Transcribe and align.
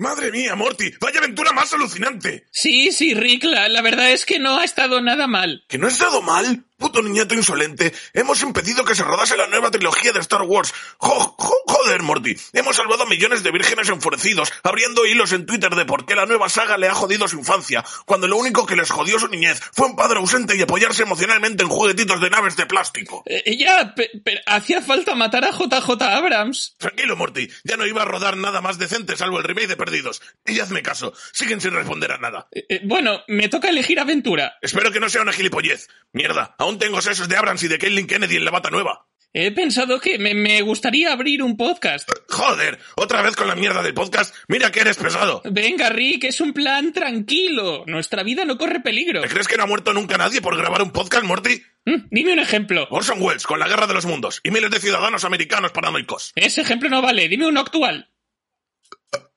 Madre 0.00 0.32
mía, 0.32 0.56
Morty, 0.56 0.94
vaya 0.98 1.18
aventura 1.18 1.52
más 1.52 1.74
alucinante. 1.74 2.46
Sí, 2.50 2.90
sí, 2.90 3.12
Rick, 3.12 3.44
la, 3.44 3.68
la 3.68 3.82
verdad 3.82 4.10
es 4.12 4.24
que 4.24 4.38
no 4.38 4.58
ha 4.58 4.64
estado 4.64 5.02
nada 5.02 5.26
mal. 5.26 5.62
¿Que 5.68 5.76
no 5.76 5.88
ha 5.88 5.90
estado 5.90 6.22
mal? 6.22 6.64
Puto 6.80 7.02
niñato 7.02 7.34
insolente, 7.34 7.92
hemos 8.14 8.40
impedido 8.42 8.84
que 8.86 8.94
se 8.94 9.04
rodase 9.04 9.36
la 9.36 9.46
nueva 9.48 9.70
trilogía 9.70 10.12
de 10.12 10.20
Star 10.20 10.42
Wars. 10.42 10.72
Jo- 10.96 11.34
jo- 11.38 11.56
joder, 11.66 12.02
Morty, 12.02 12.34
hemos 12.54 12.74
salvado 12.76 13.02
a 13.02 13.06
millones 13.06 13.42
de 13.42 13.50
vírgenes 13.52 13.90
enfurecidos, 13.90 14.50
abriendo 14.62 15.04
hilos 15.04 15.32
en 15.32 15.44
Twitter 15.44 15.74
de 15.74 15.84
por 15.84 16.06
qué 16.06 16.14
la 16.14 16.24
nueva 16.24 16.48
saga 16.48 16.78
le 16.78 16.88
ha 16.88 16.94
jodido 16.94 17.28
su 17.28 17.36
infancia, 17.38 17.84
cuando 18.06 18.26
lo 18.28 18.38
único 18.38 18.64
que 18.64 18.76
les 18.76 18.90
jodió 18.90 19.18
su 19.18 19.28
niñez 19.28 19.60
fue 19.74 19.88
un 19.88 19.94
padre 19.96 20.18
ausente 20.20 20.56
y 20.56 20.62
apoyarse 20.62 21.02
emocionalmente 21.02 21.62
en 21.62 21.68
juguetitos 21.68 22.18
de 22.20 22.30
naves 22.30 22.56
de 22.56 22.64
plástico. 22.64 23.22
Eh, 23.26 23.56
ya, 23.58 23.94
pe- 23.94 24.10
pero 24.24 24.40
hacía 24.46 24.80
falta 24.80 25.14
matar 25.14 25.44
a 25.44 25.50
JJ 25.52 26.02
Abrams. 26.02 26.76
Tranquilo, 26.78 27.14
Morty, 27.14 27.46
ya 27.62 27.76
no 27.76 27.86
iba 27.86 28.02
a 28.02 28.06
rodar 28.06 28.38
nada 28.38 28.62
más 28.62 28.78
decente 28.78 29.18
salvo 29.18 29.36
el 29.38 29.44
remake 29.44 29.66
de 29.68 29.76
Perdidos. 29.76 30.22
Y 30.46 30.58
hazme 30.60 30.82
caso, 30.82 31.12
siguen 31.32 31.60
sin 31.60 31.72
responder 31.74 32.12
a 32.12 32.16
nada. 32.18 32.48
Eh, 32.52 32.64
eh, 32.70 32.80
bueno, 32.84 33.20
me 33.28 33.48
toca 33.48 33.68
elegir 33.68 34.00
aventura. 34.00 34.54
Espero 34.62 34.90
que 34.90 35.00
no 35.00 35.10
sea 35.10 35.20
una 35.20 35.32
gilipollez. 35.32 35.88
Mierda, 36.12 36.54
aún 36.58 36.69
tengo 36.78 37.00
sesos 37.00 37.28
de 37.28 37.36
Abrams 37.36 37.62
y 37.62 37.68
de 37.68 37.78
Caitlin 37.78 38.06
Kennedy 38.06 38.36
en 38.36 38.44
la 38.44 38.50
bata 38.50 38.70
nueva. 38.70 39.06
He 39.32 39.52
pensado 39.52 40.00
que 40.00 40.18
me, 40.18 40.34
me 40.34 40.60
gustaría 40.62 41.12
abrir 41.12 41.40
un 41.44 41.56
podcast. 41.56 42.10
Joder, 42.28 42.80
otra 42.96 43.22
vez 43.22 43.36
con 43.36 43.46
la 43.46 43.54
mierda 43.54 43.80
del 43.80 43.94
podcast. 43.94 44.34
Mira 44.48 44.72
que 44.72 44.80
eres 44.80 44.96
pesado. 44.96 45.40
Venga, 45.44 45.88
Rick, 45.88 46.24
es 46.24 46.40
un 46.40 46.52
plan 46.52 46.92
tranquilo. 46.92 47.84
Nuestra 47.86 48.24
vida 48.24 48.44
no 48.44 48.58
corre 48.58 48.80
peligro. 48.80 49.20
¿Te 49.20 49.28
crees 49.28 49.46
que 49.46 49.56
no 49.56 49.62
ha 49.62 49.66
muerto 49.66 49.92
nunca 49.92 50.18
nadie 50.18 50.42
por 50.42 50.56
grabar 50.56 50.82
un 50.82 50.90
podcast, 50.90 51.22
Morty? 51.24 51.62
Mm, 51.84 52.08
Dime 52.10 52.32
un 52.32 52.40
ejemplo. 52.40 52.88
Orson 52.90 53.22
Welles 53.22 53.46
con 53.46 53.60
la 53.60 53.68
Guerra 53.68 53.86
de 53.86 53.94
los 53.94 54.04
Mundos 54.04 54.40
y 54.42 54.50
miles 54.50 54.70
de 54.72 54.80
ciudadanos 54.80 55.24
americanos 55.24 55.70
paranoicos. 55.70 56.32
Ese 56.34 56.62
ejemplo 56.62 56.88
no 56.88 57.00
vale. 57.00 57.28
Dime 57.28 57.46
uno 57.46 57.60
actual. 57.60 58.10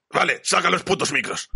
Vale, 0.09 0.39
saca 0.43 0.71
los 0.71 0.81
putos 0.81 1.11
micros. 1.11 1.49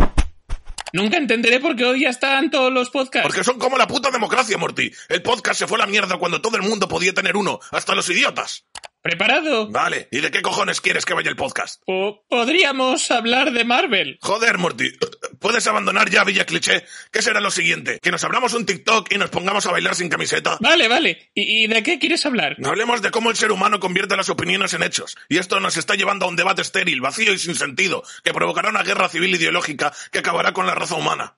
Nunca 0.93 1.17
entenderé 1.17 1.59
por 1.59 1.75
qué 1.75 1.85
odias 1.85 2.19
tanto 2.19 2.69
los 2.69 2.89
podcasts. 2.89 3.27
Porque 3.27 3.43
son 3.43 3.59
como 3.59 3.77
la 3.77 3.87
puta 3.87 4.09
democracia, 4.11 4.57
Morty. 4.57 4.91
El 5.09 5.21
podcast 5.21 5.59
se 5.59 5.67
fue 5.67 5.77
a 5.77 5.85
la 5.85 5.87
mierda 5.87 6.17
cuando 6.17 6.41
todo 6.41 6.57
el 6.57 6.63
mundo 6.63 6.87
podía 6.87 7.13
tener 7.13 7.35
uno, 7.35 7.59
hasta 7.71 7.95
los 7.95 8.09
idiotas. 8.09 8.65
¿Preparado? 9.01 9.69
Vale, 9.69 10.09
¿y 10.11 10.19
de 10.19 10.31
qué 10.31 10.41
cojones 10.41 10.81
quieres 10.81 11.05
que 11.05 11.13
vaya 11.13 11.29
el 11.29 11.35
podcast? 11.35 11.81
O 11.85 12.25
podríamos 12.27 13.09
hablar 13.11 13.51
de 13.51 13.63
Marvel. 13.63 14.17
Joder, 14.21 14.57
Morty, 14.57 14.91
¿puedes 15.39 15.65
abandonar 15.67 16.09
ya 16.09 16.23
Villa 16.23 16.45
Cliché? 16.45 16.85
¿Qué 17.11 17.21
será 17.21 17.39
lo 17.39 17.51
siguiente? 17.51 17.99
¿Que 18.01 18.11
nos 18.11 18.23
abramos 18.23 18.53
un 18.53 18.65
TikTok 18.65 19.11
y 19.11 19.17
nos 19.17 19.29
pongamos 19.29 19.65
a 19.65 19.71
bailar 19.71 19.95
sin 19.95 20.09
camiseta? 20.09 20.57
Vale, 20.59 20.87
vale. 20.87 21.31
¿Y, 21.33 21.63
y 21.63 21.67
de 21.67 21.83
qué 21.83 21.99
quieres 21.99 22.25
hablar? 22.25 22.57
Hablemos 22.63 23.01
de 23.01 23.11
cómo 23.11 23.29
el 23.29 23.35
ser 23.35 23.51
humano 23.51 23.79
convierte 23.79 24.15
las 24.15 24.29
opiniones 24.29 24.73
en 24.73 24.83
hechos. 24.83 25.17
Y 25.29 25.37
esto 25.37 25.59
nos 25.59 25.77
está 25.77 25.95
llevando 25.95 26.25
a 26.25 26.29
un 26.29 26.35
debate 26.35 26.61
estéril, 26.61 27.01
vacío 27.01 27.33
y 27.33 27.39
sin 27.39 27.55
sentido, 27.55 28.03
que 28.23 28.33
provocará 28.33 28.69
una 28.69 28.83
guerra 28.83 29.09
civil 29.09 29.35
ideológica 29.35 29.93
que 30.11 30.19
acabará 30.19 30.53
con 30.53 30.65
la 30.67 30.75
raza 30.75 30.95
humana. 30.95 31.37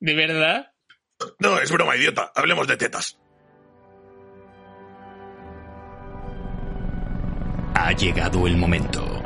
¿De 0.00 0.14
verdad? 0.14 0.72
No, 1.38 1.58
es 1.60 1.70
broma, 1.70 1.96
idiota. 1.96 2.32
Hablemos 2.34 2.66
de 2.66 2.76
tetas. 2.76 3.18
Ha 7.74 7.92
llegado 7.92 8.46
el 8.46 8.56
momento. 8.56 9.22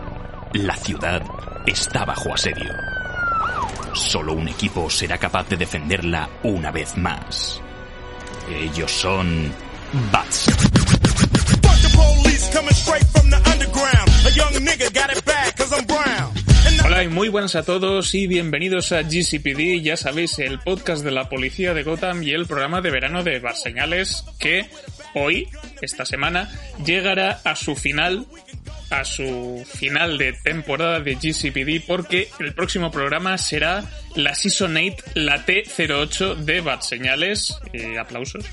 La 0.52 0.76
ciudad 0.76 1.22
está 1.66 2.04
bajo 2.04 2.32
asedio. 2.32 2.72
Solo 3.96 4.34
un 4.34 4.46
equipo 4.46 4.90
será 4.90 5.16
capaz 5.16 5.48
de 5.48 5.56
defenderla 5.56 6.28
una 6.42 6.70
vez 6.70 6.96
más. 6.98 7.60
Ellos 8.48 8.92
son 8.92 9.50
Bats. 10.12 10.50
Hola 16.84 17.02
y 17.04 17.08
muy 17.08 17.28
buenas 17.30 17.56
a 17.56 17.62
todos 17.64 18.14
y 18.14 18.26
bienvenidos 18.26 18.92
a 18.92 19.02
GCPD, 19.02 19.82
ya 19.82 19.96
sabéis, 19.96 20.38
el 20.38 20.60
podcast 20.60 21.02
de 21.02 21.10
la 21.10 21.28
policía 21.28 21.72
de 21.72 21.82
Gotham 21.82 22.22
y 22.22 22.32
el 22.32 22.46
programa 22.46 22.82
de 22.82 22.90
verano 22.90 23.24
de 23.24 23.40
Barseñales 23.40 24.24
que 24.38 24.70
hoy, 25.14 25.48
esta 25.80 26.04
semana, 26.04 26.50
llegará 26.84 27.40
a 27.44 27.56
su 27.56 27.74
final, 27.74 28.26
a 28.90 29.04
su 29.04 29.64
final 29.66 30.18
de 30.18 30.32
temporada 30.32 31.00
de 31.00 31.16
GCPD 31.16 31.86
porque 31.86 32.28
el 32.38 32.54
próximo 32.54 32.90
programa 32.90 33.36
será 33.38 33.84
la 34.14 34.34
Season 34.34 34.76
8, 34.76 34.96
la 35.14 35.44
T08 35.44 36.36
de 36.36 36.60
Barseñales. 36.60 37.58
Eh, 37.72 37.98
aplausos. 37.98 38.44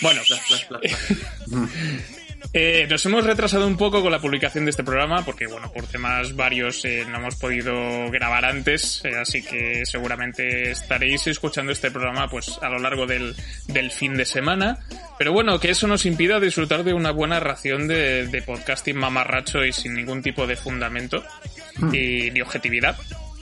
Bueno, 0.00 0.22
Eh, 2.52 2.86
nos 2.88 3.04
hemos 3.06 3.24
retrasado 3.24 3.66
un 3.66 3.76
poco 3.76 4.02
con 4.02 4.12
la 4.12 4.20
publicación 4.20 4.64
de 4.64 4.70
este 4.70 4.84
programa 4.84 5.24
porque, 5.24 5.46
bueno, 5.46 5.72
por 5.72 5.86
temas 5.86 6.36
varios 6.36 6.84
eh, 6.84 7.04
no 7.08 7.18
hemos 7.18 7.36
podido 7.36 8.10
grabar 8.10 8.44
antes, 8.44 9.02
eh, 9.04 9.16
así 9.16 9.42
que 9.42 9.84
seguramente 9.84 10.70
estaréis 10.70 11.26
escuchando 11.26 11.72
este 11.72 11.90
programa 11.90 12.28
pues 12.28 12.58
a 12.62 12.68
lo 12.68 12.78
largo 12.78 13.06
del, 13.06 13.34
fin 13.90 14.14
de 14.14 14.24
semana. 14.24 14.78
Pero 15.18 15.32
bueno, 15.32 15.58
que 15.58 15.70
eso 15.70 15.86
nos 15.86 16.06
impida 16.06 16.40
disfrutar 16.40 16.84
de 16.84 16.94
una 16.94 17.10
buena 17.10 17.40
ración 17.40 17.88
de, 17.88 18.42
podcasting 18.46 18.96
mamarracho 18.96 19.64
y 19.64 19.72
sin 19.72 19.94
ningún 19.94 20.22
tipo 20.22 20.46
de 20.46 20.56
fundamento 20.56 21.24
ni 21.80 22.40
objetividad. 22.40 22.96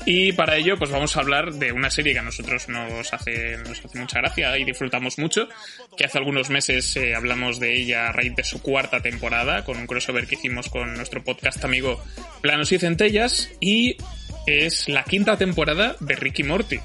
Y 0.05 0.33
para 0.33 0.57
ello, 0.57 0.77
pues 0.77 0.91
vamos 0.91 1.17
a 1.17 1.21
hablar 1.21 1.55
de 1.55 1.71
una 1.73 1.91
serie 1.91 2.13
que 2.13 2.19
a 2.19 2.23
nosotros 2.23 2.69
nos 2.69 3.13
hace, 3.13 3.57
nos 3.59 3.85
hace 3.85 3.99
mucha 3.99 4.19
gracia 4.19 4.59
y 4.59 4.65
disfrutamos 4.65 5.19
mucho, 5.19 5.49
que 5.97 6.05
hace 6.05 6.19
algunos 6.19 6.51
meses 6.51 6.97
eh, 6.97 7.15
hablamos 7.15 7.61
de 7.61 7.77
ella 7.81 8.09
a 8.09 8.13
raíz 8.13 8.35
de 8.35 8.43
su 8.43 8.61
cuarta 8.61 9.01
temporada, 9.01 9.65
con 9.65 9.79
un 9.79 9.87
crossover 9.87 10.27
que 10.27 10.35
hicimos 10.35 10.69
con 10.69 10.95
nuestro 10.95 11.23
podcast 11.23 11.65
amigo 11.65 12.03
Planos 12.41 12.73
y 12.73 12.79
Centellas, 12.79 13.51
y 13.61 13.97
es 14.47 14.89
la 14.89 15.05
quinta 15.05 15.37
temporada 15.37 15.97
de 16.01 16.17
Ricky 16.17 16.43
Morty. 16.43 16.81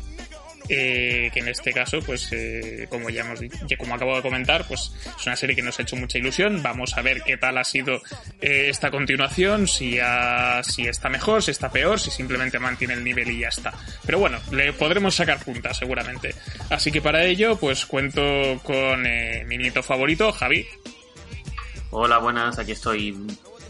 Eh, 0.70 1.30
que 1.34 1.40
en 1.40 1.48
este 1.48 1.72
caso, 1.72 2.00
pues 2.06 2.28
eh, 2.34 2.88
como 2.90 3.10
ya 3.10 3.22
hemos 3.22 3.40
dicho, 3.40 3.56
como 3.78 3.96
acabo 3.96 4.16
de 4.18 4.22
comentar, 4.22 4.68
pues 4.68 4.92
es 5.18 5.26
una 5.26 5.36
serie 5.36 5.56
que 5.56 5.62
nos 5.62 5.80
ha 5.80 5.84
hecho 5.84 5.96
mucha 5.96 6.18
ilusión. 6.18 6.62
Vamos 6.62 6.98
a 6.98 7.02
ver 7.02 7.22
qué 7.24 7.38
tal 7.38 7.58
ha 7.58 7.64
sido 7.64 8.02
eh, 8.42 8.68
esta 8.70 8.92
continuación, 8.92 9.68
si, 9.68 9.98
ha- 10.00 10.62
si 10.64 10.88
está 10.88 11.08
mejor, 11.10 11.42
si 11.42 11.52
está 11.52 11.72
peor, 11.72 12.00
si 12.00 12.12
simplemente 12.12 12.60
mantiene 12.60 12.96
el 12.96 13.04
nivel 13.04 13.32
y 13.32 13.40
ya 13.40 13.48
está. 13.48 13.74
Pero 14.06 14.20
bueno, 14.20 14.40
le 14.52 14.74
podremos 14.74 15.16
sacar 15.16 15.40
puntas 15.44 15.78
seguramente. 15.78 16.36
Así 16.70 16.92
que 16.92 17.02
para 17.02 17.24
ello, 17.24 17.56
pues 17.58 17.86
cuento 17.86 18.22
con 18.64 19.06
eh, 19.06 19.46
mi 19.48 19.58
nieto 19.58 19.82
favorito, 19.82 20.32
Javi. 20.34 20.68
Hola, 21.92 22.18
buenas, 22.18 22.60
aquí 22.60 22.74
estoy 22.74 23.18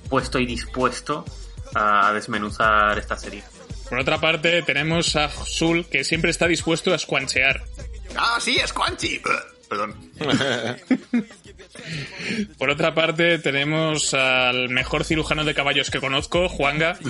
puesto 0.09 0.39
y 0.39 0.45
dispuesto 0.45 1.23
a 1.75 2.11
desmenuzar 2.13 2.97
esta 2.97 3.15
serie. 3.15 3.43
Por 3.89 3.99
otra 3.99 4.19
parte, 4.19 4.61
tenemos 4.63 5.15
a 5.15 5.29
Zul, 5.29 5.85
que 5.85 6.03
siempre 6.03 6.31
está 6.31 6.47
dispuesto 6.47 6.93
a 6.93 6.99
squanchear. 6.99 7.63
Ah, 8.15 8.37
sí, 8.41 8.57
es 8.57 8.73
Quanchi. 8.73 9.21
Perdón. 9.69 9.95
Por 12.57 12.69
otra 12.69 12.93
parte, 12.95 13.37
tenemos 13.39 14.13
al 14.13 14.69
mejor 14.69 15.03
cirujano 15.03 15.43
de 15.45 15.53
caballos 15.53 15.91
que 15.91 15.99
conozco, 15.99 16.47
Juanga. 16.49 16.97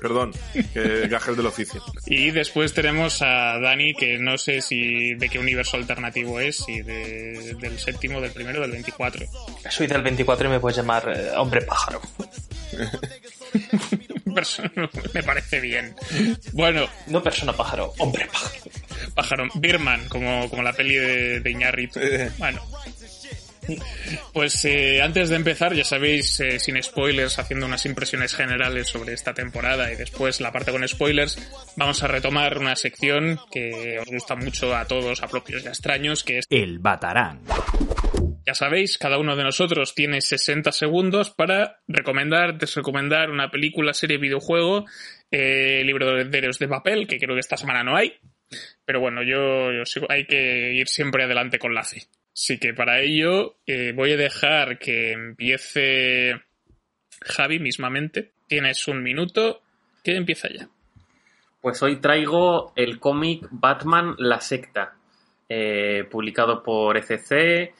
Perdón, 0.00 0.32
que 0.72 1.06
gajes 1.08 1.36
del 1.36 1.46
oficio. 1.46 1.82
Y 2.06 2.30
después 2.30 2.72
tenemos 2.74 3.22
a 3.22 3.58
Dani, 3.60 3.94
que 3.94 4.18
no 4.18 4.36
sé 4.38 4.60
si 4.60 5.14
de 5.14 5.28
qué 5.28 5.38
universo 5.38 5.76
alternativo 5.76 6.40
es, 6.40 6.56
si 6.58 6.82
de- 6.82 7.54
del 7.60 7.78
séptimo, 7.78 8.20
del 8.20 8.32
primero, 8.32 8.60
del 8.60 8.72
24. 8.72 9.26
Soy 9.70 9.86
del 9.86 10.02
24 10.02 10.48
y 10.48 10.50
me 10.50 10.60
puedes 10.60 10.76
llamar 10.76 11.12
eh, 11.14 11.30
hombre 11.36 11.62
pájaro. 11.62 12.00
Perso- 14.34 14.62
Me 15.14 15.22
parece 15.22 15.60
bien. 15.60 15.94
Bueno, 16.52 16.86
No 17.06 17.22
persona 17.22 17.52
pájaro, 17.52 17.92
hombre 17.98 18.26
pájaro. 18.26 18.54
pájaro, 19.14 19.48
Birman, 19.54 20.08
como, 20.08 20.48
como 20.50 20.62
la 20.62 20.72
peli 20.72 20.94
de, 20.96 21.40
de 21.40 21.50
Iñárritu. 21.50 22.00
Bueno. 22.38 22.62
Pues 24.34 24.62
eh, 24.66 25.00
antes 25.00 25.30
de 25.30 25.36
empezar, 25.36 25.72
ya 25.74 25.84
sabéis, 25.84 26.38
eh, 26.40 26.60
sin 26.60 26.82
spoilers, 26.82 27.38
haciendo 27.38 27.64
unas 27.64 27.86
impresiones 27.86 28.34
generales 28.34 28.88
sobre 28.88 29.14
esta 29.14 29.32
temporada 29.32 29.90
y 29.90 29.96
después 29.96 30.42
la 30.42 30.52
parte 30.52 30.70
con 30.70 30.86
spoilers, 30.86 31.38
vamos 31.76 32.02
a 32.02 32.06
retomar 32.08 32.58
una 32.58 32.76
sección 32.76 33.40
que 33.50 33.98
os 34.00 34.08
gusta 34.08 34.36
mucho 34.36 34.76
a 34.76 34.84
todos, 34.84 35.22
a 35.22 35.28
propios 35.28 35.64
y 35.64 35.68
a 35.68 35.70
extraños, 35.70 36.24
que 36.24 36.40
es 36.40 36.46
El 36.50 36.78
Batarán. 36.78 37.40
Ya 38.46 38.54
sabéis, 38.54 38.98
cada 38.98 39.18
uno 39.18 39.36
de 39.36 39.42
nosotros 39.42 39.94
tiene 39.94 40.20
60 40.20 40.70
segundos 40.72 41.30
para 41.30 41.80
recomendar, 41.88 42.58
desrecomendar 42.58 43.30
una 43.30 43.50
película, 43.50 43.94
serie, 43.94 44.18
videojuego, 44.18 44.84
eh, 45.30 45.82
libro 45.84 46.14
de 46.14 46.24
de 46.58 46.68
papel, 46.68 47.06
que 47.06 47.18
creo 47.18 47.34
que 47.34 47.40
esta 47.40 47.56
semana 47.56 47.82
no 47.82 47.96
hay. 47.96 48.14
Pero 48.84 49.00
bueno, 49.00 49.22
yo, 49.22 49.72
sigo- 49.86 50.06
hay 50.10 50.26
que 50.26 50.74
ir 50.74 50.88
siempre 50.88 51.24
adelante 51.24 51.58
con 51.58 51.74
la 51.74 51.84
C. 51.84 52.02
Así 52.34 52.58
que 52.58 52.74
para 52.74 53.00
ello 53.00 53.56
eh, 53.66 53.92
voy 53.94 54.12
a 54.12 54.16
dejar 54.16 54.78
que 54.78 55.12
empiece 55.12 56.34
Javi 57.22 57.58
mismamente. 57.60 58.32
Tienes 58.48 58.86
un 58.88 59.02
minuto. 59.02 59.62
Que 60.02 60.16
empieza 60.16 60.48
ya. 60.52 60.68
Pues 61.62 61.82
hoy 61.82 61.96
traigo 61.98 62.74
el 62.76 62.98
cómic 63.00 63.46
Batman 63.50 64.16
La 64.18 64.38
Secta, 64.42 64.96
eh, 65.48 66.04
publicado 66.10 66.62
por 66.62 66.98
ECC 66.98 67.72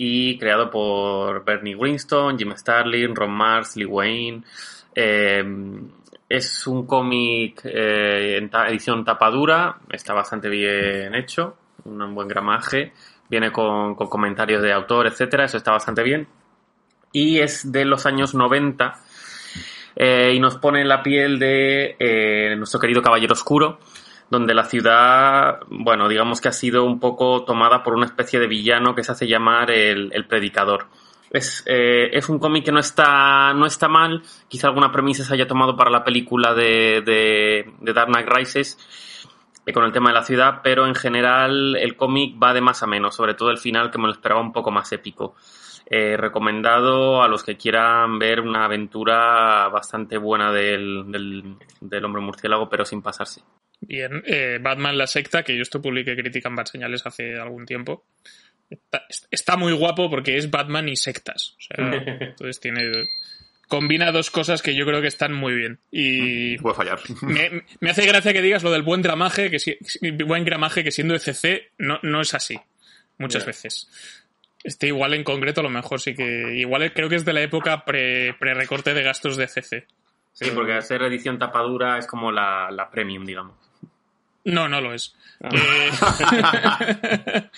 y 0.00 0.38
creado 0.38 0.70
por 0.70 1.44
Bernie 1.44 1.74
Winston, 1.74 2.38
Jim 2.38 2.52
Starlin, 2.56 3.16
Ron 3.16 3.32
Mars, 3.32 3.76
Lee 3.76 3.84
Wayne. 3.84 4.44
Eh, 4.94 5.44
es 6.28 6.66
un 6.68 6.86
cómic 6.86 7.62
eh, 7.64 8.36
en 8.36 8.48
ta- 8.48 8.68
edición 8.68 9.04
tapadura, 9.04 9.78
está 9.90 10.12
bastante 10.14 10.48
bien 10.48 11.14
hecho, 11.16 11.56
un 11.84 12.14
buen 12.14 12.28
gramaje, 12.28 12.92
viene 13.28 13.50
con, 13.50 13.94
con 13.96 14.08
comentarios 14.08 14.62
de 14.62 14.72
autor, 14.72 15.06
etcétera, 15.08 15.46
eso 15.46 15.56
está 15.56 15.72
bastante 15.72 16.02
bien. 16.04 16.28
Y 17.12 17.40
es 17.40 17.72
de 17.72 17.84
los 17.84 18.06
años 18.06 18.34
90 18.34 18.94
eh, 19.96 20.32
y 20.34 20.38
nos 20.38 20.58
pone 20.58 20.82
en 20.82 20.88
la 20.88 21.02
piel 21.02 21.38
de 21.40 21.96
eh, 21.98 22.54
nuestro 22.56 22.78
querido 22.78 23.02
Caballero 23.02 23.32
Oscuro, 23.32 23.78
donde 24.30 24.54
la 24.54 24.64
ciudad, 24.64 25.60
bueno, 25.68 26.08
digamos 26.08 26.40
que 26.40 26.48
ha 26.48 26.52
sido 26.52 26.84
un 26.84 27.00
poco 27.00 27.44
tomada 27.44 27.82
por 27.82 27.94
una 27.94 28.06
especie 28.06 28.38
de 28.38 28.46
villano 28.46 28.94
que 28.94 29.04
se 29.04 29.12
hace 29.12 29.26
llamar 29.26 29.70
el, 29.70 30.10
el 30.12 30.26
Predicador. 30.26 30.86
Es, 31.30 31.62
eh, 31.66 32.10
es 32.12 32.28
un 32.28 32.38
cómic 32.38 32.64
que 32.64 32.72
no 32.72 32.80
está, 32.80 33.52
no 33.52 33.66
está 33.66 33.88
mal, 33.88 34.22
quizá 34.48 34.68
alguna 34.68 34.90
premisa 34.90 35.24
se 35.24 35.34
haya 35.34 35.46
tomado 35.46 35.76
para 35.76 35.90
la 35.90 36.04
película 36.04 36.54
de, 36.54 37.02
de, 37.04 37.92
Dark 37.92 38.08
Knight 38.08 38.28
Rises 38.28 38.78
eh, 39.66 39.72
con 39.72 39.84
el 39.84 39.92
tema 39.92 40.08
de 40.08 40.14
la 40.14 40.22
ciudad, 40.22 40.60
pero 40.62 40.86
en 40.86 40.94
general 40.94 41.76
el 41.76 41.96
cómic 41.96 42.42
va 42.42 42.54
de 42.54 42.62
más 42.62 42.82
a 42.82 42.86
menos, 42.86 43.14
sobre 43.14 43.34
todo 43.34 43.50
el 43.50 43.58
final 43.58 43.90
que 43.90 43.98
me 43.98 44.06
lo 44.06 44.12
esperaba 44.12 44.40
un 44.40 44.52
poco 44.52 44.70
más 44.70 44.90
épico. 44.92 45.34
Eh, 45.90 46.18
recomendado 46.18 47.22
a 47.22 47.28
los 47.28 47.42
que 47.42 47.56
quieran 47.56 48.18
ver 48.18 48.40
una 48.40 48.66
aventura 48.66 49.68
bastante 49.68 50.18
buena 50.18 50.52
del, 50.52 51.56
del 51.80 52.04
hombre 52.04 52.22
murciélago, 52.22 52.68
pero 52.68 52.84
sin 52.84 53.00
pasarse. 53.00 53.42
Bien, 53.80 54.22
eh, 54.26 54.58
Batman 54.60 54.98
la 54.98 55.06
secta, 55.06 55.42
que 55.42 55.56
yo 55.56 55.62
esto 55.62 55.80
publiqué 55.80 56.16
crítica 56.16 56.48
en 56.48 56.56
Bad 56.56 56.66
Señales 56.66 57.06
hace 57.06 57.36
algún 57.38 57.64
tiempo. 57.64 58.04
Está, 58.70 59.04
está 59.30 59.56
muy 59.56 59.72
guapo 59.72 60.10
porque 60.10 60.36
es 60.36 60.50
Batman 60.50 60.88
y 60.88 60.96
sectas. 60.96 61.56
O 61.58 61.60
sea, 61.60 61.76
entonces 62.20 62.60
tiene. 62.60 62.90
Combina 63.68 64.10
dos 64.12 64.30
cosas 64.30 64.62
que 64.62 64.74
yo 64.74 64.86
creo 64.86 65.02
que 65.02 65.08
están 65.08 65.32
muy 65.34 65.54
bien. 65.54 65.78
Y 65.90 66.56
Puede 66.58 66.74
fallar. 66.74 66.98
me, 67.22 67.64
me 67.80 67.90
hace 67.90 68.06
gracia 68.06 68.32
que 68.32 68.40
digas 68.42 68.62
lo 68.62 68.70
del 68.72 68.82
buen 68.82 69.02
gramaje, 69.02 69.50
que 69.50 69.58
si- 69.58 69.78
buen 70.24 70.44
gramaje 70.44 70.82
que 70.82 70.90
siendo 70.90 71.14
ECC 71.14 71.72
no, 71.78 71.98
no 72.02 72.20
es 72.20 72.34
así. 72.34 72.58
Muchas 73.18 73.44
veces. 73.46 73.90
Este 74.64 74.86
igual 74.88 75.12
en 75.14 75.22
concreto 75.24 75.60
a 75.60 75.64
lo 75.64 75.70
mejor 75.70 76.00
sí 76.00 76.14
que. 76.14 76.54
Igual 76.56 76.92
creo 76.94 77.08
que 77.08 77.16
es 77.16 77.24
de 77.24 77.32
la 77.32 77.42
época 77.42 77.84
pre, 77.84 78.32
recorte 78.40 78.94
de 78.94 79.02
gastos 79.02 79.36
de 79.36 79.46
CC. 79.48 79.86
Sí, 80.32 80.50
porque 80.54 80.80
ser 80.82 81.02
edición 81.02 81.38
tapadura 81.38 81.98
es 81.98 82.06
como 82.06 82.30
la, 82.32 82.70
la 82.70 82.90
premium, 82.90 83.24
digamos. 83.24 83.56
No, 84.44 84.68
no 84.68 84.80
lo 84.80 84.94
es. 84.94 85.14
Eh, 85.40 85.90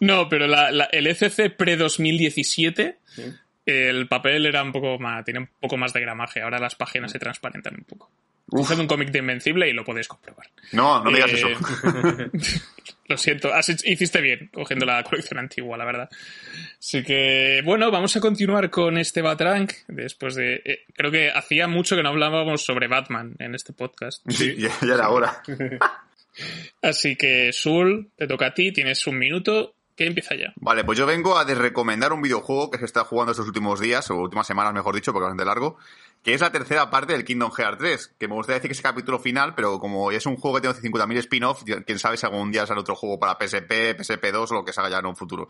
no, 0.00 0.28
pero 0.28 0.46
la- 0.46 0.70
la- 0.70 0.88
el 0.92 1.06
ECC 1.06 1.54
pre-2017, 1.56 2.96
el 3.66 4.08
papel 4.08 4.46
era 4.46 4.62
un 4.62 4.72
poco 4.72 4.98
más, 4.98 5.24
tiene 5.24 5.40
un 5.40 5.48
poco 5.60 5.76
más 5.76 5.92
de 5.92 6.00
gramaje. 6.00 6.40
Ahora 6.42 6.58
las 6.58 6.74
páginas 6.74 7.12
se 7.12 7.18
transparentan 7.18 7.74
un 7.76 7.84
poco. 7.84 8.10
Coged 8.50 8.78
un 8.78 8.86
cómic 8.86 9.10
de 9.10 9.18
Invencible 9.18 9.68
y 9.68 9.74
lo 9.74 9.84
podéis 9.84 10.08
comprobar. 10.08 10.46
No, 10.72 11.04
no 11.04 11.10
me 11.10 11.18
digas 11.22 11.32
Eh, 11.34 12.28
eso. 12.32 12.58
Lo 13.08 13.16
siento, 13.16 13.52
has 13.54 13.68
hecho- 13.70 13.86
hiciste 13.88 14.20
bien 14.20 14.50
cogiendo 14.52 14.84
la 14.84 15.02
colección 15.02 15.38
antigua, 15.38 15.76
la 15.78 15.84
verdad. 15.86 16.10
Así 16.78 17.02
que, 17.02 17.62
bueno, 17.64 17.90
vamos 17.90 18.14
a 18.16 18.20
continuar 18.20 18.68
con 18.70 18.98
este 18.98 19.22
Batrank. 19.22 19.72
Después 19.86 20.34
de. 20.34 20.60
eh, 20.64 20.84
creo 20.94 21.10
que 21.10 21.30
hacía 21.30 21.68
mucho 21.68 21.96
que 21.96 22.02
no 22.02 22.10
hablábamos 22.10 22.64
sobre 22.64 22.86
Batman 22.86 23.34
en 23.38 23.54
este 23.54 23.72
podcast. 23.72 24.22
Sí, 24.30 24.56
ya, 24.56 24.70
ya 24.86 24.94
era 24.94 25.08
hora. 25.10 25.42
Así 26.82 27.16
que, 27.16 27.52
Sul, 27.52 28.10
te 28.16 28.26
toca 28.26 28.46
a 28.46 28.54
ti, 28.54 28.72
tienes 28.72 29.06
un 29.06 29.18
minuto. 29.18 29.74
que 29.96 30.06
empieza 30.06 30.36
ya? 30.36 30.52
Vale, 30.56 30.84
pues 30.84 30.96
yo 30.96 31.06
vengo 31.06 31.36
a 31.36 31.44
recomendar 31.44 32.12
un 32.12 32.22
videojuego 32.22 32.70
que 32.70 32.78
se 32.78 32.84
está 32.84 33.04
jugando 33.04 33.32
estos 33.32 33.46
últimos 33.46 33.80
días, 33.80 34.10
o 34.10 34.16
últimas 34.16 34.46
semanas, 34.46 34.72
mejor 34.72 34.94
dicho, 34.94 35.12
porque 35.12 35.24
es 35.24 35.30
bastante 35.30 35.44
largo, 35.44 35.76
que 36.22 36.34
es 36.34 36.40
la 36.40 36.52
tercera 36.52 36.90
parte 36.90 37.14
del 37.14 37.24
Kingdom 37.24 37.50
Hearts 37.50 37.78
3, 37.78 38.14
que 38.18 38.28
me 38.28 38.34
gustaría 38.34 38.58
decir 38.58 38.68
que 38.68 38.72
es 38.72 38.78
el 38.78 38.84
capítulo 38.84 39.18
final, 39.18 39.54
pero 39.54 39.78
como 39.78 40.12
es 40.12 40.24
un 40.26 40.36
juego 40.36 40.56
que 40.56 40.68
tiene 40.68 40.76
50.000 40.78 41.16
spin-off, 41.18 41.62
quién 41.84 41.98
sabe 41.98 42.16
si 42.16 42.26
algún 42.26 42.52
día 42.52 42.66
sale 42.66 42.80
otro 42.80 42.94
juego 42.94 43.18
para 43.18 43.36
PSP, 43.38 43.98
PSP2 43.98 44.50
o 44.50 44.54
lo 44.54 44.64
que 44.64 44.72
salga 44.72 44.90
ya 44.90 44.98
en 44.98 45.06
un 45.06 45.16
futuro. 45.16 45.48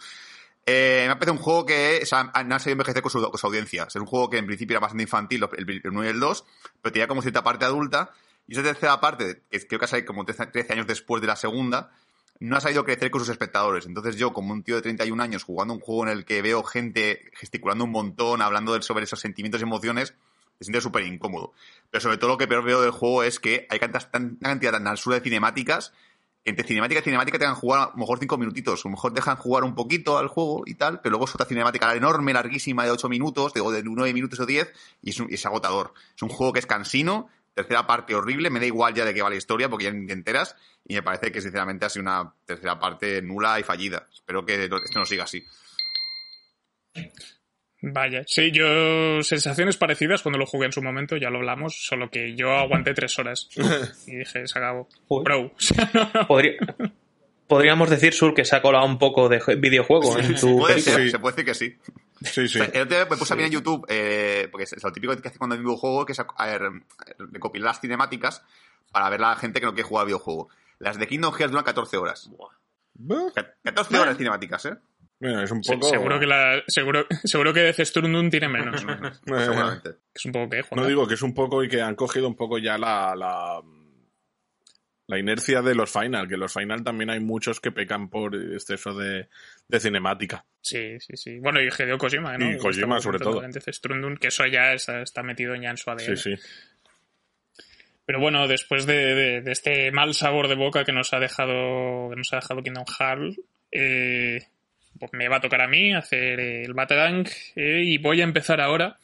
Eh, 0.70 1.06
me 1.08 1.16
parece 1.16 1.30
un 1.30 1.38
juego 1.38 1.64
que 1.64 2.04
se 2.04 2.14
ha, 2.14 2.20
ha 2.20 2.58
sabido 2.58 2.72
envejecer 2.72 3.00
con 3.00 3.10
su, 3.10 3.22
con 3.22 3.38
su 3.38 3.46
audiencia. 3.46 3.84
Es 3.88 3.96
un 3.96 4.04
juego 4.04 4.28
que 4.28 4.36
en 4.36 4.46
principio 4.46 4.74
era 4.74 4.80
bastante 4.80 5.04
infantil, 5.04 5.48
el 5.56 5.80
1 5.82 6.04
y 6.04 6.08
el 6.08 6.20
2, 6.20 6.44
pero 6.82 6.92
tenía 6.92 7.08
como 7.08 7.22
cierta 7.22 7.42
parte 7.42 7.64
adulta. 7.64 8.12
Y 8.48 8.54
esa 8.54 8.62
tercera 8.62 8.98
parte, 9.00 9.42
que 9.50 9.66
creo 9.66 9.78
que 9.78 9.84
ha 9.84 9.88
salido 9.88 10.06
como 10.06 10.24
13 10.24 10.72
años 10.72 10.86
después 10.86 11.20
de 11.20 11.28
la 11.28 11.36
segunda, 11.36 11.92
no 12.40 12.56
ha 12.56 12.60
sabido 12.60 12.84
crecer 12.84 13.10
con 13.10 13.20
sus 13.20 13.28
espectadores. 13.28 13.86
Entonces 13.86 14.16
yo, 14.16 14.32
como 14.32 14.52
un 14.52 14.62
tío 14.62 14.76
de 14.76 14.82
31 14.82 15.22
años, 15.22 15.44
jugando 15.44 15.74
un 15.74 15.80
juego 15.80 16.06
en 16.06 16.10
el 16.10 16.24
que 16.24 16.40
veo 16.40 16.62
gente 16.62 17.30
gesticulando 17.34 17.84
un 17.84 17.90
montón, 17.90 18.42
hablando 18.42 18.80
sobre 18.82 19.04
esos 19.04 19.20
sentimientos 19.20 19.60
y 19.60 19.64
emociones, 19.64 20.14
me 20.58 20.64
siento 20.64 20.80
súper 20.80 21.04
incómodo. 21.04 21.52
Pero 21.90 22.00
sobre 22.00 22.16
todo 22.16 22.30
lo 22.30 22.38
que 22.38 22.48
peor 22.48 22.64
veo 22.64 22.80
del 22.80 22.90
juego 22.90 23.22
es 23.22 23.38
que 23.38 23.66
hay 23.70 23.78
tantas, 23.78 24.10
tan, 24.10 24.36
cantidad 24.36 24.72
tan 24.72 24.86
absurda 24.86 25.18
de 25.18 25.24
cinemáticas 25.24 25.92
que 26.44 26.50
entre 26.50 26.66
cinemática 26.66 27.00
y 27.00 27.02
cinemática 27.02 27.38
te 27.38 27.44
dejan 27.44 27.56
jugar 27.56 27.80
a 27.80 27.90
lo 27.90 27.96
mejor 27.96 28.18
5 28.18 28.38
minutitos. 28.38 28.84
A 28.84 28.88
lo 28.88 28.92
mejor 28.92 29.12
dejan 29.12 29.36
jugar 29.36 29.64
un 29.64 29.74
poquito 29.74 30.18
al 30.18 30.28
juego 30.28 30.62
y 30.66 30.74
tal, 30.74 31.00
pero 31.00 31.10
luego 31.10 31.26
es 31.26 31.34
otra 31.34 31.46
cinemática 31.46 31.92
enorme, 31.94 32.32
larguísima, 32.32 32.84
de 32.84 32.92
8 32.92 33.08
minutos, 33.08 33.52
de, 33.52 33.60
de 33.60 33.82
9 33.82 34.12
minutos 34.12 34.38
o 34.40 34.46
10, 34.46 34.72
y 35.02 35.10
es, 35.10 35.20
un, 35.20 35.28
es 35.30 35.44
agotador. 35.44 35.92
Es 36.16 36.22
un 36.22 36.28
juego 36.28 36.52
que 36.52 36.60
es 36.60 36.66
cansino, 36.66 37.28
tercera 37.62 37.86
parte 37.86 38.14
horrible, 38.14 38.50
me 38.50 38.60
da 38.60 38.66
igual 38.66 38.94
ya 38.94 39.04
de 39.04 39.12
qué 39.14 39.22
va 39.22 39.30
la 39.30 39.36
historia 39.36 39.68
porque 39.68 39.84
ya 39.86 39.90
ni 39.92 40.06
te 40.06 40.12
enteras 40.12 40.56
y 40.86 40.94
me 40.94 41.02
parece 41.02 41.30
que 41.32 41.40
sinceramente 41.40 41.84
ha 41.84 41.88
sido 41.88 42.02
una 42.04 42.32
tercera 42.46 42.78
parte 42.78 43.20
nula 43.22 43.58
y 43.58 43.62
fallida. 43.62 44.06
Espero 44.12 44.44
que 44.46 44.64
esto 44.64 44.78
no 44.98 45.04
siga 45.04 45.24
así. 45.24 45.44
Vaya, 47.80 48.24
sí, 48.26 48.50
yo 48.50 49.22
sensaciones 49.22 49.76
parecidas 49.76 50.22
cuando 50.22 50.38
lo 50.38 50.46
jugué 50.46 50.66
en 50.66 50.72
su 50.72 50.82
momento, 50.82 51.16
ya 51.16 51.30
lo 51.30 51.38
hablamos, 51.38 51.76
solo 51.86 52.10
que 52.10 52.34
yo 52.34 52.50
aguanté 52.56 52.92
tres 52.92 53.16
horas 53.20 53.48
y 54.06 54.16
dije, 54.16 54.46
se 54.48 54.58
acabó. 54.58 54.88
Bro. 55.08 55.52
Podría- 56.28 56.56
Podríamos 57.46 57.88
decir, 57.88 58.12
Sur, 58.12 58.34
que 58.34 58.44
se 58.44 58.56
ha 58.56 58.60
colado 58.62 58.84
un 58.84 58.98
poco 58.98 59.28
de 59.30 59.40
videojuego 59.56 60.18
en 60.18 60.34
tu 60.34 60.58
Puede 60.58 60.74
película. 60.74 60.96
ser, 60.96 61.04
Sí. 61.04 61.10
se 61.10 61.18
puede 61.18 61.36
decir 61.36 61.44
que 61.46 61.54
sí. 61.54 61.76
Sí, 62.22 62.48
sí. 62.48 62.60
O 62.60 62.64
sea, 62.64 62.72
el 62.74 62.82
otro 62.82 62.96
día 62.96 63.06
me 63.10 63.16
puse 63.16 63.32
a 63.32 63.36
mirar 63.36 63.48
en 63.48 63.54
YouTube, 63.54 63.86
eh, 63.88 64.48
porque 64.50 64.64
es 64.64 64.82
lo 64.82 64.92
típico 64.92 65.16
que 65.16 65.28
hace 65.28 65.38
cuando 65.38 65.54
hay 65.54 65.60
un 65.60 65.66
videojuego, 65.66 66.04
que 66.06 66.12
es 66.12 66.18
a- 66.20 66.26
a 66.36 66.46
ver, 66.46 66.62
recopilar 67.32 67.66
las 67.70 67.80
cinemáticas 67.80 68.42
para 68.90 69.08
ver 69.10 69.22
a 69.22 69.30
la 69.30 69.36
gente 69.36 69.60
que 69.60 69.66
no 69.66 69.74
quiere 69.74 69.88
jugar 69.88 70.02
al 70.02 70.06
videojuego. 70.08 70.48
Las 70.78 70.98
de 70.98 71.06
Kingdom 71.06 71.32
Hearts 71.34 71.50
duran 71.50 71.64
14 71.64 71.96
horas. 71.96 72.28
Buah. 72.94 73.32
Ca- 73.34 73.54
14 73.62 73.98
horas 73.98 74.16
cinemáticas, 74.16 74.64
¿eh? 74.66 74.76
Bueno, 75.20 75.42
es 75.42 75.50
un 75.50 75.62
Se- 75.64 75.74
poco. 75.74 75.88
seguro 75.88 76.20
que 76.20 76.26
la, 76.26 76.62
seguro, 76.68 77.04
seguro 77.24 77.52
que 77.52 77.60
Death 77.60 77.80
Stranding 77.80 78.30
tiene 78.30 78.48
menos. 78.48 78.82
Eh, 79.26 79.44
Seguramente. 79.44 79.96
es 80.14 80.24
un 80.24 80.32
poco 80.32 80.48
que. 80.50 80.64
No 80.76 80.86
digo 80.86 81.06
que 81.08 81.14
es 81.14 81.22
un 81.22 81.34
poco 81.34 81.62
y 81.64 81.68
que 81.68 81.82
han 81.82 81.94
cogido 81.96 82.28
un 82.28 82.36
poco 82.36 82.58
ya 82.58 82.78
la, 82.78 83.14
la, 83.16 83.60
la 85.08 85.18
inercia 85.18 85.62
de 85.62 85.74
los 85.74 85.90
Final, 85.90 86.28
que 86.28 86.36
los 86.36 86.52
Final 86.52 86.84
también 86.84 87.10
hay 87.10 87.18
muchos 87.20 87.60
que 87.60 87.72
pecan 87.72 88.08
por 88.10 88.36
exceso 88.36 88.94
de, 88.94 89.28
de 89.68 89.80
cinemática. 89.80 90.44
Sí, 90.60 90.98
sí, 91.00 91.16
sí. 91.16 91.38
Bueno, 91.38 91.60
y 91.60 91.68
Hideo 91.68 91.98
Kojima, 91.98 92.36
¿no? 92.38 92.50
Y 92.52 92.56
Kojima, 92.58 93.00
sobre 93.00 93.18
todo. 93.18 93.42
Stranding, 93.72 94.16
que 94.16 94.28
eso 94.28 94.46
ya 94.46 94.72
está, 94.72 95.02
está 95.02 95.22
metido 95.22 95.54
ya 95.56 95.70
en 95.70 95.76
su 95.76 95.90
ADN. 95.90 96.16
Sí, 96.16 96.16
sí. 96.16 96.34
Pero 98.04 98.20
bueno, 98.20 98.48
después 98.48 98.86
de, 98.86 99.14
de- 99.14 99.40
de 99.42 99.52
este 99.52 99.90
mal 99.92 100.14
sabor 100.14 100.48
de 100.48 100.54
boca 100.54 100.84
que 100.84 100.92
nos 100.92 101.12
ha 101.12 101.18
dejado, 101.18 102.08
que 102.10 102.16
nos 102.16 102.32
ha 102.32 102.36
dejado 102.36 102.62
Kingdom 102.62 102.84
Hearts, 102.98 103.38
eh, 103.70 104.38
pues 104.98 105.12
me 105.12 105.28
va 105.28 105.36
a 105.36 105.40
tocar 105.40 105.60
a 105.60 105.68
mí 105.68 105.92
hacer 105.94 106.40
el 106.40 106.72
Batarang 106.72 107.26
eh, 107.54 107.82
y 107.84 107.98
voy 107.98 108.20
a 108.22 108.24
empezar 108.24 108.60
ahora. 108.60 108.98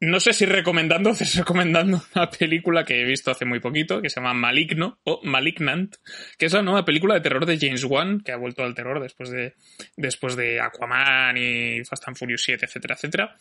No 0.00 0.18
sé 0.18 0.32
si 0.32 0.46
recomendando 0.46 1.10
o 1.10 1.14
recomendando 1.36 2.02
una 2.14 2.30
película 2.30 2.84
que 2.84 3.00
he 3.00 3.04
visto 3.04 3.30
hace 3.30 3.44
muy 3.44 3.60
poquito, 3.60 4.00
que 4.00 4.08
se 4.08 4.20
llama 4.20 4.32
Maligno 4.32 4.98
o 5.04 5.20
Malignant, 5.24 5.96
que 6.38 6.46
es 6.46 6.52
la 6.54 6.62
nueva 6.62 6.84
película 6.84 7.14
de 7.14 7.20
terror 7.20 7.44
de 7.44 7.58
James 7.58 7.84
Wan, 7.84 8.20
que 8.20 8.32
ha 8.32 8.36
vuelto 8.36 8.62
al 8.62 8.74
terror 8.74 9.00
después 9.00 9.30
de, 9.30 9.54
después 9.96 10.36
de 10.36 10.60
Aquaman 10.60 11.36
y 11.36 11.84
Fast 11.84 12.08
and 12.08 12.16
Furious 12.16 12.42
7, 12.42 12.64
etcétera, 12.64 12.94
etcétera 12.94 13.36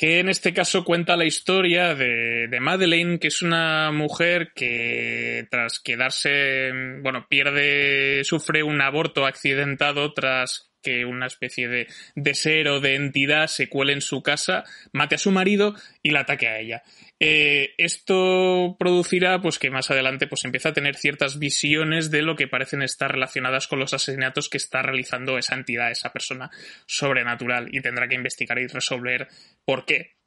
que 0.00 0.18
en 0.18 0.30
este 0.30 0.54
caso 0.54 0.82
cuenta 0.82 1.14
la 1.14 1.26
historia 1.26 1.94
de, 1.94 2.48
de 2.48 2.58
Madeleine, 2.58 3.18
que 3.18 3.28
es 3.28 3.42
una 3.42 3.92
mujer 3.92 4.52
que 4.54 5.46
tras 5.50 5.78
quedarse, 5.78 6.72
bueno, 7.02 7.26
pierde, 7.28 8.24
sufre 8.24 8.62
un 8.62 8.80
aborto 8.80 9.26
accidentado 9.26 10.14
tras 10.14 10.69
que 10.82 11.04
una 11.04 11.26
especie 11.26 11.68
de, 11.68 11.86
de 12.14 12.34
ser 12.34 12.68
o 12.68 12.80
de 12.80 12.94
entidad 12.94 13.46
se 13.46 13.68
cuele 13.68 13.92
en 13.92 14.00
su 14.00 14.22
casa, 14.22 14.64
mate 14.92 15.14
a 15.14 15.18
su 15.18 15.30
marido 15.30 15.74
y 16.02 16.10
la 16.10 16.20
ataque 16.20 16.48
a 16.48 16.58
ella. 16.58 16.82
Eh, 17.18 17.74
esto 17.76 18.76
producirá 18.78 19.42
pues 19.42 19.58
que 19.58 19.70
más 19.70 19.90
adelante 19.90 20.26
pues 20.26 20.44
empieza 20.44 20.70
a 20.70 20.72
tener 20.72 20.96
ciertas 20.96 21.38
visiones 21.38 22.10
de 22.10 22.22
lo 22.22 22.34
que 22.34 22.48
parecen 22.48 22.82
estar 22.82 23.12
relacionadas 23.12 23.68
con 23.68 23.78
los 23.78 23.92
asesinatos 23.92 24.48
que 24.48 24.56
está 24.56 24.82
realizando 24.82 25.36
esa 25.36 25.54
entidad, 25.54 25.90
esa 25.90 26.12
persona 26.12 26.50
sobrenatural 26.86 27.68
y 27.72 27.80
tendrá 27.80 28.08
que 28.08 28.14
investigar 28.14 28.58
y 28.58 28.66
resolver 28.66 29.28
por 29.64 29.84
qué 29.84 30.19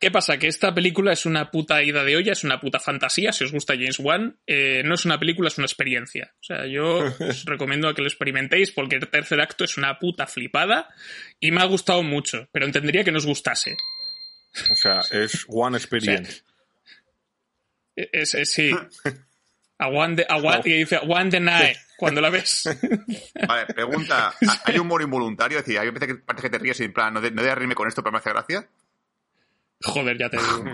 ¿Qué 0.00 0.10
pasa? 0.10 0.36
Que 0.38 0.48
esta 0.48 0.74
película 0.74 1.12
es 1.12 1.26
una 1.26 1.50
puta 1.50 1.82
ida 1.82 2.02
de 2.02 2.16
olla, 2.16 2.32
es 2.32 2.42
una 2.44 2.60
puta 2.60 2.80
fantasía. 2.80 3.32
Si 3.32 3.44
os 3.44 3.52
gusta 3.52 3.74
James 3.74 3.98
Wan, 4.00 4.36
eh, 4.46 4.82
no 4.84 4.94
es 4.94 5.04
una 5.04 5.18
película, 5.18 5.48
es 5.48 5.58
una 5.58 5.66
experiencia. 5.66 6.32
O 6.40 6.42
sea, 6.44 6.66
yo 6.66 6.98
os 7.20 7.44
recomiendo 7.44 7.92
que 7.94 8.02
lo 8.02 8.08
experimentéis 8.08 8.72
porque 8.72 8.96
el 8.96 9.08
tercer 9.08 9.40
acto 9.40 9.64
es 9.64 9.76
una 9.76 9.98
puta 9.98 10.26
flipada 10.26 10.88
y 11.38 11.50
me 11.52 11.60
ha 11.60 11.66
gustado 11.66 12.02
mucho, 12.02 12.48
pero 12.52 12.66
entendería 12.66 13.04
que 13.04 13.12
no 13.12 13.18
os 13.18 13.26
gustase. 13.26 13.76
O 14.70 14.74
sea, 14.74 15.00
es 15.12 15.44
One 15.48 15.76
Experience. 15.76 16.42
Es, 17.94 18.34
es- 18.34 18.52
sí. 18.52 18.70
A 19.78 19.88
one, 19.88 20.14
de- 20.14 20.26
a 20.28 20.36
one- 20.36 20.60
y 20.64 20.72
dice 20.78 21.00
one 21.02 21.28
the 21.28 21.40
night 21.40 21.76
cuando 21.96 22.20
la 22.20 22.30
ves. 22.30 22.68
Vale, 23.48 23.66
pregunta. 23.66 24.28
¿ha- 24.28 24.60
¿Hay 24.66 24.78
humor 24.78 25.02
involuntario? 25.02 25.58
Es 25.58 25.64
decir, 25.64 25.80
hay 25.80 25.90
veces 25.90 26.06
que 26.06 26.14
parece 26.16 26.42
que 26.48 26.50
te 26.50 26.58
ríes 26.58 26.78
y 26.78 26.84
en 26.84 26.92
plan, 26.92 27.12
no, 27.12 27.20
de- 27.20 27.32
no 27.32 27.42
a 27.42 27.52
reírme 27.52 27.74
con 27.74 27.88
esto, 27.88 28.00
pero 28.00 28.12
me 28.12 28.18
hace 28.18 28.30
gracia. 28.30 28.68
Joder, 29.82 30.18
ya 30.18 30.28
te 30.30 30.36
digo. 30.38 30.64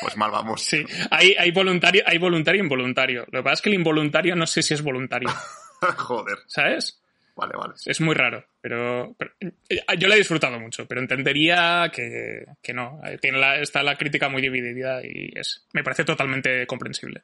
Pues 0.00 0.16
mal 0.16 0.30
vamos. 0.30 0.62
Sí, 0.62 0.84
hay, 1.10 1.34
hay 1.38 1.50
voluntario, 1.50 2.02
hay 2.06 2.18
voluntario 2.18 2.60
e 2.60 2.64
involuntario. 2.64 3.24
Lo 3.30 3.40
que 3.40 3.42
pasa 3.44 3.54
es 3.54 3.62
que 3.62 3.68
el 3.70 3.74
involuntario 3.76 4.34
no 4.36 4.46
sé 4.46 4.62
si 4.62 4.74
es 4.74 4.82
voluntario, 4.82 5.28
Joder. 5.96 6.38
¿sabes? 6.46 7.00
Vale, 7.36 7.54
vale. 7.56 7.74
Es 7.84 8.00
muy 8.00 8.14
raro, 8.14 8.44
pero, 8.60 9.12
pero- 9.18 9.32
eh, 9.40 9.80
yo 9.98 10.06
lo 10.06 10.14
he 10.14 10.18
disfrutado 10.18 10.60
mucho, 10.60 10.86
pero 10.86 11.00
entendería 11.00 11.90
que, 11.92 12.44
que 12.62 12.72
no. 12.72 13.00
Eh, 13.04 13.18
Tiene 13.20 13.38
la- 13.38 13.58
está 13.58 13.82
la 13.82 13.96
crítica 13.96 14.28
muy 14.28 14.40
dividida 14.40 15.00
y 15.04 15.32
es, 15.34 15.66
me 15.72 15.82
parece 15.82 16.04
totalmente 16.04 16.64
comprensible. 16.66 17.22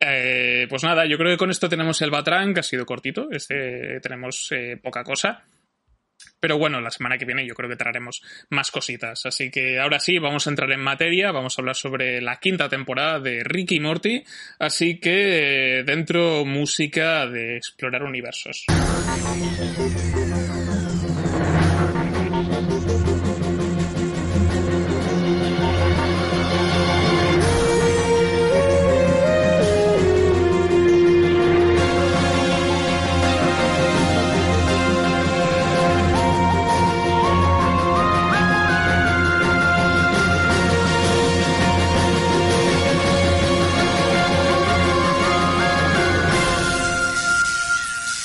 Eh, 0.00 0.66
pues 0.68 0.82
nada, 0.84 1.06
yo 1.06 1.16
creo 1.16 1.30
que 1.32 1.38
con 1.38 1.50
esto 1.50 1.68
tenemos 1.68 2.00
el 2.02 2.10
Batrán, 2.10 2.52
que 2.54 2.60
ha 2.60 2.64
sido 2.64 2.84
cortito. 2.84 3.28
Este 3.30 4.00
tenemos 4.00 4.48
eh, 4.52 4.78
poca 4.82 5.02
cosa. 5.02 5.42
Pero 6.44 6.58
bueno, 6.58 6.78
la 6.82 6.90
semana 6.90 7.16
que 7.16 7.24
viene 7.24 7.46
yo 7.46 7.54
creo 7.54 7.70
que 7.70 7.76
traeremos 7.76 8.20
más 8.50 8.70
cositas. 8.70 9.24
Así 9.24 9.50
que 9.50 9.80
ahora 9.80 9.98
sí, 9.98 10.18
vamos 10.18 10.46
a 10.46 10.50
entrar 10.50 10.70
en 10.72 10.80
materia. 10.80 11.32
Vamos 11.32 11.58
a 11.58 11.62
hablar 11.62 11.74
sobre 11.74 12.20
la 12.20 12.38
quinta 12.38 12.68
temporada 12.68 13.18
de 13.18 13.42
Ricky 13.42 13.80
Morty. 13.80 14.22
Así 14.58 15.00
que 15.00 15.78
eh, 15.78 15.84
dentro 15.84 16.44
música 16.44 17.26
de 17.26 17.56
explorar 17.56 18.02
universos. 18.02 18.66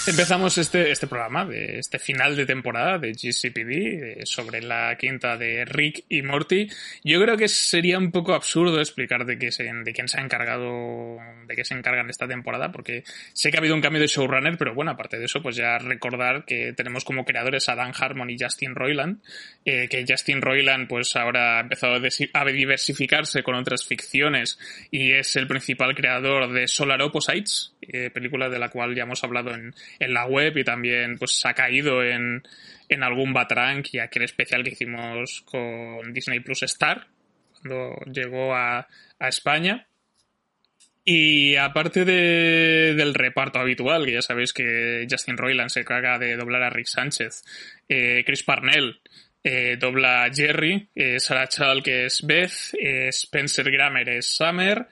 Empezamos 0.10 0.58
este, 0.58 0.90
este 0.90 1.06
programa, 1.06 1.48
este 1.54 2.00
final 2.00 2.36
de 2.36 2.48
temporada 2.48 2.98
de 2.98 3.14
GCPD, 3.14 4.22
eh, 4.22 4.26
sobre 4.26 4.60
la 4.60 4.98
quinta 4.98 5.38
de 5.38 5.66
Rick 5.66 6.06
y 6.10 6.24
Morty. 6.24 6.68
Yo 7.04 7.22
creo 7.22 7.38
que 7.38 7.48
sería 7.48 8.00
un 8.00 8.12
poco 8.12 8.34
absurdo 8.34 8.80
explicar 8.80 9.24
de, 9.28 9.38
qué 9.38 9.52
se, 9.52 9.66
de 9.72 9.94
quién 9.94 10.08
se 10.08 10.20
ha 10.20 10.24
encargado, 10.24 11.18
de 11.46 11.56
qué 11.56 11.64
se 11.64 11.76
encargan 11.76 12.10
esta 12.10 12.28
temporada, 12.28 12.72
porque 12.72 13.04
sé 13.34 13.52
que 13.52 13.58
ha 13.58 13.60
habido 13.60 13.76
un 13.76 13.82
cambio 13.82 14.02
de 14.02 14.08
showrunner, 14.08 14.58
pero 14.58 14.74
bueno, 14.74 14.90
aparte 14.90 15.20
de 15.20 15.26
eso, 15.26 15.44
pues 15.44 15.56
ya 15.56 15.78
recordar 15.78 16.44
que 16.44 16.74
tenemos 16.74 17.06
como 17.06 17.24
creadores 17.24 17.70
a 17.70 17.76
Dan 17.76 17.94
Harmon 17.96 18.32
y 18.32 18.38
Justin 18.40 18.74
Roiland, 18.74 19.22
eh, 19.64 19.88
que 19.90 20.06
Justin 20.08 20.42
Roiland 20.42 20.88
pues 20.88 21.16
ahora 21.16 21.60
ha 21.60 21.62
empezado 21.62 22.02
a 22.34 22.46
diversificarse 22.46 23.44
con 23.44 23.54
otras 23.54 23.86
ficciones 23.86 24.58
y 24.90 25.12
es 25.12 25.36
el 25.36 25.46
principal 25.46 25.94
creador 25.94 26.52
de 26.52 26.68
Solar 26.68 27.00
Opposites, 27.04 27.76
eh, 27.82 28.10
película 28.10 28.50
de 28.50 28.58
la 28.58 28.70
cual 28.70 28.96
ya 28.96 29.04
hemos 29.04 29.24
hablado 29.24 29.54
en, 29.54 29.76
en 30.00 30.14
la 30.14 30.26
web 30.26 30.58
y 30.58 30.64
también 30.64 31.18
pues 31.18 31.46
ha 31.46 31.54
caído 31.54 32.04
en, 32.04 32.42
en 32.88 33.04
algún 33.04 33.34
Batrank 33.34 33.88
y 33.94 34.00
aquel 34.00 34.24
especial 34.24 34.64
que 34.64 34.72
hicimos 34.72 35.42
con 35.46 36.14
Disney 36.14 36.40
Plus 36.40 36.64
Star 36.64 37.08
cuando 37.62 37.96
llegó 38.12 38.56
a, 38.56 38.88
a 39.20 39.28
España. 39.28 39.86
Y 41.06 41.56
aparte 41.56 42.06
de- 42.06 42.94
del 42.96 43.14
reparto 43.16 43.60
habitual, 43.60 44.06
que 44.06 44.12
ya 44.14 44.22
sabéis 44.22 44.54
que 44.54 45.08
Justin 45.10 45.38
Roiland 45.38 45.70
se 45.70 45.84
carga 45.84 46.20
de 46.20 46.36
doblar 46.36 46.62
a 46.64 46.70
Rick 46.70 46.86
Sánchez, 46.88 47.44
eh, 47.88 48.24
Chris 48.26 48.44
Parnell 48.44 49.00
eh, 49.44 49.78
dobla 49.80 50.26
a 50.26 50.34
Jerry, 50.34 50.90
eh, 50.94 51.20
Sarah 51.20 51.48
que 51.84 52.06
es 52.06 52.22
Beth, 52.28 52.52
eh, 52.80 53.08
Spencer 53.08 53.72
Grammer 53.72 54.08
es 54.10 54.28
Summer, 54.36 54.86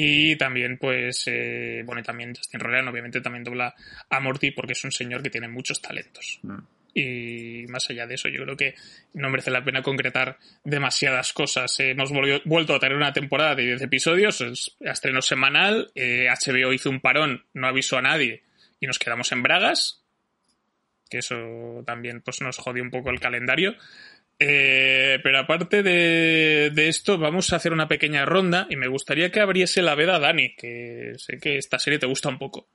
y 0.00 0.36
también, 0.36 0.78
pues, 0.78 1.24
eh, 1.26 1.82
bueno, 1.84 2.00
y 2.00 2.04
también 2.04 2.32
Justin 2.32 2.60
Roiland, 2.60 2.88
obviamente, 2.88 3.20
también 3.20 3.42
dobla 3.42 3.74
a 4.08 4.20
Morty 4.20 4.52
porque 4.52 4.74
es 4.74 4.84
un 4.84 4.92
señor 4.92 5.24
que 5.24 5.28
tiene 5.28 5.48
muchos 5.48 5.82
talentos. 5.82 6.38
Y 6.94 7.64
más 7.68 7.90
allá 7.90 8.06
de 8.06 8.14
eso, 8.14 8.28
yo 8.28 8.44
creo 8.44 8.56
que 8.56 8.76
no 9.14 9.28
merece 9.28 9.50
la 9.50 9.64
pena 9.64 9.82
concretar 9.82 10.38
demasiadas 10.62 11.32
cosas. 11.32 11.80
Eh, 11.80 11.90
hemos 11.90 12.12
vuelto 12.44 12.76
a 12.76 12.78
tener 12.78 12.96
una 12.96 13.12
temporada 13.12 13.56
de 13.56 13.64
10 13.64 13.82
episodios, 13.82 14.40
es 14.40 14.76
estreno 14.78 15.20
semanal. 15.20 15.90
eh, 15.96 16.28
HBO 16.28 16.72
hizo 16.72 16.90
un 16.90 17.00
parón, 17.00 17.44
no 17.52 17.66
avisó 17.66 17.98
a 17.98 18.02
nadie 18.02 18.44
y 18.78 18.86
nos 18.86 19.00
quedamos 19.00 19.32
en 19.32 19.42
Bragas. 19.42 20.04
Que 21.10 21.18
eso 21.18 21.82
también 21.84 22.20
pues, 22.20 22.40
nos 22.40 22.56
jodió 22.58 22.84
un 22.84 22.90
poco 22.92 23.10
el 23.10 23.18
calendario. 23.18 23.74
Eh, 24.40 25.18
pero 25.22 25.40
aparte 25.40 25.82
de, 25.82 26.70
de 26.72 26.88
esto, 26.88 27.18
vamos 27.18 27.52
a 27.52 27.56
hacer 27.56 27.72
una 27.72 27.88
pequeña 27.88 28.24
ronda 28.24 28.66
y 28.70 28.76
me 28.76 28.86
gustaría 28.86 29.32
que 29.32 29.40
abriese 29.40 29.82
la 29.82 29.96
veda 29.96 30.18
Dani, 30.18 30.54
que 30.54 31.14
sé 31.16 31.38
que 31.38 31.58
esta 31.58 31.78
serie 31.78 31.98
te 31.98 32.06
gusta 32.06 32.28
un 32.28 32.38
poco. 32.38 32.68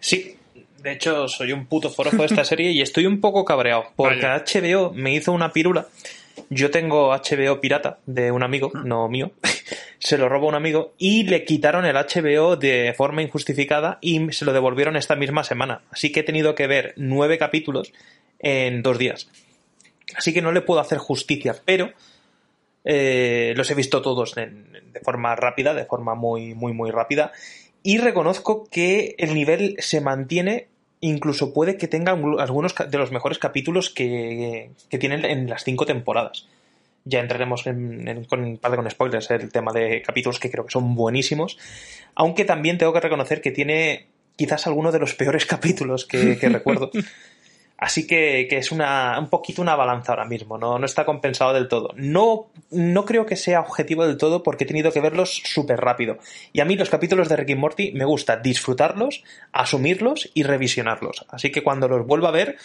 Sí, 0.00 0.36
de 0.82 0.92
hecho 0.92 1.28
soy 1.28 1.52
un 1.52 1.66
puto 1.66 1.90
forofo 1.90 2.18
de 2.18 2.26
esta 2.26 2.44
serie 2.44 2.70
y 2.70 2.80
estoy 2.80 3.06
un 3.06 3.20
poco 3.20 3.44
cabreado 3.44 3.92
porque 3.96 4.26
Vaya. 4.26 4.44
HBO 4.44 4.92
me 4.92 5.14
hizo 5.14 5.32
una 5.32 5.52
pirula. 5.52 5.88
Yo 6.50 6.70
tengo 6.70 7.12
HBO 7.12 7.60
pirata 7.60 7.98
de 8.06 8.30
un 8.30 8.42
amigo, 8.42 8.70
no 8.84 9.08
mío. 9.08 9.32
Se 9.98 10.18
lo 10.18 10.28
robó 10.28 10.48
un 10.48 10.54
amigo 10.54 10.94
y 10.98 11.24
le 11.24 11.44
quitaron 11.44 11.86
el 11.86 11.96
HBO 11.96 12.56
de 12.56 12.94
forma 12.96 13.22
injustificada 13.22 13.98
y 14.02 14.30
se 14.32 14.44
lo 14.44 14.52
devolvieron 14.52 14.94
esta 14.94 15.16
misma 15.16 15.42
semana. 15.42 15.80
Así 15.90 16.12
que 16.12 16.20
he 16.20 16.22
tenido 16.22 16.54
que 16.54 16.66
ver 16.66 16.92
nueve 16.96 17.38
capítulos 17.38 17.92
en 18.38 18.82
dos 18.82 18.98
días. 18.98 19.28
Así 20.16 20.32
que 20.32 20.42
no 20.42 20.52
le 20.52 20.62
puedo 20.62 20.80
hacer 20.80 20.98
justicia, 20.98 21.54
pero 21.64 21.92
eh, 22.84 23.52
los 23.56 23.70
he 23.70 23.74
visto 23.74 24.00
todos 24.02 24.34
de 24.34 25.00
forma 25.02 25.34
rápida, 25.36 25.74
de 25.74 25.84
forma 25.84 26.14
muy, 26.14 26.54
muy, 26.54 26.72
muy 26.72 26.90
rápida. 26.90 27.32
Y 27.82 27.98
reconozco 27.98 28.68
que 28.70 29.14
el 29.18 29.34
nivel 29.34 29.76
se 29.78 30.00
mantiene, 30.00 30.68
incluso 31.00 31.52
puede 31.52 31.76
que 31.76 31.88
tenga 31.88 32.14
un- 32.14 32.40
algunos 32.40 32.74
de 32.74 32.98
los 32.98 33.12
mejores 33.12 33.38
capítulos 33.38 33.90
que, 33.90 34.70
que 34.88 34.98
tienen 34.98 35.24
en 35.24 35.48
las 35.48 35.64
cinco 35.64 35.86
temporadas. 35.86 36.46
Ya 37.04 37.20
entraremos 37.20 37.66
en, 37.66 38.08
en- 38.08 38.24
con, 38.24 38.56
con 38.56 38.90
spoilers, 38.90 39.30
el 39.30 39.52
tema 39.52 39.72
de 39.72 40.02
capítulos 40.02 40.40
que 40.40 40.50
creo 40.50 40.64
que 40.64 40.72
son 40.72 40.94
buenísimos. 40.94 41.58
Aunque 42.14 42.44
también 42.44 42.78
tengo 42.78 42.92
que 42.92 43.00
reconocer 43.00 43.40
que 43.40 43.50
tiene 43.52 44.06
quizás 44.36 44.66
alguno 44.66 44.90
de 44.92 44.98
los 44.98 45.14
peores 45.14 45.44
capítulos 45.46 46.04
que 46.06 46.36
recuerdo. 46.48 46.90
Así 47.78 48.06
que, 48.06 48.46
que 48.48 48.56
es 48.56 48.72
una, 48.72 49.18
un 49.18 49.28
poquito 49.28 49.60
una 49.60 49.76
balanza 49.76 50.12
ahora 50.12 50.24
mismo, 50.24 50.56
no, 50.56 50.78
no 50.78 50.86
está 50.86 51.04
compensado 51.04 51.52
del 51.52 51.68
todo. 51.68 51.90
No, 51.96 52.46
no 52.70 53.04
creo 53.04 53.26
que 53.26 53.36
sea 53.36 53.60
objetivo 53.60 54.06
del 54.06 54.16
todo 54.16 54.42
porque 54.42 54.64
he 54.64 54.66
tenido 54.66 54.92
que 54.92 55.00
verlos 55.00 55.42
súper 55.44 55.80
rápido. 55.80 56.18
Y 56.54 56.60
a 56.60 56.64
mí 56.64 56.76
los 56.76 56.88
capítulos 56.88 57.28
de 57.28 57.36
Rick 57.36 57.50
y 57.50 57.54
Morty 57.54 57.92
me 57.92 58.06
gusta 58.06 58.38
disfrutarlos, 58.38 59.22
asumirlos 59.52 60.30
y 60.32 60.42
revisionarlos. 60.42 61.26
Así 61.28 61.52
que 61.52 61.62
cuando 61.62 61.86
los 61.86 62.06
vuelva 62.06 62.30
a 62.30 62.32
ver, 62.32 62.56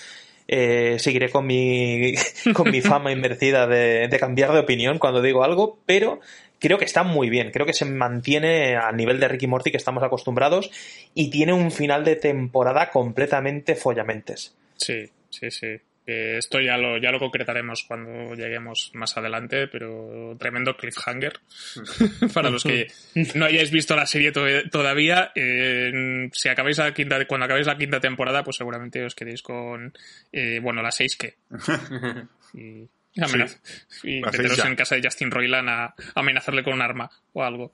eh, 0.48 0.96
seguiré 0.98 1.30
con 1.30 1.46
mi, 1.46 2.14
con 2.54 2.72
mi 2.72 2.80
fama 2.82 3.12
invertida 3.12 3.68
de, 3.68 4.08
de 4.08 4.20
cambiar 4.20 4.54
de 4.54 4.60
opinión 4.60 4.98
cuando 4.98 5.22
digo 5.22 5.44
algo, 5.44 5.78
pero 5.86 6.22
creo 6.58 6.78
que 6.78 6.86
está 6.86 7.04
muy 7.04 7.30
bien. 7.30 7.52
Creo 7.52 7.66
que 7.66 7.74
se 7.74 7.84
mantiene 7.84 8.78
al 8.78 8.96
nivel 8.96 9.20
de 9.20 9.28
Rick 9.28 9.44
y 9.44 9.48
Morty 9.48 9.72
que 9.72 9.78
estamos 9.78 10.04
acostumbrados 10.04 10.72
y 11.14 11.30
tiene 11.30 11.52
un 11.52 11.70
final 11.70 12.06
de 12.06 12.16
temporada 12.16 12.92
completamente 12.92 13.76
follamentes. 13.76 14.56
Sí, 14.82 15.10
sí, 15.30 15.52
sí. 15.52 15.68
Esto 16.04 16.60
ya 16.60 16.78
lo, 16.78 16.98
ya 16.98 17.12
lo 17.12 17.20
concretaremos 17.20 17.84
cuando 17.88 18.34
lleguemos 18.34 18.90
más 18.96 19.16
adelante, 19.18 19.68
pero 19.68 20.36
tremendo 20.40 20.76
cliffhanger. 20.76 21.40
Para 22.34 22.50
los 22.50 22.64
que 22.64 22.88
no 23.36 23.46
hayáis 23.46 23.72
visto 23.72 23.96
la 23.96 24.06
serie 24.08 24.32
to- 24.32 24.70
todavía, 24.72 25.32
eh, 25.36 26.28
si 26.34 26.50
acabáis 26.50 26.80
la 26.80 26.94
quinta, 26.94 27.24
cuando 27.28 27.46
acabéis 27.46 27.68
la 27.68 27.78
quinta 27.78 28.00
temporada, 28.00 28.44
pues 28.44 28.58
seguramente 28.58 29.06
os 29.06 29.14
quedéis 29.16 29.42
con, 29.44 29.94
eh, 30.34 30.60
bueno, 30.62 30.82
la 30.82 30.92
seis 30.92 31.16
que. 31.16 31.36
Y, 32.54 32.90
amenaz- 33.22 33.60
meteros 34.22 34.58
en 34.70 34.76
casa 34.76 34.96
de 34.96 35.04
Justin 35.04 35.32
Roiland 35.32 35.70
a 35.70 35.96
amenazarle 36.16 36.64
con 36.64 36.74
un 36.74 36.82
arma 36.82 37.10
o 37.34 37.44
algo. 37.44 37.74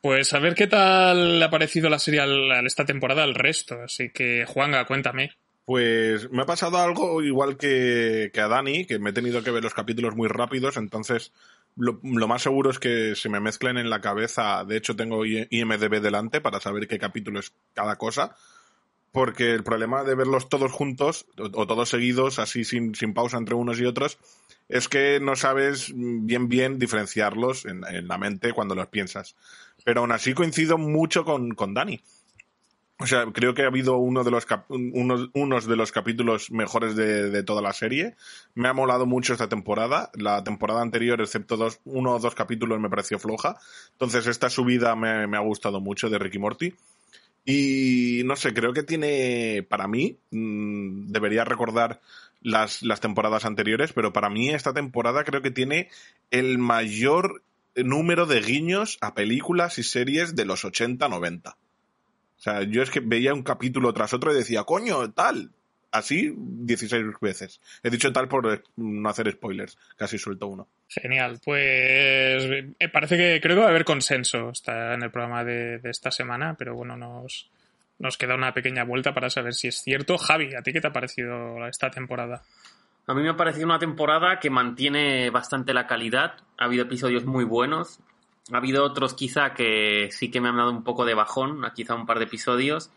Pues 0.00 0.32
a 0.34 0.38
ver 0.38 0.54
qué 0.54 0.66
tal 0.66 1.38
le 1.38 1.44
ha 1.44 1.50
parecido 1.50 1.88
la 1.88 1.98
serie 1.98 2.20
al- 2.20 2.52
a 2.52 2.60
esta 2.60 2.84
temporada 2.84 3.24
al 3.24 3.34
resto. 3.34 3.80
Así 3.82 4.10
que, 4.10 4.44
Juanga, 4.46 4.84
cuéntame. 4.84 5.32
Pues 5.64 6.30
me 6.30 6.42
ha 6.42 6.46
pasado 6.46 6.78
algo 6.78 7.22
igual 7.22 7.56
que, 7.56 8.30
que 8.34 8.40
a 8.40 8.48
Dani, 8.48 8.84
que 8.84 8.98
me 8.98 9.10
he 9.10 9.12
tenido 9.14 9.42
que 9.42 9.50
ver 9.50 9.62
los 9.62 9.72
capítulos 9.72 10.14
muy 10.14 10.28
rápidos, 10.28 10.76
entonces 10.76 11.32
lo, 11.76 12.00
lo 12.02 12.28
más 12.28 12.42
seguro 12.42 12.70
es 12.70 12.78
que 12.78 13.14
se 13.16 13.28
me 13.28 13.40
mezclen 13.40 13.78
en 13.78 13.90
la 13.90 14.00
cabeza. 14.00 14.64
De 14.64 14.76
hecho, 14.76 14.94
tengo 14.94 15.24
IMDB 15.24 16.00
delante 16.00 16.40
para 16.40 16.60
saber 16.60 16.86
qué 16.86 16.98
capítulo 16.98 17.40
es 17.40 17.52
cada 17.72 17.96
cosa. 17.96 18.36
Porque 19.10 19.52
el 19.52 19.62
problema 19.62 20.02
de 20.02 20.16
verlos 20.16 20.48
todos 20.48 20.72
juntos, 20.72 21.26
o, 21.38 21.44
o 21.60 21.66
todos 21.66 21.88
seguidos, 21.88 22.40
así 22.40 22.64
sin, 22.64 22.94
sin 22.96 23.14
pausa 23.14 23.38
entre 23.38 23.54
unos 23.54 23.78
y 23.78 23.84
otros, 23.86 24.18
es 24.68 24.88
que 24.88 25.20
no 25.20 25.36
sabes 25.36 25.92
bien 25.94 26.48
bien 26.48 26.78
diferenciarlos 26.80 27.64
en, 27.64 27.84
en 27.86 28.08
la 28.08 28.18
mente 28.18 28.52
cuando 28.52 28.74
los 28.74 28.88
piensas. 28.88 29.36
Pero 29.84 30.00
aún 30.00 30.10
así 30.10 30.34
coincido 30.34 30.78
mucho 30.78 31.24
con, 31.24 31.54
con 31.54 31.74
Dani. 31.74 32.00
O 33.00 33.06
sea, 33.06 33.26
creo 33.32 33.54
que 33.54 33.62
ha 33.62 33.66
habido 33.66 33.96
uno 33.96 34.22
de 34.22 34.30
los 34.30 34.46
cap- 34.46 34.70
unos, 34.70 35.28
unos 35.34 35.66
de 35.66 35.74
los 35.76 35.90
capítulos 35.90 36.50
mejores 36.52 36.94
de, 36.94 37.28
de 37.30 37.42
toda 37.42 37.60
la 37.60 37.72
serie. 37.72 38.14
Me 38.54 38.68
ha 38.68 38.72
molado 38.72 39.04
mucho 39.04 39.32
esta 39.32 39.48
temporada. 39.48 40.10
La 40.14 40.44
temporada 40.44 40.80
anterior, 40.80 41.20
excepto 41.20 41.56
dos, 41.56 41.80
uno 41.84 42.12
o 42.12 42.18
dos 42.20 42.34
capítulos, 42.36 42.78
me 42.80 42.88
pareció 42.88 43.18
floja. 43.18 43.56
Entonces, 43.92 44.26
esta 44.28 44.48
subida 44.48 44.94
me, 44.94 45.26
me 45.26 45.36
ha 45.36 45.40
gustado 45.40 45.80
mucho 45.80 46.08
de 46.08 46.18
Ricky 46.20 46.38
Morty. 46.38 46.72
Y 47.44 48.22
no 48.24 48.36
sé, 48.36 48.54
creo 48.54 48.72
que 48.72 48.82
tiene, 48.84 49.66
para 49.68 49.86
mí, 49.88 50.18
mm, 50.30 51.08
debería 51.08 51.44
recordar 51.44 52.00
las, 52.40 52.82
las 52.82 53.00
temporadas 53.00 53.44
anteriores, 53.44 53.92
pero 53.92 54.12
para 54.12 54.30
mí 54.30 54.50
esta 54.50 54.72
temporada 54.72 55.24
creo 55.24 55.42
que 55.42 55.50
tiene 55.50 55.90
el 56.30 56.58
mayor 56.58 57.42
número 57.76 58.24
de 58.26 58.40
guiños 58.40 58.98
a 59.00 59.14
películas 59.14 59.78
y 59.78 59.82
series 59.82 60.36
de 60.36 60.44
los 60.46 60.64
80-90. 60.64 61.56
O 62.44 62.50
sea, 62.50 62.62
yo 62.62 62.82
es 62.82 62.90
que 62.90 63.00
veía 63.00 63.32
un 63.32 63.42
capítulo 63.42 63.94
tras 63.94 64.12
otro 64.12 64.30
y 64.30 64.36
decía, 64.36 64.64
coño, 64.64 65.10
tal. 65.12 65.50
Así 65.90 66.34
16 66.36 67.06
veces. 67.18 67.58
He 67.82 67.88
dicho 67.88 68.12
tal 68.12 68.28
por 68.28 68.52
eh, 68.52 68.62
no 68.76 69.08
hacer 69.08 69.32
spoilers. 69.32 69.78
Casi 69.96 70.18
suelto 70.18 70.48
uno. 70.48 70.68
Genial, 70.88 71.40
pues 71.42 72.46
me 72.78 72.88
parece 72.90 73.16
que 73.16 73.40
creo 73.40 73.56
que 73.56 73.60
va 73.60 73.68
a 73.68 73.70
haber 73.70 73.86
consenso 73.86 74.50
está 74.50 74.92
en 74.92 75.04
el 75.04 75.10
programa 75.10 75.42
de, 75.42 75.78
de 75.78 75.88
esta 75.88 76.10
semana, 76.10 76.54
pero 76.58 76.74
bueno, 76.74 76.98
nos, 76.98 77.48
nos 77.98 78.18
queda 78.18 78.34
una 78.34 78.52
pequeña 78.52 78.84
vuelta 78.84 79.14
para 79.14 79.30
saber 79.30 79.54
si 79.54 79.68
es 79.68 79.76
cierto. 79.76 80.18
Javi, 80.18 80.54
¿a 80.54 80.60
ti 80.60 80.74
qué 80.74 80.82
te 80.82 80.88
ha 80.88 80.92
parecido 80.92 81.66
esta 81.66 81.90
temporada? 81.90 82.42
A 83.06 83.14
mí 83.14 83.22
me 83.22 83.30
ha 83.30 83.36
parecido 83.38 83.64
una 83.64 83.78
temporada 83.78 84.38
que 84.38 84.50
mantiene 84.50 85.30
bastante 85.30 85.72
la 85.72 85.86
calidad. 85.86 86.34
Ha 86.58 86.66
habido 86.66 86.84
episodios 86.84 87.24
muy 87.24 87.44
buenos. 87.44 88.00
Ha 88.52 88.58
habido 88.58 88.84
otros 88.84 89.14
quizá 89.14 89.54
que 89.54 90.08
sí 90.10 90.30
que 90.30 90.40
me 90.40 90.48
han 90.48 90.56
dado 90.56 90.70
un 90.70 90.84
poco 90.84 91.04
de 91.04 91.14
bajón, 91.14 91.62
quizá 91.74 91.94
un 91.94 92.06
par 92.06 92.18
de 92.18 92.24
episodios. 92.24 92.90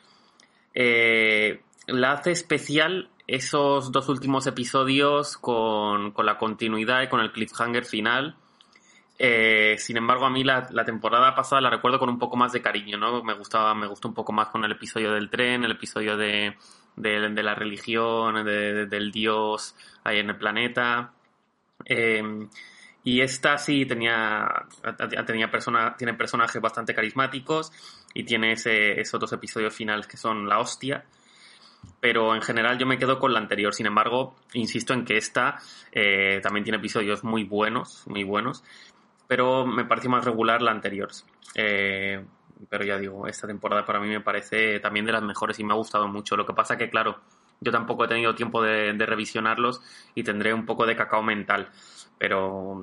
Eh, 0.73 1.61
la 1.87 2.11
hace 2.11 2.31
especial 2.31 3.09
esos 3.27 3.91
dos 3.91 4.09
últimos 4.09 4.45
episodios 4.47 5.37
con, 5.37 6.11
con 6.11 6.25
la 6.25 6.37
continuidad 6.37 7.01
y 7.01 7.07
con 7.07 7.21
el 7.21 7.31
cliffhanger 7.31 7.85
final. 7.85 8.35
Eh, 9.19 9.75
sin 9.79 9.97
embargo, 9.97 10.25
a 10.25 10.29
mí 10.29 10.43
la, 10.43 10.67
la, 10.71 10.85
temporada 10.85 11.33
pasada 11.33 11.61
la 11.61 11.69
recuerdo 11.71 11.97
con 11.97 12.09
un 12.09 12.19
poco 12.19 12.37
más 12.37 12.51
de 12.51 12.61
cariño, 12.61 12.97
¿no? 12.97 13.23
Me 13.23 13.33
gustaba, 13.33 13.73
me 13.73 13.87
gustó 13.87 14.09
un 14.09 14.13
poco 14.13 14.31
más 14.31 14.49
con 14.49 14.63
el 14.63 14.71
episodio 14.73 15.11
del 15.11 15.29
tren, 15.29 15.63
el 15.63 15.71
episodio 15.71 16.17
de, 16.17 16.55
de, 16.95 17.29
de 17.29 17.43
la 17.43 17.55
religión, 17.55 18.45
de, 18.45 18.73
de, 18.73 18.85
del 18.85 19.11
dios 19.11 19.75
ahí 20.03 20.19
en 20.19 20.29
el 20.29 20.37
planeta. 20.37 21.13
Eh, 21.85 22.47
y 23.07 23.21
esta 23.21 23.57
sí 23.57 23.85
tenía, 23.85 24.65
tenía 25.25 25.49
persona, 25.49 25.95
tiene 25.95 26.13
personajes 26.13 26.61
bastante 26.61 26.93
carismáticos 26.93 27.71
y 28.13 28.25
tiene 28.25 28.51
ese, 28.51 28.99
esos 28.99 29.17
dos 29.17 29.31
episodios 29.31 29.73
finales 29.73 30.07
que 30.07 30.17
son 30.17 30.49
la 30.49 30.59
hostia. 30.59 31.05
Pero 32.01 32.35
en 32.35 32.41
general 32.41 32.77
yo 32.77 32.85
me 32.85 32.97
quedo 32.97 33.17
con 33.17 33.31
la 33.31 33.39
anterior. 33.39 33.73
Sin 33.73 33.85
embargo, 33.85 34.35
insisto 34.51 34.93
en 34.93 35.05
que 35.05 35.15
esta 35.15 35.55
eh, 35.93 36.41
también 36.43 36.65
tiene 36.65 36.79
episodios 36.79 37.23
muy 37.23 37.45
buenos, 37.45 38.05
muy 38.07 38.25
buenos. 38.25 38.61
Pero 39.25 39.65
me 39.65 39.85
pareció 39.85 40.09
más 40.09 40.25
regular 40.25 40.61
la 40.61 40.71
anterior. 40.71 41.07
Eh, 41.55 42.25
pero 42.67 42.83
ya 42.83 42.97
digo, 42.97 43.25
esta 43.25 43.47
temporada 43.47 43.85
para 43.85 44.01
mí 44.01 44.09
me 44.09 44.19
parece 44.19 44.81
también 44.81 45.05
de 45.05 45.13
las 45.13 45.23
mejores 45.23 45.57
y 45.59 45.63
me 45.63 45.71
ha 45.71 45.77
gustado 45.77 46.09
mucho. 46.09 46.35
Lo 46.35 46.45
que 46.45 46.53
pasa 46.53 46.77
que, 46.77 46.89
claro, 46.89 47.21
yo 47.59 47.71
tampoco 47.71 48.05
he 48.05 48.07
tenido 48.07 48.35
tiempo 48.35 48.61
de, 48.61 48.93
de 48.93 49.05
revisionarlos 49.05 49.81
y 50.15 50.23
tendré 50.23 50.53
un 50.53 50.65
poco 50.65 50.85
de 50.85 50.95
cacao 50.95 51.23
mental. 51.23 51.69
Pero 52.19 52.81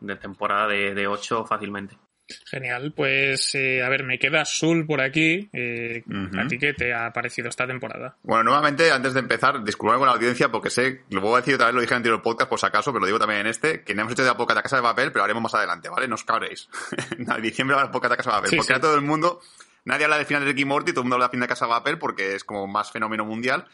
de 0.00 0.16
temporada 0.16 0.68
de, 0.68 0.94
de 0.94 1.06
8 1.06 1.46
fácilmente. 1.46 1.96
Genial, 2.44 2.92
pues 2.92 3.54
eh, 3.54 3.84
a 3.84 3.88
ver, 3.88 4.02
me 4.02 4.18
queda 4.18 4.44
Sul 4.44 4.84
por 4.84 5.00
aquí. 5.00 5.48
Eh, 5.52 6.02
uh 6.06 6.10
-huh. 6.10 6.44
¿A 6.44 6.48
ti 6.48 6.58
qué 6.58 6.72
te 6.72 6.92
ha 6.92 7.12
parecido 7.12 7.48
esta 7.48 7.66
temporada? 7.66 8.16
Bueno, 8.22 8.44
nuevamente, 8.44 8.90
antes 8.90 9.14
de 9.14 9.20
empezar, 9.20 9.62
disculpad 9.62 9.98
con 9.98 10.06
la 10.06 10.14
audiencia 10.14 10.50
porque 10.50 10.70
sé, 10.70 11.02
lo 11.10 11.20
voy 11.20 11.34
a 11.34 11.36
decir 11.36 11.54
otra 11.54 11.66
vez, 11.66 11.74
lo 11.74 11.80
dije 11.80 11.94
en 11.94 11.96
el 11.96 11.98
anterior 11.98 12.22
podcast 12.22 12.50
por 12.50 12.58
si 12.58 12.66
acaso, 12.66 12.92
pero 12.92 13.00
lo 13.00 13.06
digo 13.06 13.18
también 13.18 13.42
en 13.42 13.46
este, 13.46 13.84
que 13.84 13.94
no 13.94 14.02
hemos 14.02 14.12
hecho 14.14 14.22
de 14.22 14.28
la 14.30 14.36
poca 14.36 14.54
de 14.54 14.62
Casa 14.62 14.76
de 14.76 14.82
Papel, 14.82 15.12
pero 15.12 15.24
haremos 15.24 15.42
más 15.42 15.54
adelante, 15.54 15.88
¿vale? 15.88 16.08
No 16.08 16.16
os 16.16 16.24
cabréis. 16.24 16.68
en 17.18 17.42
diciembre 17.42 17.76
va 17.76 17.82
a 17.82 17.90
poca 17.92 18.08
de 18.08 18.16
Casa 18.16 18.30
de 18.30 18.36
Papel, 18.36 18.50
sí, 18.50 18.56
porque 18.56 18.72
sí. 18.72 18.78
a 18.78 18.80
todo 18.80 18.96
el 18.96 19.02
mundo, 19.02 19.40
nadie 19.84 20.04
habla 20.04 20.16
del 20.16 20.26
final 20.26 20.42
de 20.44 20.50
Ricky 20.50 20.64
Morty, 20.64 20.92
todo 20.92 21.02
el 21.02 21.04
mundo 21.04 21.16
habla 21.16 21.26
del 21.26 21.30
final 21.30 21.46
de 21.46 21.48
Casa 21.48 21.66
de 21.66 21.70
Papel 21.70 21.98
porque 21.98 22.34
es 22.34 22.42
como 22.42 22.66
más 22.66 22.90
fenómeno 22.90 23.24
mundial. 23.24 23.66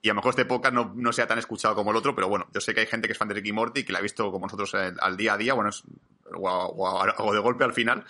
Y 0.00 0.08
a 0.08 0.12
lo 0.12 0.16
mejor 0.16 0.30
este 0.30 0.44
podcast 0.44 0.74
no, 0.74 0.92
no, 0.94 1.12
sea 1.12 1.26
tan 1.26 1.38
escuchado 1.38 1.74
como 1.74 1.90
el 1.90 1.96
otro, 1.96 2.14
pero 2.14 2.28
bueno, 2.28 2.46
yo 2.54 2.60
sé 2.60 2.72
que 2.72 2.80
hay 2.80 2.86
gente 2.86 3.08
que 3.08 3.12
es 3.12 3.18
fan 3.18 3.28
de 3.28 3.34
Ricky 3.34 3.52
Morty, 3.52 3.84
que 3.84 3.92
la 3.92 3.98
ha 3.98 4.02
visto 4.02 4.30
como 4.30 4.46
nosotros 4.46 4.74
al, 4.74 4.96
al 5.00 5.16
día 5.16 5.32
a 5.32 5.36
día, 5.36 5.54
bueno, 5.54 5.70
es, 5.70 5.82
o, 6.34 7.32
de 7.32 7.40
golpe 7.40 7.64
al 7.64 7.72
final, 7.72 8.04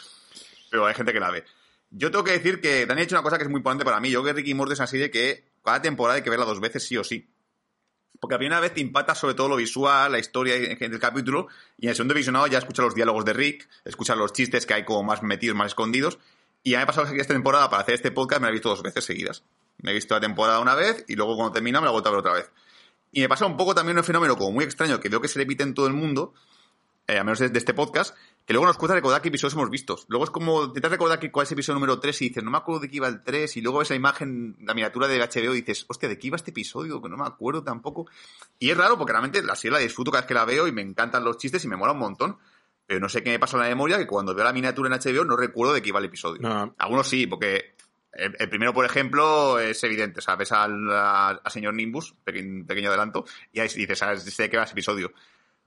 pero 0.70 0.87
hay 0.87 0.94
gente 0.94 1.12
que 1.12 1.20
la 1.20 1.31
ve. 1.31 1.44
Yo 1.90 2.11
tengo 2.11 2.24
que 2.24 2.33
decir 2.33 2.61
que 2.61 2.85
Dani 2.85 3.01
ha 3.01 3.05
hecho 3.05 3.16
una 3.16 3.22
cosa 3.22 3.38
que 3.38 3.44
es 3.44 3.51
muy 3.51 3.59
importante 3.59 3.85
para 3.85 4.01
mí. 4.01 4.11
Yo 4.11 4.22
creo 4.22 4.35
que 4.35 4.40
Ricky 4.40 4.55
Morty 4.55 4.74
es 4.74 4.81
así 4.81 4.98
de 4.98 5.11
que 5.11 5.44
cada 5.64 5.81
temporada 5.81 6.16
hay 6.16 6.22
que 6.22 6.31
verla 6.31 6.44
dos 6.44 6.61
veces 6.61 6.87
sí 6.87 6.96
o 6.98 7.05
sí. 7.05 7.27
Porque 8.20 8.35
la 8.35 8.38
primera 8.38 8.61
vez 8.61 8.74
te 8.74 8.81
impacta 8.81 9.14
sobre 9.14 9.35
todo 9.35 9.48
lo 9.48 9.57
visual, 9.57 10.12
la 10.12 10.18
historia 10.18 10.55
del 10.55 10.98
capítulo, 10.98 11.46
y 11.79 11.87
en 11.87 11.90
el 11.90 11.96
segundo 11.96 12.14
visionado 12.14 12.46
ya 12.48 12.59
escuchas 12.59 12.85
los 12.85 12.94
diálogos 12.94 13.24
de 13.24 13.33
Rick, 13.33 13.68
escuchas 13.85 14.16
los 14.16 14.33
chistes 14.33 14.66
que 14.66 14.74
hay 14.74 14.85
como 14.85 15.05
más 15.05 15.22
metidos, 15.22 15.57
más 15.57 15.68
escondidos, 15.68 16.18
y 16.64 16.74
a 16.74 16.79
me 16.79 16.83
ha 16.83 16.87
pasado 16.87 17.11
que 17.12 17.20
esta 17.20 17.33
temporada, 17.33 17.70
para 17.70 17.83
hacer 17.83 17.94
este 17.94 18.11
podcast, 18.11 18.40
me 18.40 18.46
la 18.46 18.51
he 18.51 18.53
visto 18.55 18.68
dos 18.68 18.83
veces 18.83 19.05
seguidas. 19.05 19.44
Me 19.78 19.92
he 19.92 19.94
visto 19.94 20.14
la 20.14 20.20
temporada 20.20 20.60
una 20.60 20.74
vez 20.74 21.04
y 21.08 21.16
luego 21.16 21.36
cuando 21.36 21.52
termina 21.52 21.80
me 21.80 21.84
la 21.84 21.90
he 21.90 21.92
vuelto 21.92 22.08
a 22.08 22.12
ver 22.12 22.20
otra 22.20 22.32
vez. 22.32 22.50
Y 23.12 23.20
me 23.20 23.28
pasa 23.28 23.46
un 23.46 23.56
poco 23.56 23.74
también 23.74 23.96
un 23.96 24.04
fenómeno 24.04 24.36
como 24.36 24.52
muy 24.52 24.64
extraño 24.64 25.00
que 25.00 25.08
veo 25.08 25.20
que 25.20 25.28
se 25.28 25.38
repite 25.38 25.62
en 25.62 25.74
todo 25.74 25.86
el 25.86 25.94
mundo, 25.94 26.34
eh, 27.06 27.18
a 27.18 27.24
menos 27.24 27.38
de, 27.38 27.48
de, 27.48 27.58
este 27.58 27.72
podcast, 27.72 28.14
que 28.44 28.52
luego 28.52 28.66
nos 28.66 28.76
cuesta 28.76 28.94
recordar 28.94 29.22
qué 29.22 29.28
episodios 29.28 29.54
hemos 29.54 29.70
visto. 29.70 29.98
Luego 30.08 30.24
es 30.24 30.30
como 30.30 30.64
intentas 30.64 30.90
recordar 30.90 31.18
que 31.18 31.30
cuál 31.30 31.44
es 31.44 31.52
el 31.52 31.56
episodio 31.56 31.76
número 31.76 32.00
3 32.00 32.22
y 32.22 32.28
dices, 32.28 32.44
no 32.44 32.50
me 32.50 32.58
acuerdo 32.58 32.80
de 32.80 32.88
qué 32.88 32.96
iba 32.96 33.08
el 33.08 33.22
3, 33.22 33.56
y 33.56 33.62
luego 33.62 33.78
ves 33.78 33.90
la 33.90 33.96
imagen, 33.96 34.56
la 34.60 34.74
miniatura 34.74 35.08
de 35.08 35.18
HBO 35.18 35.54
y 35.54 35.62
dices, 35.62 35.86
hostia, 35.88 36.08
¿de 36.08 36.18
qué 36.18 36.26
iba 36.26 36.36
este 36.36 36.50
episodio? 36.50 37.00
Que 37.00 37.08
no 37.08 37.16
me 37.16 37.26
acuerdo 37.26 37.62
tampoco. 37.62 38.06
Y 38.58 38.70
es 38.70 38.76
raro 38.76 38.98
porque 38.98 39.12
realmente 39.12 39.42
la 39.42 39.56
serie 39.56 39.78
la 39.78 39.82
disfruto 39.82 40.10
cada 40.10 40.22
vez 40.22 40.28
que 40.28 40.34
la 40.34 40.44
veo 40.44 40.68
y 40.68 40.72
me 40.72 40.82
encantan 40.82 41.24
los 41.24 41.38
chistes 41.38 41.64
y 41.64 41.68
me 41.68 41.76
mola 41.76 41.92
un 41.92 41.98
montón. 41.98 42.38
Pero 42.86 43.00
no 43.00 43.08
sé 43.10 43.22
qué 43.22 43.30
me 43.30 43.38
pasa 43.38 43.58
en 43.58 43.64
la 43.64 43.68
memoria 43.68 43.98
que 43.98 44.06
cuando 44.06 44.34
veo 44.34 44.44
la 44.44 44.52
miniatura 44.52 44.94
en 44.94 44.98
HBO 44.98 45.24
no 45.24 45.36
recuerdo 45.36 45.74
de 45.74 45.82
qué 45.82 45.90
iba 45.90 45.98
el 45.98 46.06
episodio. 46.06 46.40
No. 46.40 46.74
Algunos 46.78 47.06
sí, 47.06 47.26
porque 47.26 47.74
el, 48.12 48.36
el, 48.38 48.48
primero, 48.48 48.72
por 48.72 48.84
ejemplo, 48.84 49.58
es 49.58 49.82
evidente. 49.84 50.20
O 50.20 50.22
sea, 50.22 50.36
ves 50.36 50.52
al, 50.52 51.40
señor 51.50 51.74
Nimbus, 51.74 52.14
pequeño, 52.24 52.66
pequeño 52.66 52.88
adelanto, 52.88 53.24
y 53.52 53.60
ahí 53.60 53.68
dices, 53.68 53.98
¿sabes 53.98 54.36
de 54.36 54.50
qué 54.50 54.56
va 54.56 54.64
ese 54.64 54.72
episodio? 54.72 55.12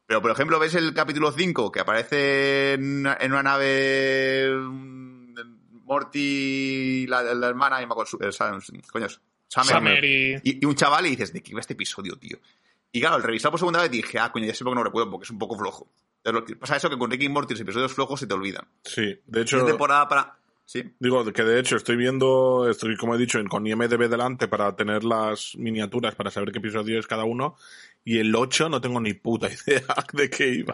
Pero, 0.06 0.22
por 0.22 0.32
ejemplo, 0.32 0.60
ves 0.60 0.76
el 0.76 0.94
capítulo 0.94 1.32
5 1.32 1.72
que 1.72 1.80
aparece 1.80 2.74
en, 2.74 3.08
en 3.08 3.32
una 3.32 3.44
nave 3.44 4.50
Morty, 5.92 7.06
la, 7.08 7.22
la 7.22 7.48
hermana, 7.48 7.82
y 7.82 7.86
me 7.86 7.92
acuerdo, 7.92 8.18
coño, 8.92 9.08
Summer, 9.48 9.76
Summer 9.76 10.06
y... 10.06 10.36
Y, 10.44 10.60
y... 10.62 10.66
un 10.66 10.76
chaval 10.76 11.06
y 11.06 11.12
dices, 11.12 11.34
¿de 11.34 11.44
qué 11.44 11.52
iba 11.52 11.60
este 11.60 11.74
episodio, 11.74 12.16
tío? 12.16 12.40
Y 12.94 13.00
claro, 13.00 13.16
al 13.16 13.24
revisar 13.24 13.52
por 13.52 13.60
segunda 13.60 13.82
vez 13.82 13.92
dije, 13.92 14.20
ah, 14.20 14.32
coño, 14.32 14.46
ya 14.46 14.54
sé 14.54 14.64
por 14.64 14.72
qué 14.74 14.76
no 14.76 14.84
recuerdo, 14.84 15.12
porque 15.12 15.26
es 15.26 15.32
un 15.32 15.40
poco 15.40 15.58
flojo. 15.58 15.92
Pero 16.22 16.46
pasa 16.60 16.78
eso 16.78 16.90
que 16.90 16.98
con 16.98 17.10
Ricky 17.12 17.26
y 17.26 17.30
Morty 17.30 17.54
los 17.54 17.62
episodios 17.62 17.94
flojos 17.94 18.20
se 18.20 18.28
te 18.28 18.34
olvidan. 18.34 18.68
Sí, 18.84 19.20
de 19.26 19.42
hecho... 19.42 19.66
temporada 19.66 20.08
para... 20.08 20.38
Sí. 20.72 20.90
Digo, 21.00 21.34
que 21.34 21.44
de 21.44 21.60
hecho 21.60 21.76
estoy 21.76 21.98
viendo, 21.98 22.70
estoy 22.70 22.96
como 22.96 23.14
he 23.14 23.18
dicho, 23.18 23.44
con 23.50 23.68
IMDB 23.68 24.08
delante 24.08 24.48
para 24.48 24.74
tener 24.74 25.04
las 25.04 25.54
miniaturas, 25.58 26.16
para 26.16 26.32
saber 26.32 26.54
qué 26.54 26.60
episodio 26.60 26.98
es 26.98 27.08
cada 27.08 27.26
uno, 27.26 27.58
y 28.06 28.20
el 28.20 28.34
8 28.34 28.70
no 28.70 28.80
tengo 28.80 29.02
ni 29.02 29.14
puta 29.14 29.50
idea 29.68 29.84
de 30.14 30.30
qué 30.30 30.48
iba. 30.48 30.74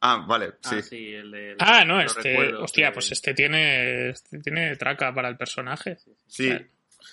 Ah, 0.00 0.24
vale, 0.26 0.52
sí. 0.62 0.76
Ah, 0.78 0.82
sí 0.82 1.12
el 1.12 1.30
de, 1.30 1.50
el, 1.50 1.56
ah 1.58 1.84
no, 1.84 2.00
este, 2.00 2.30
recuerdo, 2.30 2.64
hostia, 2.64 2.88
que... 2.88 2.94
pues 2.94 3.12
este 3.12 3.34
tiene, 3.34 4.08
este 4.08 4.38
tiene 4.38 4.74
traca 4.76 5.12
para 5.12 5.28
el 5.28 5.36
personaje. 5.36 5.98
Sí, 6.26 6.56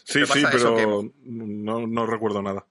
sí, 0.06 0.26
sí, 0.26 0.44
pero 0.50 0.74
que... 0.74 1.12
no, 1.26 1.86
no 1.86 2.06
recuerdo 2.06 2.42
nada. 2.42 2.66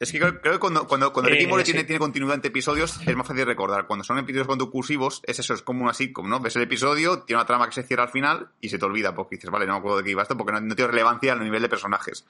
Es 0.00 0.12
que 0.12 0.18
creo, 0.18 0.40
creo 0.40 0.54
que 0.54 0.58
cuando, 0.58 0.86
cuando, 0.86 1.12
cuando 1.12 1.30
eh, 1.30 1.34
Ricky 1.34 1.46
Morty 1.46 1.66
sí. 1.66 1.72
tiene, 1.72 1.86
tiene 1.86 2.00
continuidad 2.00 2.34
entre 2.34 2.48
episodios 2.48 2.98
es 3.06 3.16
más 3.16 3.26
fácil 3.26 3.44
recordar. 3.44 3.86
Cuando 3.86 4.02
son 4.02 4.16
episodios 4.16 4.46
concursivos 4.46 5.20
es 5.24 5.38
eso, 5.40 5.52
es 5.52 5.60
como 5.60 5.84
una 5.84 5.92
sitcom, 5.92 6.26
¿no? 6.26 6.40
Ves 6.40 6.56
el 6.56 6.62
episodio, 6.62 7.20
tiene 7.24 7.38
una 7.38 7.46
trama 7.46 7.66
que 7.66 7.74
se 7.74 7.82
cierra 7.82 8.04
al 8.04 8.08
final 8.08 8.48
y 8.62 8.70
se 8.70 8.78
te 8.78 8.86
olvida 8.86 9.14
porque 9.14 9.36
dices, 9.36 9.50
vale, 9.50 9.66
no 9.66 9.74
me 9.74 9.78
acuerdo 9.80 9.98
de 9.98 10.04
qué 10.04 10.12
iba 10.12 10.22
esto 10.22 10.38
porque 10.38 10.52
no, 10.52 10.60
no 10.62 10.74
tiene 10.74 10.90
relevancia 10.90 11.34
al 11.34 11.44
nivel 11.44 11.60
de 11.60 11.68
personajes. 11.68 12.24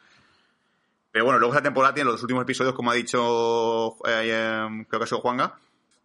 Pero 1.13 1.25
bueno, 1.25 1.39
luego 1.39 1.55
esa 1.55 1.63
temporada 1.63 1.95
tiene 1.95 2.11
los 2.11 2.21
últimos 2.21 2.43
episodios, 2.43 2.75
como 2.75 2.91
ha 2.91 2.95
dicho, 2.95 3.91
eh, 4.05 4.23
eh, 4.25 4.85
creo 4.89 5.01
que 5.01 5.05
ha 5.05 5.07
sido 5.07 5.21
Juanga, 5.21 5.57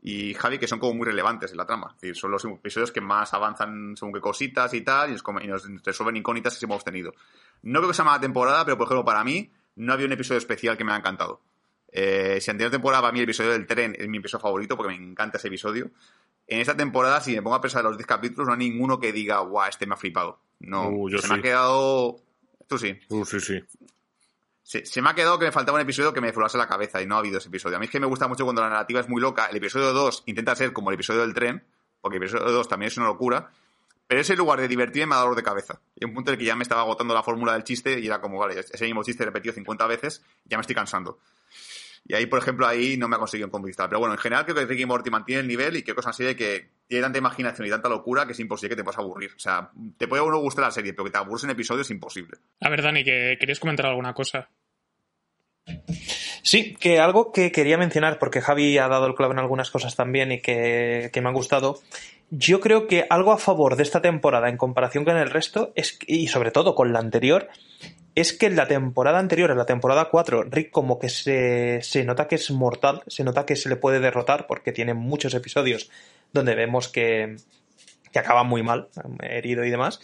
y 0.04 0.36
Javi 0.36 0.60
que 0.60 0.68
son 0.68 0.78
como 0.78 0.94
muy 0.94 1.08
relevantes 1.08 1.50
en 1.50 1.58
la 1.58 1.66
trama. 1.66 1.94
Es 1.96 2.02
decir, 2.02 2.16
son 2.16 2.30
los 2.30 2.46
episodios 2.46 2.92
que 2.92 3.02
más 3.02 3.34
avanzan 3.34 3.98
según 3.98 4.14
qué 4.14 4.22
cositas 4.22 4.72
y 4.76 4.82
tal, 4.82 5.10
y 5.10 5.14
nos, 5.14 5.24
y 5.44 5.48
nos 5.48 5.84
resuelven 5.84 6.18
incógnitas 6.18 6.60
que 6.60 6.66
hemos 6.66 6.84
tenido. 6.84 7.12
No 7.64 7.80
creo 7.80 7.90
que 7.90 7.96
sea 7.96 8.06
mala 8.06 8.20
temporada, 8.20 8.64
pero 8.66 8.78
por 8.78 8.86
ejemplo, 8.86 9.04
para 9.04 9.24
mí, 9.24 9.52
no 9.78 9.94
había 9.94 10.06
un 10.06 10.12
episodio 10.12 10.38
especial 10.38 10.78
que 10.78 10.84
me 10.84 10.92
haya 10.92 11.00
encantado. 11.00 11.42
Eh, 11.98 12.40
si 12.42 12.52
anterior 12.52 12.70
temporada 12.72 13.02
para 13.04 13.14
mí 13.14 13.20
el 13.20 13.24
episodio 13.24 13.52
del 13.52 13.66
tren 13.66 13.96
es 13.98 14.06
mi 14.10 14.18
episodio 14.18 14.42
favorito 14.42 14.76
porque 14.76 14.98
me 14.98 15.02
encanta 15.12 15.38
ese 15.38 15.48
episodio. 15.48 15.92
En 16.46 16.60
esta 16.60 16.76
temporada, 16.76 17.22
si 17.22 17.34
me 17.34 17.42
pongo 17.42 17.56
a 17.56 17.62
pensar 17.62 17.82
en 17.84 17.88
los 17.88 17.98
10 17.98 18.06
capítulos, 18.06 18.48
no 18.48 18.54
hay 18.54 18.60
ninguno 18.60 19.00
que 19.00 19.14
diga, 19.14 19.40
guau, 19.40 19.70
este 19.70 19.86
me 19.88 19.94
ha 19.94 19.98
flipado. 19.98 20.40
No, 20.60 20.90
Uh, 20.90 21.10
yo 21.10 21.20
se 21.20 21.30
me 21.30 21.36
sí. 21.36 21.40
ha 21.40 21.44
quedado... 21.44 22.18
Tú 22.68 22.78
sí. 22.78 23.00
Uh, 23.08 23.24
sí, 23.24 23.40
sí. 23.40 23.64
Se, 24.62 24.86
se 24.86 25.02
me 25.02 25.10
ha 25.10 25.16
quedado 25.16 25.40
que 25.40 25.46
me 25.46 25.52
faltaba 25.54 25.78
un 25.78 25.84
episodio 25.84 26.12
que 26.12 26.20
me 26.20 26.34
florase 26.34 26.58
la 26.58 26.68
cabeza 26.68 27.02
y 27.02 27.06
no 27.06 27.16
ha 27.16 27.20
habido 27.20 27.38
ese 27.38 27.48
episodio. 27.48 27.78
A 27.78 27.80
mí 27.80 27.86
es 27.86 27.92
que 27.92 28.00
me 28.02 28.08
gusta 28.08 28.28
mucho 28.28 28.44
cuando 28.44 28.62
la 28.62 28.70
narrativa 28.70 29.00
es 29.00 29.08
muy 29.08 29.22
loca. 29.22 29.46
El 29.46 29.56
episodio 29.56 29.94
2 29.94 30.24
intenta 30.26 30.54
ser 30.56 30.74
como 30.74 30.90
el 30.90 30.96
episodio 30.96 31.22
del 31.22 31.34
tren, 31.34 31.64
porque 32.02 32.18
el 32.18 32.24
episodio 32.24 32.52
2 32.52 32.68
también 32.68 32.88
es 32.88 32.98
una 32.98 33.06
locura. 33.08 33.52
Pero 34.08 34.22
ese 34.22 34.36
lugar 34.36 34.60
de 34.60 34.68
divertirme 34.68 35.08
me 35.08 35.14
ha 35.14 35.18
dado 35.18 35.30
dolor 35.30 35.38
de 35.38 35.44
cabeza. 35.44 35.80
Y 35.96 36.06
un 36.06 36.14
punto 36.14 36.32
en 36.32 36.34
el 36.34 36.40
que 36.40 36.46
ya 36.46 36.56
me 36.56 36.64
estaba 36.64 36.82
agotando 36.82 37.14
la 37.14 37.24
fórmula 37.24 37.54
del 37.54 37.64
chiste 37.64 38.00
y 38.00 38.08
era 38.08 38.20
como, 38.20 38.38
vale, 38.38 38.60
ese 38.60 38.86
mismo 38.86 39.02
chiste 39.04 39.24
repetido 39.24 39.54
50 39.54 39.88
veces, 39.88 40.22
ya 40.44 40.58
me 40.58 40.62
estoy 40.62 40.76
cansando. 40.76 41.18
Y 42.08 42.14
ahí, 42.14 42.28
por 42.28 42.40
ejemplo, 42.40 42.68
ahí 42.68 42.98
no 42.98 43.08
me 43.08 43.16
ha 43.16 43.20
conseguido 43.20 43.50
conquistar. 43.50 43.90
Pero 43.90 44.00
bueno, 44.00 44.14
en 44.14 44.20
general 44.20 44.46
creo 44.46 44.56
que 44.56 44.66
Ricky 44.66 44.86
Morty 44.86 45.10
mantiene 45.10 45.42
el 45.42 45.48
nivel 45.48 45.76
y 45.76 45.84
creo 45.84 45.96
que 45.96 46.02
es 46.02 46.06
una 46.06 46.14
serie 46.14 46.36
que 46.36 46.70
tiene 46.88 47.02
tanta 47.02 47.18
imaginación 47.18 47.68
y 47.68 47.72
tanta 47.72 47.90
locura 47.90 48.26
que 48.26 48.34
es 48.34 48.40
imposible 48.40 48.70
que 48.70 48.76
te 48.76 48.84
puedas 48.84 49.00
aburrir. 49.00 49.32
O 49.36 49.40
sea, 49.40 49.72
te 49.98 50.08
puede 50.08 50.22
a 50.22 50.26
uno 50.26 50.38
gustar 50.38 50.66
la 50.66 50.72
serie, 50.72 50.94
pero 50.94 51.06
que 51.06 51.12
te 51.12 51.18
aburres 51.18 51.46
en 51.46 51.50
episodios 51.50 51.88
es 51.88 51.92
imposible. 51.92 52.38
A 52.62 52.70
ver, 52.70 52.84
Dani, 52.84 53.04
que 53.04 53.38
querías 53.40 53.60
comentar 53.60 53.88
alguna 53.88 54.14
cosa. 54.14 54.50
Sí, 56.44 56.76
que 56.76 57.00
algo 57.00 57.32
que 57.32 57.52
quería 57.52 57.78
mencionar, 57.80 58.20
porque 58.20 58.40
Javi 58.40 58.78
ha 58.78 58.88
dado 58.88 59.08
el 59.08 59.16
clavo 59.16 59.34
en 59.34 59.40
algunas 59.40 59.72
cosas 59.72 59.96
también 59.96 60.32
y 60.32 60.42
que, 60.42 61.10
que 61.12 61.22
me 61.22 61.30
han 61.30 61.34
gustado. 61.34 61.80
Yo 62.30 62.60
creo 62.60 62.86
que 62.86 63.08
algo 63.10 63.32
a 63.32 63.40
favor 63.40 63.76
de 63.76 63.82
esta 63.82 64.02
temporada 64.02 64.48
en 64.48 64.58
comparación 64.58 65.06
con 65.06 65.18
el 65.18 65.32
resto, 65.32 65.74
es, 65.76 65.98
y 66.06 66.28
sobre 66.28 66.52
todo 66.52 66.76
con 66.76 66.94
la 66.94 67.00
anterior, 67.00 67.50
es 68.16 68.34
que 68.34 68.46
en 68.48 68.56
la 68.56 68.68
temporada 68.68 69.20
anterior, 69.20 69.52
en 69.52 69.58
la 69.58 69.66
temporada 69.66 70.06
4, 70.10 70.44
Rick 70.44 70.72
como 70.72 70.98
que 71.00 71.10
se, 71.10 71.82
se 71.84 72.04
nota 72.06 72.28
que 72.28 72.36
es 72.36 72.50
mortal, 72.52 73.04
se 73.08 73.24
nota 73.24 73.46
que 73.46 73.56
se 73.56 73.70
le 73.70 73.76
puede 73.76 74.00
derrotar 74.00 74.48
porque 74.48 74.72
tiene 74.72 74.94
muchos 74.94 75.34
episodios 75.34 75.92
donde 76.32 76.56
vemos 76.56 76.88
que, 76.88 77.36
que 78.12 78.20
acaba 78.20 78.44
muy 78.44 78.64
mal, 78.64 78.88
herido 79.22 79.64
y 79.66 79.70
demás. 79.70 80.00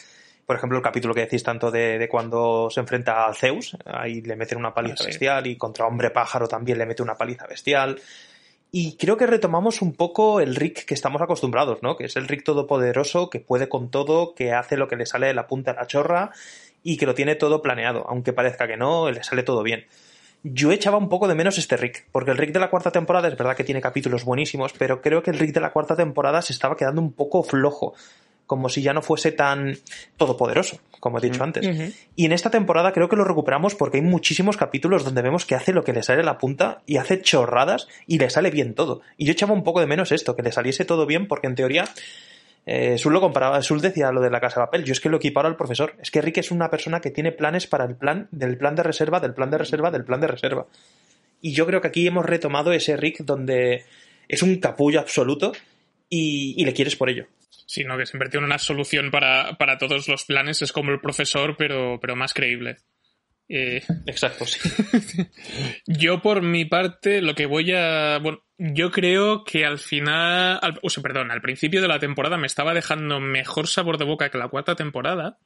Por 0.46 0.58
ejemplo, 0.58 0.78
el 0.78 0.84
capítulo 0.84 1.14
que 1.14 1.22
decís 1.22 1.44
tanto 1.44 1.72
de, 1.72 1.98
de 1.98 2.10
cuando 2.10 2.70
se 2.70 2.82
enfrenta 2.82 3.26
a 3.28 3.34
Zeus, 3.34 3.78
ahí 3.86 4.22
le 4.22 4.36
meten 4.36 4.58
una 4.58 4.74
paliza 4.74 4.96
Ah, 4.96 5.04
sí. 5.04 5.06
bestial 5.08 5.48
y 5.48 5.56
contra 5.56 5.86
Hombre 5.88 6.10
Pájaro 6.10 6.48
también 6.48 6.78
le 6.78 6.86
mete 6.86 7.02
una 7.02 7.16
paliza 7.16 7.48
bestial. 7.48 8.00
Y 8.74 8.96
creo 8.96 9.18
que 9.18 9.28
retomamos 9.28 9.82
un 9.82 9.94
poco 9.94 10.40
el 10.40 10.56
Rick 10.56 10.86
que 10.86 10.94
estamos 10.94 11.22
acostumbrados, 11.22 11.84
¿no? 11.84 11.98
Que 11.98 12.06
es 12.06 12.16
el 12.16 12.30
Rick 12.30 12.46
todopoderoso, 12.46 13.30
que 13.30 13.42
puede 13.42 13.68
con 13.68 13.92
todo, 13.92 14.34
que 14.34 14.54
hace 14.54 14.78
lo 14.78 14.88
que 14.88 14.96
le 14.96 15.06
sale 15.06 15.28
de 15.28 15.34
la 15.34 15.48
punta 15.48 15.74
de 15.74 15.80
la 15.80 15.88
chorra 15.88 16.32
y 16.82 16.96
que 16.96 17.06
lo 17.06 17.14
tiene 17.14 17.36
todo 17.36 17.62
planeado. 17.62 18.06
Aunque 18.08 18.32
parezca 18.32 18.68
que 18.68 18.78
no, 18.78 19.12
le 19.12 19.24
sale 19.24 19.44
todo 19.44 19.62
bien. 19.62 19.88
Yo 20.44 20.72
echaba 20.72 20.98
un 20.98 21.10
poco 21.10 21.28
de 21.28 21.36
menos 21.36 21.58
este 21.58 21.76
Rick, 21.76 22.08
porque 22.14 22.32
el 22.32 22.38
Rick 22.38 22.54
de 22.54 22.60
la 22.60 22.70
cuarta 22.70 22.92
temporada 22.92 23.28
es 23.28 23.38
verdad 23.38 23.58
que 23.58 23.66
tiene 23.66 23.82
capítulos 23.82 24.24
buenísimos, 24.24 24.74
pero 24.74 25.02
creo 25.02 25.22
que 25.22 25.32
el 25.32 25.38
Rick 25.38 25.54
de 25.54 25.60
la 25.60 25.74
cuarta 25.74 25.98
temporada 25.98 26.42
se 26.42 26.54
estaba 26.54 26.78
quedando 26.78 27.02
un 27.02 27.12
poco 27.12 27.44
flojo, 27.44 27.94
como 28.46 28.70
si 28.70 28.82
ya 28.82 28.94
no 28.94 29.02
fuese 29.02 29.32
tan 29.32 29.78
todopoderoso, 30.18 30.80
como 31.00 31.18
he 31.18 31.22
dicho 31.22 31.44
antes. 31.44 31.66
Ujú. 31.66 31.94
Y 32.16 32.26
en 32.26 32.34
esta 32.34 32.50
temporada 32.50 32.92
creo 32.92 33.08
que 33.08 33.16
lo 33.16 33.24
recuperamos 33.24 33.76
porque 33.76 33.98
hay 33.98 34.04
muchísimos 34.04 34.58
capítulos 34.58 35.06
donde 35.06 35.22
vemos 35.22 35.46
que 35.46 35.56
hace 35.56 35.72
lo 35.72 35.84
que 35.84 35.94
le 35.94 36.04
sale 36.04 36.18
de 36.18 36.26
la 36.26 36.38
punta 36.38 36.82
y 36.86 36.98
hace 36.98 37.22
chorradas 37.22 37.88
y 38.08 38.20
le 38.20 38.30
sale 38.30 38.52
bien 38.52 38.74
todo. 38.74 39.02
Y 39.18 39.26
yo 39.26 39.32
echaba 39.32 39.54
un 39.54 39.64
poco 39.64 39.80
de 39.80 39.88
menos 39.88 40.12
esto, 40.12 40.36
que 40.36 40.42
le 40.42 40.52
saliese 40.52 40.84
todo 40.84 41.06
bien, 41.06 41.28
porque 41.28 41.48
en 41.48 41.56
teoría 41.56 41.86
eh, 42.66 42.98
Sul 42.98 43.14
lo 43.14 43.22
comparaba, 43.22 43.62
Sul 43.62 43.82
decía 43.82 44.12
lo 44.12 44.22
de 44.22 44.30
la 44.30 44.40
casa 44.40 44.60
de 44.60 44.66
papel, 44.68 44.84
yo 44.84 44.92
es 44.92 45.00
que 45.00 45.10
lo 45.10 45.18
equiparo 45.18 45.48
al 45.48 45.56
profesor. 45.56 45.96
Es 46.02 46.12
que 46.12 46.22
Rick 46.22 46.38
es 46.38 46.52
una 46.52 46.70
persona 46.70 47.02
que 47.02 47.10
tiene 47.10 47.32
planes 47.32 47.68
para 47.68 47.86
el 47.86 47.96
plan, 47.96 48.28
del 48.32 48.58
plan 48.58 48.76
de 48.76 48.84
reserva, 48.84 49.20
del 49.20 49.34
plan 49.34 49.50
de 49.50 49.58
reserva, 49.58 49.92
del 49.92 50.04
plan 50.04 50.22
de 50.22 50.28
reserva. 50.28 50.68
Y 51.42 51.54
yo 51.54 51.66
creo 51.66 51.82
que 51.82 51.88
aquí 51.88 52.06
hemos 52.06 52.26
retomado 52.26 52.72
ese 52.72 52.98
Rick 52.98 53.22
donde 53.22 53.86
es 54.28 54.44
un 54.44 54.58
capullo 54.58 55.00
absoluto 55.00 55.54
y, 56.10 56.54
y 56.58 56.66
le 56.66 56.74
quieres 56.74 56.96
por 56.96 57.10
ello. 57.10 57.26
Sino 57.74 57.98
que 57.98 58.06
siempre 58.06 58.28
tiene 58.28 58.46
una 58.46 58.58
solución 58.60 59.12
para, 59.12 59.54
para 59.58 59.78
todos 59.78 60.10
los 60.10 60.26
planes. 60.26 60.62
Es 60.62 60.74
como 60.74 60.92
el 60.92 61.00
profesor, 61.00 61.56
pero, 61.58 62.00
pero 62.02 62.18
más 62.18 62.34
creíble. 62.34 62.80
Eh, 63.48 63.82
Exacto, 64.08 64.46
sí. 64.46 64.60
yo, 65.88 66.22
por 66.22 66.42
mi 66.42 66.66
parte, 66.66 67.22
lo 67.22 67.34
que 67.34 67.46
voy 67.46 67.72
a. 67.72 68.18
Bueno, 68.20 68.44
yo 68.58 68.92
creo 68.92 69.46
que 69.46 69.66
al 69.66 69.80
final. 69.80 70.60
al- 70.62 70.80
o 70.84 70.90
sea, 70.90 71.02
perdón, 71.02 71.32
al 71.32 71.40
principio 71.42 71.82
de 71.82 71.88
la 71.88 72.00
temporada 72.00 72.36
me 72.36 72.48
estaba 72.48 72.74
dejando 72.74 73.22
mejor 73.22 73.68
sabor 73.68 73.98
de 73.98 74.04
boca 74.04 74.30
que 74.30 74.38
la 74.38 74.50
cuarta 74.50 74.76
temporada. 74.76 75.38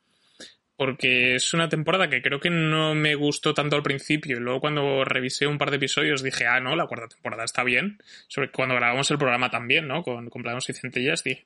Porque 0.77 1.35
es 1.35 1.53
una 1.53 1.69
temporada 1.69 2.09
que 2.09 2.21
creo 2.21 2.39
que 2.39 2.49
no 2.49 2.95
me 2.95 3.15
gustó 3.15 3.53
tanto 3.53 3.77
al 3.77 3.83
principio. 3.83 4.37
Y 4.37 4.39
luego, 4.41 4.59
cuando 4.59 5.05
revisé 5.05 5.47
un 5.47 5.57
par 5.57 5.69
de 5.69 5.77
episodios, 5.77 6.21
dije, 6.21 6.45
ah, 6.47 6.59
no, 6.59 6.75
la 6.75 6.87
cuarta 6.87 7.07
temporada 7.07 7.45
está 7.45 7.63
bien. 7.63 7.97
Sobre 8.27 8.51
cuando 8.51 8.75
grabamos 8.75 9.09
el 9.09 9.17
programa 9.17 9.49
también, 9.49 9.87
¿no? 9.87 10.03
Con, 10.03 10.29
con 10.29 10.43
Planos 10.43 10.69
y 10.69 10.73
Centellas, 10.73 11.23
dije. 11.23 11.43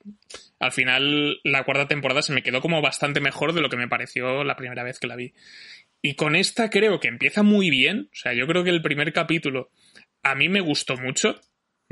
Al 0.58 0.72
final, 0.72 1.40
la 1.44 1.64
cuarta 1.64 1.86
temporada 1.86 2.22
se 2.22 2.32
me 2.32 2.42
quedó 2.42 2.60
como 2.60 2.82
bastante 2.82 3.20
mejor 3.20 3.52
de 3.52 3.60
lo 3.60 3.68
que 3.68 3.76
me 3.76 3.88
pareció 3.88 4.42
la 4.42 4.56
primera 4.56 4.82
vez 4.82 4.98
que 4.98 5.06
la 5.06 5.16
vi. 5.16 5.32
Y 6.02 6.14
con 6.14 6.34
esta 6.34 6.70
creo 6.70 6.98
que 6.98 7.08
empieza 7.08 7.42
muy 7.42 7.70
bien. 7.70 8.08
O 8.12 8.16
sea, 8.16 8.32
yo 8.32 8.46
creo 8.46 8.64
que 8.64 8.70
el 8.70 8.82
primer 8.82 9.12
capítulo 9.12 9.70
a 10.22 10.34
mí 10.34 10.48
me 10.48 10.60
gustó 10.60 10.96
mucho. 10.96 11.40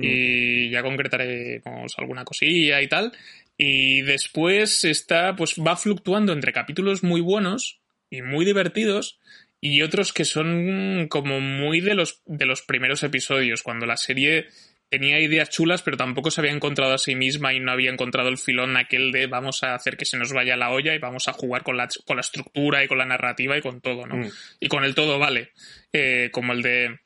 Y 0.00 0.70
ya 0.70 0.82
concretaremos 0.82 1.92
alguna 1.98 2.24
cosilla 2.24 2.80
y 2.80 2.86
tal. 2.86 3.12
Y 3.58 4.02
después 4.02 4.84
está, 4.84 5.34
pues 5.36 5.56
va 5.56 5.76
fluctuando 5.76 6.32
entre 6.32 6.52
capítulos 6.52 7.02
muy 7.02 7.20
buenos 7.20 7.80
y 8.08 8.22
muy 8.22 8.44
divertidos 8.44 9.18
y 9.60 9.82
otros 9.82 10.12
que 10.12 10.24
son 10.24 11.08
como 11.08 11.40
muy 11.40 11.80
de 11.80 11.94
los, 11.94 12.22
de 12.26 12.46
los 12.46 12.62
primeros 12.62 13.02
episodios, 13.02 13.62
cuando 13.62 13.86
la 13.86 13.96
serie 13.96 14.46
tenía 14.88 15.20
ideas 15.20 15.50
chulas, 15.50 15.82
pero 15.82 15.96
tampoco 15.96 16.30
se 16.30 16.40
había 16.40 16.52
encontrado 16.52 16.94
a 16.94 16.98
sí 16.98 17.14
misma 17.14 17.52
y 17.52 17.60
no 17.60 17.72
había 17.72 17.90
encontrado 17.90 18.28
el 18.28 18.38
filón 18.38 18.76
aquel 18.76 19.12
de 19.12 19.26
vamos 19.26 19.62
a 19.62 19.74
hacer 19.74 19.96
que 19.96 20.04
se 20.04 20.16
nos 20.16 20.32
vaya 20.32 20.56
la 20.56 20.70
olla 20.70 20.94
y 20.94 20.98
vamos 20.98 21.28
a 21.28 21.32
jugar 21.32 21.62
con 21.62 21.76
la, 21.76 21.88
con 22.06 22.16
la 22.16 22.22
estructura 22.22 22.82
y 22.82 22.88
con 22.88 22.98
la 22.98 23.04
narrativa 23.04 23.58
y 23.58 23.60
con 23.60 23.80
todo, 23.80 24.06
¿no? 24.06 24.16
Mm. 24.16 24.30
Y 24.60 24.68
con 24.68 24.84
el 24.84 24.94
todo 24.94 25.18
vale. 25.18 25.52
Eh, 25.92 26.30
como 26.32 26.52
el 26.52 26.62
de. 26.62 27.00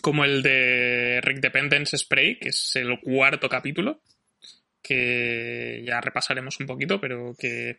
Como 0.00 0.24
el 0.24 0.42
de 0.42 1.20
Rick 1.22 1.40
Dependence 1.40 1.98
Spray, 1.98 2.38
que 2.38 2.50
es 2.50 2.76
el 2.76 3.00
cuarto 3.00 3.48
capítulo. 3.48 4.00
Que 4.88 5.82
ya 5.86 6.00
repasaremos 6.00 6.58
un 6.60 6.66
poquito, 6.66 6.98
pero 7.00 7.34
que. 7.38 7.78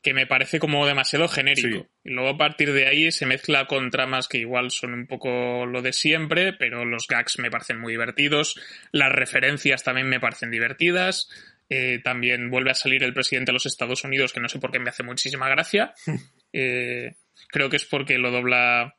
Que 0.00 0.14
me 0.14 0.26
parece 0.26 0.58
como 0.60 0.86
demasiado 0.86 1.28
genérico. 1.28 1.68
Sí. 1.80 1.86
Y 2.04 2.10
luego 2.10 2.30
a 2.30 2.38
partir 2.38 2.72
de 2.72 2.86
ahí 2.86 3.10
se 3.12 3.26
mezcla 3.26 3.66
con 3.66 3.90
tramas 3.90 4.28
que 4.28 4.38
igual 4.38 4.70
son 4.70 4.94
un 4.94 5.06
poco 5.06 5.66
lo 5.66 5.82
de 5.82 5.92
siempre, 5.92 6.52
pero 6.52 6.84
los 6.84 7.06
gags 7.08 7.38
me 7.40 7.50
parecen 7.50 7.78
muy 7.80 7.92
divertidos. 7.92 8.58
Las 8.92 9.12
referencias 9.12 9.82
también 9.82 10.08
me 10.08 10.20
parecen 10.20 10.50
divertidas. 10.52 11.28
Eh, 11.68 12.00
también 12.02 12.48
vuelve 12.48 12.70
a 12.70 12.74
salir 12.74 13.02
el 13.02 13.12
presidente 13.12 13.50
de 13.50 13.54
los 13.54 13.66
Estados 13.66 14.02
Unidos, 14.04 14.32
que 14.32 14.40
no 14.40 14.48
sé 14.48 14.58
por 14.60 14.70
qué 14.70 14.78
me 14.78 14.88
hace 14.90 15.02
muchísima 15.02 15.48
gracia. 15.48 15.92
Eh, 16.54 17.14
creo 17.48 17.68
que 17.68 17.76
es 17.76 17.84
porque 17.84 18.16
lo 18.16 18.30
dobla. 18.30 18.96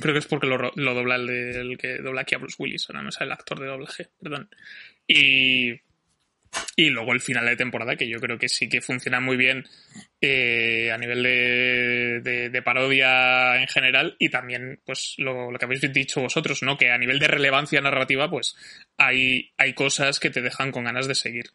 Creo 0.00 0.14
que 0.14 0.20
es 0.20 0.26
porque 0.26 0.46
lo, 0.46 0.72
dobla 0.74 1.16
el, 1.16 1.26
de- 1.26 1.60
el 1.60 1.76
que 1.76 1.98
dobla 1.98 2.22
aquí 2.22 2.34
a 2.34 2.38
Bruce 2.38 2.56
Willis, 2.58 2.86
ahora 2.88 3.02
no 3.02 3.10
es 3.10 3.20
el 3.20 3.30
actor 3.30 3.60
de 3.60 3.66
doblaje, 3.66 4.08
perdón. 4.18 4.48
Y, 5.06 5.72
y 6.76 6.90
luego 6.90 7.12
el 7.12 7.20
final 7.20 7.46
de 7.46 7.56
temporada, 7.56 7.96
que 7.96 8.08
yo 8.08 8.18
creo 8.20 8.38
que 8.38 8.48
sí 8.48 8.68
que 8.68 8.80
funciona 8.80 9.20
muy 9.20 9.36
bien 9.36 9.64
eh, 10.20 10.90
a 10.92 10.98
nivel 10.98 11.22
de, 11.22 12.48
de- 12.50 12.62
parodia 12.62 13.60
en 13.60 13.68
general 13.68 14.16
y 14.18 14.28
también 14.28 14.80
pues 14.84 15.14
lo, 15.18 15.50
lo 15.50 15.58
que 15.58 15.64
habéis 15.64 15.80
dicho 15.92 16.20
vosotros, 16.20 16.62
¿no? 16.62 16.76
Que 16.76 16.90
a 16.90 16.98
nivel 16.98 17.18
de 17.18 17.28
relevancia 17.28 17.80
narrativa 17.80 18.28
pues 18.30 18.56
hay, 18.98 19.52
hay 19.56 19.74
cosas 19.74 20.20
que 20.20 20.30
te 20.30 20.42
dejan 20.42 20.72
con 20.72 20.84
ganas 20.84 21.08
de 21.08 21.14
seguir. 21.14 21.46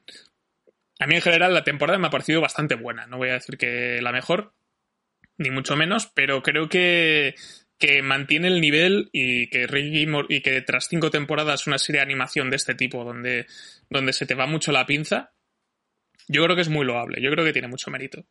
A 0.99 1.07
mí 1.07 1.15
en 1.15 1.21
general 1.21 1.53
la 1.53 1.63
temporada 1.63 1.99
me 1.99 2.07
ha 2.07 2.11
parecido 2.11 2.41
bastante 2.41 2.75
buena, 2.75 3.05
no 3.07 3.17
voy 3.17 3.29
a 3.29 3.33
decir 3.33 3.57
que 3.57 3.99
la 4.01 4.11
mejor, 4.11 4.53
ni 5.37 5.51
mucho 5.51 5.75
menos, 5.75 6.07
pero 6.15 6.41
creo 6.41 6.69
que, 6.69 7.35
que 7.77 8.01
mantiene 8.01 8.47
el 8.47 8.61
nivel 8.61 9.09
y 9.11 9.49
que 9.49 9.67
Rick 9.67 9.93
y, 9.93 10.07
Mor- 10.07 10.27
y 10.29 10.41
que 10.41 10.61
tras 10.61 10.87
cinco 10.87 11.11
temporadas 11.11 11.67
una 11.67 11.77
serie 11.77 11.99
de 11.99 12.05
animación 12.05 12.49
de 12.49 12.55
este 12.55 12.75
tipo 12.75 13.03
donde, 13.03 13.47
donde 13.89 14.13
se 14.13 14.25
te 14.25 14.35
va 14.35 14.45
mucho 14.47 14.71
la 14.71 14.85
pinza, 14.85 15.33
yo 16.27 16.43
creo 16.43 16.55
que 16.55 16.61
es 16.61 16.69
muy 16.69 16.85
loable, 16.85 17.21
yo 17.21 17.29
creo 17.31 17.43
que 17.43 17.53
tiene 17.53 17.67
mucho 17.67 17.91
mérito. 17.91 18.23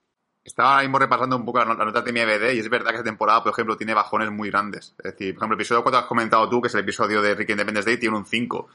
Estaba 0.42 0.83
mismo 0.83 0.98
repasando 0.98 1.37
un 1.37 1.44
poco 1.44 1.59
la, 1.64 1.74
nota 1.74 2.02
de 2.02 2.12
mi 2.12 2.20
EBD 2.20 2.54
y 2.54 2.59
es 2.59 2.68
verdad 2.68 2.90
que 2.90 2.96
esta 2.96 3.04
temporada, 3.04 3.42
por 3.42 3.52
ejemplo, 3.52 3.76
tiene 3.76 3.94
bajones 3.94 4.30
muy 4.30 4.50
grandes. 4.50 4.94
Es 4.98 5.12
decir, 5.12 5.35
por 5.35 5.42
ejemplo, 5.42 5.54
el 5.54 5.61
episodio 5.61 5.83
4 5.83 6.00
has 6.00 6.07
comentado 6.07 6.48
tú, 6.50 6.61
que 6.61 6.68
es 6.68 6.74
el 6.74 6.80
episodio 6.80 7.22
de 7.22 7.35
Rick 7.35 7.50
Independence 7.50 7.88
Day, 7.88 7.98
tiene 7.98 8.16
un 8.16 8.26
5. 8.26 8.68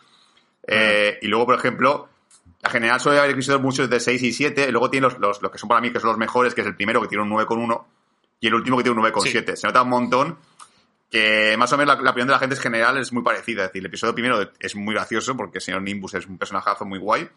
Eh, 0.68 1.20
y 1.22 1.28
luego, 1.28 1.46
por 1.46 1.56
ejemplo, 1.56 2.10
en 2.64 2.72
general 2.72 3.00
suele 3.00 3.20
haber 3.20 3.32
episodios 3.32 3.62
muchos 3.62 3.88
de 3.88 4.00
6 4.00 4.22
y 4.24 4.34
7, 4.34 4.66
y 4.68 4.72
luego 4.72 4.90
tiene 4.90 5.08
los, 5.08 5.20
los, 5.20 5.42
los 5.44 5.52
que 5.52 5.60
son 5.60 5.70
para 5.70 5.80
mí 5.82 5.92
que 5.92 6.00
son 6.00 6.10
los 6.10 6.18
mejores, 6.18 6.56
que 6.56 6.62
es 6.62 6.68
el 6.68 6.76
primero 6.76 7.02
que 7.02 7.08
tiene 7.08 7.24
un 7.24 7.30
9,1 7.30 7.86
y 8.40 8.48
el 8.48 8.54
último 8.54 8.78
que 8.78 8.84
tiene 8.84 9.00
un 9.00 9.06
9,7. 9.06 9.56
Se 9.56 9.68
nota 9.68 9.82
un 9.82 9.90
montón. 9.90 10.38
que 11.10 11.56
más 11.58 11.72
o 11.74 11.78
menos 11.78 11.96
la, 11.98 12.02
la 12.04 12.12
opinión 12.12 12.28
de 12.28 12.34
la 12.34 12.40
gente 12.40 12.56
en 12.56 12.62
general 12.62 12.98
es 12.98 13.12
muy 13.12 13.24
parecida. 13.24 13.64
Es 13.64 13.70
decir, 13.70 13.82
el 13.82 13.88
episodio 13.88 14.14
primero 14.14 14.52
es 14.60 14.76
muy 14.76 14.94
gracioso 14.94 15.36
porque 15.36 15.58
el 15.58 15.62
señor 15.64 15.82
Nimbus 15.82 16.14
es 16.14 16.28
un 16.28 16.38
personajazo 16.38 16.86
muy 16.86 17.00
guay. 17.00 17.28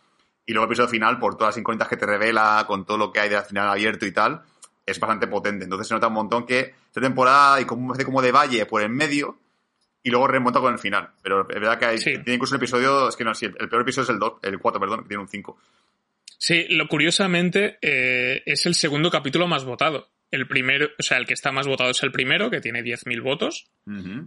Y 0.44 0.52
luego 0.52 0.64
el 0.66 0.70
episodio 0.70 0.88
final, 0.90 1.18
por 1.18 1.36
todas 1.36 1.54
las 1.54 1.58
incógnitas 1.60 1.88
que 1.88 1.96
te 1.96 2.04
revela, 2.04 2.64
con 2.66 2.84
todo 2.84 2.98
lo 2.98 3.12
que 3.12 3.20
hay 3.20 3.28
de 3.28 3.40
final 3.42 3.68
abierto 3.68 4.04
y 4.06 4.12
tal, 4.12 4.42
es 4.84 4.98
bastante 5.00 5.26
potente. 5.26 5.64
Entonces 5.64 5.88
se 5.88 5.94
nota 5.94 6.08
un 6.08 6.14
montón 6.14 6.44
que 6.46 6.74
esta 6.86 7.00
temporada 7.00 7.54
hay 7.54 7.64
como, 7.64 7.94
como 7.94 8.20
de 8.20 8.32
valle 8.32 8.66
por 8.66 8.82
en 8.82 8.92
medio 8.92 9.38
y 10.02 10.10
luego 10.10 10.26
remonta 10.26 10.60
con 10.60 10.72
el 10.74 10.78
final. 10.80 11.10
Pero 11.22 11.42
es 11.42 11.46
verdad 11.48 11.78
que 11.78 11.84
hay, 11.86 11.98
Sí. 11.98 12.10
tiene 12.18 12.34
incluso 12.34 12.54
un 12.54 12.60
episodio, 12.60 13.08
es 13.08 13.16
que 13.16 13.24
no, 13.24 13.32
sí, 13.34 13.46
el 13.46 13.68
peor 13.68 13.82
episodio 13.82 14.04
es 14.04 14.10
el 14.10 14.18
2, 14.18 14.32
el 14.42 14.58
4, 14.58 14.80
perdón, 14.80 15.02
que 15.02 15.08
tiene 15.08 15.22
un 15.22 15.28
5. 15.28 15.58
Sí, 16.38 16.66
lo 16.70 16.88
curiosamente 16.88 17.78
eh, 17.80 18.42
es 18.44 18.66
el 18.66 18.74
segundo 18.74 19.10
capítulo 19.10 19.46
más 19.46 19.64
votado. 19.64 20.08
El 20.32 20.48
primero, 20.48 20.88
o 20.98 21.02
sea, 21.02 21.18
el 21.18 21.26
que 21.26 21.34
está 21.34 21.52
más 21.52 21.68
votado 21.68 21.90
es 21.90 22.02
el 22.02 22.10
primero, 22.10 22.50
que 22.50 22.60
tiene 22.60 22.82
10.000 22.82 23.20
votos 23.22 23.70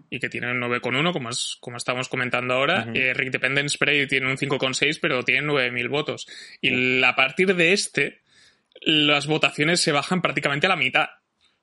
y 0.09 0.19
que 0.19 0.29
tiene 0.29 0.51
un 0.51 0.59
9,1, 0.61 1.11
como, 1.11 1.29
es- 1.29 1.57
como 1.59 1.75
estamos 1.75 2.07
comentando 2.07 2.53
ahora. 2.53 2.85
Eh, 2.95 3.13
Rick 3.13 3.31
Dependence 3.31 3.73
Spray 3.75 4.07
tiene 4.07 4.29
un 4.29 4.37
5,6, 4.37 4.99
pero 5.01 5.23
tiene 5.23 5.41
9.000 5.47 5.89
votos. 5.89 6.27
Y 6.61 7.03
a 7.03 7.15
partir 7.15 7.53
de 7.55 7.73
este, 7.73 8.21
las 8.81 9.27
votaciones 9.27 9.81
se 9.81 9.91
bajan 9.91 10.21
prácticamente 10.21 10.67
a 10.67 10.69
la 10.69 10.75
mitad. 10.77 11.07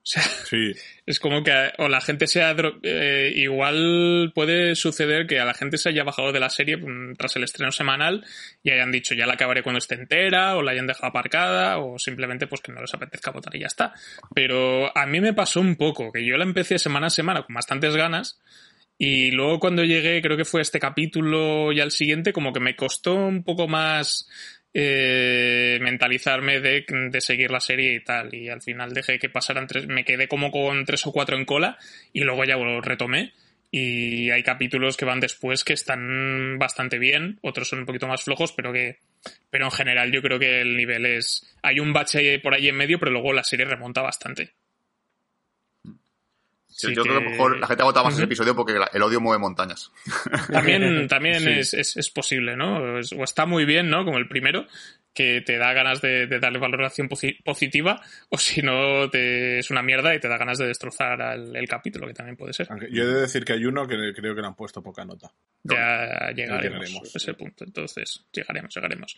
O 0.03 0.05
sea, 0.05 0.21
Sí, 0.21 0.73
es 1.05 1.19
como 1.19 1.43
que 1.43 1.71
o 1.77 1.87
la 1.87 2.01
gente 2.01 2.27
se 2.27 2.43
ha... 2.43 2.53
eh, 2.83 3.31
igual 3.35 4.33
puede 4.35 4.75
suceder 4.75 5.25
que 5.27 5.39
a 5.39 5.45
la 5.45 5.53
gente 5.53 5.77
se 5.77 5.89
haya 5.89 6.03
bajado 6.03 6.33
de 6.33 6.41
la 6.41 6.49
serie 6.49 6.75
mm, 6.75 7.15
tras 7.15 7.37
el 7.37 7.45
estreno 7.45 7.71
semanal 7.71 8.25
y 8.63 8.71
hayan 8.71 8.91
dicho 8.91 9.15
ya 9.15 9.25
la 9.25 9.33
acabaré 9.33 9.63
cuando 9.63 9.79
esté 9.79 9.95
entera 9.95 10.57
o 10.57 10.61
la 10.61 10.71
hayan 10.71 10.87
dejado 10.87 11.07
aparcada 11.07 11.77
o 11.79 11.97
simplemente 11.97 12.47
pues 12.47 12.61
que 12.61 12.73
no 12.73 12.81
les 12.81 12.93
apetezca 12.93 13.31
votar 13.31 13.55
y 13.55 13.61
ya 13.61 13.67
está. 13.67 13.93
Pero 14.35 14.95
a 14.95 15.05
mí 15.05 15.21
me 15.21 15.33
pasó 15.33 15.61
un 15.61 15.77
poco, 15.77 16.11
que 16.11 16.25
yo 16.25 16.35
la 16.37 16.43
empecé 16.43 16.77
semana 16.79 17.07
a 17.07 17.09
semana 17.09 17.43
con 17.43 17.55
bastantes 17.55 17.95
ganas 17.95 18.39
y 18.97 19.31
luego 19.31 19.59
cuando 19.59 19.83
llegué, 19.83 20.21
creo 20.21 20.37
que 20.37 20.45
fue 20.45 20.61
este 20.61 20.79
capítulo 20.79 21.71
y 21.71 21.79
al 21.79 21.91
siguiente, 21.91 22.31
como 22.33 22.53
que 22.53 22.59
me 22.59 22.75
costó 22.75 23.15
un 23.15 23.43
poco 23.43 23.67
más 23.67 24.27
eh, 24.73 25.77
mentalizarme 25.81 26.59
de, 26.59 26.85
de 26.87 27.21
seguir 27.21 27.51
la 27.51 27.59
serie 27.59 27.93
y 27.93 27.99
tal. 28.03 28.33
Y 28.33 28.49
al 28.49 28.61
final 28.61 28.93
dejé 28.93 29.19
que 29.19 29.29
pasaran 29.29 29.67
tres, 29.67 29.87
me 29.87 30.03
quedé 30.05 30.27
como 30.27 30.51
con 30.51 30.85
tres 30.85 31.05
o 31.05 31.11
cuatro 31.11 31.37
en 31.37 31.45
cola 31.45 31.77
y 32.11 32.21
luego 32.21 32.43
ya 32.45 32.57
lo 32.57 32.81
retomé. 32.81 33.33
Y 33.75 34.29
hay 34.29 34.43
capítulos 34.43 34.97
que 34.97 35.05
van 35.05 35.19
después 35.19 35.63
que 35.63 35.73
están 35.73 36.59
bastante 36.59 36.99
bien, 36.99 37.39
otros 37.41 37.69
son 37.69 37.79
un 37.79 37.85
poquito 37.87 38.07
más 38.07 38.23
flojos, 38.23 38.53
pero 38.53 38.71
que, 38.71 38.99
pero 39.49 39.65
en 39.65 39.71
general 39.71 40.11
yo 40.11 40.21
creo 40.21 40.37
que 40.37 40.61
el 40.61 40.77
nivel 40.77 41.07
es, 41.07 41.55
hay 41.63 41.79
un 41.79 41.91
bache 41.91 42.37
por 42.37 42.53
ahí 42.53 42.67
en 42.67 42.75
medio, 42.75 42.99
pero 42.99 43.11
luego 43.11 43.33
la 43.33 43.43
serie 43.43 43.65
remonta 43.65 44.03
bastante. 44.03 44.51
Sí, 46.75 46.93
yo 46.95 47.03
creo 47.03 47.15
que 47.15 47.21
a 47.21 47.23
lo 47.23 47.29
mejor 47.31 47.57
la 47.59 47.67
gente 47.67 47.83
ha 47.83 47.85
votado 47.85 48.05
más 48.05 48.13
ese 48.13 48.23
Ujú. 48.23 48.27
episodio 48.27 48.55
porque 48.55 48.73
el 48.93 49.01
odio 49.01 49.21
mueve 49.21 49.39
montañas. 49.39 49.91
También, 50.51 51.07
también 51.07 51.39
Sí. 51.41 51.49
es, 51.49 51.73
es, 51.73 51.97
es 51.97 52.09
posible, 52.09 52.55
¿no? 52.55 52.99
Es- 52.99 53.13
o 53.13 53.23
está 53.23 53.45
muy 53.45 53.65
bien, 53.65 53.89
¿no? 53.89 54.03
Como 54.05 54.17
el 54.17 54.27
primero, 54.27 54.65
que 55.13 55.41
te 55.41 55.57
da 55.59 55.73
ganas 55.73 56.01
de, 56.01 56.25
de 56.25 56.39
darle 56.39 56.57
valoración 56.57 57.07
posi- 57.07 57.37
positiva, 57.43 58.01
o 58.29 58.37
si 58.39 58.63
no, 58.63 59.09
te, 59.11 59.59
es 59.59 59.69
una 59.69 59.83
mierda 59.83 60.15
y 60.15 60.19
te 60.19 60.27
da 60.27 60.37
ganas 60.39 60.57
de 60.57 60.65
destrozar 60.65 61.21
al- 61.21 61.55
el 61.55 61.67
capítulo, 61.67 62.07
que 62.07 62.13
también 62.15 62.35
puede 62.35 62.51
ser. 62.53 62.65
aunque 62.71 62.87
yo 62.91 63.03
he 63.03 63.05
de 63.07 63.21
decir 63.21 63.45
que 63.45 63.53
hay 63.53 63.63
uno 63.65 63.87
que 63.87 63.95
creo 64.15 64.33
que 64.33 64.41
le 64.41 64.47
han 64.47 64.55
puesto 64.55 64.81
poca 64.81 65.05
nota. 65.05 65.31
Ya 65.63 66.31
llegaremos 66.35 66.63
llegaremos. 66.89 67.15
a 67.15 67.17
ese 67.19 67.33
punto, 67.35 67.63
entonces 67.63 68.25
llegaremos, 68.33 68.73
llegaremos. 68.75 69.15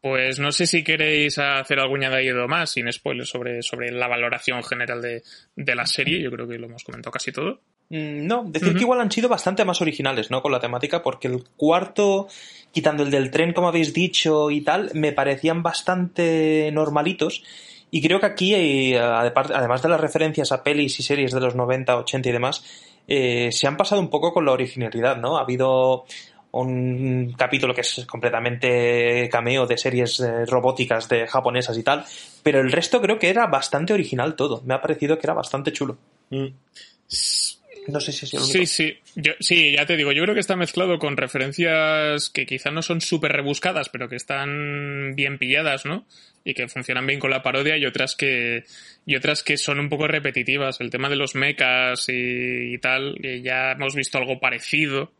Pues 0.00 0.38
no 0.40 0.50
sé 0.52 0.66
si 0.66 0.82
queréis 0.84 1.38
hacer 1.38 1.78
algún 1.80 2.04
añadido 2.04 2.46
más, 2.48 2.70
sin 2.72 2.92
spoilers, 2.92 3.28
sobre, 3.28 3.62
sobre 3.62 3.90
la 3.92 4.06
valoración 4.08 4.62
general 4.64 5.00
de, 5.00 5.22
de 5.54 5.74
la 5.74 5.86
serie. 5.86 6.20
Yo 6.22 6.30
creo 6.30 6.46
que 6.46 6.58
lo 6.58 6.66
hemos 6.66 6.84
comentado 6.84 6.95
casi 7.02 7.32
todo. 7.32 7.60
Mm, 7.90 8.26
No, 8.26 8.44
decir 8.46 8.74
que 8.74 8.80
igual 8.80 9.00
han 9.00 9.10
sido 9.10 9.28
bastante 9.28 9.64
más 9.64 9.80
originales, 9.80 10.30
¿no? 10.30 10.42
Con 10.42 10.52
la 10.52 10.60
temática, 10.60 11.02
porque 11.02 11.28
el 11.28 11.44
cuarto, 11.56 12.28
quitando 12.72 13.02
el 13.02 13.10
del 13.10 13.30
tren, 13.30 13.52
como 13.52 13.68
habéis 13.68 13.92
dicho, 13.92 14.50
y 14.50 14.60
tal, 14.62 14.90
me 14.94 15.12
parecían 15.12 15.62
bastante 15.62 16.70
normalitos. 16.72 17.42
Y 17.90 18.02
creo 18.02 18.18
que 18.18 18.26
aquí, 18.26 18.54
eh, 18.54 18.98
además 18.98 19.82
de 19.82 19.88
las 19.88 20.00
referencias 20.00 20.50
a 20.52 20.62
pelis 20.62 20.98
y 20.98 21.02
series 21.02 21.32
de 21.32 21.40
los 21.40 21.54
90, 21.54 21.96
80 21.96 22.28
y 22.28 22.32
demás, 22.32 22.64
eh, 23.06 23.50
se 23.52 23.66
han 23.68 23.76
pasado 23.76 24.00
un 24.00 24.10
poco 24.10 24.32
con 24.32 24.44
la 24.44 24.52
originalidad, 24.52 25.16
¿no? 25.16 25.36
Ha 25.38 25.42
habido 25.42 26.04
un 26.50 27.34
capítulo 27.36 27.74
que 27.74 27.82
es 27.82 28.06
completamente 28.06 29.28
cameo 29.30 29.66
de 29.66 29.78
series 29.78 30.20
eh, 30.20 30.46
robóticas 30.46 31.08
de 31.08 31.26
japonesas 31.26 31.76
y 31.76 31.82
tal, 31.82 32.04
pero 32.42 32.60
el 32.60 32.72
resto 32.72 33.00
creo 33.00 33.18
que 33.18 33.28
era 33.28 33.46
bastante 33.46 33.92
original 33.92 34.34
todo. 34.36 34.62
Me 34.64 34.74
ha 34.74 34.80
parecido 34.80 35.18
que 35.18 35.26
era 35.26 35.34
bastante 35.34 35.72
chulo. 35.72 35.98
No 36.30 38.00
sé 38.00 38.10
si 38.12 38.24
es 38.26 38.34
el 38.34 38.40
único. 38.40 38.52
Sí, 38.52 38.66
sí. 38.66 38.98
Yo, 39.14 39.32
sí, 39.38 39.72
ya 39.72 39.86
te 39.86 39.96
digo, 39.96 40.10
yo 40.12 40.22
creo 40.24 40.34
que 40.34 40.40
está 40.40 40.56
mezclado 40.56 40.98
con 40.98 41.16
referencias 41.16 42.30
que 42.30 42.44
quizá 42.44 42.70
no 42.72 42.82
son 42.82 43.00
súper 43.00 43.32
rebuscadas, 43.32 43.88
pero 43.90 44.08
que 44.08 44.16
están 44.16 45.14
bien 45.14 45.38
pilladas, 45.38 45.86
¿no? 45.86 46.04
Y 46.44 46.54
que 46.54 46.66
funcionan 46.68 47.06
bien 47.06 47.20
con 47.20 47.30
la 47.30 47.42
parodia 47.42 47.76
y 47.76 47.86
otras 47.86 48.16
que, 48.16 48.64
y 49.04 49.14
otras 49.16 49.42
que 49.44 49.56
son 49.56 49.78
un 49.78 49.88
poco 49.88 50.08
repetitivas. 50.08 50.80
El 50.80 50.90
tema 50.90 51.08
de 51.08 51.16
los 51.16 51.34
mechas 51.36 52.08
y, 52.08 52.74
y 52.74 52.78
tal, 52.78 53.18
que 53.22 53.40
ya 53.40 53.72
hemos 53.72 53.94
visto 53.94 54.18
algo 54.18 54.40
parecido 54.40 55.12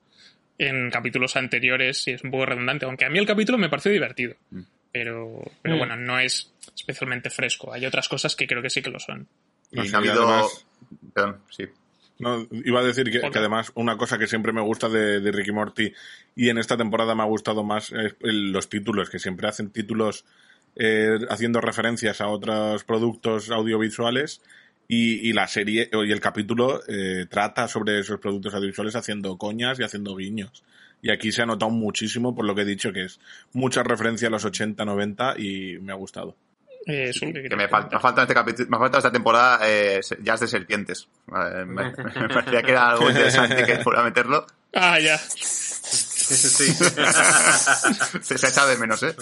en 0.59 0.91
capítulos 0.91 1.37
anteriores 1.37 2.07
y 2.09 2.13
es 2.13 2.25
un 2.25 2.31
poco 2.33 2.47
redundante, 2.47 2.85
aunque 2.87 3.05
a 3.05 3.11
mí 3.11 3.19
el 3.19 3.27
capítulo 3.27 3.59
me 3.59 3.69
pareció 3.69 3.93
divertido. 3.93 4.35
Pero, 4.91 5.41
pero 5.63 5.75
Mm. 5.77 5.79
bueno, 5.79 5.97
no 5.97 6.19
es 6.19 6.53
especialmente 6.75 7.29
fresco. 7.31 7.73
Hay 7.73 7.85
otras 7.87 8.09
cosas 8.09 8.35
que 8.35 8.47
creo 8.47 8.63
que 8.63 8.71
sí 8.71 8.83
que 8.83 8.91
lo 8.91 8.99
son. 8.99 9.29
Y 9.71 9.77
No 9.77 9.83
no 9.85 9.89
sé, 9.89 9.97
ha 9.97 9.99
y 10.01 10.09
habido... 10.09 10.29
además- 10.29 10.66
Perdón, 11.15 11.39
sí. 11.51 11.65
No, 12.19 12.47
iba 12.51 12.81
a 12.81 12.85
decir 12.85 13.11
que, 13.11 13.21
además 13.39 13.73
una 13.75 13.99
cosa 13.99 14.17
que 14.19 14.27
siempre 14.27 14.53
me 14.53 14.63
gusta 14.63 14.89
de, 14.89 15.21
de 15.21 15.33
Ricky 15.33 15.53
Morty 15.53 15.93
y 16.35 16.49
en 16.49 16.57
esta 16.57 16.77
temporada 16.77 17.15
me 17.15 17.23
ha 17.23 17.27
gustado 17.27 17.63
más 17.63 17.93
es 17.93 18.15
el- 18.21 18.53
los 18.53 18.71
títulos, 18.71 19.11
que 19.11 19.19
siempre 19.19 19.49
hacen 19.49 19.71
títulos 19.71 20.25
eh, 20.77 21.19
haciendo 21.29 21.61
referencias 21.61 22.21
a 22.23 22.29
otros 22.29 22.85
productos 22.85 23.51
audiovisuales 23.51 24.41
y, 24.89 25.29
y 25.29 25.33
la 25.35 25.47
serie 25.47 25.91
y 25.93 26.13
el 26.13 26.21
capítulo 26.21 26.81
eh, 26.89 27.27
trata 27.29 27.69
sobre 27.69 27.99
esos 27.99 28.19
productos 28.21 28.55
audiovisuales 28.55 28.95
haciendo 28.97 29.37
coñas 29.37 29.79
y 29.79 29.83
haciendo 29.83 30.17
guiños. 30.17 30.63
Y 31.03 31.11
aquí 31.11 31.33
se 31.33 31.43
ha 31.43 31.47
notado 31.47 31.71
muchísimo 31.71 32.35
por 32.35 32.47
lo 32.47 32.55
que 32.55 32.63
he 32.63 32.67
dicho, 32.67 32.93
que 32.93 33.05
es 33.05 33.21
mucha 33.53 33.83
referencia 33.83 34.29
a 34.29 34.31
los 34.31 34.45
80, 34.47 34.85
90 34.87 35.35
y 35.39 35.79
me 35.81 35.93
ha 35.93 35.97
gustado. 35.97 36.35
Eh, 36.87 37.13
Sul, 37.13 37.33
¿qué 37.33 37.49
Que 37.49 37.57
me, 37.57 37.69
falta, 37.69 37.97
me 37.97 38.01
falta 38.01 38.23
este 38.23 38.35
capítulo, 38.35 38.69
me 38.71 38.79
falta 38.79 38.99
esta 38.99 39.11
temporada 39.11 39.59
eh, 39.65 40.01
jazz 40.21 40.41
de 40.41 40.47
serpientes. 40.47 41.09
Vale, 41.27 41.65
me, 41.65 41.91
me 41.91 42.29
parecía 42.29 42.63
que 42.63 42.71
era 42.71 42.91
algo 42.91 43.09
interesante 43.11 43.65
que 43.65 43.79
fuera 43.81 44.01
a 44.01 44.05
meterlo. 44.05 44.47
Ah, 44.73 44.99
ya. 45.01 45.19
Sí. 46.27 46.73
Se, 48.23 48.37
se 48.37 48.47
ha 48.47 48.51
echado 48.51 48.69
de 48.69 48.79
menos, 48.79 49.01
¿eh? 49.05 49.15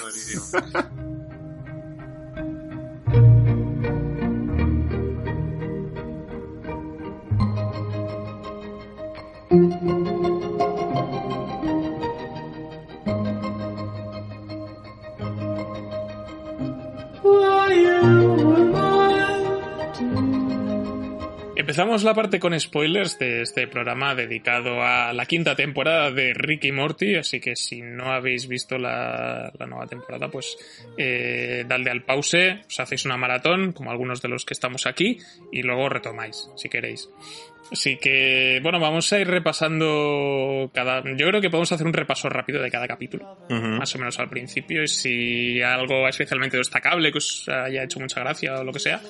Empezamos 21.75 22.05
la 22.05 22.15
parte 22.15 22.39
con 22.39 22.61
spoilers 22.61 23.19
de 23.19 23.43
este 23.43 23.67
programa 23.67 24.15
dedicado 24.15 24.81
a 24.81 25.13
la 25.13 25.27
quinta 25.27 25.57
temporada 25.57 26.13
de 26.13 26.33
Ricky 26.33 26.71
Morty, 26.71 27.17
así 27.17 27.41
que 27.41 27.57
si 27.57 27.83
no 27.83 28.13
habéis 28.13 28.47
visto 28.47 28.79
la, 28.79 29.53
nueva 29.59 29.85
temporada, 29.89 30.31
pues 30.31 30.57
eh, 30.97 31.65
dadle 31.67 31.91
al 31.91 32.05
pause, 32.05 32.61
os 32.65 32.79
hacéis 32.79 33.07
una 33.07 33.17
maratón, 33.17 33.73
como 33.73 33.91
algunos 33.91 34.23
de 34.23 34.29
los 34.29 34.45
que 34.45 34.55
estamos 34.55 34.87
aquí, 34.87 35.19
y 35.51 35.63
luego 35.63 35.89
retomáis, 35.89 36.49
si 36.55 36.69
queréis. 36.69 37.11
Así 37.73 37.97
que, 37.97 38.61
bueno, 38.63 38.79
vamos 38.79 39.13
a 39.13 39.19
ir 39.19 39.27
repasando 39.27 40.71
cada... 40.73 41.03
Yo 41.17 41.27
creo 41.29 41.41
que 41.41 41.51
podemos 41.51 41.73
hacer 41.73 41.87
un 41.87 41.93
repaso 41.93 42.29
rápido 42.29 42.63
de 42.63 42.71
cada 42.71 42.87
capítulo, 42.87 43.39
más 43.49 43.95
o 43.95 43.99
menos 43.99 44.19
al 44.19 44.29
principio, 44.29 44.83
y 44.83 44.89
si 44.89 45.63
algo 45.63 46.07
especialmente 46.09 46.57
destacable 46.57 47.11
que 47.11 47.19
os 47.19 47.49
haya 47.49 47.83
hecho 47.83 48.01
mucha 48.01 48.21
gracia 48.21 48.61
o 48.61 48.65
lo 48.65 48.73
que 48.73 48.81
sea, 48.81 49.01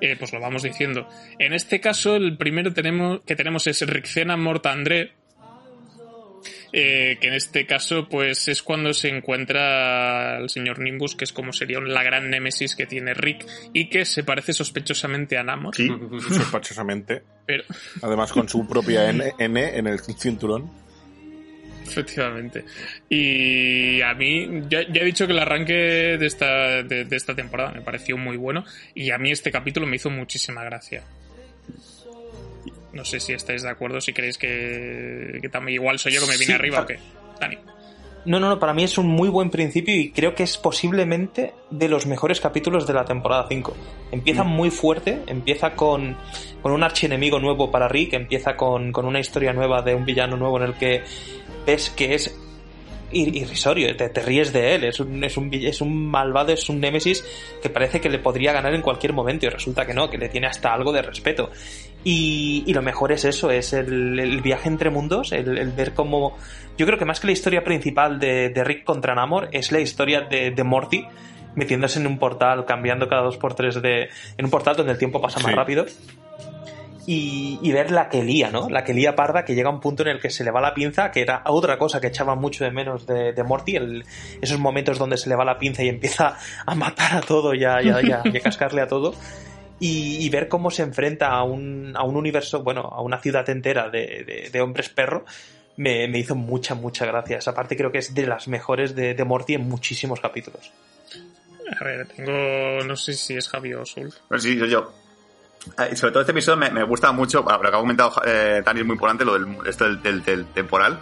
eh, 0.00 0.16
pues 0.18 0.32
lo 0.32 0.40
vamos 0.40 0.62
diciendo. 0.62 1.08
En 1.38 1.52
este 1.52 1.80
caso, 1.80 2.16
el 2.16 2.36
primero 2.36 2.72
tenemos, 2.72 3.20
que 3.26 3.36
tenemos 3.36 3.66
es 3.66 3.80
Rixena 3.86 4.36
Morta 4.36 4.72
André, 4.72 5.12
eh, 6.76 7.18
que 7.20 7.28
en 7.28 7.34
este 7.34 7.66
caso 7.66 8.08
pues 8.08 8.48
es 8.48 8.60
cuando 8.60 8.92
se 8.92 9.08
encuentra 9.08 10.38
el 10.38 10.50
señor 10.50 10.80
Nimbus, 10.80 11.14
que 11.14 11.22
es 11.22 11.32
como 11.32 11.52
sería 11.52 11.78
la 11.78 12.02
gran 12.02 12.28
némesis 12.30 12.74
que 12.74 12.84
tiene 12.84 13.14
Rick 13.14 13.46
y 13.72 13.88
que 13.88 14.04
se 14.04 14.24
parece 14.24 14.52
sospechosamente 14.52 15.38
a 15.38 15.44
Namor. 15.44 15.76
Sí, 15.76 15.88
sospechosamente. 16.32 17.22
Pero, 17.46 17.62
Además 18.02 18.32
con 18.32 18.48
su 18.48 18.66
propia 18.66 19.08
N, 19.08 19.34
N 19.38 19.78
en 19.78 19.86
el 19.86 20.00
cinturón. 20.00 20.68
efectivamente. 21.86 22.64
Y 23.08 24.00
a 24.02 24.12
mí, 24.14 24.62
ya, 24.68 24.80
ya 24.90 25.02
he 25.02 25.04
dicho 25.04 25.28
que 25.28 25.32
el 25.32 25.38
arranque 25.38 26.16
de 26.18 26.26
esta, 26.26 26.82
de, 26.82 27.04
de 27.04 27.16
esta 27.16 27.36
temporada 27.36 27.70
me 27.70 27.82
pareció 27.82 28.16
muy 28.16 28.36
bueno 28.36 28.64
y 28.96 29.12
a 29.12 29.18
mí 29.18 29.30
este 29.30 29.52
capítulo 29.52 29.86
me 29.86 29.94
hizo 29.94 30.10
muchísima 30.10 30.64
gracia. 30.64 31.04
No 32.94 33.04
sé 33.04 33.20
si 33.20 33.32
estáis 33.32 33.62
de 33.62 33.70
acuerdo, 33.70 34.00
si 34.00 34.12
creéis 34.12 34.38
que, 34.38 35.38
que 35.42 35.48
también 35.48 35.74
igual 35.74 35.98
soy 35.98 36.12
yo 36.12 36.20
que 36.20 36.26
me 36.28 36.34
vine 36.34 36.46
Sí, 36.46 36.52
arriba 36.52 36.80
o 36.80 36.86
qué. 36.86 36.98
Dani. 37.40 37.58
No, 38.26 38.40
no, 38.40 38.48
no, 38.48 38.58
para 38.58 38.72
mí 38.72 38.82
es 38.82 38.96
un 38.96 39.06
muy 39.06 39.28
buen 39.28 39.50
principio 39.50 39.94
y 39.94 40.10
creo 40.10 40.34
que 40.34 40.44
es 40.44 40.56
posiblemente 40.56 41.52
de 41.70 41.88
los 41.88 42.06
mejores 42.06 42.40
capítulos 42.40 42.86
de 42.86 42.94
la 42.94 43.04
temporada 43.04 43.44
5. 43.48 43.76
Empieza 44.12 44.44
muy 44.44 44.70
fuerte, 44.70 45.22
empieza 45.26 45.74
con, 45.74 46.16
con 46.62 46.72
un 46.72 46.82
archienemigo 46.82 47.38
nuevo 47.38 47.70
para 47.70 47.86
Rick, 47.86 48.14
empieza 48.14 48.56
con, 48.56 48.92
con 48.92 49.04
una 49.04 49.20
historia 49.20 49.52
nueva 49.52 49.82
de 49.82 49.94
un 49.94 50.06
villano 50.06 50.38
nuevo 50.38 50.56
en 50.56 50.62
el 50.62 50.74
que 50.74 51.02
ves 51.66 51.90
que 51.90 52.14
es 52.14 52.34
irrisorio, 53.14 53.96
te, 53.96 54.08
te 54.08 54.20
ríes 54.22 54.52
de 54.52 54.74
él, 54.74 54.84
es 54.84 55.00
un, 55.00 55.22
es, 55.24 55.36
un, 55.36 55.52
es 55.52 55.80
un 55.80 56.06
malvado, 56.10 56.52
es 56.52 56.68
un 56.68 56.80
némesis 56.80 57.24
que 57.62 57.70
parece 57.70 58.00
que 58.00 58.08
le 58.08 58.18
podría 58.18 58.52
ganar 58.52 58.74
en 58.74 58.82
cualquier 58.82 59.12
momento 59.12 59.46
y 59.46 59.48
resulta 59.48 59.86
que 59.86 59.94
no, 59.94 60.10
que 60.10 60.18
le 60.18 60.28
tiene 60.28 60.46
hasta 60.46 60.72
algo 60.72 60.92
de 60.92 61.02
respeto. 61.02 61.50
Y, 62.04 62.64
y 62.66 62.74
lo 62.74 62.82
mejor 62.82 63.12
es 63.12 63.24
eso, 63.24 63.50
es 63.50 63.72
el, 63.72 64.18
el 64.18 64.40
viaje 64.42 64.68
entre 64.68 64.90
mundos, 64.90 65.32
el, 65.32 65.56
el 65.58 65.70
ver 65.72 65.94
cómo... 65.94 66.36
Yo 66.76 66.86
creo 66.86 66.98
que 66.98 67.04
más 67.04 67.20
que 67.20 67.28
la 67.28 67.32
historia 67.32 67.64
principal 67.64 68.18
de, 68.20 68.50
de 68.50 68.64
Rick 68.64 68.84
contra 68.84 69.14
Namor, 69.14 69.48
es 69.52 69.72
la 69.72 69.80
historia 69.80 70.20
de, 70.22 70.50
de 70.50 70.64
Morty 70.64 71.04
metiéndose 71.54 72.00
en 72.00 72.06
un 72.08 72.18
portal, 72.18 72.64
cambiando 72.66 73.08
cada 73.08 73.22
dos 73.22 73.36
por 73.36 73.54
tres 73.54 73.80
de... 73.80 74.08
en 74.36 74.44
un 74.44 74.50
portal 74.50 74.74
donde 74.74 74.92
el 74.92 74.98
tiempo 74.98 75.20
pasa 75.20 75.38
más 75.38 75.52
Sí. 75.52 75.56
rápido. 75.56 75.86
Y, 77.06 77.58
y 77.62 77.72
ver 77.72 77.90
la 77.90 78.08
que 78.08 78.22
lía, 78.22 78.50
¿no? 78.50 78.70
La 78.70 78.82
que 78.82 78.94
lía 78.94 79.14
parda 79.14 79.44
que 79.44 79.54
llega 79.54 79.68
a 79.68 79.72
un 79.72 79.80
punto 79.80 80.02
en 80.04 80.08
el 80.08 80.20
que 80.20 80.30
se 80.30 80.42
le 80.42 80.50
va 80.50 80.60
la 80.62 80.72
pinza, 80.72 81.10
que 81.10 81.20
era 81.20 81.42
otra 81.46 81.76
cosa 81.78 82.00
que 82.00 82.06
echaba 82.06 82.34
mucho 82.34 82.64
de 82.64 82.70
menos 82.70 83.06
de, 83.06 83.32
de 83.34 83.42
Morty, 83.44 83.76
el- 83.76 84.04
esos 84.40 84.58
momentos 84.58 84.98
donde 84.98 85.18
se 85.18 85.28
le 85.28 85.36
va 85.36 85.44
la 85.44 85.58
pinza 85.58 85.82
y 85.82 85.88
empieza 85.88 86.38
a 86.64 86.74
matar 86.74 87.14
a 87.16 87.20
todo 87.20 87.52
y 87.54 87.62
a, 87.64 87.82
y 87.82 87.90
a- 87.90 88.00
y 88.02 88.10
a- 88.10 88.22
y 88.24 88.36
a 88.36 88.40
cascarle 88.40 88.80
a 88.80 88.86
todo. 88.88 89.14
Y, 89.80 90.24
y 90.24 90.30
ver 90.30 90.48
cómo 90.48 90.70
se 90.70 90.82
enfrenta 90.82 91.28
a 91.32 91.42
un, 91.42 91.92
a 91.96 92.04
un 92.04 92.16
universo, 92.16 92.62
bueno, 92.62 92.82
a 92.82 93.02
una 93.02 93.18
ciudad 93.20 93.46
entera 93.50 93.90
de, 93.90 94.24
de- 94.26 94.48
de 94.50 94.60
hombres 94.62 94.88
perro, 94.88 95.26
me, 95.76 96.08
me 96.08 96.18
hizo 96.20 96.34
mucha, 96.36 96.74
mucha 96.74 97.04
gracia. 97.04 97.36
Esa 97.38 97.54
parte 97.54 97.76
creo 97.76 97.92
que 97.92 97.98
es 97.98 98.14
de 98.14 98.26
las 98.26 98.48
mejores 98.48 98.94
de, 98.94 99.12
de 99.14 99.24
Morty 99.24 99.54
en 99.54 99.68
muchísimos 99.68 100.20
capítulos. 100.20 100.72
A 101.80 101.84
ver, 101.84 102.06
tengo. 102.06 102.84
No 102.86 102.96
sé 102.96 103.12
si 103.14 103.34
es 103.36 103.48
Javi 103.48 103.74
o 103.74 103.84
Sul. 103.84 104.12
Pues 104.28 104.42
sí, 104.42 104.56
yo, 104.56 104.66
yo. 104.66 104.92
Eh, 105.78 105.90
y 105.92 105.96
sobre 105.96 106.12
todo 106.12 106.20
este 106.22 106.32
episodio 106.32 106.56
me, 106.58 106.70
me 106.70 106.82
gusta 106.84 107.10
mucho, 107.12 107.42
bueno, 107.42 107.62
lo 107.62 107.70
que 107.70 107.76
ha 107.76 107.80
comentado 107.80 108.12
eh, 108.24 108.62
Tani 108.64 108.80
es 108.80 108.86
muy 108.86 108.94
importante, 108.94 109.24
lo 109.24 109.34
del, 109.38 109.56
esto 109.66 109.84
del, 109.84 110.02
del- 110.02 110.22
del 110.24 110.46
temporal. 110.46 110.98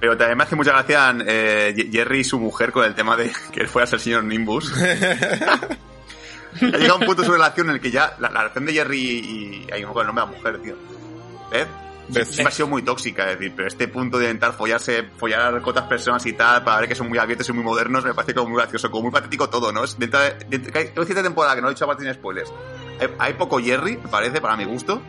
Pero 0.00 0.16
también 0.16 0.38
me 0.38 0.44
hace 0.44 0.54
mucha 0.54 0.70
gracia 0.70 1.12
eh, 1.26 1.88
Jerry 1.90 2.20
y 2.20 2.24
su 2.24 2.38
mujer 2.38 2.70
con 2.70 2.84
el 2.84 2.94
tema 2.94 3.16
de 3.16 3.32
que 3.52 3.60
él 3.60 3.68
fuera 3.68 3.84
a 3.84 3.86
ser 3.86 3.96
el 3.98 4.02
señor 4.04 4.24
Nimbus. 4.24 4.72
ha 6.60 6.76
llegado 6.76 6.98
un 6.98 7.06
punto 7.06 7.22
de 7.22 7.26
su 7.26 7.32
relación 7.32 7.68
en 7.68 7.74
el 7.76 7.80
que 7.80 7.90
ya 7.90 8.14
la, 8.18 8.30
la 8.30 8.40
relación 8.42 8.66
de 8.66 8.72
Jerry 8.72 8.98
y... 9.00 9.66
Ahí 9.72 9.82
me 9.84 9.90
acuerdo 9.90 10.10
el 10.10 10.14
nombre 10.16 10.24
de 10.24 10.30
la 10.32 10.38
mujer, 10.38 10.62
tío. 10.62 10.76
Beth. 11.50 11.68
Siempre 12.24 12.46
ha 12.48 12.50
sido 12.52 12.68
muy 12.68 12.80
tóxica, 12.82 13.30
es 13.30 13.38
decir, 13.38 13.52
pero 13.54 13.68
este 13.68 13.86
punto 13.86 14.16
de 14.18 14.24
intentar 14.26 14.54
follarse, 14.54 15.02
follar 15.18 15.60
con 15.60 15.72
otras 15.72 15.86
personas 15.88 16.24
y 16.24 16.32
tal, 16.32 16.64
para 16.64 16.80
ver 16.80 16.88
que 16.88 16.94
son 16.94 17.06
muy 17.08 17.18
abiertos 17.18 17.46
y 17.50 17.52
muy 17.52 17.62
modernos, 17.62 18.02
me 18.02 18.14
parece 18.14 18.32
como 18.34 18.48
muy 18.48 18.58
gracioso, 18.62 18.90
como 18.90 19.02
muy 19.02 19.12
patético 19.12 19.50
todo, 19.50 19.72
¿no? 19.72 19.84
Es 19.84 19.98
dentro 19.98 20.18
de, 20.20 20.34
dentro- 20.48 20.72
que 20.72 20.78
hay 20.78 20.84
tengo 20.86 21.04
cierta 21.04 21.22
temporada 21.22 21.54
que 21.54 21.60
no 21.60 21.68
he 21.68 21.72
dicho 21.72 21.84
aparte 21.84 22.04
sin 22.04 22.14
spoilers. 22.14 22.50
Hay, 23.00 23.08
hay 23.18 23.32
poco 23.34 23.58
Jerry, 23.60 23.96
me 23.96 24.08
parece, 24.08 24.40
para 24.40 24.56
mi 24.56 24.64
gusto. 24.64 25.02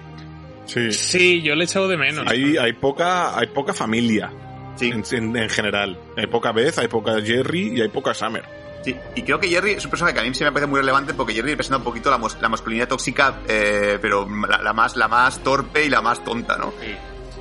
Sí. 0.65 0.91
Sí, 0.91 1.41
yo 1.41 1.55
le 1.55 1.61
he 1.61 1.65
echado 1.65 1.87
de 1.87 1.97
menos. 1.97 2.25
Hay, 2.27 2.55
hay 2.57 2.73
poca, 2.73 3.37
hay 3.37 3.47
poca 3.47 3.73
familia 3.73 4.31
Sí, 4.75 4.89
en, 4.91 5.03
en- 5.11 5.35
en 5.35 5.49
general. 5.49 5.99
Hay 6.15 6.27
poca 6.27 6.51
Beth, 6.51 6.77
hay 6.77 6.87
poca 6.87 7.19
Jerry 7.21 7.77
y 7.77 7.81
hay 7.81 7.89
poca 7.89 8.13
Summer. 8.13 8.43
sí. 8.83 8.95
Y 9.15 9.23
creo 9.23 9.39
que 9.39 9.49
Jerry 9.49 9.71
es 9.71 9.83
un 9.83 9.89
personaje 9.91 10.13
que 10.15 10.21
a 10.21 10.23
mí 10.23 10.33
se 10.33 10.43
me 10.45 10.51
parece 10.51 10.67
muy 10.67 10.79
relevante 10.79 11.13
porque 11.13 11.33
Jerry 11.33 11.49
representa 11.51 11.77
un 11.77 11.83
poquito 11.83 12.09
la, 12.11 12.17
la 12.39 12.49
masculinidad 12.49 12.87
tóxica, 12.87 13.39
eh, 13.47 13.97
pero 14.01 14.27
la, 14.47 14.61
la 14.61 14.71
más, 14.73 14.95
la 14.95 15.07
más 15.07 15.39
torpe 15.43 15.85
y 15.85 15.89
la 15.89 16.01
más 16.01 16.23
tonta, 16.23 16.55
¿no? 16.57 16.71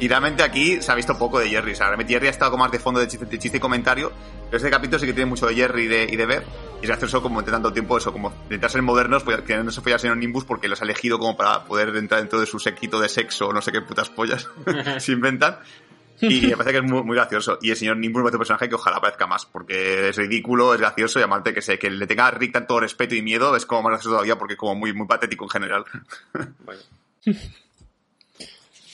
Y 0.00 0.06
realmente 0.06 0.42
aquí 0.42 0.80
se 0.80 0.92
ha 0.92 0.94
visto 0.94 1.18
poco 1.18 1.40
de 1.40 1.48
Jerry. 1.48 1.72
O 1.72 1.74
sea, 1.74 1.86
realmente 1.86 2.12
Jerry 2.12 2.28
ha 2.28 2.30
estado 2.30 2.52
como 2.52 2.64
más 2.64 2.72
de 2.72 2.78
fondo 2.78 3.00
de 3.00 3.08
chiste, 3.08 3.26
de 3.26 3.38
chiste 3.38 3.58
y 3.58 3.60
comentario. 3.60 4.12
Pero 4.46 4.56
este 4.56 4.70
capítulo 4.70 4.98
sí 4.98 5.06
que 5.06 5.12
tiene 5.12 5.28
mucho 5.28 5.46
de 5.46 5.54
Jerry 5.54 5.82
y 5.82 5.88
de, 5.88 6.08
y 6.10 6.16
de 6.16 6.26
Beth. 6.26 6.44
Y 6.80 6.84
es 6.84 6.88
gracioso 6.88 7.20
como 7.20 7.40
entre 7.40 7.52
tanto 7.52 7.72
tiempo 7.72 7.98
eso, 7.98 8.12
como 8.12 8.32
intentar 8.44 8.70
ser 8.70 8.82
modernos, 8.82 9.24
pues 9.24 9.40
que 9.42 9.56
no 9.56 9.70
se 9.72 9.80
follar 9.80 9.96
al 9.96 10.00
señor 10.00 10.16
Nimbus 10.16 10.44
porque 10.44 10.68
los 10.68 10.80
ha 10.80 10.84
elegido 10.84 11.18
como 11.18 11.36
para 11.36 11.64
poder 11.64 11.88
entrar 11.96 12.20
dentro 12.20 12.38
de 12.38 12.46
su 12.46 12.60
séquito 12.60 13.00
de 13.00 13.08
sexo 13.08 13.48
o 13.48 13.52
no 13.52 13.60
sé 13.60 13.72
qué 13.72 13.80
putas 13.80 14.08
pollas 14.08 14.48
se 14.98 15.12
inventan. 15.12 15.58
Y 16.20 16.46
me 16.46 16.56
parece 16.56 16.72
que 16.72 16.78
es 16.78 16.84
muy, 16.84 17.02
muy 17.02 17.16
gracioso. 17.16 17.58
Y 17.60 17.70
el 17.70 17.76
señor 17.76 17.96
Nimbus 17.96 18.20
me 18.20 18.24
parece 18.24 18.36
un 18.36 18.40
personaje 18.40 18.68
que 18.68 18.74
ojalá 18.74 18.96
aparezca 18.96 19.26
más, 19.26 19.46
porque 19.46 20.08
es 20.08 20.16
ridículo, 20.16 20.74
es 20.74 20.80
gracioso 20.80 21.20
y 21.20 21.22
aparte 21.22 21.54
que, 21.54 21.62
se, 21.62 21.78
que 21.78 21.90
le 21.90 22.06
tenga 22.06 22.26
a 22.26 22.30
Rick 22.30 22.52
tanto 22.52 22.78
respeto 22.80 23.14
y 23.14 23.22
miedo 23.22 23.54
es 23.54 23.66
como 23.66 23.82
más 23.82 23.90
gracioso 23.90 24.10
todavía 24.10 24.36
porque 24.36 24.54
es 24.54 24.58
como 24.58 24.74
muy, 24.74 24.92
muy 24.92 25.06
patético 25.06 25.44
en 25.44 25.50
general. 25.50 25.84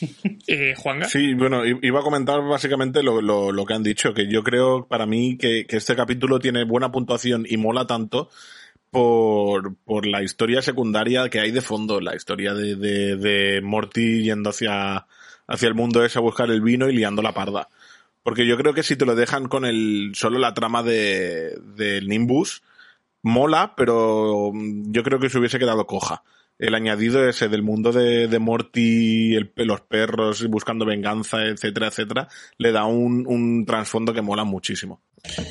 Eh. 0.46 0.74
Sí, 1.08 1.34
bueno, 1.34 1.64
iba 1.64 2.00
a 2.00 2.02
comentar 2.02 2.42
básicamente 2.42 3.02
lo, 3.02 3.66
que 3.66 3.74
han 3.74 3.82
dicho, 3.82 4.12
que 4.12 4.28
yo 4.28 4.42
creo 4.42 4.86
para 4.86 5.06
mí 5.06 5.38
que, 5.38 5.66
este 5.68 5.96
capítulo 5.96 6.38
tiene 6.38 6.64
buena 6.64 6.92
puntuación 6.92 7.46
y 7.48 7.56
mola 7.56 7.86
tanto 7.86 8.28
por, 8.90 9.76
por 9.84 10.06
la 10.06 10.22
historia 10.22 10.62
secundaria 10.62 11.28
que 11.28 11.40
hay 11.40 11.50
de 11.50 11.60
fondo, 11.60 12.00
la 12.00 12.14
historia 12.14 12.54
de 12.54 13.60
Morty 13.62 14.22
yendo 14.22 14.50
hacia, 14.50 15.06
hacia 15.46 15.68
el 15.68 15.74
mundo 15.74 16.04
ese 16.04 16.18
a 16.18 16.22
buscar 16.22 16.50
el 16.50 16.60
vino 16.60 16.88
y 16.88 16.94
liando 16.94 17.22
la 17.22 17.34
parda. 17.34 17.68
Porque 18.22 18.46
yo 18.46 18.56
creo 18.56 18.72
que 18.72 18.82
si 18.82 18.96
te 18.96 19.04
lo 19.04 19.14
dejan 19.14 19.48
con 19.48 19.64
el 19.64 20.12
solo 20.14 20.38
la 20.38 20.54
trama 20.54 20.82
de 20.82 21.58
del 21.76 22.08
Nimbus, 22.08 22.62
mola, 23.22 23.74
pero 23.76 24.50
mm, 24.52 24.92
yo 24.92 25.02
creo 25.02 25.18
que 25.18 25.28
se 25.28 25.38
hubiese 25.38 25.58
quedado 25.58 25.86
coja. 25.86 26.22
El 26.58 26.74
añadido 26.74 27.28
ese 27.28 27.48
del 27.48 27.62
mundo 27.62 27.92
de, 27.92 28.28
de 28.28 28.38
Morty, 28.38 29.34
el, 29.34 29.52
los 29.56 29.80
perros 29.80 30.46
buscando 30.48 30.86
venganza, 30.86 31.44
etcétera, 31.44 31.88
etcétera, 31.88 32.28
le 32.58 32.72
da 32.72 32.84
un, 32.84 33.26
un 33.26 33.64
trasfondo 33.66 34.14
que 34.14 34.22
mola 34.22 34.44
muchísimo. 34.44 35.02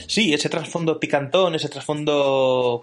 Sí, 0.07 0.33
ese 0.33 0.49
trasfondo 0.49 0.99
picantón, 0.99 1.55
ese 1.55 1.69
trasfondo 1.69 2.81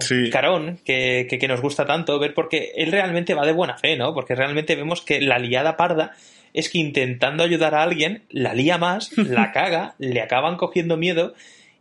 Sí. 0.00 0.24
picarón 0.24 0.78
que, 0.84 1.26
que, 1.28 1.38
que 1.38 1.48
nos 1.48 1.60
gusta 1.60 1.84
tanto 1.84 2.18
ver 2.18 2.34
porque 2.34 2.72
él 2.76 2.90
realmente 2.92 3.34
va 3.34 3.44
de 3.44 3.52
buena 3.52 3.76
fe, 3.76 3.96
¿no? 3.96 4.14
Porque 4.14 4.34
realmente 4.34 4.76
vemos 4.76 5.02
que 5.02 5.20
la 5.20 5.38
liada 5.38 5.76
parda 5.76 6.12
es 6.54 6.68
que 6.68 6.78
intentando 6.78 7.42
ayudar 7.42 7.74
a 7.74 7.82
alguien, 7.82 8.24
la 8.30 8.54
lía 8.54 8.78
más, 8.78 9.10
la 9.16 9.52
caga, 9.52 9.94
le 9.98 10.20
acaban 10.20 10.56
cogiendo 10.56 10.96
miedo 10.96 11.34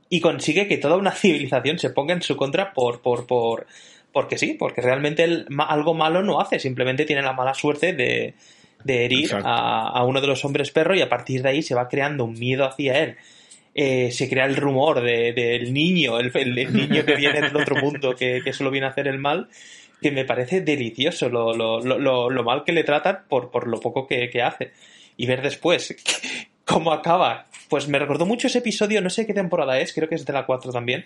y 0.09 0.19
consigue 0.19 0.67
que 0.67 0.77
toda 0.77 0.97
una 0.97 1.11
civilización 1.11 1.79
se 1.79 1.89
ponga 1.89 2.13
en 2.13 2.21
su 2.21 2.35
contra 2.35 2.73
por, 2.73 3.01
por, 3.01 3.27
por, 3.27 3.67
porque 4.11 4.37
sí, 4.37 4.55
porque 4.59 4.81
realmente 4.81 5.25
algo 5.67 5.93
malo 5.93 6.21
no 6.21 6.39
hace, 6.41 6.59
simplemente 6.59 7.05
tiene 7.05 7.21
la 7.21 7.33
mala 7.33 7.53
suerte 7.53 7.93
de, 7.93 8.33
de 8.83 9.05
herir 9.05 9.29
a, 9.45 9.87
a 9.89 10.03
uno 10.03 10.19
de 10.21 10.27
los 10.27 10.43
hombres 10.45 10.71
perro 10.71 10.95
y 10.95 11.01
a 11.01 11.09
partir 11.09 11.41
de 11.43 11.49
ahí 11.49 11.61
se 11.61 11.75
va 11.75 11.87
creando 11.87 12.25
un 12.25 12.33
miedo 12.39 12.65
hacia 12.65 12.99
él. 13.03 13.15
Eh, 13.73 14.11
se 14.11 14.27
crea 14.29 14.45
el 14.45 14.57
rumor 14.57 14.99
de- 15.01 15.31
del 15.31 15.73
niño, 15.73 16.19
el, 16.19 16.29
niño 16.73 17.05
que 17.05 17.15
viene 17.15 17.39
del 17.41 17.55
otro 17.55 17.77
mundo, 17.77 18.15
que, 18.17 18.41
que 18.43 18.51
solo 18.51 18.69
viene 18.69 18.87
a 18.87 18.89
hacer 18.89 19.07
el 19.07 19.17
mal, 19.17 19.47
que 20.01 20.11
me 20.11 20.25
parece 20.25 20.59
delicioso 20.59 21.29
lo, 21.29 21.55
lo, 21.55 21.79
lo, 21.79 21.97
lo- 21.97 22.29
lo 22.29 22.43
mal 22.43 22.65
que 22.65 22.73
le 22.73 22.83
tratan 22.83 23.19
por, 23.29 23.49
por 23.49 23.67
lo 23.67 23.79
poco 23.79 24.07
que, 24.07 24.29
que 24.29 24.41
hace. 24.41 24.71
Y 25.15 25.25
ver 25.25 25.41
después 25.41 25.95
cómo 26.65 26.91
acaba. 26.91 27.45
Pues 27.69 27.87
me 27.87 27.97
recordó 27.97 28.25
mucho 28.25 28.47
ese 28.47 28.57
episodio, 28.57 28.99
no 29.01 29.09
sé 29.09 29.25
qué 29.25 29.33
temporada 29.33 29.79
es, 29.79 29.93
creo 29.93 30.09
que 30.09 30.15
es 30.15 30.25
de 30.25 30.33
la 30.33 30.45
4 30.45 30.73
también, 30.73 31.05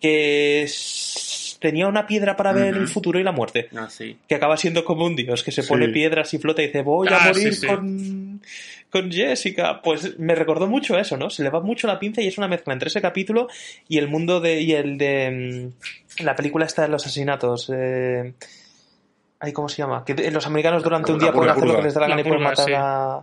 que 0.00 0.62
es- 0.62 1.25
tenía 1.60 1.86
una 1.88 2.06
piedra 2.06 2.36
para 2.36 2.52
ver 2.52 2.76
el 2.76 2.88
futuro 2.88 3.18
y 3.18 3.22
la 3.22 3.32
muerte 3.32 3.68
Ah, 3.76 3.88
sí. 3.90 4.18
que 4.28 4.34
acaba 4.34 4.56
siendo 4.56 4.84
como 4.84 5.04
un 5.04 5.16
dios, 5.16 5.42
que 5.42 5.52
se 5.52 5.62
Sí. 5.62 5.68
pone 5.68 5.88
piedras 5.88 6.32
y 6.34 6.38
flota 6.38 6.62
y 6.62 6.66
dice, 6.66 6.82
voy 6.82 7.08
a 7.08 7.16
Ah, 7.16 7.26
morir 7.28 7.54
sí. 7.54 7.66
Con, 7.66 8.42
con 8.90 9.10
Jessica. 9.12 9.80
Pues 9.82 10.18
me 10.18 10.34
recordó 10.34 10.66
mucho 10.66 10.98
eso, 10.98 11.16
¿no? 11.16 11.30
Se 11.30 11.42
le 11.42 11.50
va 11.50 11.60
mucho 11.60 11.86
la 11.86 11.98
pinza 11.98 12.20
y 12.22 12.28
es 12.28 12.38
una 12.38 12.48
mezcla 12.48 12.72
entre 12.72 12.88
ese 12.88 13.00
capítulo 13.00 13.48
y 13.88 13.98
el 13.98 14.08
mundo 14.08 14.40
de. 14.40 14.60
y 14.60 14.72
el 14.72 14.98
de. 14.98 15.72
mm, 16.18 16.24
la 16.24 16.34
película 16.36 16.64
esta 16.66 16.82
de 16.82 16.88
los 16.88 17.04
asesinatos. 17.04 17.70
Eh, 17.74 18.32
¿cómo 19.52 19.68
se 19.68 19.76
llama? 19.82 20.04
Que 20.04 20.30
los 20.30 20.46
americanos 20.46 20.82
durante 20.82 21.12
un 21.12 21.18
día 21.18 21.32
pueden 21.32 21.50
hacer 21.50 21.64
lo 21.66 21.76
que 21.76 21.82
les 21.82 21.94
da 21.94 22.00
la 22.00 22.08
gana 22.08 22.20
y 22.20 22.24
pueden 22.24 22.42
matar 22.42 22.72
a. 22.74 23.22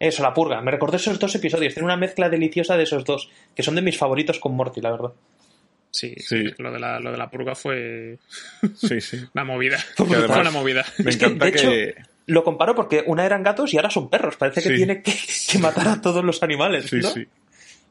Eso, 0.00 0.22
la 0.22 0.32
purga. 0.32 0.60
Me 0.60 0.70
recordó 0.70 0.96
esos 0.96 1.18
dos 1.18 1.34
episodios. 1.34 1.74
Tiene 1.74 1.84
una 1.86 1.96
mezcla 1.96 2.28
deliciosa 2.28 2.76
de 2.76 2.84
esos 2.84 3.04
dos, 3.04 3.28
que 3.56 3.64
son 3.64 3.74
de 3.74 3.82
mis 3.82 3.98
favoritos 3.98 4.38
con 4.38 4.54
Morty, 4.54 4.80
la 4.80 4.92
verdad. 4.92 5.10
Sí, 5.90 6.14
Sí. 6.18 6.44
Lo, 6.58 6.70
de 6.72 6.78
la, 6.78 7.00
lo 7.00 7.10
de 7.12 7.16
la 7.18 7.30
purga 7.30 7.54
fue 7.54 8.18
Sí, 8.76 9.00
sí. 9.00 9.18
una 9.34 9.44
movida. 9.44 9.78
Fue 9.96 10.06
una 10.40 10.50
movida. 10.50 10.84
Me 10.98 11.10
Es 11.10 11.16
que, 11.16 11.28
de 11.28 11.48
hecho. 11.48 11.70
Lo 12.26 12.44
comparo 12.44 12.74
porque 12.74 13.02
una 13.06 13.24
eran 13.24 13.42
gatos 13.42 13.72
y 13.72 13.78
ahora 13.78 13.88
son 13.90 14.10
perros. 14.10 14.36
Parece 14.36 14.60
que 14.62 14.68
Sí. 14.70 14.76
tiene 14.76 15.02
que, 15.02 15.14
que 15.50 15.58
matar 15.58 15.88
a 15.88 16.00
todos 16.02 16.22
los 16.24 16.42
animales, 16.42 16.86
Sí, 16.90 16.96
¿no? 16.96 17.08
sí. 17.08 17.26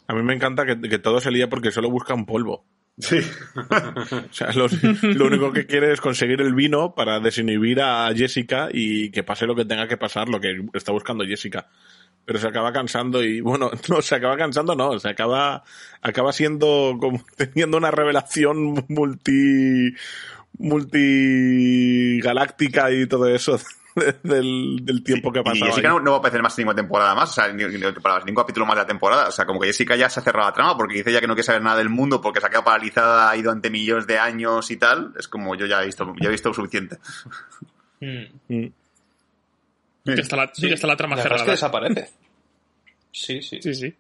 A 0.08 0.14
mí 0.14 0.22
me 0.24 0.34
encanta 0.34 0.66
que, 0.66 0.80
que 0.80 1.00
todo 1.00 1.20
se 1.20 1.32
lía 1.32 1.50
porque 1.50 1.72
solo 1.72 1.90
buscan 1.90 2.26
polvo. 2.26 2.64
Sí. 3.00 3.18
O 4.30 4.34
sea, 4.34 4.52
lo, 4.54 4.68
lo 5.02 5.26
único 5.26 5.52
que 5.52 5.66
quiere 5.66 5.92
es 5.92 6.02
conseguir 6.02 6.42
el 6.42 6.54
vino 6.54 6.94
para 6.96 7.20
desinhibir 7.20 7.82
a 7.82 8.10
Jessica 8.16 8.70
y 8.72 9.10
que 9.12 9.24
pase 9.24 9.46
lo 9.48 9.56
que 9.56 9.66
tenga 9.66 9.88
que 9.88 9.98
pasar, 9.98 10.30
lo 10.30 10.40
que 10.40 10.56
está 10.74 10.92
buscando 10.92 11.26
Jessica. 11.26 11.68
Pero 12.28 12.40
se 12.40 12.48
acaba 12.50 12.72
cansando 12.74 13.24
y, 13.24 13.40
bueno, 13.40 13.72
no, 13.90 14.02
se 14.02 14.16
acaba 14.16 14.36
cansando, 14.36 14.76
no, 14.76 15.00
se 15.00 15.08
acaba, 15.08 15.64
acaba 16.02 16.34
siendo 16.34 16.98
como 17.00 17.24
teniendo 17.38 17.78
una 17.78 17.90
revelación 17.90 18.86
multi, 18.90 19.96
multigaláctica 20.58 22.92
y 22.92 23.08
todo 23.08 23.30
eso 23.30 23.58
del, 24.24 24.80
del 24.82 25.06
tiempo 25.06 25.32
que 25.32 25.40
ha 25.40 25.44
Y. 25.56 25.62
Jessica 25.62 25.88
ahí. 25.88 25.96
no, 25.96 26.02
no 26.02 26.12
va 26.12 26.18
a 26.18 26.20
aparecer 26.20 26.42
más 26.42 26.60
en 26.60 26.64
ninguna 26.64 26.76
temporada 26.76 27.16
más, 27.16 27.30
o 27.30 27.34
sea, 27.34 27.48
ni, 27.54 27.64
ni 27.64 27.80
temporada, 27.80 28.20
ningún 28.26 28.44
capítulo 28.44 28.66
más 28.66 28.76
de 28.76 28.82
la 28.82 28.88
temporada. 28.88 29.30
O 29.30 29.32
sea, 29.32 29.46
como 29.46 29.62
que 29.62 29.68
Jessica 29.68 29.96
ya 29.96 30.10
se 30.10 30.20
ha 30.20 30.24
cerrado 30.24 30.50
la 30.50 30.54
trama 30.54 30.76
porque 30.76 30.96
dice 30.96 31.14
ya 31.14 31.22
que 31.22 31.28
no 31.28 31.34
quiere 31.34 31.46
saber 31.46 31.62
nada 31.62 31.78
del 31.78 31.88
mundo 31.88 32.20
porque 32.20 32.42
se 32.42 32.48
ha 32.48 32.50
quedado 32.50 32.66
paralizada, 32.66 33.30
ha 33.30 33.38
ido 33.38 33.54
ante 33.54 33.70
millones 33.70 34.06
de 34.06 34.20
años 34.20 34.70
y 34.70 34.76
tal. 34.76 35.14
Es 35.18 35.30
como 35.30 35.56
yo 35.56 35.66
ya 35.66 35.82
he 35.82 35.86
visto, 35.86 36.14
ya 36.20 36.28
he 36.28 36.32
visto 36.32 36.54
suficiente. 36.54 36.98
Mm. 38.02 38.66
Mm. 40.08 40.16
Ya 40.16 40.22
está 40.22 40.36
la, 40.36 40.52
ya 40.56 40.68
está 40.70 40.88
la 40.88 40.98
trama 40.98 41.16
La 41.16 41.22
es 41.22 41.28
que 41.28 41.34
cerrada. 41.34 41.52
desaparece. 41.52 42.10
Sí, 43.12 43.42
sí. 43.42 43.60
Sí, 43.62 43.74
sí. 43.74 43.94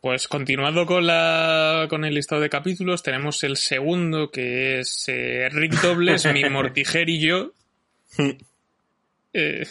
Pues 0.00 0.28
continuando 0.28 0.86
con 0.86 1.06
la 1.06 1.86
con 1.90 2.04
el 2.04 2.14
listado 2.14 2.40
de 2.40 2.48
capítulos, 2.48 3.02
tenemos 3.02 3.44
el 3.44 3.56
segundo 3.56 4.30
que 4.30 4.80
es 4.80 5.04
eh, 5.08 5.48
Rick 5.50 5.74
Dobles, 5.82 6.26
mi 6.32 6.48
Mortiger 6.48 7.08
y 7.08 7.20
yo. 7.20 7.52
Eh, 9.32 9.64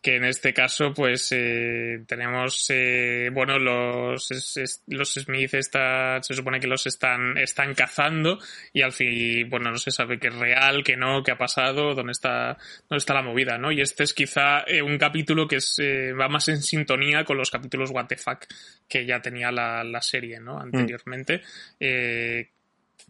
que 0.00 0.14
en 0.16 0.24
este 0.24 0.54
caso, 0.54 0.94
pues 0.94 1.28
eh, 1.32 2.04
tenemos, 2.06 2.66
eh, 2.70 3.30
bueno, 3.32 3.58
los, 3.58 4.30
es- 4.30 4.56
es- 4.56 4.82
los 4.86 5.12
Smith 5.14 5.54
está, 5.54 6.22
se 6.22 6.34
supone 6.34 6.60
que 6.60 6.68
los 6.68 6.86
están, 6.86 7.36
están 7.36 7.74
cazando 7.74 8.38
y 8.72 8.82
al 8.82 8.92
fin, 8.92 9.50
bueno, 9.50 9.70
no 9.72 9.78
se 9.78 9.90
sabe 9.90 10.18
qué 10.20 10.28
es 10.28 10.34
real, 10.36 10.84
qué 10.84 10.96
no, 10.96 11.22
qué 11.24 11.32
ha 11.32 11.36
pasado, 11.38 11.94
dónde 11.94 12.12
está, 12.12 12.56
dónde 12.88 12.98
está 12.98 13.14
la 13.14 13.22
movida, 13.22 13.58
¿no? 13.58 13.72
Y 13.72 13.80
este 13.80 14.04
es 14.04 14.14
quizá 14.14 14.60
eh, 14.68 14.82
un 14.82 14.98
capítulo 14.98 15.48
que 15.48 15.56
es, 15.56 15.74
eh, 15.80 16.12
va 16.12 16.28
más 16.28 16.48
en 16.48 16.62
sintonía 16.62 17.24
con 17.24 17.36
los 17.36 17.50
capítulos 17.50 17.90
What 17.90 18.06
the 18.06 18.16
Fuck 18.16 18.44
que 18.88 19.04
ya 19.04 19.20
tenía 19.20 19.50
la, 19.50 19.82
la 19.82 20.00
serie, 20.00 20.38
¿no? 20.38 20.60
Anteriormente. 20.60 21.42
Eh, 21.80 22.50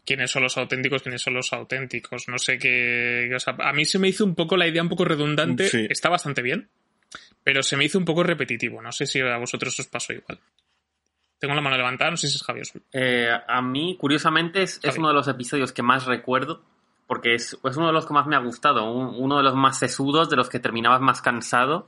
quiénes 0.08 0.30
son 0.30 0.42
los 0.42 0.56
auténticos, 0.56 1.02
quiénes 1.02 1.20
son 1.20 1.34
los 1.34 1.52
auténticos. 1.52 2.26
No 2.28 2.38
sé 2.38 2.58
qué. 2.58 3.30
o 3.36 3.38
sea, 3.38 3.54
a 3.58 3.72
mí 3.74 3.84
se 3.84 3.98
me 3.98 4.08
hizo 4.08 4.24
un 4.24 4.34
poco 4.34 4.56
la 4.56 4.66
idea 4.66 4.82
un 4.82 4.88
poco 4.88 5.04
redundante. 5.04 5.68
Sí. 5.68 5.86
Está 5.90 6.08
bastante 6.08 6.40
bien. 6.42 6.68
Pero 7.44 7.62
se 7.62 7.76
me 7.76 7.84
hizo 7.84 7.98
un 7.98 8.04
poco 8.04 8.22
repetitivo. 8.22 8.80
No 8.82 8.90
sé 8.92 9.06
si 9.06 9.20
a 9.20 9.36
vosotros 9.36 9.78
os 9.78 9.86
pasó 9.86 10.12
igual. 10.14 10.38
Tengo 11.38 11.54
la 11.54 11.60
mano 11.60 11.76
levantada, 11.76 12.10
no 12.10 12.16
sé 12.16 12.26
si 12.28 12.36
es 12.36 12.42
Javier 12.42 12.66
Sol. 12.66 12.82
Eh, 12.92 13.30
a 13.46 13.62
mí, 13.62 13.96
curiosamente, 14.00 14.62
es, 14.62 14.80
es 14.82 14.96
uno 14.98 15.08
de 15.08 15.14
los 15.14 15.28
episodios 15.28 15.72
que 15.72 15.82
más 15.82 16.06
recuerdo, 16.06 16.62
porque 17.06 17.34
es, 17.34 17.56
es 17.62 17.76
uno 17.76 17.86
de 17.86 17.92
los 17.92 18.06
que 18.06 18.12
más 18.14 18.26
me 18.26 18.34
ha 18.34 18.40
gustado, 18.40 18.90
un- 18.92 19.14
uno 19.22 19.36
de 19.36 19.44
los 19.44 19.54
más 19.54 19.78
sesudos, 19.78 20.28
de 20.28 20.36
los 20.36 20.48
que 20.48 20.58
terminabas 20.58 21.00
más 21.00 21.22
cansado, 21.22 21.86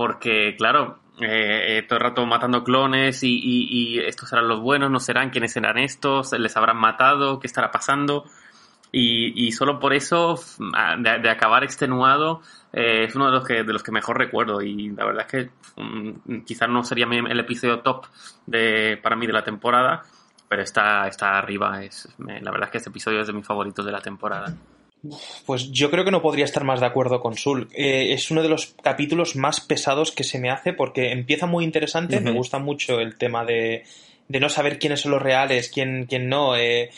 porque, 0.00 0.54
claro, 0.56 0.98
eh, 1.20 1.76
eh, 1.76 1.82
todo 1.82 1.98
el 1.98 2.04
rato 2.06 2.24
matando 2.24 2.64
clones 2.64 3.22
y, 3.22 3.34
y- 3.36 3.66
y 3.68 3.98
estos 3.98 4.30
serán 4.30 4.48
los 4.48 4.58
buenos, 4.60 4.90
no 4.90 4.98
serán, 4.98 5.28
quiénes 5.28 5.52
serán 5.52 5.76
estos, 5.76 6.32
les 6.32 6.56
habrán 6.56 6.78
matado, 6.78 7.38
qué 7.38 7.46
estará 7.46 7.70
pasando. 7.70 8.24
Y, 8.92 9.46
y 9.46 9.52
solo 9.52 9.78
por 9.78 9.92
eso, 9.92 10.40
de, 11.00 11.18
de 11.18 11.28
acabar 11.28 11.64
extenuado, 11.64 12.40
eh, 12.72 13.04
es 13.04 13.14
uno 13.14 13.26
de 13.26 13.32
los 13.32 13.46
que 13.46 13.62
de 13.62 13.72
los 13.74 13.82
que 13.82 13.92
mejor 13.92 14.16
recuerdo. 14.16 14.62
Y 14.62 14.88
la 14.88 15.04
verdad 15.04 15.26
es 15.26 15.32
que 15.32 15.50
mm, 15.82 16.44
quizás 16.46 16.70
no 16.70 16.82
sería 16.82 17.04
el 17.04 17.38
episodio 17.40 17.80
top 17.80 18.06
de, 18.46 18.98
para 19.02 19.16
mí 19.16 19.26
de 19.26 19.34
la 19.34 19.44
temporada, 19.44 20.02
pero 20.48 20.62
está, 20.62 21.06
está 21.08 21.36
arriba. 21.36 21.84
Es, 21.84 22.08
la 22.18 22.50
verdad 22.50 22.68
es 22.68 22.70
que 22.70 22.78
este 22.78 22.88
episodio 22.88 23.20
es 23.20 23.26
de 23.26 23.34
mis 23.34 23.46
favoritos 23.46 23.84
de 23.84 23.92
la 23.92 24.00
temporada. 24.00 24.50
Pues 25.46 25.70
yo 25.70 25.90
creo 25.90 26.04
que 26.04 26.10
no 26.10 26.20
podría 26.22 26.44
estar 26.44 26.64
más 26.64 26.80
de 26.80 26.86
acuerdo 26.86 27.20
con 27.20 27.36
Sul. 27.36 27.68
Eh, 27.74 28.12
es 28.12 28.30
uno 28.30 28.42
de 28.42 28.48
los 28.48 28.74
capítulos 28.82 29.34
más 29.36 29.60
pesados 29.60 30.12
que 30.12 30.24
se 30.24 30.38
me 30.38 30.50
hace 30.50 30.72
porque 30.72 31.12
empieza 31.12 31.46
muy 31.46 31.64
interesante. 31.64 32.20
Me 32.20 32.32
gusta 32.32 32.58
mucho 32.58 33.00
el 33.00 33.16
tema 33.16 33.44
de, 33.44 33.84
de 34.28 34.40
no 34.40 34.48
saber 34.48 34.78
quiénes 34.78 35.00
son 35.00 35.12
los 35.12 35.22
reales, 35.22 35.70
quién, 35.72 36.06
quién 36.06 36.28
no. 36.28 36.54
Eh, 36.56 36.90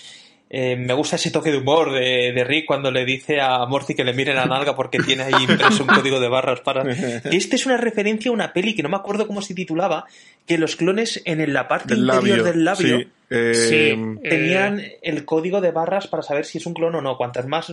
eh, 0.54 0.76
me 0.76 0.92
gusta 0.92 1.16
ese 1.16 1.30
toque 1.30 1.50
de 1.50 1.56
humor 1.56 1.92
de, 1.92 2.32
de 2.32 2.44
Rick 2.44 2.66
cuando 2.66 2.90
le 2.90 3.06
dice 3.06 3.40
a 3.40 3.64
Morty 3.64 3.94
que 3.94 4.04
le 4.04 4.12
mire 4.12 4.34
la 4.34 4.44
nalga 4.44 4.76
porque 4.76 4.98
tiene 4.98 5.22
ahí 5.22 5.44
impreso 5.48 5.82
un 5.82 5.88
código 5.88 6.20
de 6.20 6.28
barras 6.28 6.60
para... 6.60 6.82
Este 7.24 7.56
es 7.56 7.64
una 7.64 7.78
referencia 7.78 8.30
a 8.30 8.34
una 8.34 8.52
peli 8.52 8.74
que 8.74 8.82
no 8.82 8.90
me 8.90 8.96
acuerdo 8.96 9.26
cómo 9.26 9.40
se 9.40 9.54
titulaba, 9.54 10.04
que 10.46 10.58
los 10.58 10.76
clones 10.76 11.22
en 11.24 11.52
la 11.54 11.68
parte 11.68 11.94
Del 11.94 12.04
interior 12.04 12.38
labio. 12.38 12.44
del 12.44 12.64
labio 12.64 12.98
Sí. 12.98 13.08
Eh, 13.34 13.54
Sí. 13.54 14.18
tenían 14.28 14.80
Eh, 14.80 14.98
el 15.02 15.24
código 15.24 15.60
de 15.60 15.70
barras 15.70 16.06
para 16.06 16.22
saber 16.22 16.44
si 16.44 16.58
es 16.58 16.66
un 16.66 16.74
clon 16.74 16.94
o 16.94 17.00
no. 17.00 17.16
Cuantas 17.16 17.46
más, 17.46 17.72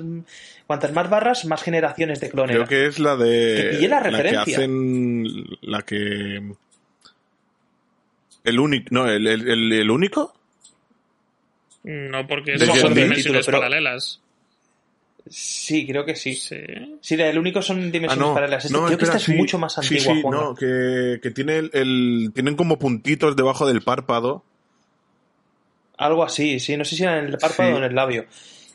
cuantas 0.67 0.93
más 0.93 1.09
barras, 1.09 1.45
más 1.45 1.61
generaciones 1.63 2.19
de 2.19 2.29
clon 2.29 2.47
Creo 2.47 2.65
que 2.67 2.85
es 2.85 2.99
la 2.99 3.15
de. 3.15 3.55
Que 3.71 3.77
pille 3.77 3.87
la 3.89 4.01
que 4.03 4.09
referencia. 4.09 4.55
hacen. 4.57 5.25
La 5.61 5.81
que. 5.81 6.41
El 8.43 8.59
único. 8.59 8.87
No, 8.91 9.07
el, 9.09 9.27
el, 9.27 9.47
el- 9.49 9.73
el 9.73 9.91
único. 9.91 10.33
no, 11.83 12.27
porque 12.27 12.57
son 12.59 12.93
dimensiones 12.93 13.17
título, 13.23 13.39
pero- 13.45 13.59
paralelas. 13.59 14.21
Sí, 15.31 15.85
creo 15.85 16.05
que 16.05 16.15
sí. 16.15 16.33
Sí. 16.33 16.55
Sí, 17.01 17.15
el 17.21 17.37
único 17.37 17.61
son 17.61 17.77
Ah, 17.79 17.91
dimensiones 17.91 18.17
no. 18.17 18.33
paralelas. 18.33 18.65
Este- 18.65 18.75
no, 18.77 18.85
creo 18.87 18.97
que 18.97 19.05
esta 19.05 19.17
es 19.17 19.29
mucho 19.29 19.59
más 19.59 19.77
antigua, 19.77 20.13
sí, 20.15 20.23
no, 20.23 20.55
que, 20.55 21.19
que 21.21 21.29
tiene 21.31 21.57
el, 21.57 21.69
el- 21.73 22.31
Tienen 22.33 22.55
como 22.55 22.79
puntitos 22.79 23.35
debajo 23.35 23.67
del 23.67 23.81
párpado. 23.81 24.43
Algo 25.99 26.23
así, 26.23 26.59
sí. 26.59 26.75
No 26.75 26.83
sé 26.85 26.95
si 26.95 27.03
era 27.03 27.19
en 27.19 27.25
el 27.27 27.37
párpado 27.37 27.69
Sí. 27.69 27.73
o 27.75 27.77
en 27.77 27.83
el 27.83 27.93
labio. 27.95 28.25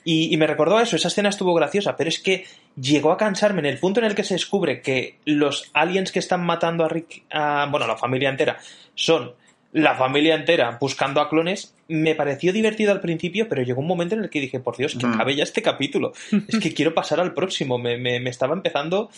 Y, 0.04 0.32
y 0.32 0.36
me 0.36 0.46
recordó 0.46 0.76
a 0.76 0.82
eso, 0.82 0.96
esa 0.96 1.08
escena 1.08 1.30
estuvo 1.30 1.54
graciosa, 1.54 1.96
pero 1.96 2.08
es 2.10 2.20
que 2.20 2.44
llegó 2.78 3.10
a 3.10 3.16
cansarme 3.16 3.60
en 3.60 3.66
el 3.66 3.78
punto 3.78 4.00
en 4.00 4.06
el 4.06 4.14
que 4.14 4.22
se 4.22 4.34
descubre 4.34 4.82
que 4.82 5.18
los 5.24 5.70
aliens 5.72 6.12
que 6.12 6.18
están 6.18 6.44
matando 6.44 6.84
a 6.84 6.88
Rick, 6.88 7.24
a, 7.32 7.66
bueno, 7.70 7.86
la 7.86 7.96
familia 7.96 8.28
entera, 8.28 8.58
son 8.94 9.32
la 9.72 9.94
familia 9.96 10.34
entera 10.34 10.76
buscando 10.78 11.20
a 11.22 11.28
clones. 11.30 11.74
Me 11.88 12.14
pareció 12.14 12.52
divertido 12.52 12.92
al 12.92 13.00
principio, 13.00 13.48
pero 13.48 13.62
llegó 13.62 13.80
un 13.80 13.86
momento 13.88 14.14
en 14.14 14.22
el 14.24 14.30
que 14.30 14.40
dije, 14.40 14.60
por 14.60 14.76
Dios, 14.76 14.94
que 14.94 15.06
Mm. 15.06 15.14
acabe 15.14 15.34
ya 15.36 15.42
este 15.42 15.62
capítulo. 15.62 16.12
es 16.48 16.58
que 16.58 16.74
quiero 16.74 16.92
pasar 16.94 17.18
al 17.18 17.32
próximo. 17.32 17.78
Me, 17.78 17.96
me- 17.96 18.20
me 18.20 18.28
estaba 18.30 18.52
empezando 18.54 19.08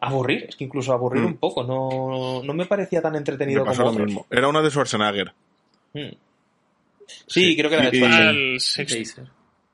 a 0.00 0.06
aburrir, 0.08 0.46
es 0.48 0.56
que 0.56 0.64
incluso 0.64 0.92
a 0.92 0.94
aburrir 0.96 1.22
Mm. 1.22 1.26
un 1.26 1.36
poco. 1.36 1.62
No, 1.62 2.42
no 2.42 2.54
me 2.54 2.64
parecía 2.64 3.02
tan 3.02 3.12
Me 3.12 3.18
entretenido 3.18 3.64
pasó 3.66 3.82
como 3.82 3.90
lo 3.90 3.92
otros. 3.96 4.06
mismo. 4.06 4.26
Era 4.30 4.48
una 4.48 4.62
de 4.62 4.70
Schwarzenegger. 4.70 5.32
Mm. 5.92 6.08
Sí, 7.26 7.50
Sí. 7.50 7.56
creo 7.56 7.70
que 7.70 7.76
era 7.76 7.90
de 7.90 7.96
Y- 7.96 8.00
Schwarzenegger. 8.00 8.52
Al 8.54 8.60
sexto. 8.60 9.22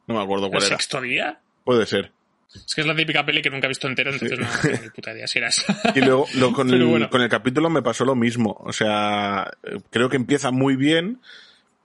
No 0.06 0.14
me 0.14 0.22
acuerdo 0.22 0.46
¿El 0.46 0.52
cuál 0.52 0.62
era. 0.64 0.76
sexto 0.76 1.00
día? 1.00 1.40
Puede 1.64 1.86
ser. 1.86 2.12
Es 2.54 2.74
que 2.74 2.80
es 2.80 2.86
la 2.86 2.96
típica 2.96 3.26
peli 3.26 3.42
que 3.42 3.50
nunca 3.50 3.66
he 3.66 3.68
visto 3.68 3.86
entero, 3.88 4.10
entonces 4.10 4.38
no 4.38 4.46
ni 4.82 4.88
puta 4.90 5.12
idea 5.12 5.26
si 5.26 5.38
era 5.38 5.48
esa. 5.48 5.64
Y 5.94 6.00
luego 6.00 6.26
lo- 6.36 6.52
con, 6.52 6.70
el, 6.72 6.82
bueno. 6.84 7.10
con 7.10 7.20
el 7.20 7.28
capítulo 7.28 7.68
me 7.68 7.82
pasó 7.82 8.04
lo 8.06 8.14
mismo. 8.14 8.56
O 8.64 8.72
sea, 8.72 9.50
creo 9.90 10.08
que 10.08 10.16
empieza 10.16 10.50
muy 10.50 10.74
bien, 10.76 11.20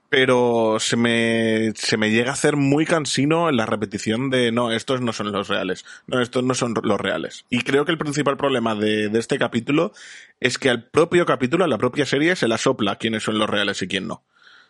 pero 0.08 0.76
se 0.78 0.96
me, 0.96 1.72
se 1.74 1.96
me 1.96 2.10
llega 2.10 2.30
a 2.30 2.34
hacer 2.34 2.56
muy 2.56 2.86
cansino 2.86 3.48
en 3.50 3.56
la 3.56 3.66
repetición 3.66 4.30
de 4.30 4.52
no, 4.52 4.70
estos 4.72 5.00
no 5.02 5.12
son 5.12 5.32
los 5.32 5.48
reales. 5.48 5.84
No, 6.06 6.20
estos 6.20 6.42
no 6.44 6.54
son 6.54 6.72
los 6.82 7.00
reales. 7.00 7.44
Y 7.50 7.60
creo 7.62 7.84
que 7.84 7.92
el 7.92 7.98
principal 7.98 8.36
problema 8.36 8.74
de, 8.74 9.08
de 9.08 9.18
este 9.18 9.38
capítulo 9.38 9.92
es 10.40 10.56
que 10.58 10.70
al 10.70 10.84
propio 10.84 11.26
capítulo, 11.26 11.64
a 11.64 11.68
la 11.68 11.78
propia 11.78 12.06
serie, 12.06 12.36
se 12.36 12.48
la 12.48 12.58
sopla 12.58 12.96
quiénes 12.96 13.22
son 13.24 13.38
los 13.38 13.50
reales 13.50 13.82
y 13.82 13.88
quién 13.88 14.06
no. 14.06 14.22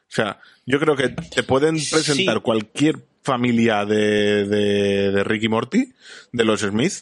O 0.09 0.13
sea, 0.15 0.39
yo 0.67 0.79
creo 0.79 0.97
que 0.97 1.09
te 1.09 1.43
pueden 1.43 1.75
presentar 1.75 2.37
Sí. 2.37 2.41
cualquier 2.43 2.97
familia 3.23 3.85
de, 3.85 4.45
de, 4.47 5.11
de 5.13 5.25
Ricky 5.25 5.49
Morty, 5.49 5.93
de 6.33 6.45
los 6.45 6.61
Smith, 6.61 6.93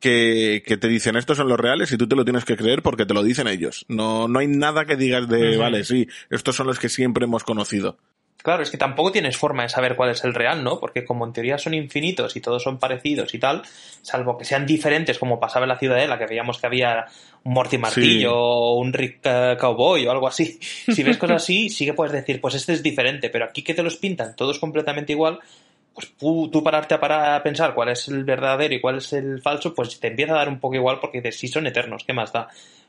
que, 0.00 0.62
que 0.66 0.76
te 0.76 0.88
dicen 0.88 1.16
estos 1.16 1.36
son 1.38 1.48
los 1.48 1.58
reales 1.58 1.90
y 1.92 1.96
tú 1.96 2.08
te 2.08 2.16
lo 2.16 2.24
tienes 2.24 2.44
que 2.44 2.56
creer 2.56 2.82
porque 2.82 3.06
te 3.06 3.14
lo 3.14 3.22
dicen 3.22 3.46
ellos. 3.48 3.84
No, 3.88 4.28
no 4.28 4.38
hay 4.40 4.48
nada 4.48 4.84
que 4.84 4.96
digas 4.96 5.28
de, 5.28 5.56
vale, 5.56 5.84
sí, 5.84 6.08
estos 6.30 6.56
son 6.56 6.66
los 6.66 6.78
que 6.78 6.88
siempre 6.88 7.24
hemos 7.24 7.44
conocido. 7.44 7.98
Claro, 8.42 8.64
es 8.64 8.70
que 8.70 8.76
tampoco 8.76 9.12
tienes 9.12 9.36
forma 9.36 9.62
de 9.62 9.68
saber 9.68 9.94
cuál 9.94 10.10
es 10.10 10.24
el 10.24 10.34
real, 10.34 10.64
¿no? 10.64 10.80
Porque 10.80 11.04
como 11.04 11.24
en 11.24 11.32
teoría 11.32 11.58
son 11.58 11.74
infinitos 11.74 12.34
y 12.34 12.40
todos 12.40 12.64
son 12.64 12.80
parecidos 12.80 13.32
y 13.34 13.38
tal, 13.38 13.62
salvo 14.02 14.36
que 14.36 14.44
sean 14.44 14.66
diferentes, 14.66 15.20
como 15.20 15.38
pasaba 15.38 15.64
en 15.64 15.68
la 15.68 15.78
Ciudadela, 15.78 16.18
que 16.18 16.26
veíamos 16.26 16.58
que 16.58 16.66
había 16.66 17.06
un 17.44 17.52
Morty 17.52 17.78
Martillo 17.78 18.30
Sí. 18.30 18.34
o 18.34 18.74
un 18.74 18.92
Rick 18.92 19.20
eh, 19.24 19.56
Cowboy 19.58 20.06
o 20.06 20.10
algo 20.10 20.28
así. 20.28 20.58
Si 20.60 21.02
ves 21.02 21.18
cosas 21.18 21.42
así, 21.42 21.68
sí 21.70 21.84
que 21.84 21.94
puedes 21.94 22.12
decir, 22.12 22.40
pues 22.40 22.54
este 22.54 22.72
es 22.72 22.82
diferente, 22.82 23.30
pero 23.30 23.44
aquí 23.44 23.62
que 23.62 23.74
te 23.74 23.82
los 23.82 23.96
pintan 23.96 24.36
todos 24.36 24.58
completamente 24.58 25.12
igual, 25.12 25.40
pues 25.94 26.12
tú, 26.18 26.48
tú 26.50 26.62
pararte 26.62 26.94
a, 26.94 27.00
parar 27.00 27.34
a 27.34 27.42
pensar 27.42 27.74
cuál 27.74 27.90
es 27.90 28.08
el 28.08 28.24
verdadero 28.24 28.74
y 28.74 28.80
cuál 28.80 28.98
es 28.98 29.12
el 29.12 29.40
falso, 29.42 29.74
pues 29.74 29.98
te 30.00 30.08
empieza 30.08 30.32
a 30.32 30.36
dar 30.36 30.48
un 30.48 30.60
poco 30.60 30.74
igual 30.74 30.98
porque 31.00 31.20
dices, 31.20 31.38
sí 31.38 31.48
son 31.48 31.66
eternos, 31.66 32.04
¿qué 32.04 32.12
más 32.12 32.32
da? 32.32 32.48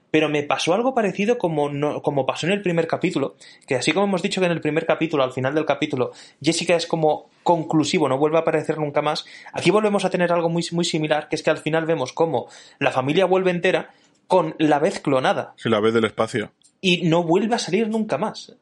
Pero 0.09 0.29
me 0.29 0.43
pasó 0.43 0.75
algo 0.75 0.93
parecido 0.93 1.39
como, 1.39 1.69
no, 1.69 2.03
como 2.03 2.25
pasó 2.25 2.45
en 2.45 2.53
el 2.53 2.61
primer 2.61 2.85
capítulo, 2.85 3.35
que 3.67 3.75
así 3.75 3.93
como 3.93 4.05
hemos 4.05 4.21
dicho 4.21 4.39
que 4.39 4.45
en 4.45 4.51
el 4.51 4.61
primer 4.61 4.85
capítulo, 4.85 5.23
al 5.23 5.33
final 5.33 5.55
del 5.55 5.65
capítulo, 5.65 6.11
Jessica 6.39 6.75
es 6.75 6.85
como 6.85 7.31
conclusivo, 7.41 8.07
no 8.07 8.19
vuelve 8.19 8.37
a 8.37 8.41
aparecer 8.41 8.77
nunca 8.77 9.01
más, 9.01 9.25
aquí 9.51 9.71
volvemos 9.71 10.05
a 10.05 10.11
tener 10.11 10.31
algo 10.31 10.49
muy, 10.49 10.63
muy 10.71 10.85
similar, 10.85 11.27
que 11.27 11.35
es 11.35 11.41
que 11.41 11.49
al 11.49 11.57
final 11.57 11.87
vemos 11.87 12.13
cómo 12.13 12.47
la 12.77 12.91
familia 12.91 13.25
vuelve 13.25 13.49
entera 13.49 13.89
con 14.27 14.55
la 14.59 14.79
vez 14.79 14.99
clonada 14.99 15.53
Si 15.57 15.69
la 15.69 15.79
ves 15.79 15.93
del 15.93 16.05
espacio. 16.05 16.51
y 16.81 17.03
no 17.07 17.23
vuelve 17.23 17.55
a 17.55 17.59
salir 17.59 17.87
nunca 17.87 18.17
más. 18.17 18.53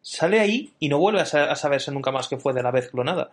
Sale 0.00 0.40
ahí 0.40 0.72
y 0.80 0.88
no 0.88 0.98
vuelve 0.98 1.20
a, 1.20 1.26
sa- 1.26 1.50
a 1.50 1.56
saberse 1.56 1.92
nunca 1.92 2.10
más 2.10 2.28
que 2.28 2.36
fue 2.38 2.52
de 2.52 2.62
la 2.62 2.70
vez 2.72 2.88
clonada. 2.90 3.32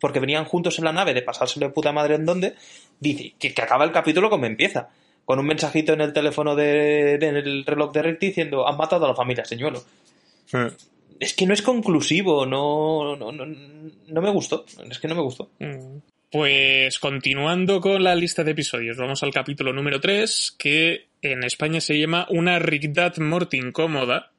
Porque 0.00 0.18
venían 0.20 0.44
juntos 0.46 0.78
en 0.78 0.84
la 0.86 0.92
nave 0.92 1.14
de 1.14 1.22
pasárselo 1.22 1.66
de 1.66 1.72
puta 1.72 1.92
madre 1.92 2.14
en 2.16 2.24
donde, 2.26 2.54
dice 2.98 3.34
que, 3.38 3.52
que 3.54 3.62
acaba 3.62 3.84
el 3.84 3.92
capítulo 3.92 4.30
como 4.30 4.46
empieza. 4.46 4.88
Con 5.24 5.38
un 5.38 5.46
mensajito 5.46 5.92
en 5.92 6.00
el 6.00 6.12
teléfono 6.12 6.56
de, 6.56 7.18
de- 7.18 7.28
en 7.28 7.36
el 7.36 7.64
reloj 7.64 7.92
de 7.92 8.02
Rick 8.02 8.18
diciendo 8.20 8.66
han 8.66 8.76
matado 8.76 9.04
a 9.04 9.08
la 9.08 9.14
familia 9.14 9.44
señuelo. 9.44 9.82
Eh, 10.52 10.70
Es 11.20 11.34
que 11.34 11.46
no 11.46 11.52
es 11.54 11.62
conclusivo, 11.62 12.46
no, 12.46 13.14
no, 13.14 13.30
no, 13.30 13.44
no 13.46 14.20
me 14.22 14.30
gustó. 14.30 14.64
Es 14.90 14.98
que 14.98 15.06
no 15.06 15.14
me 15.14 15.22
gustó. 15.22 15.50
Mm. 15.60 15.98
Pues 16.30 17.00
continuando 17.00 17.80
con 17.80 18.04
la 18.04 18.14
lista 18.14 18.44
de 18.44 18.52
episodios, 18.52 18.96
vamos 18.96 19.20
al 19.24 19.32
capítulo 19.32 19.72
número 19.72 20.00
3, 20.00 20.54
que 20.56 21.08
en 21.22 21.42
España 21.42 21.80
se 21.80 21.98
llama 21.98 22.28
Una 22.30 22.60
Rigdad 22.60 23.16
Morty 23.18 23.56
incómoda. 23.56 24.30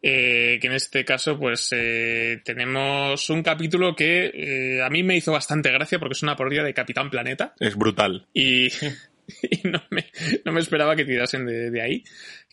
Eh, 0.00 0.58
que 0.58 0.66
en 0.66 0.72
este 0.72 1.04
caso, 1.04 1.38
pues 1.38 1.68
eh, 1.72 2.40
tenemos 2.42 3.28
un 3.28 3.42
capítulo 3.42 3.94
que 3.94 4.30
eh, 4.32 4.82
a 4.82 4.88
mí 4.88 5.02
me 5.02 5.16
hizo 5.16 5.30
bastante 5.30 5.70
gracia 5.70 5.98
porque 5.98 6.14
es 6.14 6.22
una 6.22 6.36
parodia 6.36 6.62
de 6.62 6.72
Capitán 6.72 7.10
Planeta. 7.10 7.54
Es 7.60 7.76
brutal. 7.76 8.26
Y, 8.32 8.68
y 9.42 9.60
no, 9.64 9.82
me, 9.90 10.06
no 10.46 10.52
me 10.52 10.60
esperaba 10.60 10.96
que 10.96 11.04
tirasen 11.04 11.44
de, 11.44 11.70
de 11.70 11.82
ahí. 11.82 12.04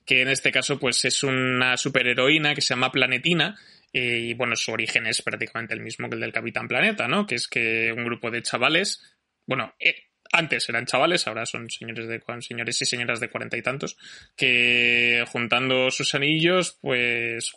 Que 0.05 0.23
en 0.23 0.27
este 0.27 0.51
caso, 0.51 0.77
pues 0.77 1.05
es 1.05 1.23
una 1.23 1.77
superheroína 1.77 2.53
que 2.53 2.61
se 2.61 2.73
llama 2.73 2.91
Planetina. 2.91 3.55
Eh, 3.97 4.19
y 4.19 4.33
bueno, 4.33 4.57
su 4.57 4.73
origen 4.73 5.07
es 5.07 5.21
prácticamente 5.21 5.73
el 5.73 5.79
mismo 5.79 6.09
que 6.09 6.15
el 6.15 6.21
del 6.21 6.33
Capitán 6.33 6.67
Planeta, 6.67 7.07
¿no? 7.07 7.25
Que 7.25 7.35
es 7.35 7.47
que 7.47 7.93
un 7.95 8.03
grupo 8.03 8.29
de 8.29 8.41
chavales, 8.41 9.01
bueno, 9.47 9.73
eh, 9.79 9.95
antes 10.33 10.67
eran 10.67 10.85
chavales, 10.85 11.25
ahora 11.27 11.45
son 11.45 11.69
señores 11.69 12.09
de 12.09 12.21
señores 12.41 12.81
y 12.81 12.85
señoras 12.85 13.21
de 13.21 13.29
cuarenta 13.29 13.55
y 13.55 13.61
tantos, 13.61 13.95
que 14.35 15.23
juntando 15.29 15.89
sus 15.91 16.13
anillos, 16.13 16.77
pues 16.81 17.53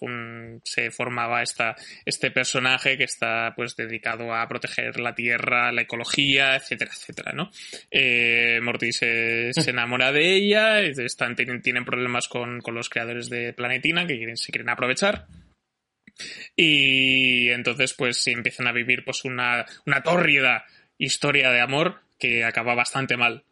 se 0.63 0.93
formaba 0.93 1.43
esta, 1.43 1.75
este 2.05 2.31
personaje 2.31 2.97
que 2.97 3.03
está 3.03 3.53
pues 3.57 3.75
dedicado 3.75 4.33
a 4.33 4.47
proteger 4.47 5.01
la 5.01 5.17
tierra, 5.17 5.73
la 5.73 5.83
ecología, 5.83 6.55
etcétera, 6.55 6.93
etcétera, 6.95 7.33
¿no? 7.33 7.51
Eh, 7.91 8.61
Morty 8.63 8.93
se, 8.93 9.53
se 9.53 9.71
enamora 9.71 10.13
de 10.13 10.37
ella, 10.37 10.79
están, 10.83 11.35
tienen, 11.35 11.63
tienen 11.63 11.85
problemas 11.85 12.29
con, 12.29 12.61
con 12.61 12.77
los 12.77 12.89
creadores 12.89 13.29
de 13.29 13.53
Planetina 13.55 14.07
que 14.07 14.19
quieren, 14.19 14.37
se 14.37 14.53
quieren 14.53 14.69
aprovechar. 14.69 15.27
Y 16.57 17.51
entonces 17.51 17.95
pues 17.95 18.27
empiezan 18.27 18.67
a 18.67 18.73
vivir 18.73 19.05
pues 19.05 19.25
una, 19.25 19.67
una 19.87 20.03
tórrida 20.03 20.65
historia 20.99 21.51
de 21.51 21.61
amor 21.61 22.01
que 22.19 22.45
acaba 22.45 22.75
bastante 22.75 23.17
mal. 23.17 23.45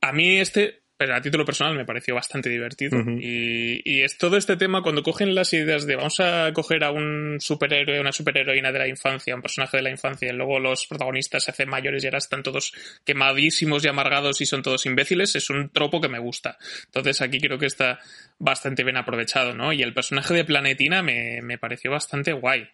A 0.00 0.12
mí 0.12 0.38
este, 0.38 0.82
pero 0.96 1.16
a 1.16 1.20
título 1.20 1.44
personal, 1.44 1.74
me 1.74 1.84
pareció 1.84 2.14
bastante 2.14 2.48
divertido. 2.48 2.98
Y, 3.18 3.82
y 3.84 4.02
es 4.02 4.16
todo 4.16 4.36
este 4.36 4.56
tema 4.56 4.82
cuando 4.82 5.02
cogen 5.02 5.34
las 5.34 5.52
ideas 5.52 5.86
de 5.86 5.96
vamos 5.96 6.20
a 6.20 6.52
coger 6.52 6.84
a 6.84 6.92
un 6.92 7.38
superhéroe, 7.40 8.00
una 8.00 8.12
superheroína 8.12 8.70
de 8.70 8.78
la 8.78 8.88
infancia, 8.88 9.34
un 9.34 9.42
personaje 9.42 9.78
de 9.78 9.82
la 9.82 9.90
infancia, 9.90 10.28
y 10.28 10.36
luego 10.36 10.60
los 10.60 10.86
protagonistas 10.86 11.44
se 11.44 11.50
hacen 11.50 11.68
mayores 11.68 12.04
y 12.04 12.06
ahora 12.06 12.18
están 12.18 12.42
todos 12.42 12.72
quemadísimos 13.04 13.84
y 13.84 13.88
amargados 13.88 14.40
y 14.40 14.46
son 14.46 14.62
todos 14.62 14.86
imbéciles, 14.86 15.34
es 15.34 15.50
un 15.50 15.70
tropo 15.70 16.00
que 16.00 16.08
me 16.08 16.18
gusta. 16.20 16.58
Entonces 16.86 17.20
aquí 17.20 17.40
creo 17.40 17.58
que 17.58 17.66
está 17.66 17.98
bastante 18.38 18.84
bien 18.84 18.96
aprovechado, 18.96 19.54
¿no? 19.54 19.72
Y 19.72 19.82
el 19.82 19.94
personaje 19.94 20.34
de 20.34 20.44
Planetina 20.44 21.02
me, 21.02 21.42
me 21.42 21.58
pareció 21.58 21.90
bastante 21.90 22.32
guay. 22.32 22.68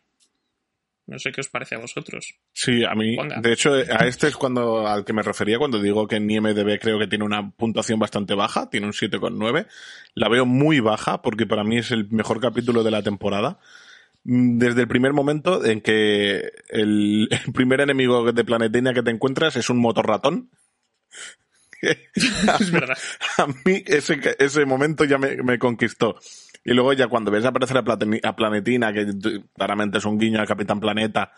No 1.10 1.18
sé 1.18 1.32
qué 1.32 1.40
os 1.40 1.48
parece 1.48 1.74
a 1.74 1.78
vosotros. 1.78 2.34
Sí, 2.52 2.84
a 2.84 2.94
mí, 2.94 3.16
Ponga. 3.16 3.40
de 3.40 3.52
hecho, 3.52 3.74
a 3.74 4.06
este 4.06 4.28
es 4.28 4.36
cuando 4.36 4.86
al 4.86 5.04
que 5.04 5.12
me 5.12 5.22
refería 5.22 5.58
cuando 5.58 5.82
digo 5.82 6.06
que 6.06 6.16
en 6.16 6.30
IMDB 6.30 6.78
creo 6.80 7.00
que 7.00 7.08
tiene 7.08 7.24
una 7.24 7.50
puntuación 7.50 7.98
bastante 7.98 8.34
baja, 8.34 8.70
tiene 8.70 8.86
un 8.86 8.92
7,9. 8.92 9.66
La 10.14 10.28
veo 10.28 10.46
muy 10.46 10.78
baja 10.78 11.20
porque 11.20 11.46
para 11.46 11.64
mí 11.64 11.78
es 11.78 11.90
el 11.90 12.08
mejor 12.10 12.40
capítulo 12.40 12.84
de 12.84 12.92
la 12.92 13.02
temporada. 13.02 13.58
Mm, 14.22 14.58
Desde 14.58 14.82
el 14.82 14.88
primer 14.88 15.12
momento 15.12 15.64
en 15.64 15.80
que 15.80 16.52
el, 16.68 17.28
el 17.46 17.52
primer 17.52 17.80
enemigo 17.80 18.30
de 18.32 18.44
Planetina 18.44 18.94
que 18.94 19.02
te 19.02 19.10
encuentras 19.10 19.56
es 19.56 19.68
un 19.68 19.78
motorratón. 19.78 20.48
Es 21.82 22.70
verdad. 22.70 22.96
a 23.38 23.46
mí 23.46 23.82
ese, 23.86 24.20
ese 24.38 24.64
momento 24.64 25.04
ya 25.04 25.18
me, 25.18 25.36
me 25.42 25.58
conquistó. 25.58 26.20
Y 26.64 26.74
luego 26.74 26.92
ya 26.92 27.08
cuando 27.08 27.30
ves 27.30 27.44
aparecer 27.44 27.78
a, 27.78 28.36
Planetina, 28.36 28.92
que 28.92 29.06
claramente 29.54 29.98
es 29.98 30.04
un 30.04 30.18
guiño 30.18 30.40
al 30.40 30.46
Capitán 30.46 30.80
Planeta, 30.80 31.32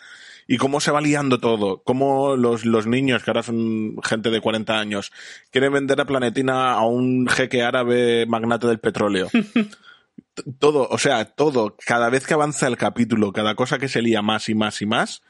y 0.49 0.57
cómo 0.57 0.81
se 0.81 0.91
va 0.91 1.01
liando 1.01 1.39
todo, 1.39 1.83
cómo 1.85 2.37
los, 2.37 2.65
los 2.65 2.87
niños, 2.87 3.23
que 3.23 3.31
ahora 3.31 3.45
son 3.45 3.97
gente 4.03 4.31
de 4.31 4.41
40 4.41 4.79
años, 4.79 5.13
quieren 5.51 5.73
vender 5.73 6.01
a 6.01 6.05
Planetina 6.05 6.73
a 6.73 6.85
un 6.85 7.29
jeque 7.29 7.63
árabe 7.63 8.27
magnate 8.27 8.67
del 8.67 8.81
petróleo. 8.81 9.29
Todo, 10.59 10.89
o 10.89 10.99
sea, 10.99 11.27
todo, 11.27 11.77
cada 11.87 12.09
vez 12.09 12.27
que 12.27 12.35
avanza 12.35 12.67
el 12.67 12.79
capítulo, 12.79 13.33
cada 13.33 13.55
cosa 13.55 13.79
que 13.79 13.89
se 13.89 14.01
lía 14.01 14.23
más 14.23 14.49
y 14.49 14.55
más 14.55 14.81
y 14.81 14.87
más, 14.87 15.23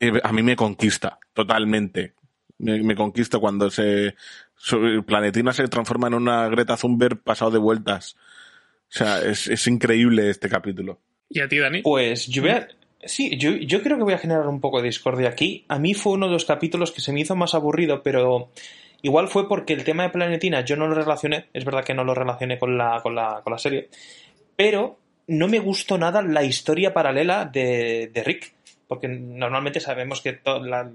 eh, 0.00 0.20
a 0.22 0.32
mí 0.32 0.42
me 0.42 0.56
conquista 0.56 1.18
totalmente. 1.34 2.14
Me, 2.58 2.82
me 2.82 2.94
conquista 2.94 3.38
cuando 3.38 3.70
se 3.70 4.14
Planetina 5.06 5.52
se 5.52 5.68
transforma 5.68 6.08
en 6.08 6.14
una 6.14 6.48
Greta 6.48 6.76
Thunberg 6.76 7.22
pasado 7.22 7.50
de 7.50 7.58
vueltas. 7.58 8.16
O 8.90 8.98
sea, 8.98 9.20
es, 9.22 9.46
es 9.46 9.66
increíble 9.66 10.30
este 10.30 10.48
capítulo. 10.48 10.98
¿Y 11.28 11.40
a 11.40 11.48
ti, 11.48 11.58
Dani? 11.58 11.82
Pues 11.82 12.26
yo 12.26 12.42
voy 12.42 12.50
a... 12.50 12.68
Sí, 13.04 13.36
yo, 13.38 13.52
yo 13.52 13.82
creo 13.82 13.96
que 13.96 14.02
voy 14.02 14.12
a 14.14 14.18
generar 14.18 14.46
un 14.48 14.60
poco 14.60 14.78
de 14.82 14.88
discordia 14.88 15.28
aquí. 15.28 15.64
A 15.68 15.78
mí 15.78 15.94
fue 15.94 16.12
uno 16.12 16.26
de 16.26 16.32
los 16.32 16.44
capítulos 16.44 16.92
que 16.92 17.00
se 17.00 17.12
me 17.12 17.20
hizo 17.20 17.34
más 17.36 17.54
aburrido, 17.54 18.02
pero 18.02 18.50
igual 19.00 19.28
fue 19.28 19.48
porque 19.48 19.72
el 19.72 19.84
tema 19.84 20.02
de 20.02 20.10
Planetina 20.10 20.62
yo 20.64 20.76
no 20.76 20.86
lo 20.86 20.94
relacioné, 20.94 21.46
es 21.54 21.64
verdad 21.64 21.82
que 21.84 21.94
no 21.94 22.04
lo 22.04 22.14
relacioné 22.14 22.58
con 22.58 22.76
la, 22.76 23.00
con 23.02 23.14
la, 23.14 23.40
con 23.42 23.52
la 23.52 23.58
serie, 23.58 23.88
pero 24.54 24.98
no 25.28 25.48
me 25.48 25.60
gustó 25.60 25.96
nada 25.96 26.20
la 26.20 26.42
historia 26.42 26.92
paralela 26.92 27.46
de, 27.46 28.10
de 28.12 28.22
Rick, 28.22 28.52
porque 28.86 29.08
normalmente 29.08 29.80
sabemos 29.80 30.20
que 30.20 30.40
la, 30.44 30.90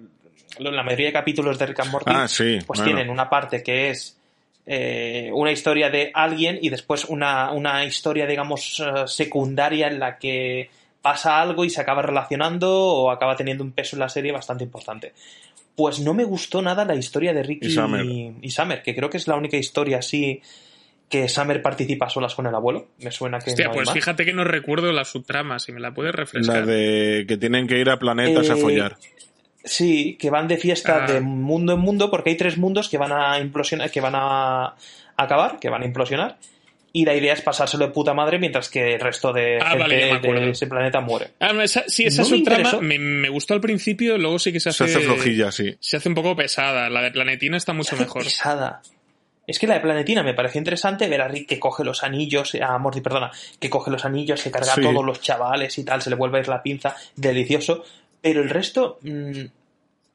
la 0.60 0.84
mayoría 0.84 1.08
de 1.08 1.14
capítulos 1.14 1.58
de 1.58 1.66
Rick 1.66 1.80
and 1.80 1.92
Morty 1.92 2.12
Ah, 2.14 2.28
sí. 2.28 2.60
pues 2.68 2.82
bueno. 2.82 2.94
tienen 2.94 3.10
una 3.10 3.28
parte 3.30 3.64
que 3.64 3.90
es 3.90 4.20
eh, 4.66 5.30
una 5.34 5.52
historia 5.52 5.90
de 5.90 6.12
alguien 6.14 6.58
y 6.62 6.70
después 6.70 7.06
una, 7.06 7.52
una 7.52 7.86
historia, 7.86 8.26
digamos, 8.26 8.80
eh, 8.80 9.08
secundaria 9.08 9.88
en 9.88 10.00
la 10.00 10.18
que 10.18 10.70
pasa 11.02 11.40
algo 11.42 11.66
y 11.66 11.70
se 11.70 11.82
acaba 11.82 12.02
relacionando 12.02 12.72
o 12.72 13.12
acaba 13.12 13.36
teniendo 13.36 13.64
un 13.64 13.72
peso 13.74 13.96
en 13.96 14.00
la 14.00 14.10
serie 14.10 14.32
bastante 14.32 14.64
importante. 14.64 15.14
Pues 15.76 16.00
no 16.00 16.14
me 16.14 16.24
gustó 16.24 16.62
nada 16.62 16.84
la 16.86 16.96
historia 16.96 17.34
de 17.34 17.44
Ricky 17.44 17.68
Y 17.68 17.72
Summer. 17.72 18.06
y 18.06 18.50
Summer, 18.50 18.82
que 18.82 18.96
creo 18.96 19.10
que 19.10 19.18
es 19.18 19.28
la 19.28 19.36
única 19.36 19.58
historia 19.58 19.98
así 20.00 20.42
que 21.10 21.30
Summer 21.30 21.62
participa 21.62 22.08
a 22.08 22.10
solas 22.10 22.34
con 22.34 22.48
el 22.48 22.56
abuelo. 22.56 22.88
Me 23.00 23.12
suena 23.12 23.38
que 23.40 23.52
Hostia, 23.52 23.66
no 23.66 23.72
hay 23.72 23.76
pues 23.76 23.86
más. 23.88 23.94
fíjate 23.94 24.26
que 24.26 24.34
no 24.34 24.44
recuerdo 24.44 24.92
la 24.92 25.06
subtrama, 25.06 25.60
si 25.60 25.72
me 25.72 25.80
la 25.80 25.94
puedes 25.94 26.16
refrescar. 26.16 26.62
La 26.62 26.66
de 26.66 27.26
que 27.28 27.38
tienen 27.38 27.68
que 27.68 27.78
ir 27.78 27.90
a 27.92 28.00
planetas 28.00 28.50
a 28.50 28.54
Eh, 28.54 28.58
follar. 28.58 28.98
Sí, 29.66 30.16
que 30.20 30.30
van 30.30 30.48
de 30.48 30.58
fiesta 30.58 31.04
Ah. 31.06 31.12
de 31.12 31.22
mundo 31.22 31.74
en 31.74 31.80
mundo, 31.80 32.10
porque 32.12 32.30
hay 32.30 32.38
tres 32.38 32.58
mundos 32.58 32.88
que 32.88 32.98
van 33.00 33.12
a 33.12 33.40
implosionar, 33.40 33.90
que 33.90 34.00
van 34.00 34.14
a 34.16 34.76
acabar, 35.18 35.60
que 35.60 35.70
van 35.70 35.82
a 35.82 35.86
implosionar. 35.86 36.38
Y 36.94 37.04
la 37.04 37.14
idea 37.14 37.34
es 37.34 37.42
pasárselo 37.42 37.88
de 37.88 37.92
puta 37.92 38.14
madre 38.14 38.40
mientras 38.40 38.70
que 38.70 38.94
el 38.94 39.02
resto 39.02 39.34
de 39.34 39.58
Ah, 39.60 39.72
gente 39.72 39.80
vale, 40.30 40.40
de 40.46 40.50
ese 40.52 40.68
planeta 40.68 41.02
muere. 41.02 41.32
Ah, 41.42 41.52
no, 41.52 41.62
esa- 41.62 41.84
sí, 41.88 42.06
esa 42.06 42.22
No 42.22 42.30
me 42.30 42.38
subtrama 42.38 42.60
interesó. 42.60 42.82
me, 42.82 43.00
me 43.00 43.28
gustó 43.30 43.54
al 43.54 43.60
principio, 43.60 44.18
luego 44.18 44.40
sí 44.40 44.54
que 44.54 44.62
se 44.62 44.72
Se 44.72 44.84
hace... 44.86 44.96
hace 44.98 45.06
flojilla, 45.06 45.52
sí. 45.52 45.76
Se 45.82 45.98
hace 45.98 46.08
un 46.08 46.16
poco 46.16 46.36
pesada. 46.38 46.90
La 46.90 47.02
de 47.02 47.12
Planetina 47.12 47.58
está 47.58 47.74
mucho 47.74 47.90
Se 47.90 47.96
hace 47.96 48.04
mejor. 48.06 48.24
pesada. 48.24 48.82
Es 49.48 49.60
que 49.60 49.68
la 49.68 49.74
de 49.76 49.80
Planetina 49.82 50.24
me 50.24 50.34
pareció 50.34 50.58
interesante 50.60 51.08
ver 51.10 51.22
a 51.22 51.28
Rick 51.28 51.50
que 51.50 51.60
coge 51.60 51.84
los 51.84 52.04
anillos, 52.04 52.56
a 52.56 52.78
Morty, 52.78 53.02
perdona, 53.02 53.30
que 53.60 53.70
coge 53.70 53.92
los 53.92 54.06
anillos, 54.06 54.40
se 54.40 54.50
carga 54.50 54.74
Sí. 54.74 54.80
a 54.80 54.84
todos 54.84 55.04
los 55.06 55.20
chavales 55.22 55.78
y 55.78 55.84
tal, 55.84 56.02
se 56.02 56.10
le 56.10 56.16
vuelve 56.16 56.38
a 56.38 56.42
ir 56.42 56.48
la 56.48 56.64
pinza, 56.64 56.96
delicioso. 57.16 57.84
Pero 58.26 58.42
el 58.42 58.50
resto, 58.50 58.98
mm, 59.04 59.46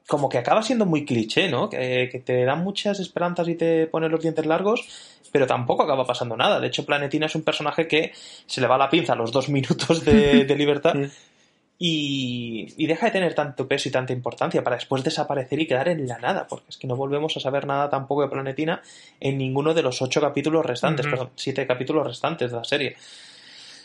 como 0.05 0.27
que 0.27 0.37
acaba 0.37 0.61
siendo 0.63 0.85
muy 0.85 1.05
cliché, 1.05 1.47
¿no? 1.47 1.69
Que, 1.69 2.09
que 2.11 2.19
te 2.19 2.43
dan 2.43 2.61
muchas 2.61 2.99
esperanzas 2.99 3.47
y 3.47 3.55
te 3.55 3.87
pone 3.87 4.09
los 4.09 4.19
dientes 4.19 4.45
largos, 4.45 4.85
pero 5.31 5.47
tampoco 5.47 5.83
acaba 5.83 6.05
pasando 6.05 6.35
nada. 6.35 6.59
De 6.59 6.67
hecho, 6.67 6.85
Planetina 6.85 7.27
es 7.27 7.35
un 7.35 7.43
personaje 7.43 7.87
que 7.87 8.11
se 8.45 8.59
le 8.59 8.67
va 8.67 8.77
la 8.77 8.89
pinza 8.89 9.13
a 9.13 9.15
los 9.15 9.31
dos 9.31 9.47
minutos 9.57 10.03
de, 10.03 10.43
de 10.43 10.55
libertad 10.57 10.93
y, 11.79 12.73
y 12.75 12.85
deja 12.85 13.05
de 13.05 13.13
tener 13.13 13.33
tanto 13.33 13.65
peso 13.65 13.87
y 13.87 13.93
tanta 13.93 14.11
importancia 14.11 14.61
para 14.61 14.75
después 14.75 15.05
desaparecer 15.05 15.61
y 15.61 15.65
quedar 15.65 15.87
en 15.87 16.05
la 16.05 16.19
nada, 16.19 16.47
porque 16.49 16.65
es 16.67 16.75
que 16.75 16.87
no 16.87 16.97
volvemos 16.97 17.37
a 17.37 17.39
saber 17.39 17.65
nada 17.65 17.89
tampoco 17.89 18.23
de 18.23 18.27
Planetina 18.27 18.81
en 19.21 19.37
ninguno 19.37 19.73
de 19.73 19.83
los 19.83 20.01
ocho 20.01 20.19
capítulos 20.19 20.65
restantes, 20.65 21.07
perdón, 21.07 21.29
siete 21.37 21.65
capítulos 21.65 22.05
restantes 22.05 22.51
de 22.51 22.57
la 22.57 22.65
serie. 22.65 22.97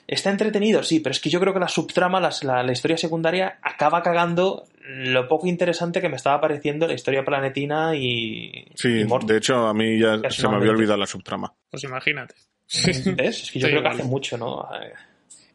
Está 0.09 0.31
entretenido, 0.31 0.83
sí, 0.85 1.01
pero 1.01 1.11
es 1.13 1.21
que 1.21 1.31
yo 1.31 1.41
creo 1.41 1.53
que 1.53 1.59
la 1.61 1.69
subtrama, 1.69 2.21
las- 2.21 2.45
la, 2.45 2.63
la 2.63 2.73
historia 2.73 2.97
secundaria, 2.97 3.59
acaba 3.63 4.03
cagando 4.03 4.65
lo 4.89 5.27
poco 5.27 5.49
interesante 5.49 6.01
que 6.01 6.09
me 6.09 6.15
estaba 6.17 6.41
pareciendo 6.41 6.87
la 6.87 6.95
historia 6.95 7.25
planetina 7.25 7.97
y, 7.97 8.67
Sí, 8.77 8.89
y 9.01 9.27
de 9.27 9.37
hecho 9.37 9.67
a 9.67 9.75
mí 9.75 9.99
ya 9.99 10.19
se 10.31 10.47
me 10.49 10.57
había 10.57 10.71
olvidado 10.71 10.99
la 10.99 11.07
subtrama. 11.07 11.53
Pues 11.71 11.83
imagínate. 11.85 12.35
¿Ves? 13.17 13.43
Es 13.43 13.51
que 13.51 13.59
yo 13.59 13.67
Sí, 13.67 13.73
creo 13.73 13.81
igual. 13.81 13.83
que 13.97 14.01
hace 14.03 14.05
mucho, 14.05 14.39
¿no? 14.39 14.69
Eh, 14.81 14.93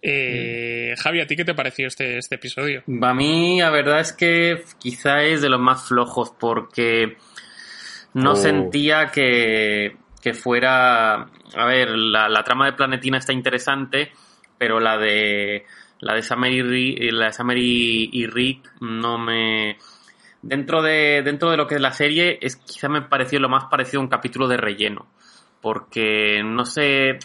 Eh, 0.04 0.96
Javi, 0.98 1.22
¿a 1.22 1.28
ti 1.28 1.36
qué 1.36 1.46
te 1.46 1.54
pareció 1.54 1.88
este, 1.88 2.18
este 2.18 2.36
episodio? 2.36 2.84
A 3.02 3.14
mí, 3.14 3.60
la 3.62 3.70
verdad 3.70 4.00
es 4.00 4.12
que 4.14 4.64
quizá 4.80 5.24
es 5.24 5.42
de 5.42 5.50
los 5.50 5.60
más 5.60 5.88
flojos 5.88 6.34
porque 6.40 7.18
no 8.16 8.32
Oh. 8.34 8.36
sentía 8.36 9.12
que, 9.12 9.96
que 10.22 10.34
fuera. 10.34 11.30
A 11.56 11.66
ver, 11.66 11.90
la, 11.92 12.28
la 12.30 12.44
trama 12.44 12.66
de 12.66 12.74
Planetina 12.74 13.20
está 13.20 13.32
interesante, 13.32 14.12
pero 14.62 14.80
la 14.80 15.00
de 15.00 15.66
la 16.02 16.14
de 16.14 16.22
Summer 16.22 16.52
y, 16.52 16.62
Ri- 16.62 17.12
la 17.12 17.26
de 17.26 17.34
Summer 17.34 17.58
y, 17.58 18.10
y 18.14 18.28
Rick 18.28 18.70
no 18.80 19.18
me. 19.18 19.78
Dentro 20.44 20.84
de, 20.84 21.24
dentro 21.26 21.50
de 21.50 21.58
lo 21.58 21.66
que 21.66 21.76
es 21.76 21.82
la 21.82 21.94
serie, 21.94 22.38
es 22.42 22.58
quizá 22.58 22.88
me 22.90 23.02
pareció 23.02 23.40
lo 23.40 23.50
más 23.50 23.66
parecido 23.66 24.00
a 24.02 24.04
un 24.04 24.10
capítulo 24.10 24.48
de 24.48 24.58
relleno. 24.58 25.08
Porque 25.62 26.42
no 26.46 26.64
sé. 26.66 27.10
eh, 27.10 27.18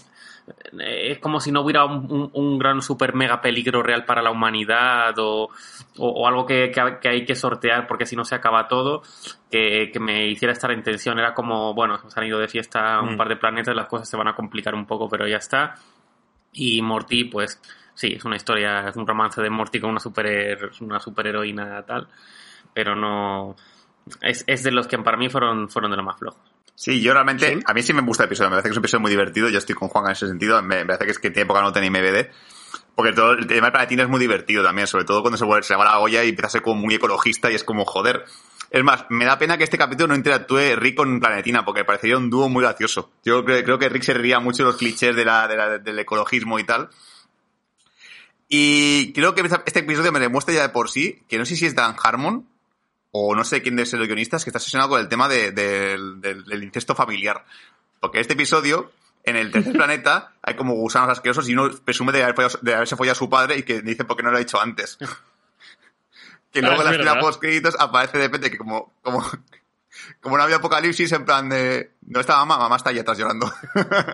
es 1.12 1.18
como 1.18 1.40
si 1.40 1.50
no 1.52 1.60
hubiera 1.62 1.84
un, 1.84 2.10
un- 2.10 2.30
un 2.32 2.58
gran 2.58 2.80
super 2.80 3.14
mega 3.14 3.40
peligro 3.42 3.82
real 3.82 4.04
para 4.06 4.22
la 4.22 4.30
humanidad 4.30 5.14
o, 5.18 5.50
o- 5.98 6.08
o 6.08 6.26
algo 6.28 6.46
que, 6.46 6.70
que- 6.70 6.98
que 7.02 7.08
hay 7.08 7.24
que 7.26 7.34
sortear 7.34 7.86
porque 7.86 8.06
si 8.06 8.14
no 8.16 8.24
se 8.24 8.34
acaba 8.36 8.66
todo, 8.68 9.02
que, 9.50 9.90
que 9.92 10.00
me 10.00 10.26
hiciera 10.28 10.52
estar 10.52 10.70
en 10.70 10.82
tensión. 10.82 11.18
Era 11.18 11.34
como, 11.34 11.74
bueno, 11.74 11.98
se 12.08 12.18
han 12.20 12.26
ido 12.26 12.38
de 12.38 12.48
fiesta 12.48 13.00
un 13.02 13.14
Mm. 13.14 13.16
par 13.18 13.28
de 13.28 13.36
planetas, 13.36 13.74
las 13.74 13.86
cosas 13.88 14.08
se 14.08 14.16
van 14.16 14.28
a 14.28 14.34
complicar 14.34 14.74
un 14.74 14.86
poco, 14.86 15.08
pero 15.08 15.26
ya 15.26 15.36
está. 15.38 15.74
Y 16.56 16.82
Morty, 16.82 17.24
pues 17.24 17.60
sí, 17.94 18.14
es 18.16 18.24
una 18.24 18.36
historia, 18.36 18.88
es 18.88 18.96
un 18.96 19.06
romance 19.06 19.40
de 19.40 19.50
Morty 19.50 19.80
con 19.80 19.90
una 19.90 20.00
super 20.00 20.70
una 20.80 20.98
superheroína 20.98 21.84
tal, 21.84 22.08
pero 22.74 22.96
no 22.96 23.56
es, 24.22 24.44
es 24.46 24.62
de 24.62 24.72
los 24.72 24.86
que 24.86 24.98
para 24.98 25.16
mí 25.16 25.28
fueron 25.28 25.68
fueron 25.68 25.90
de 25.90 25.96
los 25.96 26.06
más 26.06 26.18
flojos. 26.18 26.40
Sí, 26.74 27.00
yo 27.00 27.14
realmente, 27.14 27.58
a 27.64 27.72
mí 27.72 27.82
sí 27.82 27.94
me 27.94 28.02
gusta 28.02 28.24
el 28.24 28.28
episodio, 28.28 28.50
me 28.50 28.56
parece 28.56 28.68
que 28.68 28.72
es 28.72 28.76
un 28.76 28.82
episodio 28.82 29.00
muy 29.00 29.10
divertido, 29.10 29.48
yo 29.48 29.58
estoy 29.58 29.74
con 29.74 29.88
Juan 29.88 30.06
en 30.06 30.12
ese 30.12 30.28
sentido, 30.28 30.60
me, 30.62 30.76
me 30.80 30.84
parece 30.84 31.06
que 31.06 31.10
es 31.12 31.18
que 31.18 31.30
tiene 31.30 31.46
poca 31.46 31.62
nota 31.62 31.82
en 31.82 31.86
IMBD, 31.86 32.28
porque 32.94 33.12
todo 33.12 33.32
el 33.32 33.46
tema 33.46 33.66
del 33.66 33.72
planetina 33.72 34.02
es 34.02 34.08
muy 34.10 34.20
divertido 34.20 34.62
también, 34.62 34.86
sobre 34.86 35.04
todo 35.04 35.22
cuando 35.22 35.38
se, 35.38 35.44
vuelve, 35.44 35.62
se 35.62 35.74
va 35.74 35.84
la 35.84 35.98
olla 35.98 36.22
y 36.24 36.30
empieza 36.30 36.48
a 36.48 36.50
ser 36.50 36.62
como 36.62 36.82
muy 36.82 36.94
ecologista 36.94 37.50
y 37.50 37.54
es 37.54 37.64
como, 37.64 37.84
joder. 37.84 38.24
Es 38.76 38.84
más, 38.84 39.06
me 39.08 39.24
da 39.24 39.38
pena 39.38 39.56
que 39.56 39.64
este 39.64 39.78
capítulo 39.78 40.08
no 40.08 40.14
interactúe 40.16 40.76
Rick 40.76 40.96
con 40.96 41.18
Planetina, 41.18 41.64
porque 41.64 41.84
parecería 41.86 42.18
un 42.18 42.28
dúo 42.28 42.50
muy 42.50 42.62
gracioso. 42.62 43.10
Yo 43.24 43.42
creo, 43.42 43.64
creo 43.64 43.78
que 43.78 43.88
Rick 43.88 44.02
se 44.02 44.12
reiría 44.12 44.38
mucho 44.38 44.64
de 44.64 44.68
los 44.68 44.76
clichés 44.76 45.16
de 45.16 45.24
la, 45.24 45.48
de 45.48 45.56
la- 45.56 45.78
del 45.78 45.98
ecologismo 45.98 46.58
y 46.58 46.64
tal. 46.64 46.90
Y 48.48 49.12
creo 49.14 49.34
que 49.34 49.40
este 49.64 49.80
episodio 49.80 50.12
me 50.12 50.20
demuestra 50.20 50.54
ya 50.54 50.62
de 50.62 50.68
por 50.68 50.90
sí 50.90 51.22
que 51.28 51.38
no 51.38 51.46
sé 51.46 51.56
si 51.56 51.64
es 51.66 51.74
Dan 51.74 51.96
Harmon 52.02 52.46
o 53.10 53.34
no 53.34 53.44
sé 53.44 53.62
quién 53.62 53.76
de 53.76 53.86
ser 53.86 53.98
los 53.98 54.08
guionistas 54.08 54.44
que 54.44 54.50
está 54.50 54.58
obsesionado 54.58 54.90
con 54.90 55.00
el 55.00 55.08
tema 55.08 55.26
de- 55.28 55.52
del- 55.52 56.20
del- 56.20 56.44
del 56.44 56.62
incesto 56.62 56.94
familiar. 56.94 57.44
Porque 57.98 58.20
este 58.20 58.34
episodio, 58.34 58.92
en 59.24 59.36
el 59.36 59.50
tercer 59.50 59.72
planeta, 59.72 60.34
hay 60.42 60.54
como 60.54 60.74
gusanos 60.74 61.08
asquerosos 61.08 61.48
y 61.48 61.54
uno 61.54 61.70
presume 61.84 62.12
de, 62.12 62.22
haber 62.22 62.34
follado- 62.36 62.58
de 62.60 62.74
haberse 62.74 62.94
follado 62.94 63.12
a 63.12 63.16
su 63.18 63.30
padre 63.30 63.56
y 63.56 63.62
que 63.62 63.80
dice 63.80 64.04
por 64.04 64.18
qué 64.18 64.22
no 64.22 64.30
lo 64.32 64.36
ha 64.36 64.40
dicho 64.40 64.60
antes. 64.60 64.98
Que 66.60 66.66
luego 66.66 66.82
Ah, 66.82 66.84
en 66.84 66.90
la 66.90 66.96
escena 66.96 67.20
post 67.20 67.40
créditos 67.40 67.76
aparece 67.78 68.18
de 68.18 68.24
repente 68.24 68.50
que 68.50 68.58
como, 68.58 68.94
como, 69.02 69.24
como 70.20 70.36
no 70.36 70.42
había 70.42 70.56
apocalipsis, 70.56 71.12
en 71.12 71.24
plan 71.24 71.48
de, 71.48 71.92
no 72.02 72.20
está 72.20 72.36
mamá, 72.36 72.58
mamá 72.58 72.76
está 72.76 72.90
ahí 72.90 72.98
atrás 72.98 73.18
llorando. 73.18 73.52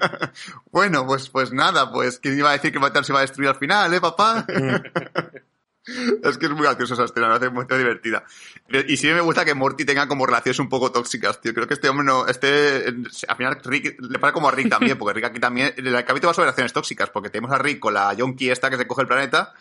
bueno, 0.73 1.07
pues, 1.07 1.29
pues 1.29 1.53
nada, 1.53 1.93
pues, 1.93 2.19
¿quién 2.19 2.39
iba 2.39 2.51
a 2.51 2.55
decir 2.55 2.73
que 2.73 2.79
Matar 2.79 3.05
se 3.05 3.13
iba 3.13 3.21
a 3.21 3.23
destruir 3.23 3.49
al 3.49 3.57
final, 3.57 3.93
eh, 3.95 4.01
papá? 4.01 4.47
Es 5.85 6.39
que 6.39 6.47
es 6.47 6.53
muy 6.53 6.63
graciosa 6.63 6.95
esa 6.95 7.05
escena, 7.05 7.29
me 7.29 7.35
hace 7.35 7.51
muy 7.51 7.67
divertida. 7.67 8.25
Y 8.87 8.97
sí 8.97 9.09
me 9.09 9.21
gusta 9.21 9.45
que 9.45 9.53
Morty 9.53 9.85
tenga 9.85 10.07
como 10.07 10.27
relaciones 10.27 10.61
un 10.61 10.69
poco 10.69 10.93
tóxicas, 10.93 11.41
tío. 11.41 11.53
Creo 11.53 11.67
que 11.67 11.75
este 11.75 11.89
hombre 11.89 12.07
no, 12.07 12.25
este, 12.29 12.87
al 13.27 13.37
final 13.37 13.59
Rick, 13.65 13.97
le 14.01 14.21
pasa 14.21 14.33
como 14.33 14.49
a 14.49 14.53
Rick 14.53 14.69
también, 14.69 14.97
porque 14.97 15.15
Rick 15.15 15.25
aquí 15.25 15.41
también, 15.41 15.75
el 15.77 15.93
capítulo 16.05 16.29
va 16.29 16.35
sobre 16.35 16.47
relaciones 16.47 16.73
tóxicas, 16.73 17.11
porque 17.11 17.31
tenemos 17.31 17.51
a 17.51 17.59
Rick 17.59 17.81
con 17.81 17.95
la 17.95 18.15
Yonki 18.15 18.51
esta 18.51 18.71
que 18.71 18.77
se 18.77 18.87
coge 18.87 19.03
el 19.03 19.09
planeta, 19.09 19.55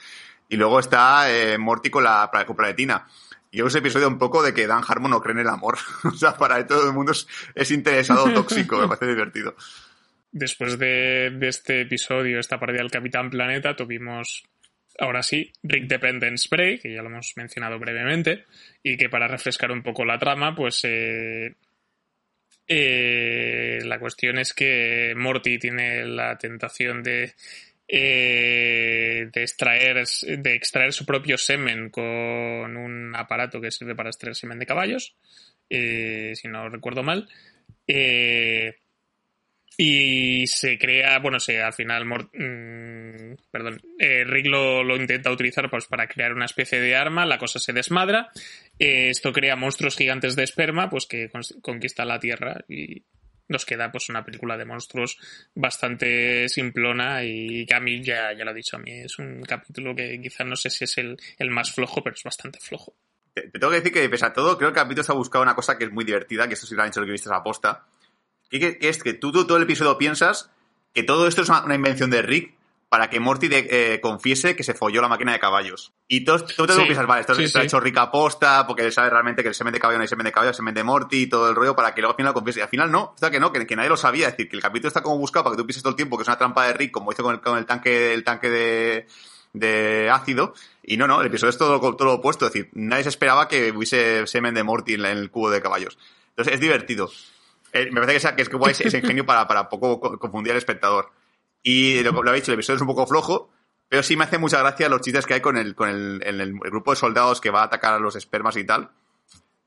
y 0.52 0.58
luego 0.58 0.82
está 0.82 1.32
eh, 1.34 1.58
Morty 1.58 1.90
con 1.90 2.04
la 2.04 2.30
con 2.46 2.58
Planetina. 2.58 3.08
Y 3.50 3.60
yo 3.60 3.68
ese 3.68 3.78
episodio 3.80 4.10
un 4.10 4.20
poco 4.20 4.44
de 4.44 4.54
que 4.54 4.68
Dan 4.68 4.84
Harmon 4.86 5.12
no 5.12 5.22
cree 5.22 5.32
en 5.32 5.40
el 5.40 5.48
amor. 5.48 5.78
o 6.04 6.12
sea, 6.12 6.36
para 6.36 6.68
todo 6.68 6.88
el 6.88 6.94
mundo 6.94 7.14
es, 7.14 7.26
es 7.56 7.72
interesado 7.72 8.32
tóxico, 8.34 8.78
me 8.78 8.88
parece 8.88 9.08
divertido. 9.08 9.56
Después 10.30 10.78
de, 10.78 11.38
este 11.42 11.82
episodio, 11.82 12.38
esta 12.38 12.60
partida 12.60 12.82
del 12.82 12.92
Capitán 12.92 13.30
Planeta, 13.30 13.78
tuvimos, 13.78 14.44
ahora 15.00 15.24
sí, 15.24 15.54
Rick 15.64 15.88
Dependence 15.88 16.48
Spray, 16.48 16.80
que 16.80 16.94
ya 16.94 17.02
lo 17.02 17.08
hemos 17.08 17.32
mencionado 17.38 17.80
brevemente, 17.80 18.44
y 18.84 18.98
que 18.98 19.08
para 19.08 19.30
refrescar 19.30 19.72
un 19.72 19.84
poco 19.84 20.04
la 20.04 20.20
trama, 20.20 20.54
pues 20.54 20.82
eh, 20.84 21.56
eh, 22.68 23.80
la 23.86 24.00
cuestión 24.00 24.38
es 24.38 24.54
que 24.54 25.14
Morty 25.16 25.58
tiene 25.60 26.06
la 26.06 26.38
tentación 26.38 27.04
de, 27.04 27.34
eh, 27.94 29.30
de, 29.34 29.42
extraer, 29.42 30.06
de 30.06 30.56
extraer 30.56 30.94
su 30.94 31.06
propio 31.06 31.38
semen 31.38 31.90
con 31.90 32.78
un 32.78 33.14
aparato 33.14 33.60
que 33.60 33.70
sirve 33.70 33.96
para 33.96 34.10
extraer 34.10 34.34
semen 34.34 34.60
de 34.60 34.66
caballos, 34.66 35.18
eh, 35.70 36.32
si 36.36 36.48
no 36.48 36.70
recuerdo 36.70 37.04
mal. 37.04 37.28
Eh, 37.86 38.78
y 39.78 40.48
se 40.48 40.78
crea, 40.78 41.20
bueno, 41.20 41.40
se, 41.40 41.62
al 41.62 41.74
final, 41.74 42.06
mm, 42.06 43.36
perdón, 43.52 43.82
eh, 44.00 44.24
Rick 44.24 44.46
lo, 44.46 44.96
intenta 44.96 45.32
utilizar 45.32 45.70
pues, 45.70 45.88
para 45.88 46.08
crear 46.08 46.34
una 46.34 46.46
especie 46.46 46.80
de 46.80 46.96
arma, 46.96 47.26
la 47.26 47.38
cosa 47.38 47.60
se 47.60 47.74
desmadra, 47.74 48.30
eh, 48.80 49.10
esto 49.10 49.34
crea 49.34 49.56
monstruos 49.58 49.98
gigantes 49.98 50.36
de 50.38 50.44
esperma, 50.44 50.90
pues 50.90 51.08
que 51.08 51.30
conquistan 51.62 52.08
la 52.08 52.20
Tierra 52.20 52.64
y 52.70 53.04
nos 53.52 53.66
queda 53.66 53.92
pues 53.92 54.10
una 54.10 54.26
película 54.26 54.58
de 54.58 54.66
monstruos 54.66 55.18
bastante 55.54 56.50
simplona 56.50 57.24
y 57.24 57.66
que 57.66 57.74
a 57.74 57.80
mí 57.80 58.02
ya, 58.04 58.34
ya 58.34 58.44
lo 58.46 58.52
he 58.52 58.56
dicho, 58.56 58.78
a 58.78 58.80
mí 58.80 58.92
es 58.92 59.20
un 59.20 59.44
capítulo 59.44 59.96
que 59.96 60.20
quizás 60.22 60.48
no 60.48 60.56
sé 60.56 60.70
si 60.70 60.86
es 60.86 60.98
el, 60.98 61.18
el 61.38 61.52
más 61.52 61.72
flojo, 61.72 62.04
pero 62.04 62.16
es 62.16 62.24
bastante 62.24 62.60
flojo. 62.60 62.96
Te, 63.34 63.44
te 63.44 63.60
tengo 63.60 63.70
que 63.70 63.78
decir 63.78 63.94
que, 63.94 64.10
pese 64.10 64.26
a 64.26 64.34
todo, 64.34 64.58
creo 64.58 64.74
que 64.74 65.04
se 65.04 65.12
ha 65.12 65.16
buscado 65.16 65.44
una 65.44 65.56
cosa 65.56 65.78
que 65.78 65.86
es 65.86 65.92
muy 65.92 66.04
divertida, 66.04 66.48
que 66.48 66.56
esto 66.56 66.66
sí 66.66 66.76
lo 66.76 66.82
han 66.82 66.90
hecho 66.90 67.00
los 67.00 67.08
guionistas 67.08 67.34
a 67.34 67.44
posta, 67.44 67.86
que, 68.50 68.60
que- 68.60 68.78
que 68.80 68.90
es 68.90 69.02
que 69.04 69.14
tú, 69.14 69.32
tú 69.32 69.46
todo 69.46 69.58
el 69.58 69.64
episodio 69.64 69.98
piensas 69.98 70.50
que 70.94 71.04
todo 71.04 71.28
esto 71.28 71.42
es 71.44 71.50
una 71.50 71.76
invención 71.76 72.10
de 72.10 72.22
Rick 72.22 72.54
para 72.92 73.10
que 73.10 73.22
Morty 73.22 73.48
de- 73.48 73.68
eh, 73.72 74.02
confiese 74.02 74.54
que 74.54 74.64
se 74.64 74.74
folló 74.74 75.02
la 75.02 75.08
máquina 75.08 75.32
de 75.32 75.40
caballos. 75.40 75.94
Y 76.10 76.26
todo, 76.26 76.44
tú 76.44 76.68
te 76.68 76.74
lo 76.74 76.80
Sí, 76.82 76.84
piensas, 76.88 77.08
vale, 77.08 77.22
esto, 77.22 77.34
sí, 77.36 77.46
esto 77.46 77.60
lo 77.60 77.62
ha 77.62 77.64
sí. 77.64 77.68
hecho 77.68 77.80
Rick 77.80 77.98
a 78.00 78.12
posta, 78.12 78.68
porque 78.68 78.84
él 78.86 78.92
sabe 78.92 79.10
realmente 79.10 79.42
que 79.44 79.48
el 79.48 79.56
semen 79.56 79.72
de 79.72 79.80
caballo 79.80 79.98
no 79.98 80.02
hay 80.02 80.10
semen 80.10 80.26
de 80.26 80.34
caballo, 80.34 80.54
semen 80.54 80.74
de 80.74 80.84
Morty 80.84 81.22
y 81.22 81.28
todo 81.28 81.48
el 81.48 81.56
rollo, 81.56 81.74
para 81.74 81.96
que 81.96 82.02
luego 82.02 82.12
al 82.12 82.18
final 82.18 82.32
lo 82.32 82.34
confiese. 82.34 82.60
Y 82.60 82.64
al 82.64 82.68
final 82.68 82.92
no, 82.92 83.14
sea 83.18 83.32
que 83.32 83.40
no, 83.40 83.54
que, 83.54 83.66
que 83.66 83.78
nadie 83.78 83.88
lo 83.88 83.96
sabía. 83.96 84.28
Es 84.28 84.34
decir, 84.34 84.50
que 84.50 84.58
el 84.58 84.62
capítulo 84.62 84.90
está 84.90 85.02
como 85.02 85.18
buscado 85.18 85.46
para 85.46 85.56
que 85.56 85.62
tú 85.62 85.66
pienses 85.66 85.84
todo 85.84 85.92
el 85.92 85.96
tiempo 85.96 86.18
que 86.18 86.24
es 86.24 86.28
una 86.28 86.38
trampa 86.38 86.68
de 86.68 86.74
Rick, 86.74 86.92
como 86.92 87.14
hizo 87.14 87.24
con 87.24 87.36
el, 87.36 87.40
con 87.40 87.58
el 87.58 87.66
tanque, 87.66 88.14
el 88.14 88.26
tanque 88.26 88.50
de, 88.50 89.08
de 89.54 90.10
ácido. 90.12 90.54
Y 90.84 90.98
no, 90.98 91.08
no, 91.08 91.22
el 91.22 91.28
episodio 91.28 91.52
es 91.52 91.58
todo, 91.58 91.80
todo 91.80 92.06
lo 92.06 92.14
opuesto. 92.16 92.46
Es 92.46 92.52
decir, 92.52 92.70
nadie 92.74 93.04
se 93.04 93.10
esperaba 93.10 93.48
que 93.48 93.72
hubiese 93.72 94.28
semen 94.28 94.54
de 94.54 94.64
Morty 94.64 94.96
en, 94.96 95.06
el 95.06 95.32
cubo 95.32 95.50
de 95.50 95.62
caballos. 95.62 95.98
Entonces 96.32 96.56
es 96.56 96.60
divertido. 96.60 97.10
Eh, 97.72 97.86
me 97.86 98.02
parece 98.02 98.14
que, 98.16 98.20
sea- 98.20 98.36
que 98.36 98.42
es 98.42 98.50
que 98.50 98.58
guay 98.58 98.72
ese 98.74 98.86
ese 98.90 98.98
ingenio 99.02 99.26
para, 99.26 99.48
para 99.48 99.70
poco 99.70 100.02
co- 100.02 100.20
confundir 100.20 100.52
al 100.52 100.58
espectador. 100.58 101.10
Y 101.64 102.02
lo, 102.04 102.12
lo 102.24 102.32
ha 102.32 102.34
dicho, 102.34 102.52
el 102.52 102.56
episodio 102.56 102.76
es 102.78 102.82
un 102.82 102.88
poco 102.88 103.08
flojo, 103.08 103.52
pero 103.92 104.04
sí 104.04 104.16
me 104.16 104.24
hace 104.24 104.38
mucha 104.38 104.60
gracia 104.60 104.88
los 104.88 105.02
chistes 105.02 105.26
que 105.26 105.34
hay 105.34 105.42
con 105.42 105.58
el, 105.58 105.76
con 105.76 105.90
el, 105.90 106.54
grupo 106.60 106.92
de 106.92 106.96
soldados 106.96 107.42
que 107.42 107.50
va 107.50 107.62
a 107.62 107.66
atacar 107.66 107.94
a 107.94 108.00
los 108.00 108.16
espermas 108.16 108.56
y 108.56 108.64
tal. 108.64 108.90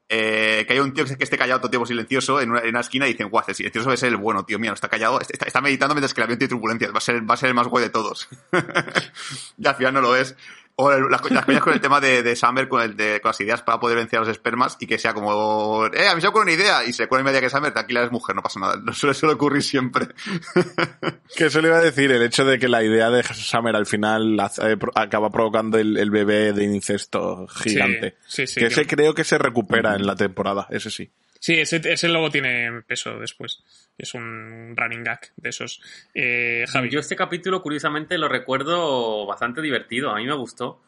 Eh, 0.08 0.64
que 0.66 0.72
hay 0.72 0.78
un 0.78 0.92
tío 0.94 1.04
que 1.04 1.24
esté 1.24 1.36
callado 1.36 1.60
todo 1.60 1.70
tiempo 1.70 1.86
silencioso 1.86 2.40
en 2.40 2.50
una, 2.50 2.60
en 2.60 2.70
una 2.70 2.80
esquina 2.80 3.06
y 3.06 3.12
dicen, 3.12 3.28
guau, 3.28 3.44
el 3.46 3.54
silencioso 3.54 3.92
es 3.92 4.02
el 4.02 4.16
bueno, 4.16 4.44
tío 4.44 4.58
mío, 4.58 4.70
no 4.70 4.74
está 4.74 4.88
callado, 4.88 5.20
está, 5.20 5.46
está 5.46 5.60
meditando 5.60 5.94
mientras 5.94 6.14
que 6.14 6.20
el 6.20 6.24
avión 6.24 6.38
tiene 6.38 6.50
turbulencias, 6.50 6.92
va 6.92 6.98
a 6.98 7.00
ser, 7.00 7.28
va 7.28 7.34
a 7.34 7.36
ser 7.36 7.50
el 7.50 7.54
más 7.54 7.68
guay 7.68 7.84
de 7.84 7.90
todos. 7.90 8.28
y 9.58 9.66
al 9.66 9.74
final 9.74 9.92
no 9.92 10.00
lo 10.00 10.16
es. 10.16 10.34
O 10.76 10.90
el- 10.90 11.04
las, 11.08 11.30
las 11.30 11.44
coñas 11.44 11.62
con 11.62 11.72
el 11.72 11.80
tema 11.80 12.00
de, 12.00 12.24
de 12.24 12.34
Summer, 12.34 12.68
con, 12.68 12.82
el 12.82 12.96
de, 12.96 13.20
con 13.20 13.28
las 13.28 13.40
ideas 13.40 13.62
para 13.62 13.78
poder 13.78 13.96
vencer 13.96 14.18
a 14.18 14.20
los 14.22 14.28
espermas 14.28 14.76
y 14.80 14.86
que 14.88 14.98
sea 14.98 15.14
como, 15.14 15.86
eh, 15.86 16.08
a 16.08 16.14
mí 16.16 16.20
se 16.20 16.26
me 16.26 16.30
ocurre 16.30 16.42
una 16.42 16.52
idea 16.52 16.84
y 16.84 16.92
se 16.92 17.04
ocurre 17.04 17.22
media 17.22 17.40
que 17.40 17.48
Summer, 17.48 17.72
tranquila, 17.72 18.00
eres 18.00 18.10
mujer, 18.12 18.34
no 18.34 18.42
pasa 18.42 18.58
nada. 18.58 18.76
No 18.82 18.92
suele, 18.94 19.14
suele 19.14 19.34
ocurrir 19.36 19.62
siempre. 19.62 20.08
Que 21.36 21.46
eso 21.46 21.60
le 21.60 21.68
iba 21.68 21.78
a 21.78 21.80
decir, 21.80 22.10
el 22.12 22.22
hecho 22.22 22.44
de 22.44 22.58
que 22.58 22.68
la 22.68 22.82
idea 22.84 23.10
de 23.10 23.22
Summer 23.24 23.74
al 23.76 23.86
final 23.86 24.38
hace- 24.40 24.72
eh, 24.72 24.76
acaba 24.94 25.30
provocando 25.30 25.78
el, 25.78 25.96
el 25.96 26.10
bebé 26.10 26.52
de 26.52 26.64
incesto 26.64 27.46
gigante. 27.48 28.16
Sí, 28.26 28.46
sí, 28.46 28.54
sí, 28.54 28.54
que 28.60 28.66
que- 28.68 28.72
ese 28.72 28.86
creo 28.86 29.14
que 29.14 29.24
se 29.24 29.38
recupera 29.38 29.94
en 29.96 30.06
la 30.06 30.14
temporada, 30.16 30.66
ese 30.70 30.90
sí. 30.90 31.10
Sí, 31.44 31.60
ese, 31.60 31.78
ese 31.84 32.08
luego 32.08 32.30
tiene 32.30 32.80
peso 32.86 33.18
después. 33.18 33.62
Es 33.98 34.14
un 34.14 34.72
running 34.74 35.04
gag 35.04 35.20
de 35.36 35.50
esos. 35.50 35.82
Eh, 36.14 36.64
Javi. 36.66 36.88
Yo 36.88 37.00
este 37.00 37.16
capítulo, 37.16 37.60
curiosamente, 37.60 38.16
lo 38.16 38.30
recuerdo 38.30 39.26
bastante 39.26 39.60
divertido. 39.60 40.08
A 40.08 40.16
mí 40.16 40.24
me 40.24 40.32
gustó. 40.32 40.80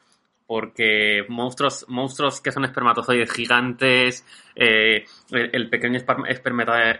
Porque 0.46 1.24
monstruos, 1.28 1.84
monstruos 1.88 2.40
que 2.40 2.52
son 2.52 2.64
espermatozoides 2.64 3.32
gigantes, 3.32 4.24
eh, 4.54 5.04
el, 5.30 5.50
el 5.52 5.68
pequeño 5.68 5.98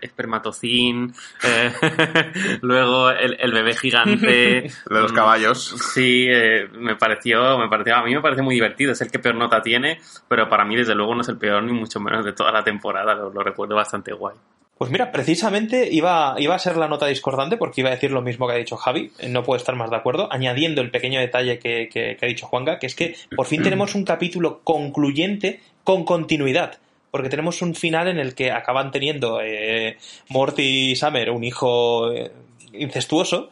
espermatocín, 0.09 1.15
eh, 1.43 1.73
luego 2.63 3.11
el, 3.11 3.37
el 3.39 3.53
bebé 3.53 3.75
gigante. 3.75 4.67
De 4.89 4.99
los 5.01 5.13
Mm, 5.13 5.15
caballos. 5.15 5.77
Sí, 5.79 6.27
eh, 6.29 6.69
me 6.73 6.97
pareció, 6.97 7.59
me 7.59 7.69
pareció, 7.69 7.97
a 7.97 8.03
mí 8.05 8.15
me 8.15 8.21
parece 8.21 8.43
muy 8.43 8.55
divertido. 8.55 8.93
Es 8.93 9.01
el 9.01 9.11
que 9.11 9.19
peor 9.21 9.37
nota 9.37 9.63
tiene, 9.63 10.01
pero 10.29 10.49
para 10.49 10.65
mí, 10.65 10.77
desde 10.77 10.95
luego, 10.95 11.15
no 11.15 11.21
es 11.23 11.29
el 11.29 11.39
peor 11.39 11.63
ni 11.63 11.73
mucho 11.73 12.01
menos 12.01 12.25
de 12.25 12.33
toda 12.33 12.53
la 12.53 12.65
temporada. 12.65 13.15
Lo, 13.15 13.31
lo 13.33 13.43
recuerdo 13.43 13.77
bastante 13.77 14.13
guay. 14.13 14.37
Pues 14.79 14.91
mira, 14.91 15.11
precisamente 15.11 15.89
iba, 15.91 16.35
iba 16.39 16.55
a 16.55 16.59
ser 16.59 16.77
la 16.77 16.87
nota 16.87 17.07
discordante 17.07 17.57
porque 17.57 17.81
iba 17.81 17.89
a 17.89 17.95
decir 17.95 18.11
lo 18.11 18.21
mismo 18.21 18.47
que 18.47 18.53
ha 18.53 18.57
dicho 18.59 18.77
Javi, 18.77 19.11
eh, 19.19 19.29
no 19.31 19.43
puedo 19.43 19.57
estar 19.57 19.75
más 19.75 19.89
de 19.89 19.97
acuerdo, 19.97 20.29
añadiendo 20.31 20.83
el 20.83 20.91
pequeño 20.91 21.19
detalle 21.19 21.59
que, 21.59 21.89
que- 21.91 22.19
ha 22.21 22.27
dicho 22.27 22.47
Juanga, 22.47 22.79
que 22.79 22.87
es 22.87 22.95
que 22.95 23.17
por 23.35 23.47
fin 23.47 23.63
tenemos 23.63 23.95
un 23.95 24.05
capítulo 24.05 24.61
concluyente 24.65 25.61
con 25.83 26.05
continuidad, 26.05 26.79
porque 27.11 27.31
tenemos 27.31 27.63
un 27.63 27.75
final 27.75 28.09
en 28.09 28.19
el 28.19 28.35
que 28.35 28.51
acaban 28.53 28.91
teniendo 28.91 29.41
eh, 29.43 29.97
Morty 30.29 30.91
y 30.91 30.97
Summer 30.97 31.31
un 31.31 31.45
hijo 31.45 32.13
eh, 32.13 32.31
incestuoso 32.75 33.49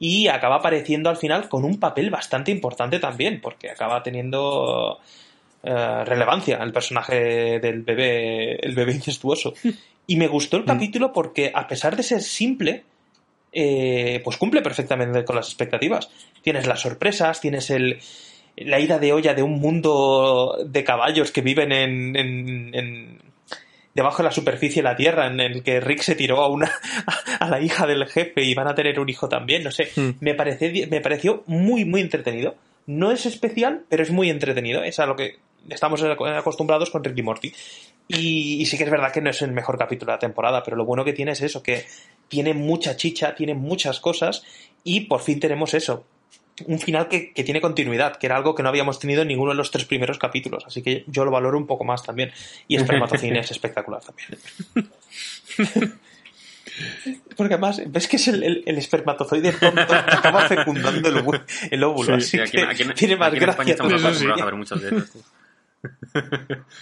y 0.00 0.26
acaba 0.26 0.56
apareciendo 0.56 1.08
al 1.10 1.16
final 1.16 1.48
con 1.48 1.64
un 1.64 1.78
papel 1.78 2.10
bastante 2.10 2.50
importante 2.50 2.98
también, 2.98 3.40
porque 3.40 3.70
acaba 3.70 4.02
teniendo 4.02 4.98
relevancia 5.62 6.58
el 6.62 6.72
personaje 6.72 7.58
del 7.60 7.82
bebé, 7.82 8.54
el 8.64 8.74
bebé 8.74 8.92
incestuoso. 8.92 9.54
Y 10.06 10.16
me 10.16 10.28
gustó 10.28 10.56
el 10.56 10.64
capítulo 10.64 11.12
porque, 11.12 11.50
a 11.54 11.66
pesar 11.66 11.96
de 11.96 12.02
ser 12.02 12.20
simple, 12.22 12.84
eh, 13.52 14.20
pues 14.24 14.36
cumple 14.36 14.62
perfectamente 14.62 15.24
con 15.24 15.36
las 15.36 15.46
expectativas. 15.48 16.08
Tienes 16.42 16.66
las 16.66 16.80
sorpresas, 16.80 17.40
tienes 17.40 17.70
el, 17.70 17.98
la 18.56 18.78
ida 18.80 18.98
de 18.98 19.12
olla 19.12 19.34
de 19.34 19.42
un 19.42 19.58
mundo 19.60 20.58
de 20.66 20.84
caballos 20.84 21.32
que 21.32 21.40
viven 21.42 21.72
en, 21.72 22.16
en- 22.16 22.74
en- 22.74 23.18
debajo 23.94 24.18
de 24.18 24.24
la 24.24 24.32
superficie 24.32 24.82
de 24.82 24.88
la 24.90 24.94
Tierra, 24.96 25.26
en 25.26 25.40
el 25.40 25.62
que 25.62 25.80
Rick 25.80 26.02
se 26.02 26.14
tiró 26.14 26.42
a 26.42 26.48
una 26.48 26.70
a 27.40 27.48
la 27.48 27.60
hija 27.62 27.86
del 27.86 28.04
jefe 28.06 28.42
y 28.42 28.54
van 28.54 28.68
a 28.68 28.74
tener 28.74 29.00
un 29.00 29.08
hijo 29.08 29.26
también, 29.28 29.64
no 29.64 29.70
sé. 29.70 29.88
Me, 30.20 30.34
parece, 30.34 30.86
me 30.90 31.00
pareció 31.00 31.42
muy, 31.46 31.84
muy 31.86 32.02
entretenido. 32.02 32.56
No 32.86 33.10
es 33.10 33.24
especial, 33.26 33.84
pero 33.88 34.02
es 34.02 34.10
muy 34.10 34.28
entretenido. 34.30 34.82
Es 34.84 35.00
a 35.00 35.06
lo 35.06 35.16
que 35.16 35.38
estamos 35.70 36.00
acostumbrados 36.02 36.90
con 36.90 37.02
Rick 37.02 37.18
y 37.18 37.22
Morty. 37.22 37.52
Y, 38.08 38.60
y 38.62 38.66
sí 38.66 38.76
que 38.78 38.84
es 38.84 38.90
verdad 38.90 39.12
que 39.12 39.20
no 39.20 39.30
es 39.30 39.42
el 39.42 39.52
mejor 39.52 39.76
capítulo 39.78 40.12
de 40.12 40.16
la 40.16 40.20
temporada, 40.20 40.62
pero 40.62 40.76
lo 40.76 40.84
bueno 40.84 41.04
que 41.04 41.12
tiene 41.12 41.32
es 41.32 41.40
eso, 41.42 41.62
que 41.62 41.84
tiene 42.28 42.54
mucha 42.54 42.96
chicha, 42.96 43.34
tiene 43.34 43.54
muchas 43.54 43.98
cosas 44.00 44.44
y 44.84 45.00
por 45.02 45.20
fin 45.20 45.40
tenemos 45.40 45.74
eso. 45.74 46.04
Un 46.66 46.78
final 46.78 47.08
que, 47.08 47.32
que 47.34 47.44
tiene 47.44 47.60
continuidad, 47.60 48.16
que 48.16 48.26
era 48.26 48.36
algo 48.36 48.54
que 48.54 48.62
no 48.62 48.68
habíamos 48.70 48.98
tenido 48.98 49.22
en 49.22 49.28
ninguno 49.28 49.50
de 49.50 49.56
los 49.58 49.70
tres 49.70 49.84
primeros 49.84 50.18
capítulos. 50.18 50.64
Así 50.66 50.80
que 50.82 51.04
yo 51.08 51.24
lo 51.24 51.30
valoro 51.30 51.58
un 51.58 51.66
poco 51.66 51.84
más 51.84 52.02
también. 52.02 52.30
Y 52.66 52.76
Espermatocine 52.80 53.40
es 53.40 53.50
espectacular 53.50 54.00
también. 54.02 54.38
Porque 57.36 57.54
además, 57.54 57.80
ves 57.86 58.06
que 58.08 58.16
es 58.16 58.28
el, 58.28 58.42
el, 58.42 58.62
el 58.66 58.78
espermatozoide 58.78 59.52
tonto 59.52 59.86
que 59.86 59.94
acaba 59.94 60.42
fecundando 60.48 61.08
el, 61.08 61.84
óvulo. 61.84 62.20
Sí, 62.20 62.38
así 62.38 62.40
aquí, 62.40 62.50
que 62.58 62.64
aquí 62.64 62.82
en- 62.82 62.94
tiene 62.94 63.16
más 63.16 63.28
aquí 63.32 63.42
en 63.42 63.48
España 63.50 63.72
gracia. 63.72 63.72
estamos 63.72 63.92
acostumbrados 64.04 64.38
sí. 64.38 64.42
a 64.42 64.44
ver 64.44 64.54
muchos 64.54 64.80
de 64.82 64.88
estos. 64.88 65.22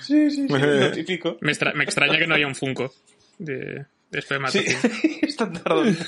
Sí, 0.01 0.31
sí, 0.31 0.47
sí, 0.47 0.49
lo 0.49 0.91
típico. 0.93 1.39
Me, 1.41 1.53
extra- 1.53 1.73
me 1.75 1.85
extraña 1.85 2.19
que 2.19 2.27
no 2.27 2.35
haya 2.35 2.47
un 2.47 2.55
Funko 2.55 2.93
de, 3.39 3.55
de 3.57 3.85
Sí, 4.11 4.19
espermatozoide. 4.19 4.77
está 5.23 5.51
tardando. 5.53 5.99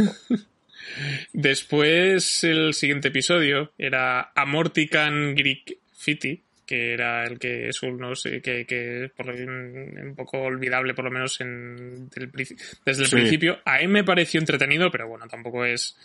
Después, 1.33 2.45
el 2.45 2.75
siguiente 2.75 3.09
episodio 3.09 3.73
era 3.79 4.33
Amortican 4.35 5.35
Greek 5.35 5.79
Fiti, 5.93 6.43
que 6.67 6.93
era 6.95 7.25
el 7.27 7.39
que 7.39 7.69
es 7.69 7.83
un, 7.83 7.99
no 7.99 8.15
sé, 8.15 8.41
que, 8.41 8.65
que 8.67 9.11
por 9.17 9.29
un, 9.31 9.99
un 10.03 10.15
poco 10.17 10.39
olvidable, 10.43 10.95
por 10.95 11.05
lo 11.05 11.11
menos 11.11 11.41
en, 11.41 12.09
del 12.09 12.31
princi- 12.33 12.57
desde 12.85 13.03
el 13.03 13.09
Sí. 13.09 13.17
principio. 13.17 13.61
A 13.65 13.79
mí 13.79 13.89
me 13.89 14.05
pareció 14.05 14.41
entretenido, 14.41 14.91
pero 14.91 15.09
bueno, 15.09 15.27
tampoco 15.29 15.65
es 15.65 15.97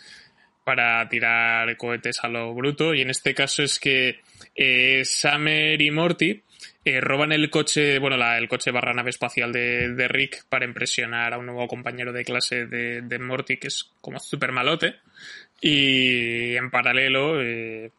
para 0.64 1.08
tirar 1.08 1.76
cohetes 1.76 2.20
a 2.22 2.28
lo 2.28 2.54
bruto. 2.54 2.94
Y 2.94 3.00
en 3.00 3.10
este 3.10 3.34
caso 3.34 3.62
es 3.62 3.80
que 3.80 4.20
eh, 4.54 5.04
Summer 5.04 5.80
y 5.80 5.90
Morty 5.90 6.42
eh, 6.84 7.00
roban 7.00 7.32
el 7.32 7.48
coche, 7.50 7.98
bueno, 7.98 8.16
la- 8.16 8.38
el 8.38 8.48
coche 8.48 8.70
barra 8.70 8.92
nave 8.92 9.10
espacial 9.10 9.52
de, 9.52 9.90
de 9.94 10.08
Rick 10.08 10.44
para 10.48 10.64
impresionar 10.64 11.32
a 11.34 11.38
un 11.38 11.46
nuevo 11.46 11.66
compañero 11.68 12.12
de 12.12 12.24
clase 12.24 12.66
de, 12.66 13.02
de 13.02 13.18
Morty, 13.18 13.56
que 13.56 13.68
es 13.68 13.90
como 14.00 14.18
súper 14.18 14.52
malote. 14.52 14.96
Y 15.60 16.56
en 16.56 16.70
paralelo, 16.70 17.40
eh, 17.40 17.90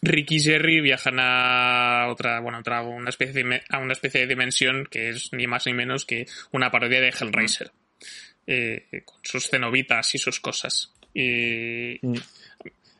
Rick 0.00 0.32
y 0.32 0.40
Jerry 0.40 0.80
viajan 0.80 1.18
a 1.20 2.06
otra, 2.08 2.40
bueno, 2.40 2.58
otra, 2.60 2.82
una 2.82 3.10
especie 3.10 3.42
de, 3.44 3.62
a 3.68 3.78
una 3.78 3.92
especie 3.92 4.20
de 4.20 4.26
dimensión 4.26 4.86
que 4.90 5.10
es 5.10 5.30
ni 5.32 5.46
más 5.46 5.66
ni 5.66 5.74
menos 5.74 6.04
que 6.06 6.26
una 6.52 6.70
parodia 6.70 7.00
de 7.00 7.08
Hellraiser. 7.08 7.70
Eh, 8.46 8.86
con 9.04 9.18
sus 9.22 9.50
cenobitas 9.50 10.14
y 10.14 10.18
sus 10.18 10.40
cosas. 10.40 10.94
Y 11.12 12.00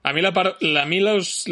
a 0.02 0.12
mí, 0.12 1.00
los, 1.00 1.44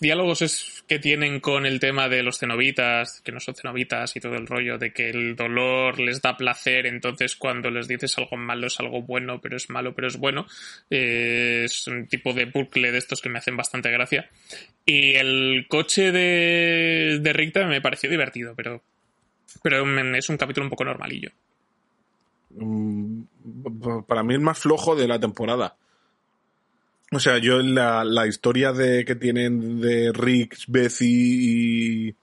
diálogos 0.00 0.42
es 0.42 0.84
que 0.88 0.98
tienen 0.98 1.40
con 1.40 1.66
el 1.66 1.80
tema 1.80 2.08
de 2.08 2.22
los 2.22 2.38
cenobitas, 2.38 3.20
que 3.20 3.30
no 3.30 3.40
son 3.40 3.54
cenobitas 3.54 4.16
y 4.16 4.20
todo 4.20 4.34
el 4.34 4.46
rollo 4.46 4.78
de 4.78 4.92
que 4.92 5.10
el 5.10 5.36
dolor 5.36 6.00
les 6.00 6.20
da 6.20 6.36
placer, 6.36 6.86
entonces 6.86 7.36
cuando 7.36 7.70
les 7.70 7.86
dices 7.86 8.16
algo 8.18 8.36
malo 8.36 8.66
es 8.66 8.80
algo 8.80 9.02
bueno, 9.02 9.40
pero 9.40 9.56
es 9.56 9.70
malo, 9.70 9.94
pero 9.94 10.08
es 10.08 10.16
bueno. 10.16 10.46
Eh, 10.90 11.62
es 11.64 11.86
un 11.86 12.06
tipo 12.06 12.32
de 12.32 12.46
bucle 12.46 12.90
de 12.90 12.98
estos 12.98 13.20
que 13.20 13.28
me 13.28 13.38
hacen 13.38 13.56
bastante 13.56 13.90
gracia. 13.90 14.30
Y 14.86 15.14
el 15.14 15.66
coche 15.68 16.10
de, 16.10 17.18
de 17.20 17.32
también 17.52 17.68
me 17.68 17.80
pareció 17.80 18.08
divertido, 18.08 18.54
pero, 18.56 18.82
pero 19.62 19.84
es 20.16 20.28
un 20.28 20.36
capítulo 20.36 20.66
un 20.66 20.70
poco 20.70 20.84
normalillo. 20.84 21.30
Mm, 22.50 23.22
para 24.06 24.22
mí 24.22 24.34
el 24.34 24.40
más 24.40 24.58
flojo 24.58 24.96
de 24.96 25.08
la 25.08 25.18
temporada. 25.18 25.76
O 27.14 27.20
sea, 27.20 27.38
yo 27.38 27.60
la, 27.62 28.04
la 28.04 28.26
historia 28.26 28.72
de 28.72 29.04
que 29.04 29.14
tienen 29.14 29.80
de 29.80 30.12
Rick, 30.12 30.56
Betsy 30.68 31.06
y, 32.06 32.14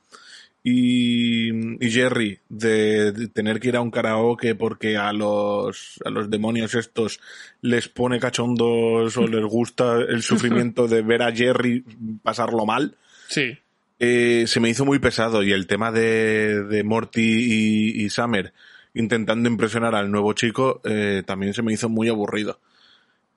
y, 0.64 1.86
y 1.86 1.92
Jerry 1.92 2.40
de, 2.50 3.12
de 3.12 3.28
tener 3.28 3.60
que 3.60 3.70
ir 3.70 3.76
a 3.76 3.82
un 3.82 3.92
karaoke 3.92 4.54
porque 4.56 4.98
a 4.98 5.12
los, 5.14 6.00
a 6.06 6.10
los 6.10 6.30
demonios 6.30 6.76
estos 6.76 7.20
les 7.62 7.88
pone 7.88 8.20
cachondos 8.20 9.18
o 9.18 9.28
les 9.28 9.44
gusta 9.46 9.96
el 10.08 10.22
sufrimiento 10.22 10.88
de 10.88 11.02
ver 11.02 11.24
a 11.24 11.32
Jerry 11.32 11.84
pasarlo 12.24 12.66
mal, 12.66 12.96
Sí. 13.28 13.58
eh, 14.00 14.44
se 14.48 14.60
me 14.60 14.70
hizo 14.70 14.86
muy 14.86 15.00
pesado 15.00 15.42
y 15.42 15.52
el 15.52 15.66
tema 15.68 15.92
de, 15.92 16.64
de 16.64 16.84
Morty 16.84 17.22
y, 17.22 18.04
y 18.04 18.10
Summer 18.10 18.54
intentando 18.94 19.48
impresionar 19.50 19.96
al 19.96 20.12
nuevo 20.12 20.34
chico 20.34 20.82
eh, 20.84 21.24
también 21.26 21.54
se 21.54 21.62
me 21.62 21.72
hizo 21.74 21.88
muy 21.88 22.10
aburrido. 22.10 22.60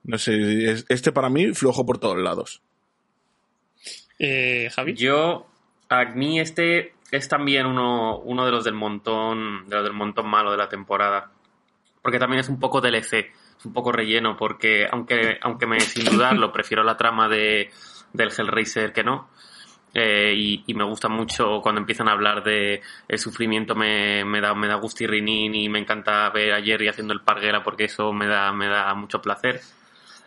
No 0.05 0.17
sé, 0.17 0.71
es- 0.71 0.85
este 0.89 1.11
para 1.11 1.29
mí 1.29 1.53
flojo 1.53 1.85
por 1.85 1.97
todos 1.97 2.17
lados. 2.17 2.61
Eh, 4.19 4.69
Javi. 4.73 4.93
Yo, 4.93 5.47
a 5.89 6.05
mí 6.05 6.39
este 6.39 6.93
es 7.11 7.27
también 7.27 7.65
uno, 7.65 8.17
uno 8.19 8.45
de 8.45 8.51
los 8.51 8.63
del 8.63 8.73
montón, 8.73 9.67
de 9.67 9.75
los 9.75 9.83
del 9.85 9.93
montón 9.93 10.27
malo 10.27 10.51
de 10.51 10.57
la 10.57 10.69
temporada. 10.69 11.31
Porque 12.01 12.19
también 12.19 12.39
es 12.39 12.49
un 12.49 12.59
poco 12.59 12.81
DLC, 12.81 13.31
es 13.57 13.65
un 13.65 13.73
poco 13.73 13.91
relleno, 13.91 14.37
porque 14.37 14.87
aunque, 14.91 15.37
aunque 15.41 15.65
me, 15.65 15.79
sin 15.79 16.05
dudarlo, 16.05 16.51
prefiero 16.53 16.83
la 16.83 16.97
trama 16.97 17.27
de, 17.27 17.71
del 18.13 18.29
Hellraiser 18.29 18.93
que 18.93 19.03
no. 19.03 19.29
Eh, 19.97 20.33
y, 20.35 20.63
y 20.67 20.73
me 20.73 20.83
gusta 20.83 21.07
mucho 21.07 21.61
cuando 21.61 21.79
empiezan 21.79 22.09
a 22.09 22.11
hablar 22.11 22.43
de 22.43 22.81
el 23.07 23.17
sufrimiento 23.17 23.75
me, 23.75 24.25
me 24.25 24.41
da 24.41 24.53
me 24.53 24.67
da 24.67 24.75
gustirrinín 24.75 25.55
y 25.55 25.69
me 25.69 25.79
encanta 25.79 26.29
ver 26.31 26.51
a 26.53 26.61
Jerry 26.61 26.89
haciendo 26.89 27.13
el 27.13 27.21
parguela 27.21 27.63
porque 27.63 27.85
eso 27.85 28.11
me 28.11 28.27
da 28.27 28.51
me 28.51 28.67
da 28.67 28.93
mucho 28.93 29.21
placer 29.21 29.61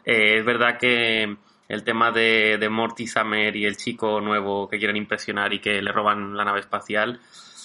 eh, 0.05 0.39
es 0.39 0.45
verdad 0.45 0.79
que 0.79 1.37
el 1.69 1.85
tema 1.85 2.11
de, 2.11 2.57
de 2.59 2.69
Morty 2.69 3.07
Summer 3.07 3.55
y 3.55 3.67
el 3.67 3.77
chico 3.77 4.21
nuevo 4.21 4.69
que 4.69 4.79
quieren 4.79 4.97
impresionar 4.97 5.53
y 5.53 5.61
que 5.61 5.83
le 5.83 5.93
roban 5.93 6.37
la 6.37 6.45
nave 6.45 6.61
espacial 6.61 7.21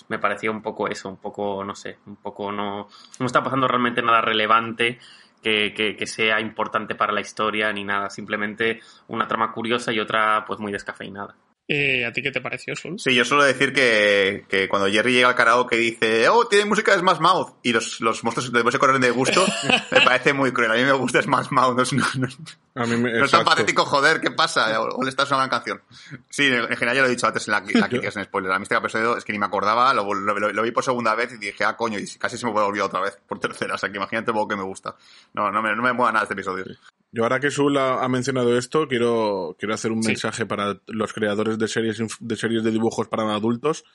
me 0.10 0.20
parecía 0.20 0.52
un 0.52 0.62
poco 0.62 0.88
eso, 0.88 1.10
un 1.10 1.18
poco, 1.18 1.64
no 1.64 1.76
sé, 1.76 1.98
un 2.06 2.18
poco 2.18 2.52
no, 2.52 2.90
no 3.20 3.26
está 3.26 3.44
pasando 3.44 3.68
realmente 3.68 4.02
nada 4.02 4.22
relevante 4.22 5.00
que, 5.42 5.74
que, 5.74 5.96
que 5.96 6.08
sea 6.08 6.40
importante 6.40 6.96
para 6.96 7.14
la 7.14 7.22
historia 7.22 7.72
ni 7.72 7.84
nada, 7.84 8.10
simplemente 8.10 8.82
una 9.08 9.28
trama 9.28 9.52
curiosa 9.52 9.92
y 9.92 10.00
otra 10.00 10.44
pues 10.46 10.60
muy 10.60 10.72
descafeinada. 10.72 11.36
Eh, 11.66 12.06
¿A 12.06 12.12
ti 12.12 12.22
qué 12.22 12.30
te 12.30 12.42
pareció, 12.42 12.76
Sol? 12.76 13.00
Sí, 13.00 13.16
yo 13.16 13.24
suelo 13.24 13.46
decir 13.46 13.72
que, 13.72 14.44
que 14.50 14.68
cuando 14.68 14.90
Jerry 14.90 15.14
llega 15.14 15.30
al 15.30 15.36
karaoke 15.36 15.78
y 15.78 15.92
dice, 15.92 16.28
oh, 16.28 16.46
tiene 16.48 16.66
música 16.66 16.92
de 16.92 17.00
Smash 17.00 17.20
Mouth, 17.20 17.56
y 17.64 17.72
los, 17.72 18.02
los 18.02 18.22
monstruos 18.26 18.52
después 18.52 18.74
se 18.74 18.80
corren 18.80 19.00
de 19.00 19.12
gusto, 19.12 19.46
me 19.92 20.02
parece 20.02 20.34
muy 20.34 20.52
cruel. 20.52 20.72
A 20.72 20.76
mí 20.76 20.84
me 20.84 20.92
gusta 20.92 21.22
Smash 21.22 21.48
Mouth, 21.52 21.76
no 21.78 21.84
es, 21.84 21.94
no, 21.94 22.06
no- 22.18 22.28
A 22.76 22.86
mí 22.86 22.98
me, 22.98 23.14
no 23.14 23.24
es 23.26 23.32
tan 23.32 23.46
patético, 23.46 23.86
joder, 23.86 24.20
¿qué 24.20 24.32
pasa? 24.32 24.78
O, 24.82 24.98
o 24.98 25.04
le 25.04 25.10
estás 25.10 25.30
una 25.30 25.38
gran 25.38 25.50
canción. 25.52 25.82
Sí, 26.30 26.48
en, 26.48 26.54
en 26.56 26.68
general 26.76 26.96
ya 26.98 27.02
lo 27.04 27.08
he 27.08 27.12
dicho 27.12 27.28
antes 27.28 27.48
en 27.48 27.54
la, 27.54 27.60
en 27.60 27.80
la 27.80 27.88
crítica 27.90 28.12
sin 28.12 28.24
spoiler. 28.26 28.52
A 28.52 28.60
mí 28.60 28.64
este 28.64 28.76
episodio 28.76 29.16
es 29.16 29.24
que 29.24 29.32
ni 29.32 29.40
me 29.40 29.46
acordaba, 29.46 29.94
lo, 29.94 30.14
lo- 30.14 30.38
lo- 30.38 30.52
lo 30.52 30.62
vi 30.64 30.72
por 30.72 30.84
segunda 30.84 31.16
vez 31.16 31.32
y 31.32 31.38
dije, 31.38 31.64
ah, 31.64 31.78
coño, 31.78 31.98
y 31.98 32.06
casi 32.18 32.38
se 32.38 32.46
me 32.46 32.52
puede 32.52 32.66
olvidar 32.66 32.88
otra 32.88 33.00
vez, 33.00 33.18
por 33.26 33.40
tercera. 33.40 33.76
O 33.76 33.78
sea, 33.78 33.90
que 33.90 33.96
imagínate 33.98 34.34
lo 34.34 34.46
que 34.50 34.58
me 34.58 34.64
gusta. 34.64 34.96
No, 35.34 35.50
no 35.50 35.62
me, 35.62 35.74
no 35.74 35.82
me 35.82 35.94
mueva 35.94 36.12
nada 36.12 36.24
este 36.24 36.34
episodio. 36.34 36.66
Yo 37.14 37.24
ahora 37.24 37.40
que 37.40 37.52
Sul 37.52 37.78
ha, 37.78 38.04
ha 38.04 38.10
mencionado 38.10 38.58
esto, 38.58 38.88
quiero, 38.88 39.56
quiero 39.60 39.74
hacer 39.76 39.92
un 39.92 40.02
Sí. 40.04 40.10
mensaje 40.10 40.46
para 40.46 40.80
los 40.88 41.14
creadores 41.14 41.58
de 41.60 41.68
series, 41.70 41.98
de 42.20 42.36
series 42.36 42.64
de 42.64 42.72
dibujos 42.72 43.08
para 43.08 43.24
adultos. 43.34 43.86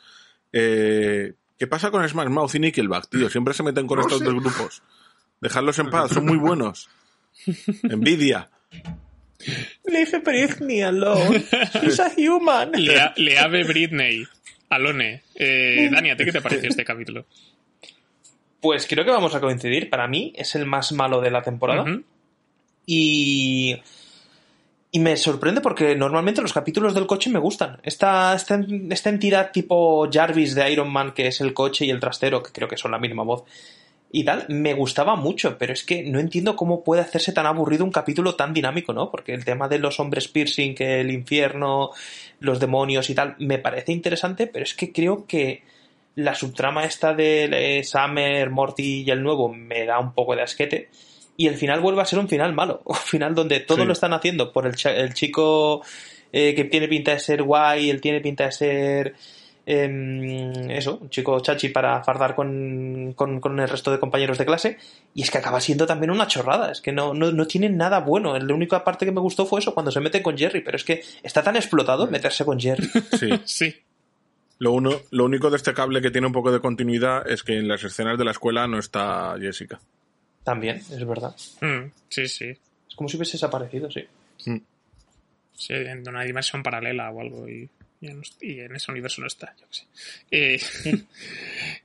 Eh, 0.52 1.34
¿Qué 1.58 1.66
pasa 1.66 1.90
con 1.90 2.08
Smash 2.08 2.28
Mouth 2.28 2.54
y 2.54 2.60
Nickelback, 2.60 3.10
tío? 3.10 3.28
Siempre 3.30 3.52
se 3.54 3.62
meten 3.64 3.86
con 3.86 3.98
No 3.98 4.02
estos 4.06 4.20
sé. 4.20 4.24
dos 4.24 4.34
grupos. 4.34 4.82
Dejadlos 5.40 5.78
en 5.80 5.90
paz, 5.90 6.12
son 6.12 6.24
muy 6.26 6.36
buenos. 6.38 6.88
Envidia. 7.82 8.48
Leave 9.84 10.18
Britney 10.24 10.82
alone. 10.82 11.44
She's 11.82 12.00
a 12.00 12.10
human. 12.16 12.72
Lea- 12.72 13.12
Leave 13.16 13.64
Britney. 13.64 14.24
Alone. 14.70 15.22
Eh, 15.34 15.88
Dani, 15.92 16.10
¿a 16.10 16.16
ti 16.16 16.24
qué 16.24 16.32
te 16.32 16.40
pareció 16.40 16.68
este 16.68 16.84
capítulo? 16.84 17.24
Pues 18.60 18.86
creo 18.86 19.04
que 19.04 19.10
vamos 19.10 19.34
a 19.34 19.40
coincidir. 19.40 19.88
Para 19.90 20.08
mí 20.08 20.32
es 20.36 20.54
el 20.56 20.66
más 20.66 20.92
malo 20.92 21.20
de 21.20 21.30
la 21.30 21.42
temporada. 21.42 21.84
Y. 22.90 23.76
Y 24.90 25.00
me 25.00 25.18
sorprende 25.18 25.60
porque 25.60 25.94
normalmente 25.94 26.40
los 26.40 26.54
capítulos 26.54 26.94
del 26.94 27.06
coche 27.06 27.28
me 27.28 27.38
gustan. 27.38 27.78
Esta, 27.82 28.34
esta, 28.34 28.58
esta 28.88 29.10
entidad 29.10 29.52
tipo 29.52 30.08
Jarvis 30.10 30.54
de 30.54 30.72
Iron 30.72 30.90
Man, 30.90 31.12
que 31.12 31.26
es 31.26 31.42
el 31.42 31.52
coche 31.52 31.84
y 31.84 31.90
el 31.90 32.00
trastero, 32.00 32.42
que 32.42 32.52
creo 32.52 32.68
que 32.68 32.78
son 32.78 32.92
la 32.92 32.98
misma 32.98 33.22
voz, 33.22 33.44
y 34.10 34.24
tal, 34.24 34.46
me 34.48 34.72
gustaba 34.72 35.16
mucho, 35.16 35.58
pero 35.58 35.74
es 35.74 35.84
que 35.84 36.02
no 36.04 36.18
entiendo 36.18 36.56
cómo 36.56 36.82
puede 36.82 37.02
hacerse 37.02 37.32
tan 37.32 37.44
aburrido 37.44 37.84
un 37.84 37.92
capítulo 37.92 38.34
tan 38.34 38.54
dinámico, 38.54 38.94
¿no? 38.94 39.10
Porque 39.10 39.34
el 39.34 39.44
tema 39.44 39.68
de 39.68 39.78
los 39.78 40.00
hombres 40.00 40.28
piercing, 40.28 40.74
que 40.74 41.00
el 41.00 41.10
infierno, 41.10 41.90
los 42.40 42.58
demonios 42.58 43.10
y 43.10 43.14
tal, 43.14 43.36
me 43.38 43.58
parece 43.58 43.92
interesante, 43.92 44.46
pero 44.46 44.64
es 44.64 44.72
que 44.72 44.92
creo 44.92 45.26
que 45.26 45.62
la 46.14 46.34
subtrama 46.34 46.84
esta 46.84 47.12
de 47.12 47.82
Summer, 47.84 48.48
Morty 48.48 49.02
y 49.02 49.10
el 49.10 49.22
nuevo 49.22 49.52
me 49.52 49.84
da 49.84 49.98
un 49.98 50.14
poco 50.14 50.34
de 50.34 50.42
asquete. 50.42 50.88
Y 51.38 51.46
el 51.46 51.54
final 51.56 51.80
vuelve 51.80 52.02
a 52.02 52.04
ser 52.04 52.18
un 52.18 52.28
final 52.28 52.52
malo. 52.52 52.82
Un 52.84 52.96
final 52.96 53.34
donde 53.34 53.60
todo 53.60 53.78
Sí. 53.78 53.84
lo 53.86 53.92
están 53.94 54.12
haciendo 54.12 54.52
por 54.52 54.66
el, 54.66 54.74
el 54.94 55.14
chico 55.14 55.82
eh, 56.32 56.54
que 56.54 56.64
tiene 56.64 56.88
pinta 56.88 57.12
de 57.12 57.20
ser 57.20 57.42
guay, 57.42 57.88
él 57.88 58.00
tiene 58.02 58.20
pinta 58.20 58.44
de 58.44 58.52
ser. 58.52 59.14
em, 59.70 60.70
eso, 60.70 60.98
un 61.00 61.10
chico 61.10 61.38
chachi 61.40 61.68
para 61.68 62.02
fardar 62.02 62.34
con, 62.34 63.12
con, 63.14 63.38
con 63.40 63.60
el 63.60 63.68
resto 63.68 63.90
de 63.92 63.98
compañeros 64.00 64.38
de 64.38 64.46
clase. 64.46 64.78
Y 65.14 65.22
es 65.22 65.30
que 65.30 65.38
acaba 65.38 65.60
siendo 65.60 65.86
también 65.86 66.10
una 66.10 66.26
chorrada. 66.26 66.72
Es 66.72 66.80
que 66.80 66.90
no, 66.92 67.14
no, 67.14 67.30
no 67.32 67.46
tienen 67.46 67.76
nada 67.76 68.00
bueno. 68.00 68.36
La 68.38 68.54
única 68.54 68.82
parte 68.82 69.04
que 69.06 69.12
me 69.12 69.20
gustó 69.20 69.46
fue 69.46 69.60
eso, 69.60 69.74
cuando 69.74 69.90
se 69.92 70.00
mete 70.00 70.22
con 70.22 70.36
Jerry. 70.36 70.62
Pero 70.62 70.76
es 70.76 70.84
que 70.84 71.02
está 71.22 71.42
tan 71.42 71.56
explotado 71.56 72.06
meterse 72.08 72.44
con 72.44 72.58
Jerry. 72.58 72.88
Sí. 73.18 73.28
Sí. 73.44 73.74
Lo, 74.60 74.72
uno, 74.72 74.90
lo 75.12 75.24
único 75.24 75.50
destacable 75.50 76.00
que 76.02 76.10
tiene 76.10 76.26
un 76.26 76.32
poco 76.32 76.50
de 76.50 76.58
continuidad 76.60 77.30
es 77.30 77.44
que 77.44 77.56
en 77.58 77.68
las 77.68 77.84
escenas 77.84 78.18
de 78.18 78.24
la 78.24 78.32
escuela 78.32 78.66
no 78.66 78.78
está 78.80 79.36
Jessica. 79.38 79.78
También, 80.48 80.76
es 80.76 81.06
verdad. 81.06 81.36
Mm, 81.60 81.90
sí, 82.08 82.26
sí. 82.26 82.48
Es 82.88 82.96
como 82.96 83.06
si 83.06 83.18
hubiese 83.18 83.32
desaparecido, 83.32 83.90
sí. 83.90 84.02
Sí, 85.54 85.74
en 85.74 86.08
una 86.08 86.24
dimensión 86.24 86.62
paralela 86.62 87.10
o 87.10 87.20
algo 87.20 87.46
y, 87.46 87.68
y 88.00 88.06
en, 88.06 88.22
y 88.40 88.60
en 88.60 88.74
ese 88.74 88.90
universo 88.90 89.20
no 89.20 89.26
está, 89.26 89.54
yo 89.60 89.66
qué 89.68 89.74
sé. 89.74 89.84
Eh, 90.30 90.60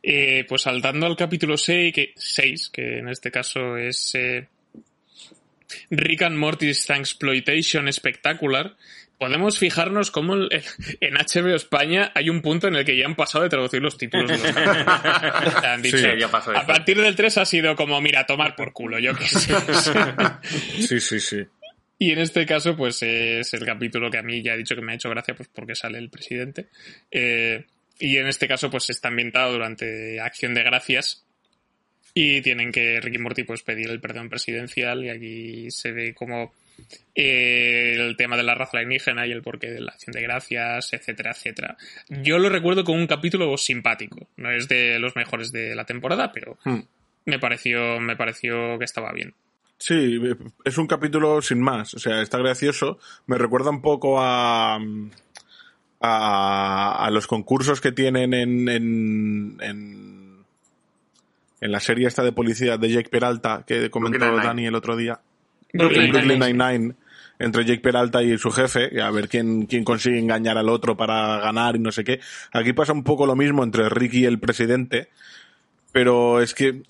eh, 0.03 0.45
pues 0.47 0.61
saltando 0.61 1.07
al 1.07 1.18
capítulo 1.18 1.57
6, 1.57 1.93
que, 1.93 2.14
6, 2.16 2.70
que 2.70 2.99
en 2.99 3.09
este 3.09 3.32
caso 3.32 3.76
es 3.76 4.16
eh, 4.16 4.47
Rick 5.89 6.22
and 6.22 6.38
Morty's 6.38 6.86
Thanksploitation 6.86 7.91
Spectacular, 7.91 8.78
podemos 9.24 9.57
fijarnos 9.57 10.11
cómo 10.11 10.36
en 10.36 11.13
HBO 11.13 11.55
España 11.55 12.11
hay 12.13 12.30
un 12.30 12.41
punto 12.41 12.67
en 12.67 12.76
el 12.76 12.84
que 12.84 12.97
ya 12.97 13.05
han 13.05 13.15
pasado 13.15 13.45
de 13.45 13.49
traducir 13.49 13.82
los 13.82 13.97
títulos 13.97 14.30
de 14.30 14.38
los 14.38 15.55
han 15.63 15.82
dicho, 15.82 15.97
Sí, 15.97 16.07
ya 16.19 16.30
pasó 16.30 16.51
a 16.51 16.65
partir 16.65 17.01
del 17.01 17.15
3 17.15 17.38
ha 17.38 17.45
sido 17.45 17.74
como, 17.78 18.01
mira, 18.01 18.26
tomar 18.26 18.53
por 18.57 18.74
culo, 18.74 18.99
yo 18.99 19.15
qué 19.15 19.26
sé. 19.26 19.53
Sí, 20.88 20.99
sí, 20.99 21.21
sí. 21.21 21.38
Y 21.99 22.11
en 22.11 22.19
este 22.19 22.45
caso, 22.45 22.76
pues 22.76 23.01
es 23.01 23.53
el 23.53 23.65
capítulo 23.65 24.11
que 24.11 24.17
a 24.17 24.24
mí 24.24 24.43
ya 24.43 24.55
he 24.55 24.57
dicho 24.57 24.76
que 24.76 24.82
me 24.82 24.91
ha 24.91 24.95
hecho 24.95 25.09
gracia, 25.09 25.36
pues 25.36 25.47
porque 25.47 25.74
sale 25.74 25.99
el 25.99 26.09
presidente. 26.09 26.67
Eh, 27.09 27.63
y 27.99 28.17
en 28.17 28.28
este 28.28 28.45
caso, 28.45 28.69
pues 28.69 28.89
está 28.89 29.07
ambientado 29.07 29.53
durante 29.53 30.19
Acción 30.19 30.53
de 30.53 30.63
Gracias. 30.63 31.24
Y 32.13 32.41
tienen 32.41 32.74
que 32.74 32.99
Ricky 32.99 33.19
Morty 33.19 33.43
pues 33.43 33.63
pedir 33.63 33.89
el 33.89 34.01
perdón 34.01 34.28
presidencial. 34.28 35.05
Y 35.05 35.09
aquí 35.09 35.71
se 35.71 35.93
ve 35.93 36.13
como 36.13 36.51
eh, 37.15 37.95
el 37.97 38.15
tema 38.17 38.36
de 38.38 38.43
la 38.43 38.55
raza 38.55 38.78
alienígena 38.78 39.28
y 39.28 39.32
el 39.32 39.41
porqué 39.41 39.71
de 39.71 39.82
la 39.82 39.91
Acción 39.91 40.13
de 40.13 40.21
Gracias, 40.21 40.93
etcétera, 40.93 41.32
etcétera. 41.32 41.78
Yo 42.09 42.39
lo 42.39 42.49
recuerdo 42.49 42.84
como 42.84 42.97
un 42.99 43.07
capítulo 43.07 43.55
simpático. 43.57 44.28
No 44.38 44.51
es 44.51 44.67
de 44.67 44.99
los 44.99 45.15
mejores 45.15 45.51
de 45.51 45.76
la 45.76 45.86
temporada, 45.86 46.32
pero 46.32 46.57
Hmm. 46.65 46.80
me 47.26 47.39
pareció, 47.39 47.99
me 47.99 48.15
pareció 48.15 48.78
que 48.80 48.86
estaba 48.86 49.11
bien. 49.11 49.34
Sí, 49.78 50.19
es 50.63 50.78
un 50.78 50.88
capítulo 50.88 51.41
sin 51.41 51.59
más. 51.61 51.93
O 51.93 51.99
sea, 51.99 52.21
está 52.21 52.38
gracioso. 52.38 52.99
Me 53.28 53.38
recuerda 53.38 53.69
un 53.69 53.82
poco 53.82 54.21
a. 54.21 54.80
a, 56.01 57.05
a 57.05 57.11
los 57.11 57.28
concursos 57.28 57.82
que 57.82 57.91
tienen 57.91 58.34
en, 58.34 58.69
en, 58.69 59.57
en. 59.61 60.38
en 61.61 61.71
la 61.71 61.80
serie 61.80 62.07
esta 62.07 62.24
de 62.24 62.32
policía 62.32 62.78
de 62.78 62.89
Jake 62.91 63.09
Peralta, 63.09 63.63
que 63.67 63.89
comentó. 63.89 64.36
Dani 64.38 64.65
el 64.67 64.76
otro 64.76 64.95
día. 64.95 65.19
Brooklyn 65.74 66.11
Brooklyn 66.11 66.39
Nine-Nine. 66.39 66.95
Entre 67.39 67.65
Jake 67.65 67.82
Peralta 67.82 68.24
y 68.24 68.38
su 68.38 68.51
jefe, 68.51 69.01
a 69.01 69.09
ver 69.09 69.28
quién, 69.28 69.65
quién 69.65 69.84
consigue 69.84 70.19
engañar 70.19 70.57
al 70.57 70.69
otro 70.69 70.95
para 70.95 71.39
ganar 71.39 71.76
y 71.76 71.80
no 71.80 71.91
sé 71.91 72.03
qué. 72.03 72.19
Aquí 72.53 72.74
pasa 72.74 72.93
un 72.93 73.03
poco 73.03 73.26
lo 73.26 73.36
mismo 73.36 73.63
entre 73.63 73.89
Ricky 73.89 74.19
y 74.19 74.26
el 74.26 74.39
presidente, 74.39 75.09
pero 75.91 76.41
es 76.41 76.53
que 76.53 76.84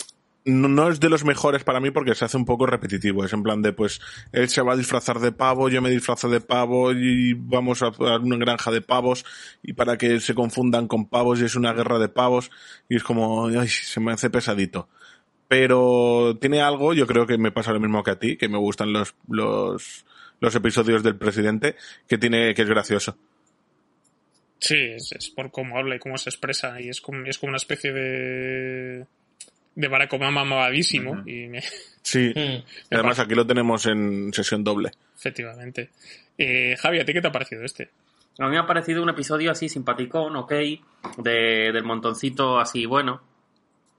no, 0.45 0.67
no 0.67 0.89
es 0.89 0.99
de 0.99 1.09
los 1.09 1.23
mejores 1.23 1.63
para 1.63 1.79
mí 1.79 1.91
porque 1.91 2.13
se 2.13 2.25
hace 2.25 2.38
un 2.38 2.45
poco 2.45 2.65
repetitivo. 2.65 3.23
Es 3.23 3.34
en 3.34 3.41
plan 3.41 3.61
de, 3.61 3.73
pues, 3.73 4.01
él 4.31 4.49
se 4.49 4.61
va 4.61 4.73
a 4.73 4.77
disfrazar 4.77 5.19
de 5.19 5.31
pavo, 5.31 5.69
yo 5.69 5.81
me 5.81 5.89
disfrazo 5.89 6.29
de 6.29 6.41
pavo 6.41 6.91
y 6.91 7.34
vamos 7.34 7.81
a 7.81 7.88
a 7.88 8.17
una 8.17 8.38
granja 8.38 8.69
de 8.69 8.81
pavos 8.81 9.25
y 9.63 9.73
para 9.73 9.97
que 9.97 10.19
se 10.19 10.36
confundan 10.36 10.88
con 10.88 11.07
pavos 11.07 11.39
y 11.39 11.45
es 11.45 11.55
una 11.55 11.73
guerra 11.73 11.99
de 11.99 12.09
pavos 12.09 12.51
y 12.89 12.97
es 12.97 13.03
como, 13.03 13.47
ay, 13.47 13.69
se 13.69 13.99
me 14.01 14.11
hace 14.11 14.29
pesadito. 14.29 14.89
Pero 15.48 16.38
tiene 16.39 16.62
algo, 16.62 16.94
yo 16.94 17.06
creo 17.06 17.28
que 17.28 17.38
me 17.38 17.52
pasa 17.52 17.74
lo 17.74 17.80
mismo 17.80 18.04
que 18.04 18.12
a 18.12 18.20
ti, 18.20 18.38
que 18.38 18.50
me 18.50 18.58
gustan 18.58 18.91
los, 18.94 19.14
los, 19.30 20.06
los 20.39 20.56
episodios 20.56 21.04
del 21.04 21.16
presidente, 21.16 21.76
que 22.08 22.18
tiene, 22.18 22.54
que 22.56 22.62
es 22.64 22.70
gracioso. 22.70 23.18
Sí, 24.60 24.76
es, 24.78 25.12
es 25.12 25.30
por 25.30 25.52
cómo 25.52 25.78
habla 25.78 25.96
y 25.96 26.00
cómo 26.00 26.18
se 26.18 26.30
expresa. 26.30 26.80
Y 26.80 26.89
es 26.89 27.02
como, 27.02 27.26
es 27.26 27.38
como 27.38 27.50
una 27.50 27.58
especie 27.58 27.91
de. 27.91 29.06
de 29.76 29.88
Barack 29.88 30.14
Obama 30.14 30.46
mamadísimo. 30.46 31.22
Y 31.26 31.48
me- 31.48 31.64
Sí. 32.02 32.34
Mm. 32.36 32.64
Y 32.91 32.96
además 32.96 33.20
aquí 33.20 33.34
lo 33.36 33.46
tenemos 33.48 33.86
en 33.86 34.32
sesión 34.34 34.64
doble. 34.64 34.91
efectivamente. 35.18 35.89
Eh, 36.38 36.76
Javi, 36.80 37.00
¿a 37.00 37.06
ti 37.06 37.14
qué 37.14 37.22
te 37.22 37.28
ha 37.28 37.32
parecido 37.32 37.64
este? 37.64 37.89
A 38.39 38.46
mí 38.46 38.52
me 38.52 38.58
ha 38.58 38.66
parecido 38.66 39.04
un 39.04 39.10
episodio 39.10 39.52
así 39.52 39.70
simpaticón, 39.70 40.36
ok, 40.36 40.52
de, 41.18 41.72
del 41.72 41.84
montoncito 41.84 42.60
así 42.60 42.86
bueno, 42.88 43.22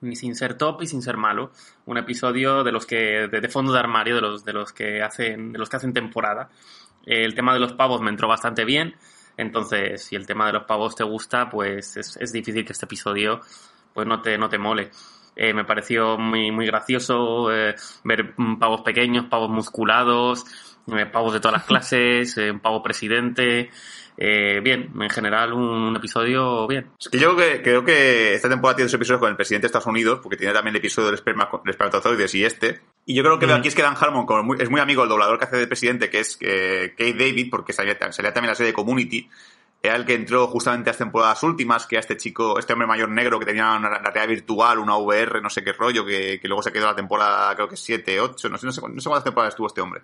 ni 0.05 0.17
sin 0.17 0.35
ser 0.37 0.55
top 0.55 0.83
y 0.83 0.87
sin 0.87 1.03
ser 1.03 1.17
malo. 1.17 1.51
Un 1.87 1.99
episodio 1.99 2.63
de 2.63 2.73
los 2.73 2.87
que, 2.87 3.29
de, 3.29 3.41
de 3.41 3.49
fondo 3.49 3.73
de 3.73 3.79
armario, 3.79 4.15
de 4.15 4.21
los, 4.21 4.45
de 4.45 4.53
los 4.53 4.73
que 4.73 5.03
hacen, 5.03 5.53
de 5.53 5.59
los 5.59 5.69
que 5.69 5.77
hacen 5.77 5.93
temporada. 5.93 6.51
El 7.05 7.35
tema 7.35 7.53
de 7.53 7.61
los 7.61 7.73
pavos 7.73 8.01
me 8.01 8.11
entró 8.11 8.29
bastante 8.29 8.65
bien. 8.65 8.95
Entonces, 9.37 10.05
si 10.05 10.17
el 10.17 10.27
tema 10.27 10.47
de 10.47 10.53
los 10.53 10.65
pavos 10.65 10.95
te 10.95 11.05
gusta, 11.05 11.51
pues 11.51 11.97
es, 11.97 12.17
es 12.19 12.33
difícil 12.33 12.65
que 12.65 12.73
este 12.73 12.87
episodio 12.87 13.41
pues 13.93 14.07
no 14.07 14.21
te, 14.21 14.37
no 14.37 14.49
te 14.49 14.59
mole. 14.59 14.91
Eh, 15.37 15.53
me 15.53 15.65
pareció 15.65 16.17
muy, 16.19 16.51
muy 16.53 16.67
gracioso 16.67 17.53
eh, 17.53 17.75
ver 18.05 18.35
mm, 18.37 18.59
pavos 18.59 18.83
pequeños, 18.83 19.27
pavos 19.27 19.51
musculados, 19.51 20.45
eh, 20.97 21.07
pavos 21.07 21.33
de 21.33 21.41
todas 21.41 21.55
las 21.59 21.65
clases, 21.67 22.37
eh, 22.39 22.51
un 22.51 22.61
pavo 22.61 22.83
presidente. 22.83 23.71
Eh, 24.17 24.61
bien, 24.63 24.93
en 25.01 25.11
general 25.11 25.53
un, 25.53 25.61
un 25.65 25.97
episodio 25.97 26.69
bien. 26.69 26.87
Es 27.01 27.09
que 27.09 27.19
yo 27.19 27.35
creo 27.35 27.53
que, 27.57 27.63
creo 27.63 27.85
que 27.85 28.35
esta 28.35 28.49
temporada 28.49 28.77
tiene 28.77 28.87
dos 28.87 28.95
episodios 28.95 29.19
con 29.19 29.29
el 29.31 29.35
presidente 29.35 29.65
de 29.65 29.67
Estados 29.67 29.89
Unidos, 29.89 30.21
porque 30.23 30.37
tiene 30.37 30.53
también 30.55 30.73
el 30.73 30.79
episodio 30.79 31.07
del 31.07 31.17
esperma, 31.17 31.49
del 31.65 31.71
espermatozoides 31.73 32.33
y 32.37 32.45
este. 32.45 32.81
Y 33.07 33.17
yo 33.17 33.25
creo 33.25 33.41
que 33.41 33.49
Mm. 33.49 33.51
aquí 33.51 33.67
es 33.69 33.75
que 33.75 33.83
Dan 33.83 33.97
Harmon 34.01 34.25
como 34.25 34.45
muy- 34.45 34.59
es 34.61 34.71
muy 34.71 34.81
amigo 34.81 35.03
del 35.03 35.09
doblador 35.09 35.41
que 35.41 35.47
hace 35.47 35.57
de 35.57 35.67
presidente, 35.67 36.11
que 36.11 36.21
es 36.21 36.39
eh, 36.43 36.95
Kate 36.97 37.15
David, 37.15 37.49
porque 37.51 37.73
salía, 37.73 37.97
salía 38.13 38.33
también 38.33 38.51
la 38.51 38.55
serie 38.55 38.71
de 38.71 38.75
Community. 38.75 39.29
Era 39.85 39.97
el 39.97 40.07
que 40.07 40.15
entró 40.15 40.47
justamente 40.47 40.89
a 40.89 40.93
las 40.93 40.99
temporadas 40.99 41.43
últimas, 41.43 41.87
que 41.87 41.97
era 41.97 42.01
este 42.01 42.17
chico, 42.17 42.59
este 42.59 42.73
hombre 42.73 42.89
mayor 42.89 43.11
negro 43.11 43.39
que 43.39 43.45
tenía 43.45 43.71
una 43.75 43.91
realidad 43.91 44.27
virtual, 44.27 44.79
una 44.79 44.97
VR, 44.97 45.43
no 45.43 45.51
sé 45.51 45.63
qué 45.63 45.75
rollo, 45.75 46.07
que, 46.07 46.41
que 46.41 46.49
luego 46.49 46.63
se 46.63 46.73
quedó 46.73 46.87
la 46.87 46.95
temporada, 46.97 47.55
creo 47.55 47.69
que 47.69 47.77
7, 47.77 48.19
8, 48.19 48.49
no 48.49 48.57
sé, 48.57 48.65
no 48.65 48.73
sé, 48.73 48.81
no 48.81 48.99
sé 48.99 49.09
cuántas 49.11 49.25
temporadas 49.25 49.53
estuvo 49.53 49.67
este 49.67 49.83
hombre. 49.83 50.01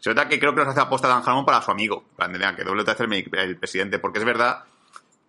Se 0.00 0.10
nota 0.10 0.28
que 0.28 0.38
creo 0.38 0.54
que 0.54 0.60
nos 0.60 0.68
hace 0.68 0.80
aposta 0.80 1.08
Dan 1.08 1.22
Harmon 1.24 1.46
para 1.46 1.62
su 1.62 1.70
amigo. 1.70 2.04
"Mira, 2.28 2.54
que 2.54 2.62
doble 2.62 2.84
te 2.84 2.90
hace 2.90 3.04
el, 3.04 3.30
el 3.32 3.56
presidente, 3.56 3.98
porque 3.98 4.18
es 4.18 4.24
verdad 4.26 4.64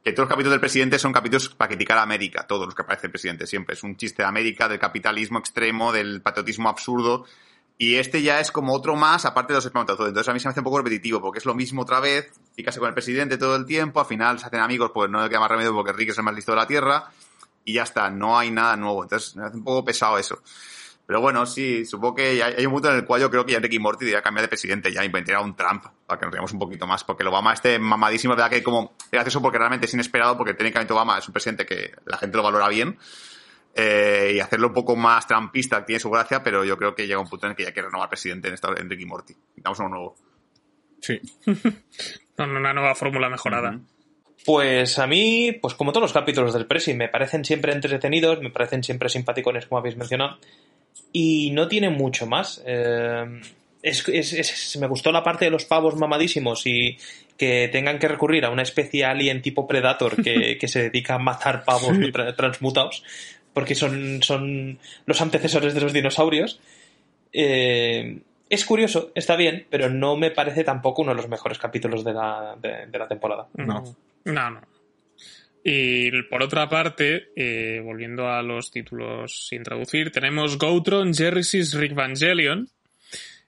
que 0.03 0.11
todos 0.11 0.26
los 0.28 0.30
capítulos 0.34 0.51
del 0.51 0.59
presidente 0.59 0.99
son 0.99 1.13
capítulos 1.13 1.47
para 1.55 1.69
criticar 1.69 1.97
a 1.97 2.01
América, 2.01 2.45
todos 2.45 2.65
los 2.65 2.76
que 2.76 2.82
aparece 2.82 3.07
el 3.07 3.11
presidente 3.11 3.47
siempre. 3.47 3.76
Es 3.76 3.84
un 3.84 3.95
chiste 3.95 4.22
de 4.24 4.28
América, 4.28 4.67
del 4.67 4.80
capitalismo 4.80 5.39
extremo, 5.39 5.93
del 5.93 6.22
patriotismo 6.22 6.67
absurdo. 6.67 7.26
Y 7.82 7.96
este 7.96 8.22
ya 8.22 8.40
es 8.40 8.52
como 8.52 8.76
otro 8.76 8.96
más, 8.96 9.26
aparte 9.26 9.54
de 9.54 9.58
los 9.58 9.66
espermatozoides. 9.66 10.10
Entonces 10.10 10.30
a 10.30 10.34
mí 10.34 10.40
se 10.40 10.48
me 10.48 10.52
hace 10.52 10.60
un 10.60 10.66
poco 10.66 10.78
repetitivo, 10.78 11.20
porque 11.20 11.40
es 11.40 11.46
lo 11.48 11.56
mismo 11.56 11.82
otra 11.82 12.00
vez, 12.00 12.32
picase 12.56 12.78
con 12.78 12.88
el 12.88 12.94
presidente 12.94 13.40
todo 13.40 13.56
el 13.56 13.66
tiempo, 13.66 14.00
al 14.00 14.06
final 14.06 14.38
se 14.38 14.46
hacen 14.46 14.60
amigos, 14.60 14.92
pues 14.94 15.10
no 15.10 15.24
le 15.24 15.30
queda 15.30 15.40
más 15.40 15.50
remedio 15.50 15.74
porque 15.74 15.92
Rick 15.92 16.12
es 16.12 16.18
el 16.20 16.24
más 16.24 16.36
listo 16.36 16.52
de 16.52 16.58
la 16.58 16.68
Tierra, 16.68 17.10
y 17.66 17.74
ya 17.74 17.82
está, 17.82 18.12
no 18.12 18.38
hay 18.38 18.52
nada 18.52 18.78
nuevo. 18.78 19.02
Entonces 19.02 19.36
me 19.36 19.46
hace 19.46 19.58
un 19.58 19.64
poco 19.64 19.84
pesado 19.84 20.20
eso. 20.20 20.44
Pero 21.08 21.22
bueno, 21.22 21.44
sí, 21.48 21.84
supongo 21.84 22.18
que 22.18 22.44
hay, 22.44 22.64
un 22.68 22.72
punto 22.72 22.92
en 22.92 22.98
el 22.98 23.06
cual 23.06 23.20
yo 23.20 23.32
creo 23.32 23.48
que 23.48 23.54
ya 23.54 23.60
Ricky 23.60 23.80
Morty 23.80 24.06
debería 24.06 24.22
cambiar 24.22 24.44
de 24.44 24.50
presidente, 24.50 24.94
ya 24.94 25.04
inventaría 25.04 25.42
un 25.42 25.56
Trump, 25.56 25.84
para 26.06 26.20
que 26.20 26.28
nos 26.28 26.34
veamos 26.34 26.54
un 26.54 26.60
poquito 26.60 26.86
más, 26.86 27.04
porque 27.04 27.24
el 27.24 27.30
Obama 27.30 27.52
este 27.52 27.80
mamadísimo, 27.80 28.36
verdad 28.36 28.52
que 28.52 28.62
como 28.62 28.94
es 29.06 29.10
gracioso 29.10 29.42
porque 29.42 29.58
realmente 29.58 29.88
es 29.88 29.94
inesperado, 29.96 30.38
porque 30.38 30.54
técnicamente 30.54 30.94
Obama 30.94 31.18
es 31.18 31.28
un 31.28 31.34
presidente 31.34 31.66
que 31.66 31.96
la 32.06 32.20
gente 32.20 32.38
lo 32.38 32.44
valora 32.44 32.68
bien, 32.70 33.00
eh, 33.76 34.34
y 34.36 34.39
hacerlo 34.39 34.67
un 34.67 34.74
poco 34.74 34.95
más 34.95 35.26
trampista 35.28 35.86
tiene 35.86 35.99
su 35.99 36.09
gracia, 36.09 36.43
pero 36.43 36.63
yo 36.65 36.78
creo 36.78 36.93
que 36.95 37.07
llega 37.07 37.19
un 37.19 37.30
punto 37.30 37.45
en 37.47 37.51
el 37.51 37.55
que 37.55 37.63
ya 37.63 37.69
hay 37.69 37.74
que 37.74 37.82
renovar 37.82 38.09
presidente 38.09 38.47
en, 38.49 38.53
esta, 38.53 38.69
en 38.78 38.89
Ricky 38.89 39.05
Morty. 39.05 39.34
Damos 39.57 39.80
uno 39.80 39.89
nuevo. 39.89 40.15
Sí. 41.01 41.19
Una 42.38 42.74
nueva 42.74 42.95
fórmula 42.95 43.30
mejorada. 43.30 43.80
Pues 44.45 44.97
a 44.97 45.05
mí, 45.05 45.51
pues 45.61 45.76
como 45.76 45.91
todos 45.91 46.03
los 46.05 46.13
capítulos 46.13 46.53
del 46.53 46.65
Presi, 46.65 46.93
me 46.95 47.07
parecen 47.09 47.45
siempre 47.45 47.72
entretenidos, 47.74 48.41
me 48.41 48.49
parecen 48.49 48.84
siempre 48.84 49.09
simpaticones, 49.09 49.67
como 49.67 49.78
habéis 49.80 49.97
mencionado, 49.97 50.39
y 51.13 51.51
no 51.51 51.67
tiene 51.67 51.91
mucho 51.91 52.26
más. 52.26 52.63
Eh, 52.65 53.41
es, 53.84 54.07
es- 54.09 54.34
es- 54.34 54.78
me 54.78 54.88
gustó 54.88 55.11
la 55.11 55.24
parte 55.24 55.45
de 55.45 55.51
los 55.51 55.65
pavos 55.65 55.95
mamadísimos 55.95 56.65
y 56.65 56.97
que 57.38 57.69
tengan 57.72 57.99
que 57.99 58.07
recurrir 58.07 58.45
a 58.45 58.49
una 58.49 58.63
especie 58.63 59.05
alien 59.05 59.41
tipo 59.43 59.67
Predator 59.67 60.22
que, 60.24 60.57
que 60.59 60.67
se 60.67 60.84
dedica 60.84 61.15
a 61.15 61.19
matar 61.19 61.63
pavos 61.63 61.91
tra- 61.97 62.36
transmutados, 62.36 63.03
porque 63.54 63.76
son, 63.76 64.22
son 64.24 64.80
los 65.06 65.22
antecesores 65.22 65.74
de 65.74 65.82
los 65.82 65.93
dinosaurios. 65.93 66.60
Eh, 67.34 68.20
es 68.49 68.66
curioso, 68.66 69.12
está 69.16 69.36
bien, 69.36 69.66
pero 69.70 69.89
no 69.89 70.18
me 70.18 70.32
parece 70.32 70.64
tampoco 70.64 71.02
uno 71.04 71.12
de 71.12 71.18
los 71.18 71.30
mejores 71.30 71.58
capítulos 71.58 72.04
de 72.04 72.14
la, 72.14 72.56
de- 72.62 72.88
de 72.88 72.99
la 72.99 73.08
temporada. 73.08 73.47
No. 73.56 73.84
No, 74.26 74.49
no. 74.52 74.62
Y 75.64 76.24
por 76.24 76.41
otra 76.41 76.68
parte, 76.68 77.30
eh, 77.36 77.80
volviendo 77.84 78.28
a 78.28 78.41
los 78.41 78.72
títulos 78.72 79.47
sin 79.47 79.62
traducir, 79.64 80.12
tenemos 80.12 80.58
Goutron 80.58 81.14
Genesis 81.14 81.74
Evangelion, 81.76 82.68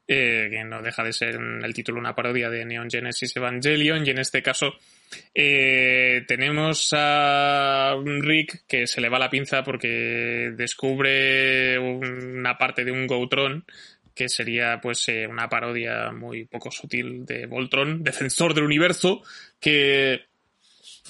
eh, 0.08 0.48
que 0.52 0.64
no 0.64 0.82
deja 0.84 1.04
de 1.04 1.12
ser 1.12 1.36
en 1.36 1.64
el 1.66 1.74
título 1.74 2.00
una 2.00 2.14
parodia 2.14 2.50
de 2.50 2.66
Neon 2.66 2.90
Genesis 2.90 3.36
Evangelion, 3.36 4.06
y 4.06 4.12
en 4.12 4.20
este 4.20 4.44
caso 4.44 4.74
eh, 5.34 6.24
tenemos 6.28 6.90
a 6.94 7.96
Rick 8.22 8.64
que 8.68 8.88
se 8.88 9.02
le 9.02 9.10
va 9.10 9.20
la 9.20 9.30
pinza 9.30 9.64
porque 9.64 10.52
descubre 10.56 11.78
una 11.80 12.58
parte 12.58 12.84
de 12.86 12.92
un 12.92 13.08
Goutron 13.08 13.66
que 14.16 14.30
sería 14.30 14.80
pues 14.82 15.08
eh, 15.10 15.26
una 15.28 15.50
parodia 15.50 16.12
muy 16.12 16.46
poco 16.46 16.70
sutil 16.70 17.26
de 17.26 17.48
Voltron, 17.48 18.04
defensor 18.04 18.54
del 18.54 18.66
universo, 18.66 19.24
que 19.60 20.22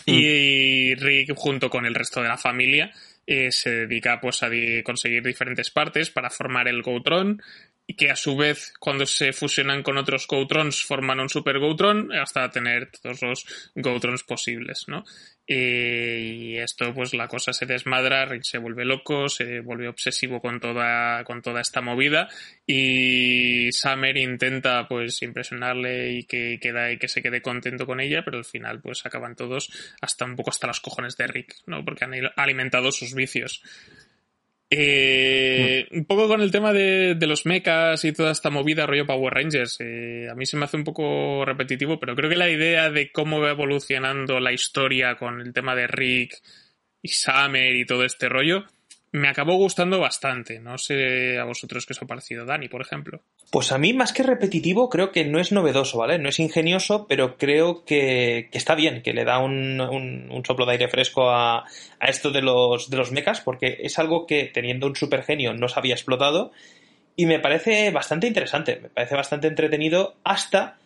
y 0.06 0.96
Rick 0.96 1.34
junto 1.36 1.70
con 1.70 1.86
el 1.86 1.96
resto 1.96 2.22
de 2.22 2.28
la 2.30 2.38
familia 2.38 2.92
eh, 3.26 3.52
se 3.52 3.72
dedica 3.88 4.20
pues 4.20 4.44
a 4.44 4.50
di- 4.50 4.84
conseguir 4.84 5.24
diferentes 5.24 5.70
partes 5.70 6.10
para 6.10 6.30
formar 6.30 6.68
el 6.68 6.82
Goutron 6.82 7.42
y 7.86 7.96
que 7.96 8.10
a 8.10 8.16
su 8.16 8.38
vez 8.38 8.74
cuando 8.80 9.06
se 9.06 9.34
fusionan 9.34 9.84
con 9.84 9.98
otros 9.98 10.26
Goutrons 10.28 10.84
forman 10.84 11.20
un 11.20 11.30
Super 11.30 11.60
Goutron 11.60 12.14
hasta 12.14 12.50
tener 12.50 12.90
todos 13.02 13.22
los 13.22 13.72
Goutrons 13.76 14.24
posibles, 14.24 14.86
¿no? 14.88 15.04
Eh, 15.46 16.34
y 16.34 16.58
esto 16.58 16.94
pues 16.94 17.14
la 17.14 17.28
cosa 17.28 17.52
se 17.52 17.66
desmadra, 17.66 18.26
Rick 18.26 18.44
se 18.46 18.60
vuelve 18.60 18.86
loco, 18.86 19.28
se 19.28 19.60
vuelve 19.60 19.90
obsesivo 19.90 20.40
con 20.40 20.62
toda, 20.62 21.26
con 21.26 21.42
toda 21.42 21.60
esta 21.60 21.82
movida 21.82 22.30
y 22.66 23.70
Summer 23.74 24.16
intenta 24.16 24.88
pues 24.88 25.22
impresionarle 25.22 26.14
y 26.14 26.24
que, 26.24 26.54
y 26.54 26.98
que 26.98 27.08
se 27.10 27.22
quede 27.22 27.42
contento 27.42 27.86
con 27.86 28.00
ella, 28.00 28.24
pero 28.24 28.38
al 28.38 28.46
final 28.46 28.80
pues 28.80 29.06
acaban 29.06 29.36
todos 29.36 29.70
hasta 30.00 30.24
un 30.24 30.38
poco 30.38 30.52
hasta 30.52 30.68
los 30.68 30.80
cojones 30.80 31.18
de 31.18 31.28
Rick, 31.28 31.56
¿no? 31.66 31.84
Porque 31.84 32.06
han 32.06 32.14
alimentado 32.38 32.94
sus 32.94 33.14
vicios. 33.14 33.62
Eh, 34.76 35.88
Un 35.92 36.06
poco 36.06 36.28
con 36.28 36.42
el 36.42 36.52
tema 36.52 36.74
de, 36.74 37.16
los 37.22 37.46
mechas 37.46 38.04
y 38.06 38.12
toda 38.12 38.32
esta 38.32 38.50
movida 38.50 38.86
rollo 38.86 39.06
Power 39.06 39.34
Rangers. 39.34 39.78
eh, 39.80 40.28
a 40.32 40.36
mí 40.36 40.46
se 40.46 40.58
me 40.58 40.66
hace 40.66 40.78
un 40.78 40.84
poco 40.84 41.46
repetitivo, 41.46 42.00
pero 42.00 42.16
creo 42.16 42.30
que 42.30 42.36
la 42.36 42.50
idea 42.50 42.90
de 42.90 43.12
cómo 43.12 43.40
va 43.40 43.52
evolucionando 43.52 44.40
la 44.40 44.52
historia 44.52 45.16
con 45.16 45.42
el 45.42 45.54
tema 45.54 45.76
de 45.76 45.88
Rick 45.88 46.42
y 47.02 47.10
Summer 47.10 47.76
y 47.76 47.86
todo 47.86 48.04
este 48.04 48.30
rollo 48.30 48.66
me 49.14 49.30
acabó 49.30 49.56
gustando 49.56 50.00
bastante. 50.00 50.60
No 50.60 50.78
sé 50.78 51.38
a 51.40 51.46
vosotros 51.46 51.86
qué 51.86 51.94
os 51.94 52.02
ha 52.02 52.06
parecido, 52.08 52.46
Dani, 52.46 52.68
por 52.68 52.82
ejemplo. 52.82 53.22
Pues 53.52 53.72
a 53.72 53.78
mí, 53.78 53.94
más 53.94 54.12
que 54.12 54.24
repetitivo, 54.24 54.90
creo 54.90 55.12
que 55.12 55.24
no 55.24 55.40
es 55.40 55.52
novedoso, 55.52 56.00
¿vale? 56.00 56.20
No 56.20 56.30
es 56.30 56.40
ingenioso, 56.40 57.06
pero 57.08 57.38
creo 57.38 57.86
que, 57.86 58.50
que 58.52 58.58
está 58.58 58.76
bien, 58.76 59.02
que 59.04 59.14
le 59.14 59.24
da 59.24 59.40
un, 59.40 59.80
un- 59.80 60.44
soplo 60.46 60.66
de 60.66 60.74
aire 60.74 60.88
fresco 60.90 61.30
a, 61.30 61.60
a 61.60 62.08
esto 62.08 62.32
de 62.32 62.42
los, 62.42 62.90
de 62.90 62.98
los 62.98 63.12
mechas, 63.12 63.40
porque 63.40 63.78
es 63.82 63.98
algo 64.00 64.26
que, 64.26 64.46
teniendo 64.54 64.88
un 64.88 64.96
super 64.96 65.24
genio, 65.24 65.54
no 65.54 65.70
se 65.70 65.80
había 65.80 65.94
explotado. 65.94 66.52
Y 67.16 67.28
me 67.28 67.40
parece 67.40 67.92
bastante 67.92 68.26
interesante, 68.28 68.80
me 68.82 68.90
parece 68.90 69.16
bastante 69.16 69.48
entretenido 69.48 70.16
hasta 70.24 70.78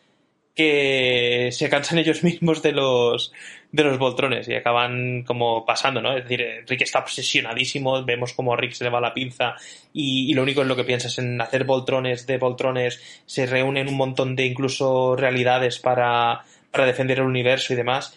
que 0.57 1.49
se 1.51 1.69
cansan 1.69 1.99
ellos 1.99 2.23
mismos 2.23 2.61
de 2.61 2.73
los 2.73 3.31
de 3.71 3.83
los 3.83 3.99
Voltrones 3.99 4.47
y 4.47 4.55
acaban 4.55 5.23
como 5.23 5.65
pasando, 5.65 6.01
¿no? 6.01 6.17
Es 6.17 6.23
decir, 6.23 6.63
Rick 6.67 6.81
está 6.81 6.99
obsesionadísimo, 6.99 8.03
vemos 8.03 8.33
como 8.33 8.55
Rick 8.55 8.71
se 8.71 8.85
le 8.85 8.89
va 8.89 9.01
la 9.01 9.13
pinza 9.13 9.55
y, 9.93 10.31
y 10.31 10.33
lo 10.33 10.43
único 10.43 10.61
en 10.61 10.69
lo 10.69 10.75
que 10.75 10.85
piensa 10.85 11.09
es 11.09 11.19
en 11.19 11.39
hacer 11.39 11.65
Voltrones 11.65 12.25
de 12.25 12.37
Voltrones, 12.37 13.21
se 13.25 13.45
reúnen 13.45 13.87
un 13.87 13.95
montón 13.95 14.35
de 14.35 14.45
incluso 14.45 15.15
realidades 15.15 15.79
para, 15.79 16.43
para 16.71 16.85
defender 16.85 17.19
el 17.19 17.25
universo 17.25 17.73
y 17.73 17.75
demás. 17.75 18.15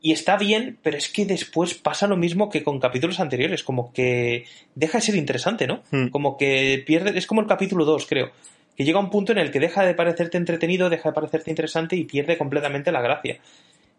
Y 0.00 0.12
está 0.12 0.36
bien, 0.36 0.78
pero 0.82 0.96
es 0.96 1.08
que 1.08 1.26
después 1.26 1.74
pasa 1.74 2.06
lo 2.06 2.16
mismo 2.16 2.48
que 2.48 2.62
con 2.62 2.80
capítulos 2.80 3.20
anteriores, 3.20 3.62
como 3.62 3.92
que 3.92 4.44
deja 4.74 4.98
de 4.98 5.02
ser 5.02 5.14
interesante, 5.16 5.66
¿no? 5.66 5.82
Hmm. 5.90 6.08
Como 6.08 6.36
que 6.36 6.82
pierde, 6.86 7.18
es 7.18 7.26
como 7.26 7.40
el 7.40 7.46
capítulo 7.46 7.84
2, 7.84 8.06
creo, 8.06 8.30
que 8.76 8.84
llega 8.84 9.00
un 9.00 9.10
punto 9.10 9.32
en 9.32 9.38
el 9.38 9.50
que 9.50 9.60
deja 9.60 9.84
de 9.84 9.94
parecerte 9.94 10.36
entretenido, 10.36 10.90
deja 10.90 11.08
de 11.08 11.14
parecerte 11.14 11.50
interesante 11.50 11.96
y 11.96 12.04
pierde 12.04 12.36
completamente 12.36 12.92
la 12.92 13.00
gracia. 13.00 13.40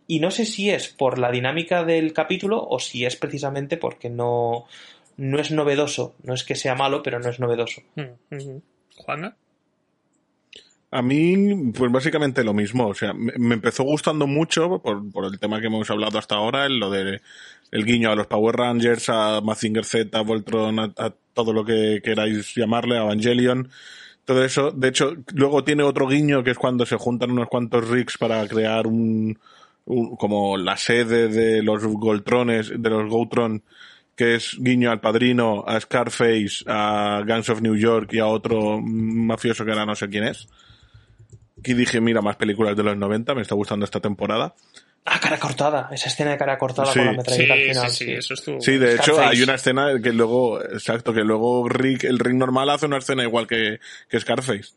Y 0.07 0.19
no 0.19 0.31
sé 0.31 0.45
si 0.45 0.69
es 0.69 0.87
por 0.87 1.19
la 1.19 1.31
dinámica 1.31 1.83
del 1.83 2.13
capítulo 2.13 2.65
o 2.65 2.79
si 2.79 3.05
es 3.05 3.15
precisamente 3.17 3.75
porque 3.75 4.09
no, 4.09 4.65
no 5.17 5.39
es 5.39 5.51
novedoso. 5.51 6.15
No 6.23 6.33
es 6.33 6.43
que 6.43 6.55
sea 6.55 6.75
malo, 6.75 7.03
pero 7.03 7.19
no 7.19 7.29
es 7.29 7.39
novedoso. 7.39 7.81
Mm, 7.95 8.35
ujú. 8.35 8.63
Juanga. 8.95 9.35
A 10.89 11.01
mí, 11.01 11.71
pues 11.73 11.91
básicamente 11.91 12.43
lo 12.43 12.53
mismo. 12.53 12.87
O 12.87 12.93
sea, 12.93 13.13
me, 13.13 13.33
me 13.37 13.55
empezó 13.55 13.83
gustando 13.83 14.27
mucho 14.27 14.81
por, 14.81 15.11
por 15.11 15.25
el 15.25 15.37
tema 15.39 15.59
que 15.59 15.67
hemos 15.67 15.89
hablado 15.89 16.17
hasta 16.17 16.35
ahora, 16.35 16.65
en 16.65 16.79
lo 16.79 16.89
de 16.89 17.21
el 17.71 17.85
guiño 17.85 18.09
a 18.09 18.15
los 18.15 18.27
Power 18.27 18.55
Rangers, 18.55 19.09
a 19.09 19.41
Mazinger 19.41 19.83
Z, 19.83 20.17
a 20.17 20.21
Voltron, 20.21 20.79
a, 20.79 20.93
a 20.97 21.13
todo 21.33 21.51
lo 21.51 21.65
que 21.65 21.99
queráis 22.01 22.55
llamarle, 22.55 22.97
a 22.97 23.03
Evangelion. 23.03 23.69
Todo 24.27 24.43
eso. 24.43 24.71
De 24.71 24.89
hecho, 24.89 25.13
luego 25.35 25.63
tiene 25.63 25.83
otro 25.83 26.05
guiño 26.05 26.43
que 26.43 26.51
es 26.51 26.57
cuando 26.57 26.85
se 26.85 26.97
juntan 26.97 27.31
unos 27.31 27.47
cuantos 27.47 27.87
rigs 27.87 28.17
para 28.17 28.45
crear 28.45 28.85
un, 28.85 29.39
como 30.17 30.57
la 30.57 30.75
sede 30.75 31.29
de 31.29 31.63
los 31.63 31.81
Goltrones, 31.85 32.73
de 32.77 32.89
los 32.89 33.09
Goutron, 33.09 33.63
que 34.17 34.35
es 34.35 34.57
guiño 34.59 34.91
al 34.91 34.99
padrino, 34.99 35.63
a 35.65 35.79
Scarface, 35.79 36.65
a 36.67 37.23
Guns 37.25 37.47
of 37.47 37.61
New 37.61 37.77
York 37.77 38.11
y 38.11 38.19
a 38.19 38.27
otro 38.27 38.81
mafioso 38.81 39.63
que 39.63 39.71
ahora 39.71 39.85
no 39.85 39.95
sé 39.95 40.09
quién 40.09 40.25
es. 40.25 40.49
Aquí 41.57 41.73
dije, 41.73 42.01
mira, 42.01 42.21
más 42.21 42.35
películas 42.35 42.75
de 42.75 42.83
los 42.83 42.97
90, 42.97 43.33
me 43.33 43.43
está 43.43 43.55
gustando 43.55 43.85
esta 43.85 44.01
temporada. 44.01 44.55
Ah, 45.05 45.19
cara 45.21 45.39
cortada. 45.39 45.89
Esa 45.91 46.09
escena 46.09 46.31
de 46.31 46.37
cara 46.37 46.57
cortada 46.57 46.91
Sí. 46.91 46.99
con 46.99 47.05
la 47.05 47.11
Sí, 47.11 47.17
metralleta 47.17 47.53
al 47.53 47.59
sí, 47.59 47.65
final. 47.67 47.91
sí, 47.91 48.11
eso 48.11 48.33
estuvo. 48.33 48.59
Sí, 48.61 48.77
de 48.77 48.93
hecho, 48.95 49.13
Scarface. 49.13 49.29
hay 49.37 49.41
una 49.43 49.55
escena 49.55 50.01
que 50.03 50.11
luego, 50.11 50.61
exacto, 50.63 51.13
que 51.13 51.21
luego 51.21 51.67
Rick, 51.69 52.03
el 52.03 52.19
Rick 52.19 52.33
normal 52.35 52.69
hace 52.69 52.87
una 52.87 52.97
escena 52.97 53.23
igual 53.23 53.47
que, 53.47 53.79
que 54.09 54.19
Scarface. 54.19 54.73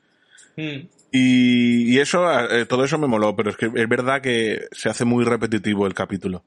Mm. 0.57 0.87
Y, 1.13 1.93
y 1.95 1.99
eso, 1.99 2.25
eh, 2.49 2.65
todo 2.67 2.85
eso 2.85 2.97
me 2.97 3.09
moló, 3.09 3.35
pero 3.35 3.51
es 3.51 3.57
que 3.57 3.67
es 3.75 3.89
verdad 3.89 4.21
que 4.21 4.67
se 4.71 4.89
hace 4.89 5.05
muy 5.05 5.25
repetitivo 5.25 5.87
el 5.89 5.95
capítulo. 5.95 6.45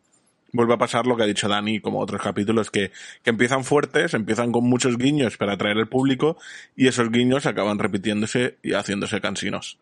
Vuelve 0.53 0.75
a 0.75 0.77
pasar 0.77 1.05
lo 1.07 1.17
que 1.17 1.23
ha 1.23 1.25
dicho 1.25 1.49
Dani, 1.49 1.79
como 1.81 1.99
otros 1.99 2.21
capítulos, 2.21 2.69
que, 2.71 2.91
que 3.23 3.31
empiezan 3.31 3.63
fuertes, 3.65 4.13
empiezan 4.13 4.51
con 4.53 4.63
muchos 4.63 4.97
guiños 4.97 5.35
para 5.35 5.53
atraer 5.53 5.77
al 5.79 5.89
público, 5.89 6.37
y 6.77 6.87
esos 6.87 7.09
guiños 7.11 7.45
acaban 7.47 7.79
repitiéndose 7.79 8.57
y 8.63 8.73
haciéndose 8.73 9.19
cansinos. 9.19 9.79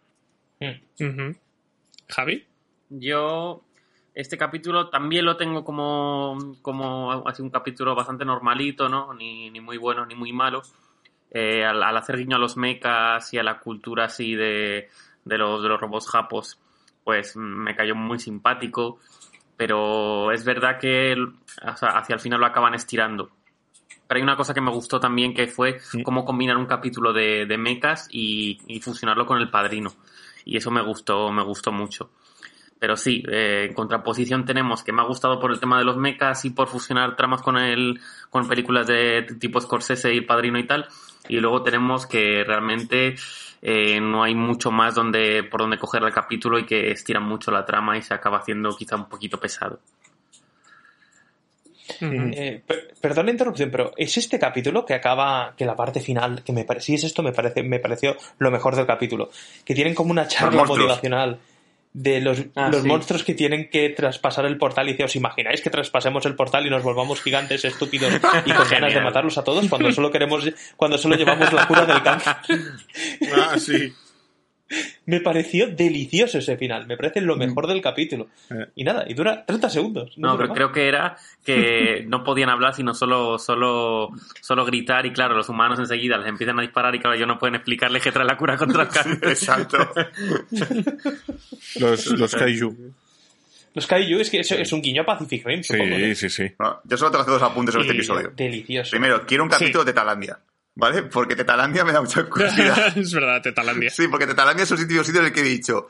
Mm. 0.60 1.32
Javi. 2.08 2.46
Yo, 2.90 3.64
este 4.14 4.38
capítulo 4.38 4.90
también 4.90 5.26
lo 5.26 5.38
tengo 5.38 5.64
como, 5.64 6.38
como 6.62 7.12
así 7.28 7.42
un 7.42 7.50
capítulo 7.50 7.96
bastante 7.96 8.26
normalito, 8.26 8.90
¿no? 8.90 9.14
Ni, 9.14 9.50
ni 9.50 9.60
muy 9.62 9.78
bueno 9.78 10.06
ni 10.06 10.16
muy 10.16 10.34
malo. 10.34 10.62
Eh, 11.32 11.64
al, 11.66 11.82
al 11.82 11.98
hacer 11.98 12.18
guiño 12.18 12.36
a 12.36 12.40
los 12.40 12.58
mechas 12.58 13.34
y 13.34 13.38
a 13.38 13.44
la 13.44 13.60
cultura 13.60 14.06
así 14.06 14.36
de, 14.36 14.90
de, 15.24 15.38
los, 15.38 15.64
de 15.64 15.70
los 15.70 15.80
robots 15.80 16.10
japos, 16.10 16.60
pues 17.04 17.36
me 17.38 17.76
cayó 17.76 17.96
muy 17.96 18.20
simpático. 18.20 19.00
Pero 19.58 20.32
es 20.32 20.44
verdad 20.44 20.80
que 20.80 21.12
el- 21.14 21.28
o 21.64 21.78
sea, 21.78 21.90
hacia 21.98 22.16
el 22.16 22.20
final 22.20 22.40
lo 22.40 22.46
acaban 22.48 22.74
estirando. 22.74 23.30
Pero 24.08 24.18
hay 24.18 24.24
una 24.24 24.36
cosa 24.36 24.54
que 24.54 24.62
me 24.62 24.72
gustó 24.72 25.00
también 25.00 25.34
que 25.34 25.48
fue 25.48 25.80
cómo 26.04 26.26
combinar 26.26 26.58
un 26.58 26.66
capítulo 26.66 27.14
de, 27.14 27.46
de 27.46 27.58
mechas 27.58 28.08
y, 28.12 28.60
y 28.68 28.80
fusionarlo 28.82 29.26
con 29.26 29.38
el 29.38 29.50
padrino. 29.50 29.92
Y 30.44 30.58
eso 30.58 30.72
me 30.72 30.82
gustó, 30.82 31.32
me 31.32 31.44
gustó 31.44 31.72
mucho. 31.72 32.12
Pero 32.82 32.98
sí, 32.98 33.24
eh, 33.32 33.68
en 33.70 33.76
contraposición 33.76 34.44
tenemos 34.44 34.84
que 34.84 34.92
me 34.92 35.04
ha 35.04 35.06
gustado 35.06 35.40
por 35.40 35.52
el 35.52 35.60
tema 35.60 35.78
de 35.78 35.86
los 35.86 35.98
mechas 35.98 36.44
y 36.46 36.50
por 36.50 36.68
fusionar 36.68 37.16
tramas 37.16 37.44
con 37.44 37.60
el, 37.60 38.00
con 38.32 38.48
películas 38.48 38.88
de 38.88 39.22
tipo 39.40 39.62
Scorsese 39.62 40.12
y 40.12 40.22
Padrino 40.22 40.58
y 40.58 40.66
tal. 40.66 40.88
Y 41.30 41.38
luego 41.38 41.62
tenemos 41.62 42.08
que 42.08 42.44
realmente 42.44 43.14
eh, 43.62 44.02
no 44.02 44.24
hay 44.24 44.34
mucho 44.34 44.72
más 44.72 44.96
donde, 44.96 45.44
por 45.44 45.62
donde 45.62 45.78
coger 45.78 46.02
el 46.02 46.12
capítulo 46.12 46.58
y 46.58 46.66
que 46.66 46.90
estiran 46.90 47.22
mucho 47.22 47.52
la 47.52 47.64
trama 47.64 48.00
y 48.00 48.02
se 48.02 48.16
acaba 48.16 48.40
haciendo 48.40 48.76
quizá 48.76 48.96
un 48.96 49.08
poquito 49.08 49.40
pesado. 49.40 49.80
Eh, 52.02 52.64
per- 52.66 52.96
perdón 53.00 53.28
la 53.28 53.32
interrupción, 53.34 53.70
pero 53.70 53.92
¿es 53.96 54.18
este 54.18 54.40
capítulo 54.40 54.84
que 54.84 54.96
acaba, 54.96 55.54
que 55.56 55.66
la 55.68 55.76
parte 55.76 56.00
final, 56.00 56.44
que 56.44 56.52
me 56.52 56.64
parece, 56.64 56.88
si 56.88 56.94
es 56.96 57.04
esto, 57.04 57.22
me 57.22 57.32
parece, 57.32 57.62
me 57.62 57.78
pareció 57.78 58.16
lo 58.40 58.50
mejor 58.50 58.76
del 58.76 58.88
capítulo, 58.88 59.30
que 59.64 59.76
tienen 59.76 59.94
como 59.94 60.10
una 60.10 60.26
charla 60.28 60.58
monstruos. 60.64 60.80
motivacional 60.88 61.40
de 61.94 62.22
los, 62.22 62.44
Ah, 62.56 62.70
los 62.72 62.84
sí. 62.84 62.88
monstruos 62.88 63.24
que 63.24 63.34
tienen 63.34 63.70
que 63.70 63.90
traspasar 63.90 64.46
el 64.46 64.58
portal 64.58 64.88
y 64.88 64.92
dice, 64.94 65.04
¿os 65.04 65.16
imagináis 65.16 65.62
que 65.62 65.70
traspasemos 65.70 66.26
el 66.26 66.36
portal 66.36 66.66
y 66.66 66.70
nos 66.70 66.84
volvamos 66.84 67.22
gigantes, 67.22 67.66
estúpidos 67.66 68.14
y 68.46 68.52
con 68.52 68.70
ganas 68.72 68.94
de 68.94 69.02
matarlos 69.02 69.38
a 69.38 69.44
todos 69.44 69.68
cuando 69.68 69.92
solo 69.92 70.10
queremos, 70.12 70.50
cuando 70.78 70.98
solo 70.98 71.16
llevamos 71.16 71.52
la 71.52 71.68
cura 71.68 71.86
del 71.86 72.02
cáncer? 72.02 72.36
Ah, 73.36 73.58
sí. 73.58 73.94
Me 75.06 75.20
pareció 75.22 75.68
delicioso 75.68 76.38
ese 76.38 76.58
final, 76.58 76.88
me 76.88 76.98
parece 76.98 77.22
lo 77.22 77.36
mejor 77.36 77.68
del 77.68 77.82
capítulo. 77.82 78.28
Eh. 78.50 78.68
Y 78.76 78.84
nada, 78.84 79.06
y 79.08 79.14
dura 79.14 79.46
30 79.46 79.70
segundos. 79.70 80.18
No, 80.18 80.38
pero 80.38 80.54
creo 80.54 80.72
que 80.72 80.88
era 80.88 81.18
que 81.44 82.06
no 82.08 82.24
podían 82.24 82.50
hablar 82.50 82.74
sino 82.74 82.94
solo, 82.94 83.38
solo, 83.38 84.10
solo 84.42 84.66
gritar 84.66 85.06
y 85.06 85.12
claro, 85.12 85.36
los 85.36 85.50
humanos 85.50 85.80
enseguida 85.80 86.18
les 86.18 86.28
empiezan 86.28 86.60
a 86.60 86.62
disparar 86.62 86.96
y 86.96 87.00
claro, 87.00 87.16
ellos 87.16 87.28
no 87.28 87.40
pueden 87.40 87.56
explicarle 87.56 88.00
que 88.00 88.12
trae 88.12 88.26
la 88.26 88.38
cura 88.38 88.58
contra 88.58 88.84
el 88.84 88.90
cáncer. 88.90 89.30
Exacto. 89.30 89.78
Los, 91.80 92.06
los 92.08 92.36
kaiju. 92.36 92.76
Los 93.74 93.88
Kaiju 93.88 94.20
es 94.20 94.30
que 94.30 94.40
es, 94.42 94.52
es 94.52 94.74
un 94.74 94.82
guiño 94.82 95.04
a 95.04 95.06
Pacific 95.06 95.46
Rim, 95.46 95.64
supongo. 95.64 95.96
Sí, 95.96 96.16
sí, 96.16 96.30
sí. 96.30 96.52
Bueno, 96.58 96.82
yo 96.84 96.98
solo 96.98 97.18
hacer 97.18 97.34
dos 97.34 97.42
apuntes 97.42 97.74
sobre 97.74 97.88
este 97.88 97.98
episodio. 97.98 98.32
Delicioso. 98.36 98.92
Primero, 98.92 99.26
quiero 99.26 99.44
un 99.44 99.50
capítulo 99.50 99.86
de 99.86 99.94
Tetalandia, 99.94 100.40
¿vale? 100.76 101.04
Porque 101.04 101.36
Tetalandia 101.36 101.86
me 101.86 101.92
da 101.92 102.02
mucha 102.02 102.28
curiosidad. 102.30 102.88
es 102.98 103.14
verdad, 103.14 103.42
Tetalandia. 103.42 103.90
Sí, 103.90 104.08
porque 104.08 104.28
Tetalandia 104.28 104.64
es 104.64 104.72
un 104.72 104.78
sitio, 104.78 105.04
sitio 105.04 105.22
en 105.22 105.28
el 105.28 105.34
que 105.34 105.42
he 105.42 105.44
dicho, 105.44 105.88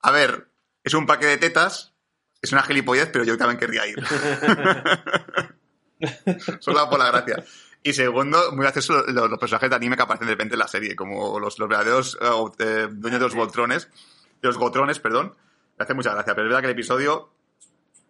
a 0.00 0.10
ver, 0.10 0.48
es 0.82 0.94
un 0.94 1.06
paquete 1.06 1.28
de 1.28 1.38
tetas, 1.38 1.94
es 2.40 2.52
una 2.52 2.62
gilipollez, 2.62 3.10
pero 3.12 3.24
yo 3.24 3.36
también 3.36 3.58
querría 3.58 3.86
ir. 3.86 4.02
Solo 6.60 6.90
por 6.90 6.98
la 6.98 7.10
gracia. 7.10 7.44
Y 7.84 7.92
segundo, 7.92 8.52
muy 8.52 8.62
gracioso 8.62 9.04
los, 9.08 9.30
los 9.30 9.38
personajes 9.38 9.70
de 9.70 9.76
anime 9.76 9.96
que 9.96 10.02
aparecen 10.02 10.28
de 10.28 10.34
repente 10.34 10.54
en 10.54 10.60
la 10.60 10.68
serie, 10.68 10.94
como 10.94 11.40
los, 11.40 11.58
los 11.58 11.68
verdaderos 11.68 12.16
eh, 12.20 12.28
eh, 12.58 12.88
dueños 12.90 13.20
de 13.20 13.26
los 13.26 13.34
voltrones, 13.34 13.88
de 14.40 14.48
los 14.48 14.56
gotrones, 14.56 15.00
perdón. 15.00 15.34
Me 15.78 15.84
hace 15.84 15.94
mucha 15.94 16.12
gracia, 16.12 16.34
pero 16.34 16.46
es 16.46 16.50
verdad 16.50 16.60
que 16.60 16.66
el 16.66 16.72
episodio 16.72 17.32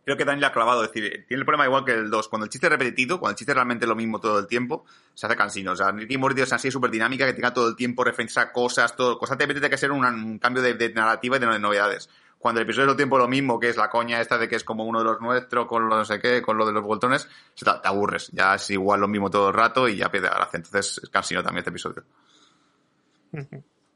creo 0.04 0.16
que 0.16 0.24
Dani 0.24 0.40
le 0.40 0.46
ha 0.46 0.52
clavado. 0.52 0.84
Es 0.84 0.92
decir, 0.92 1.24
tiene 1.26 1.40
el 1.40 1.44
problema 1.46 1.66
igual 1.66 1.84
que 1.84 1.92
el 1.92 2.10
2. 2.10 2.28
Cuando 2.28 2.44
el 2.44 2.50
chiste 2.50 2.66
es 2.66 2.72
repetido, 2.72 3.18
cuando 3.18 3.32
el 3.32 3.36
chiste 3.36 3.52
es 3.52 3.56
realmente 3.56 3.86
lo 3.86 3.94
mismo 3.94 4.20
todo 4.20 4.38
el 4.38 4.46
tiempo, 4.46 4.84
se 5.14 5.26
hace 5.26 5.36
cansino. 5.36 5.72
O 5.72 5.76
sea, 5.76 5.90
Ricky 5.92 6.18
Morty 6.18 6.42
es 6.42 6.52
así 6.52 6.70
súper 6.70 6.90
dinámica, 6.90 7.26
que 7.26 7.32
tenga 7.32 7.52
todo 7.52 7.68
el 7.68 7.76
tiempo 7.76 8.04
referencia 8.04 8.42
a 8.42 8.52
cosas, 8.52 8.96
todo. 8.96 9.18
Constantemente 9.18 9.60
tiene 9.60 9.70
que 9.70 9.78
ser 9.78 9.92
un, 9.92 10.38
cambio 10.38 10.62
de, 10.62 10.92
narrativa 10.94 11.36
y 11.36 11.40
de, 11.40 11.58
novedades. 11.58 12.08
Cuando 12.38 12.60
el 12.60 12.66
episodio 12.66 12.86
es 12.86 12.90
el 12.92 12.96
tiempo 12.96 13.18
lo 13.18 13.28
mismo, 13.28 13.60
que 13.60 13.68
es 13.68 13.76
la 13.76 13.88
coña 13.88 14.20
esta 14.20 14.36
de 14.36 14.48
que 14.48 14.56
es 14.56 14.64
como 14.64 14.84
uno 14.84 14.98
de 14.98 15.04
los 15.04 15.20
nuestros, 15.20 15.66
con 15.66 15.88
lo 15.88 15.96
no 15.96 16.04
sé 16.04 16.18
qué, 16.18 16.42
con 16.42 16.58
lo 16.58 16.66
de 16.66 16.72
los 16.72 16.82
voltones, 16.82 17.28
te, 17.56 17.64
te 17.64 17.88
aburres. 17.88 18.30
Ya 18.32 18.56
es 18.56 18.68
igual 18.70 19.00
lo 19.00 19.06
mismo 19.06 19.30
todo 19.30 19.48
el 19.48 19.54
rato 19.54 19.88
y 19.88 19.96
ya 19.96 20.10
pierde 20.10 20.28
la 20.28 20.34
gracia. 20.34 20.56
Entonces 20.56 21.00
es 21.04 21.08
cansino 21.08 21.42
también 21.42 21.60
este 21.60 21.70
episodio. 21.70 22.02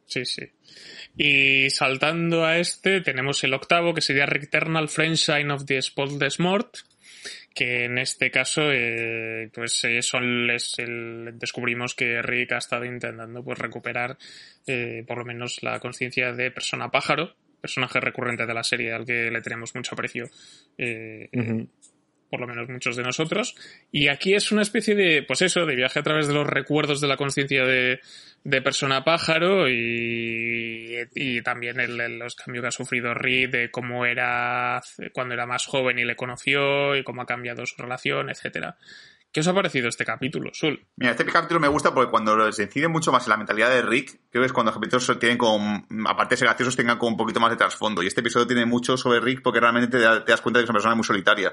Sí, 0.06 0.24
sí. 0.24 0.42
Y 1.16 1.70
saltando 1.70 2.44
a 2.44 2.58
este, 2.58 3.00
tenemos 3.00 3.42
el 3.44 3.54
octavo, 3.54 3.94
que 3.94 4.02
sería 4.02 4.26
Returnal 4.26 4.88
Friendshine 4.88 5.50
of 5.50 5.64
the 5.64 5.80
Spotless 5.80 6.38
Mort, 6.40 6.76
que 7.54 7.84
en 7.84 7.96
este 7.96 8.30
caso, 8.30 8.70
eh, 8.70 9.48
pues 9.54 9.82
eh, 9.84 10.02
son 10.02 10.46
les- 10.46 10.78
el- 10.78 11.30
descubrimos 11.38 11.94
que 11.94 12.20
Rick 12.20 12.52
ha 12.52 12.58
estado 12.58 12.84
intentando 12.84 13.42
pues 13.42 13.58
recuperar 13.58 14.18
eh, 14.66 15.04
por 15.06 15.18
lo 15.18 15.24
menos 15.24 15.62
la 15.62 15.80
conciencia 15.80 16.32
de 16.32 16.50
persona 16.50 16.90
pájaro, 16.90 17.34
personaje 17.62 17.98
recurrente 18.00 18.44
de 18.46 18.52
la 18.54 18.62
serie 18.62 18.92
al 18.92 19.06
que 19.06 19.30
le 19.30 19.40
tenemos 19.40 19.74
mucho 19.74 19.94
aprecio. 19.94 20.26
Ujú. 21.32 21.68
Por 22.30 22.40
lo 22.40 22.46
menos 22.46 22.68
muchos 22.68 22.96
de 22.96 23.02
nosotros. 23.02 23.54
Y 23.92 24.08
aquí 24.08 24.34
es 24.34 24.52
una 24.52 24.62
especie 24.62 24.94
de, 24.94 25.22
pues 25.22 25.42
eso, 25.42 25.64
de 25.66 25.76
viaje 25.76 25.98
a 25.98 26.02
través 26.02 26.26
de 26.28 26.34
los 26.34 26.46
recuerdos 26.46 27.00
de 27.00 27.08
la 27.08 27.16
conciencia 27.16 27.64
de, 27.64 28.00
de 28.44 28.62
persona 28.62 29.04
pájaro 29.04 29.68
y, 29.68 31.06
también 31.44 31.80
el- 31.80 32.18
los 32.18 32.34
cambios 32.34 32.62
que 32.62 32.68
ha 32.68 32.72
sufrido 32.72 33.14
Reed 33.14 33.50
de 33.50 33.70
cómo 33.70 34.06
era 34.06 34.80
cuando 35.12 35.34
era 35.34 35.46
más 35.46 35.66
joven 35.66 35.98
y 35.98 36.04
le 36.04 36.16
conoció 36.16 36.96
y 36.96 37.02
cómo 37.04 37.22
ha 37.22 37.26
cambiado 37.26 37.64
su 37.66 37.80
relación, 37.80 38.30
etcétera. 38.30 38.76
¿Qué 39.36 39.40
os 39.40 39.48
ha 39.48 39.52
parecido 39.52 39.86
este 39.90 40.06
capítulo, 40.06 40.48
Sul? 40.54 40.86
Mira, 40.96 41.10
este 41.12 41.26
capítulo 41.26 41.60
me 41.60 41.68
gusta 41.68 41.92
porque 41.92 42.10
cuando 42.10 42.50
se 42.52 42.62
incide 42.62 42.88
mucho 42.88 43.12
más 43.12 43.26
en 43.26 43.30
la 43.32 43.36
mentalidad 43.36 43.68
de 43.68 43.82
Rick, 43.82 44.18
creo 44.30 44.40
que 44.42 44.46
es 44.46 44.52
cuando 44.54 44.70
los 44.72 44.78
capítulos 44.78 45.18
tienen 45.20 45.36
como, 45.36 45.84
aparte 46.08 46.32
de 46.32 46.38
ser 46.38 46.48
graciosos, 46.48 46.74
tengan 46.74 46.96
como 46.96 47.10
un 47.10 47.16
poquito 47.18 47.38
más 47.38 47.50
de 47.50 47.56
trasfondo. 47.58 48.02
Y 48.02 48.06
este 48.06 48.22
episodio 48.22 48.46
tiene 48.46 48.64
mucho 48.64 48.96
sobre 48.96 49.20
Rick 49.20 49.42
porque 49.42 49.60
realmente 49.60 49.88
te, 49.88 49.98
da- 49.98 50.24
te 50.24 50.32
das 50.32 50.40
cuenta 50.40 50.58
de 50.58 50.62
que 50.62 50.64
es 50.64 50.70
una 50.70 50.76
persona 50.78 50.94
muy 50.94 51.04
solitaria. 51.04 51.52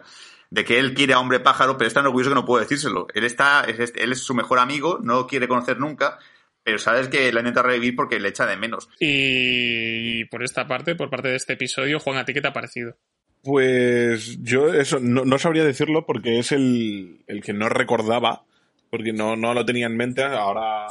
De 0.49 0.63
que 0.63 0.79
él 0.79 0.93
quiere 0.93 1.11
a 1.11 1.19
hombre 1.19 1.41
pájaro, 1.41 1.77
pero 1.77 1.89
es 1.89 1.93
tan 1.93 2.05
orgulloso 2.05 2.29
que 2.31 2.35
no 2.35 2.45
puede 2.45 2.63
decírselo. 2.63 3.07
Él 3.13 3.25
está, 3.25 3.65
es, 3.65 3.77
es- 3.79 3.93
él 3.97 4.13
es 4.13 4.23
su 4.23 4.33
mejor 4.33 4.59
amigo, 4.59 4.99
no 5.03 5.15
lo 5.15 5.27
quiere 5.27 5.49
conocer 5.49 5.77
nunca, 5.77 6.19
pero 6.63 6.77
sabes 6.77 7.09
que 7.09 7.33
la 7.33 7.41
intenta 7.41 7.63
revivir 7.63 7.97
porque 7.97 8.17
le 8.17 8.29
echa 8.29 8.45
de 8.45 8.55
menos. 8.55 8.87
Y 8.97 10.23
por 10.29 10.41
esta 10.41 10.69
parte, 10.69 10.95
por 10.95 11.09
parte 11.09 11.27
de 11.27 11.35
este 11.35 11.51
episodio, 11.51 11.99
Juan, 11.99 12.15
¿a 12.15 12.23
ti 12.23 12.33
qué 12.33 12.39
te 12.39 12.47
ha 12.47 12.53
parecido? 12.53 12.95
Pues 13.43 14.41
yo 14.41 14.73
eso 14.73 14.99
no, 15.01 15.25
no 15.25 15.37
sabría 15.37 15.65
decirlo 15.65 16.05
porque 16.05 16.39
es 16.39 16.51
el, 16.53 17.19
el 17.27 17.41
que 17.43 17.51
no 17.53 17.67
recordaba, 17.67 18.43
porque 18.89 19.11
no, 19.11 19.35
no 19.35 19.53
lo 19.53 19.65
tenía 19.65 19.87
en 19.87 19.97
mente. 19.97 20.23
Ahora, 20.23 20.87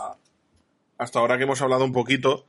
hasta 0.98 1.18
ahora 1.18 1.38
que 1.38 1.44
hemos 1.44 1.62
hablado 1.62 1.84
un 1.84 1.92
poquito, 1.92 2.46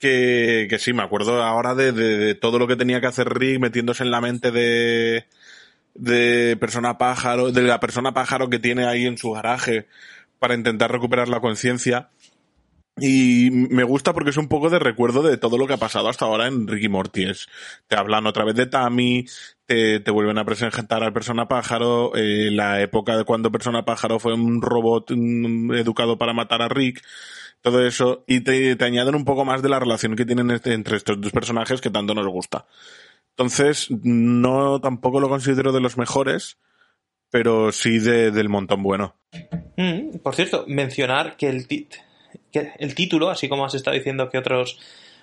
que, 0.00 0.66
que 0.70 0.78
sí, 0.78 0.92
me 0.92 1.02
acuerdo 1.02 1.42
ahora 1.42 1.74
de, 1.74 1.92
de- 1.92 2.18
de 2.18 2.34
todo 2.36 2.58
lo 2.58 2.68
que 2.68 2.76
tenía 2.76 3.00
que 3.00 3.08
hacer 3.08 3.28
Rick 3.30 3.60
metiéndose 3.60 4.04
en 4.04 4.10
la 4.12 4.20
mente 4.22 4.50
de, 4.52 5.26
de 5.94 6.56
persona 6.60 6.98
pájaro, 6.98 7.52
de 7.52 7.62
la 7.62 7.80
persona 7.80 8.14
pájaro 8.14 8.50
que 8.50 8.58
tiene 8.60 8.86
ahí 8.86 9.06
en 9.06 9.18
su 9.18 9.32
garaje 9.32 9.88
para 10.40 10.54
intentar 10.54 10.92
recuperar 10.92 11.28
la 11.28 11.40
conciencia. 11.40 12.10
Y 13.00 13.50
me 13.50 13.82
gusta 13.84 14.12
porque 14.12 14.30
es 14.30 14.36
un 14.36 14.48
poco 14.48 14.68
de 14.70 14.78
recuerdo 14.78 15.22
de 15.22 15.36
todo 15.36 15.56
lo 15.58 15.66
que 15.66 15.74
ha 15.74 15.78
pasado 15.78 16.08
hasta 16.08 16.24
ahora 16.26 16.46
en 16.46 16.66
Ricky 16.68 16.88
Morty. 16.88 17.24
Es- 17.24 17.48
te 17.88 17.96
hablan 17.96 18.26
otra 18.26 18.44
vez 18.44 18.54
de 18.54 18.66
Tammy, 18.66 19.24
te, 19.66 20.00
te 20.00 20.10
vuelven 20.10 20.38
a 20.38 20.44
presentar 20.44 21.02
al 21.02 21.12
Persona 21.12 21.48
Pájaro, 21.48 22.12
eh, 22.14 22.50
la 22.50 22.80
época 22.80 23.16
de 23.16 23.24
cuando 23.24 23.50
Persona 23.50 23.84
Pájaro 23.84 24.18
fue 24.18 24.34
un 24.34 24.60
robot 24.60 25.10
educado 25.12 26.18
para 26.18 26.32
matar 26.32 26.62
a 26.62 26.68
Rick, 26.68 27.02
todo 27.62 27.86
eso, 27.86 28.24
y 28.26 28.40
te, 28.40 28.74
te 28.76 28.84
añaden 28.84 29.14
un 29.14 29.24
poco 29.24 29.44
más 29.44 29.62
de 29.62 29.68
la 29.68 29.78
relación 29.78 30.16
que 30.16 30.24
tienen 30.26 30.50
este- 30.50 30.72
entre 30.74 30.96
estos 30.96 31.20
dos 31.20 31.32
personajes 31.32 31.80
que 31.80 31.90
tanto 31.90 32.14
nos 32.14 32.26
gusta. 32.26 32.66
Entonces, 33.30 33.88
no 34.02 34.80
tampoco 34.80 35.20
lo 35.20 35.28
considero 35.28 35.72
de 35.72 35.80
los 35.80 35.96
mejores, 35.96 36.58
pero 37.30 37.70
sí 37.72 37.98
de- 37.98 38.30
del 38.32 38.48
montón 38.48 38.82
bueno. 38.82 39.14
Mm, 39.76 40.18
por 40.22 40.34
cierto, 40.34 40.64
mencionar 40.66 41.36
que 41.36 41.48
el, 41.48 41.68
tit- 41.68 42.02
que 42.52 42.72
el 42.78 42.94
título, 42.94 43.30
así 43.30 43.48
como 43.48 43.64
has 43.64 43.74
estado 43.74 43.96
diciendo 43.96 44.28
que 44.30 44.38
otros, 44.38 44.78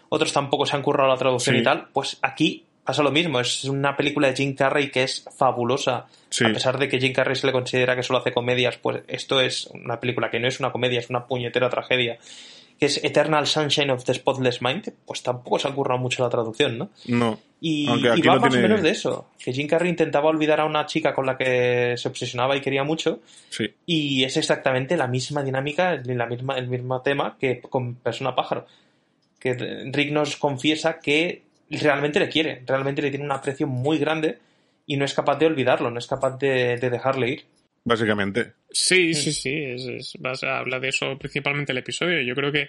otros 0.09 0.31
tampoco 0.33 0.65
se 0.65 0.75
han 0.75 0.81
currado 0.81 1.09
la 1.09 1.17
traducción 1.17 1.55
Sí. 1.55 1.61
y 1.61 1.63
tal, 1.63 1.87
pues 1.93 2.17
aquí 2.21 2.63
pasa 2.83 3.03
lo 3.03 3.11
mismo. 3.11 3.39
Es 3.39 3.65
una 3.65 3.97
película 3.97 4.29
de 4.29 4.35
Jim 4.35 4.55
Carrey 4.55 4.89
que 4.89 5.03
es 5.03 5.25
fabulosa. 5.37 6.05
Sí. 6.29 6.45
A 6.45 6.53
pesar 6.53 6.77
de 6.77 6.87
que 6.87 6.99
Jim 6.99 7.11
Carrey 7.13 7.35
se 7.35 7.45
le 7.45 7.51
considera 7.53 7.95
que 7.95 8.03
solo 8.03 8.19
hace 8.19 8.31
comedias, 8.31 8.77
pues 8.77 9.01
esto 9.07 9.41
es 9.41 9.67
una 9.73 9.99
película 9.99 10.29
que 10.29 10.39
no 10.39 10.47
es 10.47 10.59
una 10.59 10.71
comedia, 10.71 10.99
es 10.99 11.09
una 11.09 11.25
puñetera 11.25 11.69
tragedia. 11.69 12.17
Que 12.79 12.85
es 12.85 13.03
Eternal 13.03 13.47
Sunshine 13.47 13.89
of 13.89 14.03
the 14.05 14.13
Spotless 14.13 14.61
Mind, 14.61 14.93
pues 15.05 15.23
tampoco 15.23 15.57
se 15.57 15.67
ha 15.67 15.71
currado 15.73 15.99
mucho 15.99 16.23
la 16.23 16.29
traducción, 16.29 16.77
¿no? 16.77 16.89
No. 17.07 17.39
Y, 17.59 17.87
Aunque 17.89 18.07
y 18.07 18.11
aquí 18.11 18.21
va 18.27 18.35
no 18.35 18.41
más 18.41 18.49
tiene- 18.51 18.65
o 18.65 18.69
menos 18.69 18.83
de 18.83 18.91
eso. 18.91 19.29
Que 19.43 19.51
Jim 19.51 19.67
Carrey 19.67 19.89
intentaba 19.89 20.29
olvidar 20.29 20.59
a 20.59 20.65
una 20.65 20.85
chica 20.85 21.13
con 21.15 21.25
la 21.25 21.37
que 21.37 21.95
se 21.97 22.07
obsesionaba 22.07 22.55
y 22.55 22.61
quería 22.61 22.83
mucho. 22.83 23.19
Sí. 23.49 23.73
Y 23.87 24.23
es 24.25 24.37
exactamente 24.37 24.95
la 24.95 25.07
misma 25.07 25.41
dinámica, 25.43 25.99
la 26.05 26.27
misma, 26.27 26.55
el 26.57 26.67
mismo 26.67 27.01
tema 27.01 27.35
que 27.39 27.61
con 27.61 27.95
Persona 27.95 28.35
Pájaro. 28.35 28.67
Que 29.39 29.53
Rick 29.91 30.11
nos 30.11 30.35
confiesa 30.37 30.99
que 30.99 31.41
realmente 31.71 32.19
le 32.19 32.29
quiere, 32.29 32.61
realmente 32.65 33.01
le 33.01 33.09
tiene 33.09 33.25
un 33.25 33.31
aprecio 33.31 33.65
muy 33.67 33.97
grande 33.97 34.37
y 34.85 34.97
no 34.97 35.03
es 35.05 35.13
capaz 35.15 35.37
de 35.37 35.47
olvidarlo, 35.47 35.89
no 35.91 35.97
es 35.99 36.07
capaz 36.07 36.37
de, 36.37 36.77
de 36.77 36.89
dejarle 36.91 37.29
ir. 37.29 37.45
Básicamente. 37.87 38.51
Sí, 38.69 39.13
sí, 39.13 39.31
sí, 39.31 39.63
es, 39.63 39.85
es- 39.85 40.13
vas 40.19 40.43
a 40.43 40.57
hablar 40.59 40.81
de 40.81 40.89
eso 40.89 41.17
principalmente 41.17 41.71
el 41.71 41.77
episodio. 41.77 42.21
Yo 42.21 42.35
creo 42.35 42.51
que 42.51 42.67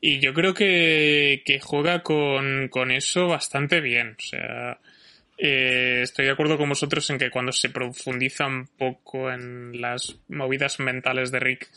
y 0.00 0.20
yo 0.20 0.32
creo 0.34 0.54
que, 0.54 1.42
que 1.44 1.58
juega 1.58 2.02
con, 2.04 2.68
con 2.68 2.92
eso 2.92 3.26
bastante 3.26 3.80
bien. 3.80 4.16
O 4.18 4.22
sea, 4.22 4.78
eh, 5.36 6.00
estoy 6.02 6.26
de 6.26 6.30
acuerdo 6.30 6.58
con 6.58 6.68
vosotros 6.68 7.10
en 7.10 7.18
que 7.18 7.30
cuando 7.30 7.50
se 7.50 7.70
profundiza 7.70 8.46
un 8.46 8.68
poco 8.68 9.32
en 9.32 9.80
las 9.80 10.16
movidas 10.28 10.78
mentales 10.78 11.32
de 11.32 11.40
Rick, 11.40 11.68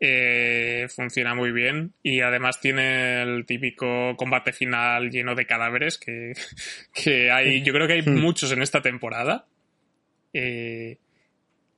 eh, 0.00 0.86
funciona 0.94 1.34
muy 1.34 1.52
bien. 1.52 1.92
Y 2.02 2.20
además 2.22 2.58
tiene 2.60 3.20
el 3.22 3.44
típico 3.44 4.16
combate 4.16 4.52
final 4.54 5.10
lleno 5.10 5.34
de 5.34 5.44
cadáveres 5.46 5.98
que, 5.98 6.32
que 6.94 7.30
hay, 7.30 7.62
yo 7.62 7.74
creo 7.74 7.86
que 7.86 7.94
hay 7.94 8.02
muchos 8.02 8.50
en 8.52 8.62
esta 8.62 8.80
temporada. 8.80 9.44
Eh, 10.32 10.96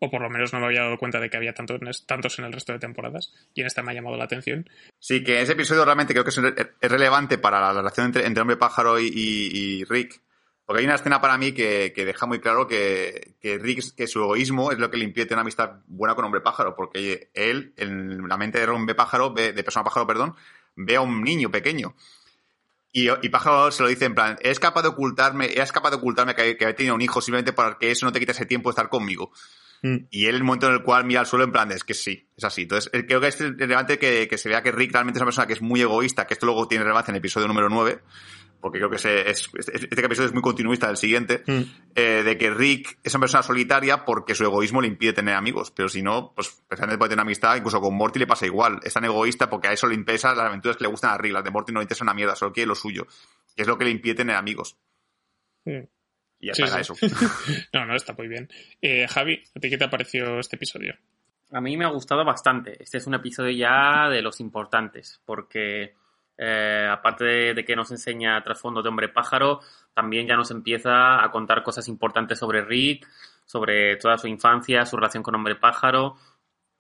o 0.05 0.11
por 0.11 0.21
lo 0.21 0.29
menos 0.29 0.53
no 0.53 0.59
me 0.59 0.67
había 0.67 0.83
dado 0.83 0.99
cuenta 0.99 1.21
de 1.21 1.31
que 1.31 1.37
había 1.37 1.55
tantos, 1.55 1.79
tantos 2.07 2.37
en 2.41 2.45
el 2.45 2.53
resto 2.53 2.73
de 2.73 2.81
temporadas, 2.81 3.33
y 3.55 3.61
en 3.61 3.69
esta 3.69 3.85
me 3.85 3.93
ha 3.93 3.95
llamado 3.95 4.17
la 4.17 4.25
atención. 4.25 4.69
Sí, 4.99 5.23
que 5.23 5.41
ese 5.41 5.53
episodio 5.53 5.85
realmente 5.85 6.13
creo 6.13 6.25
que 6.25 6.31
es, 6.31 6.37
re- 6.37 6.73
es 6.81 6.91
relevante 6.91 7.39
para 7.39 7.61
la 7.61 7.73
relación 7.73 8.07
entre, 8.07 8.27
entre 8.27 8.41
Hombre 8.41 8.57
Pájaro 8.57 8.99
y, 8.99 9.85
Rick. 9.89 10.21
Porque 10.67 10.81
hay 10.81 10.87
una 10.87 10.97
escena 10.97 11.21
para 11.21 11.39
mí 11.39 11.53
que, 11.53 11.93
que 11.95 12.05
deja 12.05 12.27
muy 12.27 12.41
claro 12.41 12.67
que, 12.67 13.35
que 13.41 13.59
Rick, 13.59 13.95
que 13.95 14.09
su 14.09 14.21
egoísmo 14.21 14.73
es 14.73 14.79
lo 14.79 14.91
que 14.91 14.97
le 14.97 15.05
impide 15.05 15.27
tener 15.27 15.37
una 15.37 15.43
amistad 15.43 15.81
buena 15.87 16.17
con 16.17 16.25
Hombre 16.25 16.41
Pájaro. 16.41 16.75
Porque 16.75 17.31
él, 17.35 17.73
en 17.77 18.27
la 18.29 18.37
mente 18.37 18.59
de 18.59 18.67
Hombre 18.67 18.97
Pájaro, 18.97 19.31
de 19.31 19.53
Persona 19.63 19.85
Pájaro, 19.85 20.07
perdón, 20.07 20.35
ve 20.75 20.97
a 20.97 21.01
un 21.01 21.23
niño 21.23 21.51
pequeño. 21.51 21.95
Y, 22.95 23.09
Pájaro 23.31 23.71
se 23.71 23.83
lo 23.83 23.89
dice 23.89 24.05
en 24.05 24.15
plan, 24.15 24.37
es 24.43 24.61
capaz 24.61 24.83
de 24.83 24.89
ocultarme, 24.89 25.47
es 25.47 25.73
capaz 25.73 25.91
de 25.91 25.97
ocultarme 25.97 26.35
que, 26.35 26.59
que 26.59 26.75
tenido 26.75 26.95
un 26.95 27.01
hijo 27.01 27.23
simplemente 27.23 27.55
para 27.55 27.79
que 27.79 27.91
eso 27.91 28.05
no 28.05 28.13
te 28.13 28.21
quite 28.21 28.33
ese 28.33 28.45
tiempo 28.45 28.69
de 28.69 28.73
estar 28.73 28.91
conmigo. 28.91 29.33
Mm. 29.83 29.97
Y 30.11 30.27
él, 30.27 30.37
el 30.37 30.45
momento 30.45 30.69
en 30.69 30.75
el 30.75 30.83
cual 30.83 31.05
mira 31.05 31.21
al 31.21 31.27
suelo, 31.27 31.45
en 31.45 31.53
plan, 31.53 31.69
de, 31.69 31.75
es 31.75 31.85
que 31.85 31.95
sí, 31.95 32.29
es 32.37 32.45
así. 32.45 32.63
Entonces, 32.63 32.91
creo 32.93 33.21
que 33.21 33.27
es 33.27 33.39
relevante 33.39 33.99
que, 33.99 34.29
que 34.29 34.39
se 34.39 34.49
vea 34.49 34.63
que 34.63 34.71
Rick 34.73 34.93
realmente 34.93 35.19
es 35.19 35.23
una 35.23 35.27
persona 35.27 35.47
que 35.47 35.55
es 35.55 35.63
muy 35.63 35.81
egoísta, 35.81 36.27
que 36.27 36.35
esto 36.35 36.47
luego 36.47 36.69
tiene 36.69 36.85
relevancia 36.85 37.11
en 37.11 37.17
el 37.17 37.19
episodio 37.19 37.49
número 37.49 37.69
9, 37.69 38.01
porque 38.61 38.79
creo 38.79 38.89
que 38.91 38.95
ese 38.97 39.29
es, 39.29 39.51
este, 39.59 39.77
este 39.77 40.07
episodio 40.07 40.29
es 40.29 40.33
muy 40.33 40.41
continuista 40.43 40.87
del 40.87 40.97
siguiente, 40.97 41.43
Mm. 41.49 41.63
eh, 41.97 42.23
de 42.25 42.39
que 42.39 42.51
Rick 42.51 42.99
es 43.03 43.13
una 43.15 43.23
persona 43.23 43.43
solitaria 43.43 44.05
porque 44.05 44.37
su 44.37 44.45
egoísmo 44.45 44.81
le 44.81 44.87
impide 44.87 45.15
tener 45.15 45.35
amigos. 45.35 45.73
Pero 45.73 45.89
si 45.89 46.01
no, 46.01 46.33
pues 46.33 46.63
precisamente 46.69 46.97
puede 46.97 47.09
tener 47.11 47.25
amistad, 47.25 47.57
incluso 47.57 47.81
con 47.81 47.93
Morty 47.97 48.21
le 48.21 48.29
pasa 48.29 48.47
igual. 48.47 48.79
Es 48.85 48.95
tan 48.95 49.05
egoísta 49.05 49.51
porque 49.51 49.67
a 49.67 49.73
eso 49.73 49.89
le 49.89 49.97
interesa 49.97 50.33
las 50.37 50.47
aventuras 50.47 50.77
que 50.77 50.85
le 50.85 50.91
gustan 50.91 51.11
a 51.11 51.19
Rick. 51.19 51.33
Las 51.33 51.43
de 51.43 51.51
Morty 51.51 51.73
no 51.73 51.81
le 51.81 51.85
interesa 51.85 52.05
una 52.05 52.15
mierda, 52.15 52.37
solo 52.37 52.53
quiere 52.53 52.69
lo 52.69 52.77
suyo. 52.77 53.09
Que 53.57 53.63
es 53.63 53.67
lo 53.69 53.77
que 53.77 53.85
le 53.85 53.91
impide 53.91 54.15
tener 54.15 54.37
amigos. 54.37 54.77
Mm. 55.65 55.81
Y 56.43 56.49
ya 56.49 56.55
Sí, 56.55 56.63
está, 56.65 56.77
era 56.77 56.85
sí. 56.85 56.93
eso. 57.07 57.07
no, 57.73 57.87
no, 57.87 57.95
está 57.95 58.13
muy 58.13 58.29
bien. 58.29 58.51
Eh, 58.83 59.07
Javi, 59.09 59.43
¿a 59.57 59.61
ti 59.61 59.71
qué 59.71 59.79
te 59.79 59.85
ha 59.85 59.91
parecido 59.91 60.39
este 60.41 60.57
episodio? 60.57 60.95
A 61.53 61.61
mí 61.61 61.77
me 61.77 61.85
ha 61.85 61.89
gustado 61.89 62.25
bastante. 62.25 62.83
Este 62.83 62.99
es 62.99 63.07
un 63.07 63.15
episodio 63.15 63.53
ya 63.53 64.09
de 64.11 64.23
los 64.23 64.41
importantes, 64.41 65.21
porque 65.25 65.95
eh, 66.37 66.89
aparte 66.91 67.25
de, 67.25 67.55
de 67.55 67.65
que 67.65 67.77
nos 67.77 67.91
enseña 67.93 68.43
trasfondo 68.43 68.83
de 68.83 68.89
hombre 68.89 69.09
pájaro, 69.09 69.61
también 69.95 70.27
ya 70.27 70.35
nos 70.35 70.51
empieza 70.51 71.25
a 71.25 71.31
contar 71.31 71.63
cosas 71.63 71.87
importantes 71.89 72.39
sobre 72.41 72.63
Rick, 72.63 73.07
sobre 73.45 73.97
toda 73.97 74.19
su 74.19 74.27
infancia, 74.27 74.85
su 74.85 74.97
relación 74.97 75.23
con 75.23 75.35
hombre 75.37 75.55
pájaro. 75.55 76.17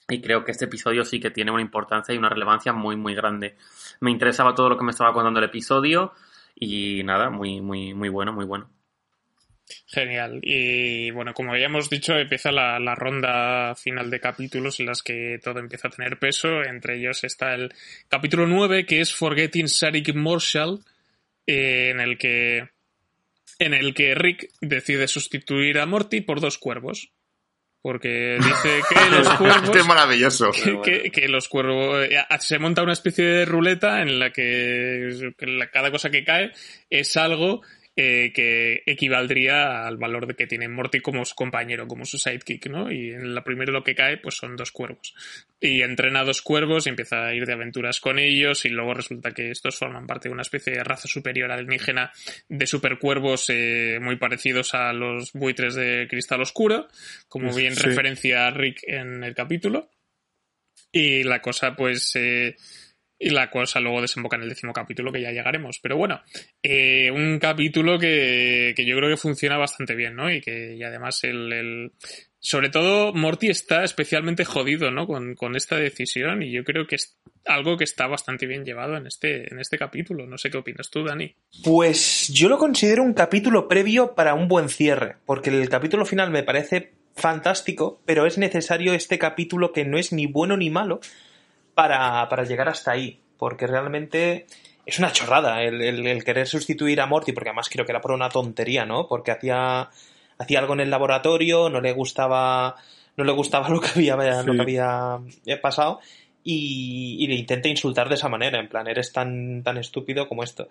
Y 0.08 0.20
creo 0.20 0.44
que 0.44 0.50
este 0.50 0.64
episodio 0.64 1.04
sí 1.04 1.20
que 1.20 1.30
tiene 1.30 1.52
una 1.52 1.62
importancia 1.62 2.12
y 2.14 2.18
una 2.18 2.28
relevancia 2.28 2.72
muy, 2.72 2.96
muy 2.96 3.14
grande. 3.14 3.56
Me 4.00 4.10
interesaba 4.10 4.54
todo 4.54 4.68
lo 4.70 4.76
que 4.76 4.84
me 4.84 4.90
estaba 4.90 5.12
contando 5.12 5.38
el 5.38 5.44
episodio 5.46 6.12
y 6.54 7.02
nada, 7.04 7.30
muy, 7.30 7.60
muy, 7.60 7.94
muy 7.94 8.08
bueno, 8.08 8.32
muy 8.32 8.44
bueno. 8.44 8.68
Genial. 9.86 10.40
Y 10.42 11.10
bueno, 11.10 11.32
como 11.34 11.52
habíamos 11.52 11.90
dicho, 11.90 12.14
empieza 12.14 12.50
la, 12.52 12.78
la 12.80 12.94
ronda 12.94 13.74
final 13.74 14.10
de 14.10 14.20
capítulos 14.20 14.80
en 14.80 14.86
las 14.86 15.02
que 15.02 15.38
todo 15.42 15.58
empieza 15.58 15.88
a 15.88 15.90
tener 15.90 16.18
peso. 16.18 16.62
Entre 16.62 16.96
ellos 16.98 17.24
está 17.24 17.54
el 17.54 17.72
capítulo 18.08 18.46
9, 18.46 18.86
que 18.86 19.00
es 19.00 19.14
Forgetting 19.14 19.68
Sarik 19.68 20.14
Marshall, 20.14 20.80
eh, 21.46 21.90
en 21.90 22.00
el 22.00 22.18
que 22.18 22.68
en 23.58 23.74
el 23.74 23.94
que 23.94 24.14
Rick 24.14 24.48
decide 24.60 25.06
sustituir 25.06 25.78
a 25.78 25.86
Morty 25.86 26.20
por 26.22 26.40
dos 26.40 26.58
cuervos. 26.58 27.10
Porque 27.80 28.36
dice 28.38 28.80
que 28.88 29.10
los 29.10 29.28
cuervos 29.34 29.62
Este 29.64 29.78
es 29.80 29.86
maravilloso. 29.86 30.50
que, 30.52 30.80
que- 30.82 31.10
que 31.10 31.28
los 31.28 31.48
cuervos 31.48 32.06
eh, 32.08 32.16
se 32.38 32.58
monta 32.60 32.82
una 32.84 32.92
especie 32.92 33.24
de 33.24 33.44
ruleta 33.44 34.02
en 34.02 34.20
la 34.20 34.30
que, 34.30 35.32
que 35.36 35.46
la- 35.46 35.68
cada 35.68 35.90
cosa 35.90 36.08
que 36.10 36.22
cae 36.24 36.52
es 36.90 37.16
algo 37.16 37.62
eh, 37.94 38.32
que 38.34 38.82
equivaldría 38.86 39.86
al 39.86 39.98
valor 39.98 40.26
de 40.26 40.34
que 40.34 40.46
tiene 40.46 40.66
Morty 40.68 41.00
como 41.00 41.24
su 41.26 41.34
compañero, 41.34 41.86
como 41.86 42.04
su 42.06 42.16
sidekick, 42.18 42.66
¿no? 42.68 42.90
Y 42.90 43.10
en 43.10 43.34
la 43.34 43.44
primera 43.44 43.70
lo 43.70 43.84
que 43.84 43.94
cae, 43.94 44.16
pues 44.16 44.36
son 44.36 44.56
dos 44.56 44.72
cuervos. 44.72 45.14
Y 45.60 45.82
entrena 45.82 46.20
a 46.20 46.24
dos 46.24 46.40
cuervos 46.42 46.86
y 46.86 46.90
empieza 46.90 47.26
a 47.26 47.34
ir 47.34 47.44
de 47.44 47.52
aventuras 47.52 48.00
con 48.00 48.18
ellos 48.18 48.64
y 48.64 48.70
luego 48.70 48.94
resulta 48.94 49.32
que 49.32 49.50
estos 49.50 49.76
forman 49.76 50.06
parte 50.06 50.28
de 50.28 50.32
una 50.32 50.42
especie 50.42 50.72
de 50.72 50.82
raza 50.84 51.06
superior 51.06 51.52
alienígena 51.52 52.10
de 52.48 52.66
supercuervos 52.66 53.46
eh, 53.50 53.98
muy 54.00 54.16
parecidos 54.16 54.74
a 54.74 54.92
los 54.92 55.32
buitres 55.32 55.74
de 55.74 56.06
Cristal 56.08 56.40
Oscuro, 56.40 56.88
como 57.28 57.54
bien 57.54 57.74
Sí. 57.76 57.82
referencia 57.82 58.46
a 58.46 58.50
Rick 58.50 58.80
en 58.86 59.22
el 59.22 59.34
capítulo. 59.34 59.90
Y 60.90 61.22
la 61.24 61.40
cosa, 61.40 61.74
pues. 61.76 62.12
eh, 62.16 62.56
y 63.22 63.30
la 63.30 63.50
cosa 63.50 63.80
luego 63.80 64.00
desemboca 64.02 64.36
en 64.36 64.42
el 64.42 64.48
décimo 64.48 64.72
capítulo, 64.72 65.12
que 65.12 65.22
ya 65.22 65.30
llegaremos. 65.32 65.78
Pero 65.80 65.96
bueno, 65.96 66.20
eh, 66.62 67.10
un 67.10 67.38
capítulo 67.38 67.98
que, 67.98 68.72
que 68.76 68.84
yo 68.84 68.96
creo 68.96 69.10
que 69.10 69.16
funciona 69.16 69.56
bastante 69.56 69.94
bien, 69.94 70.16
¿no? 70.16 70.32
Y 70.32 70.40
que 70.40 70.78
además 70.84 71.22
el, 71.24 71.52
el- 71.52 71.92
Sobre 72.38 72.68
todo, 72.70 73.12
Morty 73.12 73.48
está 73.48 73.84
especialmente 73.84 74.44
jodido, 74.44 74.90
¿no? 74.90 75.06
Con, 75.06 75.34
con 75.36 75.54
esta 75.56 75.76
decisión 75.76 76.42
y 76.42 76.50
yo 76.50 76.64
creo 76.64 76.86
que 76.86 76.96
es 76.96 77.18
algo 77.44 77.76
que 77.76 77.84
está 77.84 78.06
bastante 78.06 78.46
bien 78.46 78.64
llevado 78.64 78.96
en 78.96 79.06
este, 79.06 79.52
en 79.52 79.60
este 79.60 79.78
capítulo. 79.78 80.26
No 80.26 80.38
sé 80.38 80.50
qué 80.50 80.58
opinas 80.58 80.90
tú, 80.90 81.04
Dani. 81.04 81.34
Pues 81.64 82.28
yo 82.34 82.48
lo 82.48 82.58
considero 82.58 83.02
un 83.02 83.14
capítulo 83.14 83.68
previo 83.68 84.14
para 84.14 84.34
un 84.34 84.48
buen 84.48 84.68
cierre, 84.68 85.16
porque 85.26 85.50
el 85.50 85.68
capítulo 85.68 86.04
final 86.04 86.30
me 86.30 86.42
parece 86.42 86.92
fantástico, 87.14 88.02
pero 88.06 88.26
es 88.26 88.38
necesario 88.38 88.94
este 88.94 89.18
capítulo 89.18 89.72
que 89.72 89.84
no 89.84 89.98
es 89.98 90.12
ni 90.12 90.26
bueno 90.26 90.56
ni 90.56 90.70
malo 90.70 91.00
para, 91.74 92.28
para 92.28 92.44
llegar 92.44 92.68
hasta 92.68 92.92
ahí, 92.92 93.20
porque 93.38 93.66
realmente 93.66 94.46
es 94.84 94.98
una 94.98 95.12
chorrada 95.12 95.62
el, 95.62 95.80
el- 95.82 96.06
el 96.06 96.24
querer 96.24 96.46
sustituir 96.46 97.00
a 97.00 97.06
Morty, 97.06 97.32
porque 97.32 97.50
además 97.50 97.68
creo 97.70 97.84
que 97.86 97.92
era 97.92 98.00
por 98.00 98.12
una 98.12 98.28
tontería, 98.28 98.84
¿no? 98.84 99.06
Porque 99.08 99.30
hacía, 99.30 99.88
hacía 100.38 100.58
algo 100.58 100.74
en 100.74 100.80
el 100.80 100.90
laboratorio, 100.90 101.70
no 101.70 101.80
le 101.80 101.92
gustaba, 101.92 102.76
no 103.16 103.24
le 103.24 103.32
gustaba 103.32 103.68
lo 103.70 103.80
que 103.80 103.88
había, 103.94 104.16
lo 104.16 104.52
que 104.54 104.62
había 104.62 105.18
eh, 105.46 105.56
pasado. 105.56 106.00
Y, 106.44 107.18
y 107.20 107.28
le 107.28 107.36
intenta 107.36 107.68
insultar 107.68 108.08
de 108.08 108.16
esa 108.16 108.28
manera, 108.28 108.58
en 108.58 108.68
plan, 108.68 108.88
eres 108.88 109.12
tan, 109.12 109.62
tan 109.62 109.78
estúpido 109.78 110.26
como 110.26 110.42
esto. 110.42 110.68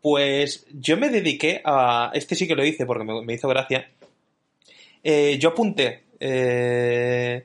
Pues 0.00 0.64
yo 0.72 0.96
me 0.96 1.08
dediqué 1.08 1.60
a. 1.64 2.12
Este 2.14 2.36
sí 2.36 2.46
que 2.46 2.54
lo 2.54 2.64
hice 2.64 2.86
porque 2.86 3.02
me, 3.02 3.20
me 3.24 3.34
hizo 3.34 3.48
gracia. 3.48 3.88
Eh, 5.02 5.36
yo 5.40 5.48
apunté 5.50 6.04
eh, 6.20 7.44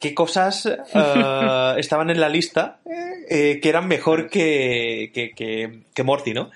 qué 0.00 0.14
cosas 0.14 0.66
eh, 0.66 0.76
estaban 1.78 2.10
en 2.10 2.18
la 2.20 2.28
lista 2.28 2.80
eh, 3.28 3.60
que 3.62 3.68
eran 3.68 3.86
mejor 3.86 4.28
que, 4.28 5.12
que, 5.14 5.30
que, 5.32 5.80
que 5.94 6.02
Morty, 6.02 6.32
¿no? 6.32 6.50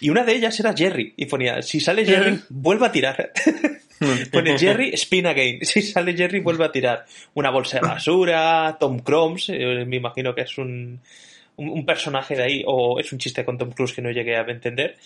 Y 0.00 0.08
una 0.10 0.22
de 0.24 0.34
ellas 0.34 0.58
era 0.60 0.72
Jerry. 0.74 1.12
Y 1.16 1.26
ponía: 1.26 1.60
si 1.62 1.80
sale 1.80 2.04
Jerry, 2.06 2.38
vuelva 2.50 2.86
a 2.86 2.92
tirar. 2.92 3.32
Pone 4.32 4.56
Jerry, 4.58 4.92
spin 4.94 5.26
again. 5.26 5.58
Si 5.64 5.82
sale 5.82 6.14
Jerry, 6.16 6.40
vuelve 6.40 6.64
a 6.64 6.72
tirar. 6.72 7.04
Una 7.34 7.50
bolsa 7.50 7.80
de 7.80 7.86
basura, 7.86 8.76
Tom 8.80 9.00
Cruise, 9.00 9.50
eh, 9.50 9.84
me 9.86 9.96
imagino 9.96 10.34
que 10.34 10.42
es 10.42 10.56
un, 10.56 11.00
un, 11.56 11.68
un 11.68 11.84
personaje 11.84 12.34
de 12.34 12.42
ahí, 12.42 12.62
o 12.66 12.98
es 12.98 13.12
un 13.12 13.18
chiste 13.18 13.44
con 13.44 13.58
Tom 13.58 13.72
Cruise 13.72 13.92
que 13.92 14.00
no 14.00 14.10
llegué 14.10 14.36
a 14.36 14.40
entender. 14.42 14.96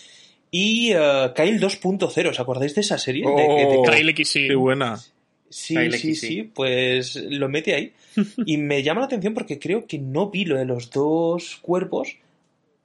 Y 0.53 0.93
eh, 0.93 1.31
Kyle 1.35 1.59
2.0, 1.61 2.29
¿os 2.31 2.39
acordáis 2.39 2.75
de 2.77 2.83
esa 2.83 2.97
serie? 2.99 3.25
De- 3.27 3.33
de- 3.43 3.66
de 3.66 3.77
Oh, 3.79 3.83
Kyle 3.83 4.15
XY. 4.25 4.47
Qué 4.49 4.55
buena. 4.55 4.97
Sí, 5.55 5.76
sí, 5.93 6.14
sí, 6.16 6.43
pues 6.55 7.16
lo 7.16 7.48
mete 7.48 7.74
ahí. 7.74 7.93
Y 8.47 8.56
me 8.59 8.82
llama 8.82 9.01
la 9.01 9.06
atención 9.06 9.35
porque 9.35 9.59
creo 9.59 9.86
que 9.86 9.98
no 9.98 10.31
vi 10.31 10.44
lo 10.44 10.56
de 10.56 10.64
los 10.64 10.90
dos 10.90 11.59
cuerpos 11.62 12.16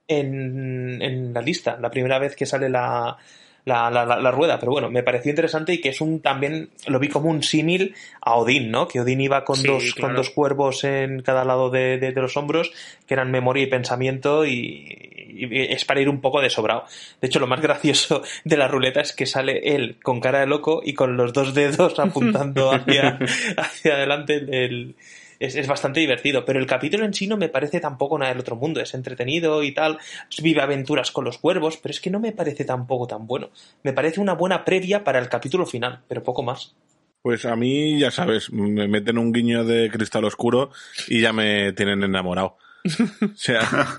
en, 0.08 1.00
en 1.02 1.32
la 1.32 1.40
lista, 1.42 1.78
la 1.80 1.90
primera 1.90 2.18
vez 2.18 2.34
que 2.34 2.46
sale 2.46 2.68
la, 2.68 3.16
la, 3.64 3.90
la- 3.90 4.04
la- 4.04 4.30
rueda. 4.30 4.58
Pero 4.58 4.72
bueno, 4.72 4.90
me 4.90 5.02
pareció 5.02 5.30
interesante 5.30 5.72
y 5.74 5.80
que 5.80 5.90
es 5.90 6.00
un 6.00 6.20
también, 6.20 6.70
lo 6.88 6.98
vi 6.98 7.08
como 7.08 7.28
un 7.30 7.42
símil 7.42 7.94
a 8.20 8.34
Odín, 8.36 8.70
¿no? 8.70 8.88
Que 8.88 9.00
Odín 9.00 9.20
iba 9.20 9.44
con, 9.44 9.56
Sí, 9.56 9.66
dos, 9.68 9.94
claro. 9.94 10.08
con 10.08 10.16
dos 10.16 10.30
cuervos 10.30 10.82
en 10.84 11.22
cada 11.22 11.44
lado 11.44 11.70
de, 11.70 11.98
de- 11.98 12.12
de 12.12 12.20
los 12.20 12.36
hombros, 12.36 12.72
que 13.06 13.14
eran 13.14 13.30
memoria 13.30 13.62
y 13.62 13.66
pensamiento, 13.66 14.44
y 14.46 15.09
es 15.50 15.84
para 15.84 16.00
ir 16.00 16.08
un 16.08 16.20
poco 16.20 16.40
de 16.40 16.50
sobrado. 16.50 16.84
De 17.20 17.28
hecho, 17.28 17.38
lo 17.40 17.46
más 17.46 17.60
gracioso 17.60 18.22
de 18.44 18.56
la 18.56 18.68
ruleta 18.68 19.00
es 19.00 19.12
que 19.12 19.26
sale 19.26 19.74
él 19.74 19.98
con 20.02 20.20
cara 20.20 20.40
de 20.40 20.46
loco 20.46 20.80
y 20.84 20.94
con 20.94 21.16
los 21.16 21.32
dos 21.32 21.54
dedos 21.54 21.98
apuntando 21.98 22.72
hacia, 22.72 23.18
hacia 23.56 23.94
adelante. 23.94 24.36
el- 24.64 24.94
es, 25.38 25.54
es 25.56 25.66
bastante 25.66 26.00
divertido, 26.00 26.44
pero 26.44 26.58
el 26.60 26.66
capítulo 26.66 27.06
en 27.06 27.14
sí 27.14 27.26
no 27.26 27.38
me 27.38 27.48
parece 27.48 27.80
tampoco 27.80 28.18
nada 28.18 28.30
del 28.30 28.40
otro 28.40 28.56
mundo. 28.56 28.78
Es 28.82 28.92
entretenido 28.92 29.62
y 29.62 29.72
tal, 29.72 29.96
vive 30.42 30.60
aventuras 30.60 31.10
con 31.12 31.24
los 31.24 31.38
cuervos, 31.38 31.78
pero 31.78 31.92
es 31.92 32.00
que 32.02 32.10
no 32.10 32.20
me 32.20 32.32
parece 32.32 32.66
tampoco 32.66 33.06
tan 33.06 33.26
bueno. 33.26 33.48
Me 33.82 33.94
parece 33.94 34.20
una 34.20 34.34
buena 34.34 34.66
previa 34.66 35.02
para 35.02 35.18
el 35.18 35.30
capítulo 35.30 35.64
final, 35.64 36.00
pero 36.08 36.22
poco 36.22 36.42
más. 36.42 36.74
Pues 37.22 37.46
a 37.46 37.56
mí, 37.56 37.98
ya 37.98 38.10
sabes, 38.10 38.50
me 38.52 38.86
meten 38.86 39.16
un 39.16 39.32
guiño 39.32 39.64
de 39.64 39.90
cristal 39.90 40.24
oscuro 40.26 40.72
y 41.08 41.22
ya 41.22 41.32
me 41.32 41.72
tienen 41.72 42.02
enamorado. 42.02 42.58
O 43.22 43.36
sea, 43.36 43.98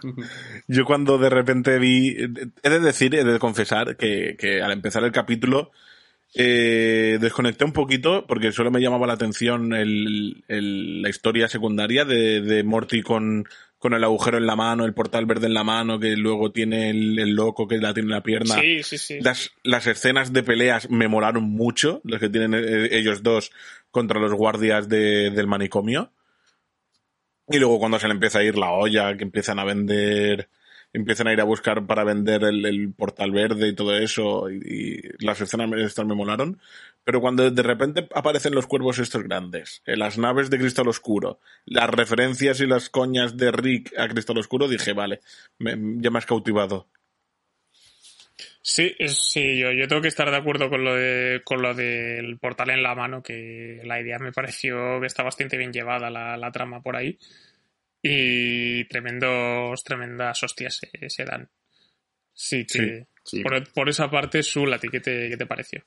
yo 0.68 0.86
cuando 0.86 1.18
de 1.18 1.30
repente 1.30 1.78
vi, 1.80 2.16
he 2.64 2.70
de 2.70 2.80
decir, 2.80 3.14
he 3.16 3.24
de 3.24 3.40
confesar 3.40 3.96
que, 3.98 4.36
que 4.40 4.62
al 4.62 4.72
empezar 4.72 5.04
el 5.04 5.12
capítulo 5.12 5.72
eh, 6.34 7.18
desconecté 7.20 7.66
un 7.66 7.74
poquito 7.74 8.26
porque 8.28 8.52
solo 8.52 8.72
me 8.72 8.80
llamaba 8.80 9.06
la 9.08 9.14
atención 9.14 9.74
el, 9.74 10.44
el- 10.48 11.02
la 11.02 11.10
historia 11.10 11.48
secundaria 11.48 12.06
de, 12.06 12.42
de 12.42 12.64
Morty 12.64 13.02
con, 13.02 13.46
con 13.78 13.94
el 13.94 14.04
agujero 14.04 14.38
en 14.38 14.46
la 14.46 14.56
mano, 14.56 14.86
el 14.86 14.94
portal 14.94 15.26
verde 15.26 15.48
en 15.48 15.54
la 15.54 15.64
mano, 15.66 16.00
que 16.00 16.16
luego 16.16 16.52
tiene 16.52 16.90
el, 16.90 17.20
el 17.20 17.32
loco 17.36 17.68
que 17.68 17.78
la 17.80 17.94
tiene 17.94 18.08
en 18.08 18.16
la 18.16 18.24
pierna. 18.24 18.56
Sí, 18.62 18.82
sí, 18.84 18.98
sí. 18.98 19.18
Las, 19.22 19.52
las 19.64 19.88
escenas 19.88 20.32
de 20.32 20.44
peleas 20.44 20.90
me 20.90 21.08
molaron 21.10 21.44
mucho, 21.44 22.00
las 22.06 22.20
que 22.22 22.30
tienen 22.30 22.54
eh, 22.54 22.90
ellos 22.92 23.24
dos 23.24 23.52
contra 23.92 24.20
los 24.20 24.34
guardias 24.34 24.88
de- 24.88 25.32
del 25.32 25.48
manicomio. 25.48 26.12
Y 27.52 27.60
luego 27.60 27.80
cuando 27.80 28.00
se 28.00 28.08
le 28.08 28.14
empieza 28.14 28.40
a 28.40 28.44
ir 28.44 28.58
la 28.58 28.72
olla, 28.72 29.16
que 29.18 29.24
empiezan 29.24 29.60
a 29.60 29.66
vender, 29.66 30.50
empiezan 30.94 31.28
a 31.28 31.34
ir 31.34 31.42
a 31.42 31.46
buscar 31.46 31.86
para 31.86 32.04
vender 32.04 32.44
el, 32.44 32.66
el 32.66 32.94
portal 32.94 33.32
verde 33.32 33.68
y 33.68 33.76
todo 33.76 33.98
eso, 33.98 34.50
y, 34.50 35.02
las 35.20 35.42
escenas 35.42 35.70
estas 35.80 36.06
me 36.06 36.16
molaron. 36.16 36.60
Pero 37.04 37.20
cuando 37.20 37.50
de 37.50 37.64
repente 37.64 38.08
aparecen 38.14 38.54
los 38.54 38.68
cuervos 38.68 39.00
estos 39.00 39.24
grandes, 39.24 39.82
eh, 39.86 39.98
las 39.98 40.18
naves 40.18 40.50
de 40.50 40.60
Cristal 40.60 40.88
Oscuro, 40.88 41.40
las 41.66 41.90
referencias 41.90 42.60
y 42.62 42.68
las 42.68 42.90
coñas 42.90 43.38
de 43.38 43.52
Rick 43.52 43.94
a 43.98 44.08
Cristal 44.08 44.38
Oscuro, 44.38 44.68
dije, 44.68 44.94
vale, 44.94 45.22
ya 45.60 46.12
me 46.12 46.20
has 46.20 46.26
cautivado. 46.26 46.88
Sí, 48.64 48.96
sí, 49.08 49.58
yo, 49.58 49.72
yo 49.72 49.88
tengo 49.88 50.02
que 50.02 50.08
estar 50.08 50.30
de 50.30 50.38
acuerdo 50.38 50.70
con 50.70 50.84
lo 50.84 50.96
de, 50.96 51.42
con 51.44 51.62
lo 51.62 51.74
del 51.74 52.38
portal 52.38 52.70
en 52.70 52.84
la 52.84 52.94
mano, 52.94 53.24
que 53.24 53.82
la 53.84 54.00
idea 54.00 54.20
me 54.20 54.32
pareció 54.32 55.00
que 55.00 55.08
está 55.08 55.24
bastante 55.24 55.58
bien 55.58 55.74
llevada 55.74 56.10
la, 56.12 56.38
la 56.38 56.52
trama 56.52 56.82
por 56.82 56.96
ahí. 56.96 57.18
Y 58.04 58.86
tremendos, 58.86 59.84
tremendas 59.84 60.44
hostias 60.44 60.78
se, 60.78 61.10
se 61.10 61.26
dan. 61.26 61.50
Sí 62.34 62.66
que 62.66 63.08
Sí. 63.24 63.42
Por, 63.44 63.72
por 63.72 63.90
esa 63.90 64.10
parte, 64.10 64.42
Sul, 64.44 64.74
¿a 64.74 64.80
ti 64.80 64.88
qué 64.90 65.00
te, 65.00 65.30
qué 65.30 65.38
te 65.38 65.46
pareció? 65.46 65.84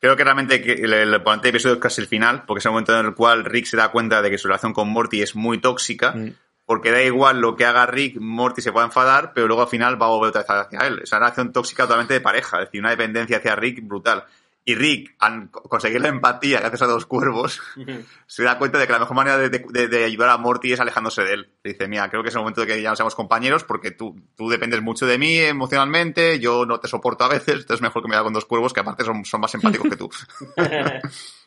Creo 0.00 0.16
que 0.16 0.24
realmente 0.24 0.60
que 0.60 0.72
el, 0.72 0.92
el 0.92 1.22
ponente 1.22 1.48
episodio 1.48 1.76
es 1.76 1.80
casi 1.80 2.00
el 2.00 2.06
final, 2.06 2.44
porque 2.46 2.58
es 2.60 2.66
el 2.66 2.72
momento 2.72 2.98
en 2.98 3.06
el 3.06 3.14
cual 3.14 3.44
Rick 3.44 3.66
se 3.66 3.76
da 3.76 3.90
cuenta 3.90 4.20
de 4.22 4.30
que 4.30 4.38
su 4.38 4.48
relación 4.48 4.72
con 4.72 4.88
Morty 4.88 5.22
es 5.22 5.34
muy 5.34 5.60
tóxica, 5.60 6.12
Mm. 6.12 6.34
Porque 6.66 6.90
da 6.90 7.02
igual 7.02 7.40
lo 7.40 7.56
que 7.56 7.64
haga 7.66 7.86
Rick, 7.86 8.16
Morty 8.20 8.62
se 8.62 8.72
puede 8.72 8.86
enfadar, 8.86 9.32
pero 9.34 9.46
luego 9.46 9.62
al 9.62 9.68
final 9.68 10.00
va 10.00 10.06
a 10.06 10.10
volver 10.10 10.30
otra 10.30 10.42
vez 10.42 10.50
hacia 10.66 10.86
él. 10.86 11.00
Es 11.02 11.12
una 11.12 11.20
relación 11.20 11.52
tóxica 11.52 11.84
totalmente 11.84 12.14
de 12.14 12.20
pareja, 12.20 12.58
es 12.60 12.66
decir, 12.68 12.80
una 12.80 12.90
dependencia 12.90 13.36
hacia 13.38 13.54
Rick 13.56 13.80
brutal. 13.86 14.24
Y 14.66 14.74
Rick, 14.76 15.14
al 15.18 15.50
conseguir 15.50 16.00
la 16.00 16.08
empatía 16.08 16.58
gracias 16.60 16.80
a 16.80 16.86
dos 16.86 17.04
cuervos, 17.04 17.60
se 18.26 18.42
da 18.44 18.56
cuenta 18.56 18.78
de 18.78 18.86
que 18.86 18.94
la 18.94 18.98
mejor 18.98 19.14
manera 19.14 19.36
de, 19.36 19.50
de- 19.50 19.88
de 19.88 20.04
ayudar 20.06 20.30
a 20.30 20.38
Morty 20.38 20.72
es 20.72 20.80
alejándose 20.80 21.22
de 21.22 21.34
él. 21.34 21.50
Le 21.62 21.72
dice, 21.72 21.86
mira, 21.86 22.08
creo 22.08 22.22
que 22.22 22.30
es 22.30 22.34
el 22.34 22.40
momento 22.40 22.62
de 22.62 22.68
que 22.68 22.80
ya 22.80 22.88
no 22.88 22.96
seamos 22.96 23.14
compañeros 23.14 23.62
porque 23.62 23.90
tú, 23.90 24.16
tú 24.34 24.48
dependes 24.48 24.80
mucho 24.80 25.04
de 25.04 25.18
mí 25.18 25.36
emocionalmente, 25.36 26.38
yo 26.40 26.64
no 26.64 26.80
te 26.80 26.88
soporto 26.88 27.24
a 27.24 27.28
veces, 27.28 27.56
entonces 27.56 27.74
es 27.74 27.82
mejor 27.82 28.00
que 28.02 28.08
me 28.08 28.14
haga 28.14 28.24
con 28.24 28.32
dos 28.32 28.46
cuervos 28.46 28.72
que 28.72 28.80
aparte 28.80 29.04
son, 29.04 29.22
son 29.26 29.42
más 29.42 29.54
empáticos 29.54 29.86
que 29.90 29.96
tú. 29.96 30.08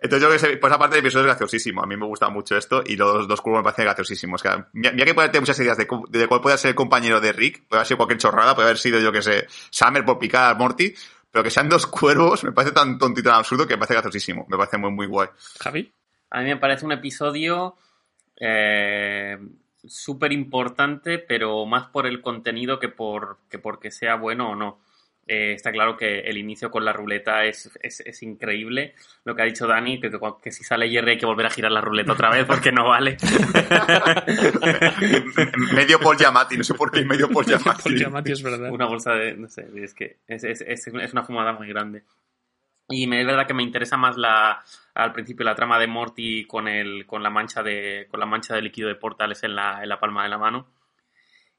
Entonces 0.00 0.20
yo 0.22 0.28
creo 0.28 0.30
que 0.30 0.36
ese- 0.36 0.56
pues 0.56 0.72
aparte 0.72 0.96
del 0.96 1.04
episodio 1.04 1.24
es 1.26 1.28
graciosísimo. 1.36 1.82
A 1.82 1.86
mí 1.86 1.96
me 1.96 2.06
gusta 2.06 2.28
mucho 2.28 2.56
esto 2.56 2.82
y 2.86 2.96
los 2.96 3.26
dos 3.28 3.40
cuervos 3.40 3.60
me 3.60 3.64
parecen 3.64 3.84
graciosísimos. 3.86 4.42
Que, 4.42 4.50
mira, 4.72 4.92
mira 4.92 5.04
que 5.04 5.14
puede 5.14 5.28
tener 5.28 5.42
muchas 5.42 5.58
ideas 5.60 5.76
de, 5.78 5.86
de 6.08 6.26
cuál 6.28 6.40
puede 6.40 6.58
ser 6.58 6.70
el 6.70 6.74
compañero 6.74 7.20
de 7.20 7.32
Rick. 7.32 7.66
Puede 7.68 7.78
haber 7.80 7.86
sido 7.86 7.96
cualquier 7.98 8.18
chorrada, 8.18 8.54
puede 8.54 8.68
haber 8.68 8.78
sido, 8.78 8.98
yo 9.00 9.12
que 9.12 9.22
sé, 9.22 9.46
Summer 9.70 10.04
por 10.04 10.18
picar 10.18 10.50
a 10.50 10.54
Morty. 10.54 10.94
Pero 11.32 11.44
que 11.44 11.50
sean 11.50 11.68
dos 11.68 11.86
cuervos 11.86 12.42
me 12.42 12.50
parece 12.52 12.74
tan 12.74 12.98
tonto 12.98 13.20
y 13.20 13.22
tan 13.22 13.34
absurdo 13.34 13.64
que 13.66 13.74
me 13.74 13.78
parece 13.78 13.94
graciosísimo. 13.94 14.46
Me 14.48 14.56
parece 14.56 14.78
muy, 14.78 14.90
muy 14.90 15.06
guay. 15.06 15.28
Javi. 15.60 15.92
A 16.30 16.40
mí 16.40 16.46
me 16.46 16.56
parece 16.56 16.84
un 16.86 16.92
episodio 16.92 17.76
eh, 18.36 19.38
súper 19.86 20.32
importante, 20.32 21.18
pero 21.18 21.66
más 21.66 21.88
por 21.88 22.06
el 22.06 22.20
contenido 22.20 22.78
que 22.78 22.88
por 22.88 23.38
que 23.48 23.58
porque 23.58 23.90
sea 23.90 24.16
bueno 24.16 24.50
o 24.50 24.56
no. 24.56 24.80
Eh, 25.32 25.52
está 25.52 25.70
claro 25.70 25.96
que 25.96 26.22
el 26.22 26.38
inicio 26.38 26.72
con 26.72 26.84
la 26.84 26.92
ruleta 26.92 27.44
es, 27.44 27.70
es, 27.84 28.00
es 28.00 28.20
increíble. 28.24 28.96
Lo 29.22 29.36
que 29.36 29.42
ha 29.42 29.44
dicho 29.44 29.64
Dani, 29.64 30.00
que, 30.00 30.10
que 30.42 30.50
si 30.50 30.64
sale 30.64 30.90
Jerry 30.90 31.12
hay 31.12 31.18
que 31.18 31.26
volver 31.26 31.46
a 31.46 31.50
girar 31.50 31.70
la 31.70 31.80
ruleta 31.80 32.14
otra 32.14 32.30
vez 32.30 32.46
porque 32.46 32.72
no 32.72 32.88
vale. 32.88 33.16
medio 35.72 36.00
Paul 36.00 36.16
Giamatti, 36.16 36.56
no 36.56 36.64
sé 36.64 36.74
por 36.74 36.90
qué 36.90 37.04
medio 37.04 37.28
Paul 37.28 37.46
Giamatti. 37.46 37.82
Paul 37.84 37.96
Giamatti 37.96 38.32
es 38.32 38.42
verdad. 38.42 38.72
una 38.72 38.86
bolsa 38.86 39.12
de, 39.12 39.36
no 39.36 39.48
sé, 39.48 39.68
es 39.76 39.94
que 39.94 40.16
es, 40.26 40.42
es, 40.42 40.62
es, 40.62 40.88
es 40.88 41.12
una 41.12 41.22
fumada 41.22 41.52
muy 41.52 41.68
grande. 41.68 42.02
Y 42.88 43.06
me, 43.06 43.20
es 43.20 43.26
verdad 43.28 43.46
que 43.46 43.54
me 43.54 43.62
interesa 43.62 43.96
más 43.96 44.16
la, 44.16 44.64
al 44.94 45.12
principio 45.12 45.44
la 45.44 45.54
trama 45.54 45.78
de 45.78 45.86
Morty 45.86 46.44
con 46.44 46.66
el, 46.66 47.06
con 47.06 47.22
la 47.22 47.30
mancha 47.30 47.62
de, 47.62 48.08
con 48.10 48.18
la 48.18 48.26
mancha 48.26 48.56
de 48.56 48.62
líquido 48.62 48.88
de 48.88 48.96
portales 48.96 49.44
en 49.44 49.54
la, 49.54 49.80
en 49.80 49.90
la 49.90 50.00
palma 50.00 50.24
de 50.24 50.28
la 50.28 50.38
mano. 50.38 50.66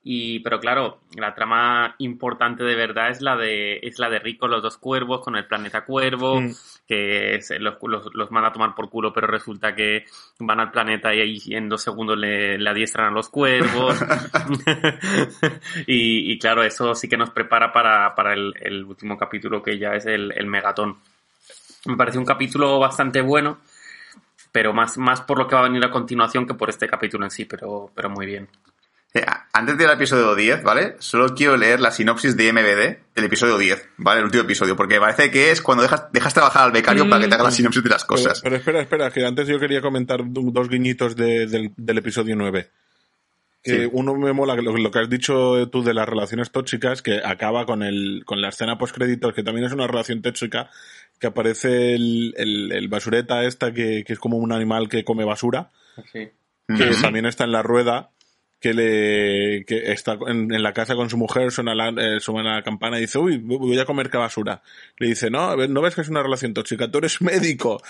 Y, 0.03 0.40
pero 0.40 0.60
claro, 0.60 1.02
la 1.15 1.36
trama 1.36 1.94
importante 1.99 2.64
de 2.64 2.73
verdad 2.76 3.11
es 3.11 3.22
la 3.22 3.36
de, 3.36 3.80
es 3.84 3.99
la 3.99 4.10
de 4.10 4.18
Rick 4.18 4.40
con 4.40 4.49
los 4.49 4.64
dos 4.64 4.78
cuervos, 4.80 5.22
con 5.22 5.36
el 5.36 5.45
planeta 5.45 5.86
cuervo, 5.86 6.41
Mm. 6.41 6.52
que 6.88 7.36
es- 7.36 7.53
los, 7.60 7.76
los, 7.84 8.10
los 8.15 8.32
manda 8.32 8.49
a 8.49 8.52
tomar 8.52 8.73
por 8.73 8.90
culo, 8.90 9.14
pero 9.14 9.28
resulta 9.28 9.76
que 9.76 10.06
van 10.40 10.60
al 10.60 10.72
planeta 10.72 11.14
y 11.14 11.22
ahí 11.22 11.40
en 11.56 11.69
dos 11.69 11.84
segundos 11.84 12.18
le, 12.18 12.57
le 12.57 12.69
adiestran 12.69 13.07
a 13.10 13.11
los 13.11 13.30
cuervos. 13.30 13.95
y, 15.88 16.32
y 16.32 16.40
claro, 16.40 16.64
eso 16.64 16.95
sí 16.95 17.07
que 17.07 17.18
nos 17.18 17.30
prepara 17.30 17.72
para, 17.72 18.15
para 18.15 18.34
el, 18.34 18.53
el 18.60 18.84
último 18.84 19.18
capítulo 19.18 19.61
que 19.61 19.78
ya 19.78 19.94
es 19.94 20.06
el, 20.07 20.32
el 20.36 20.48
megatón. 20.48 20.98
Me 21.86 21.95
parece 21.95 22.18
un 22.18 22.26
capítulo 22.26 22.80
bastante 22.80 23.22
bueno, 23.22 23.60
pero 24.52 24.73
más, 24.73 24.98
más 24.98 25.22
por 25.22 25.38
lo 25.38 25.48
que 25.48 25.56
va 25.56 25.61
a 25.61 25.65
venir 25.69 25.84
a 25.86 25.91
continuación 25.91 26.45
que 26.48 26.53
por 26.56 26.69
este 26.69 26.88
capítulo 26.88 27.23
en 27.26 27.32
sí, 27.32 27.45
pero, 27.45 27.91
pero 27.95 28.10
muy 28.10 28.26
bien. 28.26 28.48
Eh, 29.14 29.26
Antes 29.54 29.78
del 29.78 29.90
episodio 29.92 30.34
10, 30.36 30.64
¿vale? 30.64 30.96
Solo 31.00 31.36
quiero 31.36 31.58
leer 31.58 31.82
la 31.82 31.92
sinopsis 31.92 32.38
de 32.38 32.54
MBD 32.54 32.98
del 33.14 33.26
episodio 33.26 33.58
10, 33.58 33.90
¿vale? 33.98 34.20
El 34.20 34.26
último 34.26 34.44
episodio, 34.44 34.78
porque 34.78 35.00
parece 35.00 35.30
que 35.30 35.52
es 35.52 35.62
cuando 35.62 35.82
dejas, 35.84 36.06
dejas 36.14 36.34
trabajar 36.34 36.64
al 36.64 36.72
becario 36.72 37.10
para 37.10 37.22
que 37.22 37.28
te 37.28 37.36
haga 37.36 37.44
la 37.44 37.52
sinopsis 37.52 37.84
de 37.84 37.90
las 37.90 38.04
Pero, 38.06 38.08
cosas. 38.08 38.40
pero 38.42 38.56
espera, 38.56 38.82
espera, 38.82 39.12
que 39.12 39.26
antes 39.26 39.48
yo 39.50 39.60
quería 39.60 39.82
comentar 39.82 40.22
do- 40.26 40.50
dos 40.52 40.70
guiñitos 40.70 41.18
de- 41.18 41.46
del, 41.48 41.72
del 41.76 41.98
episodio 41.98 42.36
9. 42.38 42.70
Que 43.64 43.84
Sí. 43.84 43.90
uno 43.92 44.16
me 44.16 44.32
mola 44.34 44.56
lo, 44.56 44.76
lo 44.78 44.90
que 44.92 45.00
has 45.00 45.10
dicho 45.10 45.68
tú 45.70 45.84
de 45.84 45.94
las 45.94 46.08
relaciones 46.08 46.50
tóxicas, 46.52 47.02
que 47.02 47.20
acaba 47.24 47.66
con 47.66 47.84
el 47.84 48.24
con 48.26 48.42
la 48.42 48.48
escena 48.50 48.78
post 48.78 48.96
créditos, 48.96 49.34
que 49.34 49.44
también 49.44 49.66
es 49.68 49.74
una 49.74 49.86
relación 49.88 50.22
tóxica, 50.22 50.70
que 51.20 51.28
aparece 51.28 51.94
el, 51.96 52.34
el, 52.38 52.72
el 52.72 52.88
basureta 52.88 53.44
esta, 53.44 53.74
que, 53.74 54.04
que 54.08 54.14
es 54.14 54.20
como 54.20 54.38
un 54.38 54.54
animal 54.54 54.88
que 54.88 55.04
come 55.04 55.26
basura, 55.26 55.70
que 56.14 56.32
también 57.02 57.26
está 57.26 57.44
en 57.44 57.52
la 57.52 57.62
rueda, 57.62 58.10
que 58.62 58.74
le 58.74 59.66
que 59.66 59.92
está 59.92 60.18
en, 60.28 60.54
en 60.54 60.64
la 60.64 60.72
casa 60.72 60.96
con 60.96 61.10
su 61.10 61.18
mujer, 61.18 61.52
suena 61.52 61.76
la, 61.76 61.90
eh, 61.90 62.20
suena 62.22 62.56
la 62.58 62.64
campana 62.64 62.98
y 62.98 63.02
dice, 63.02 63.18
uy, 63.18 63.38
voy 63.38 63.78
a 63.80 63.86
comer 63.86 64.10
basura. 64.10 64.62
Le 64.98 65.08
dice, 65.08 65.30
no, 65.30 65.40
a 65.42 65.56
ver, 65.56 65.70
¿no 65.70 65.82
ves 65.82 65.96
que 65.96 66.02
es 66.02 66.10
una 66.10 66.22
relación 66.24 66.54
tóxica? 66.54 66.90
Tú 66.90 67.00
eres 67.00 67.22
médico. 67.22 67.82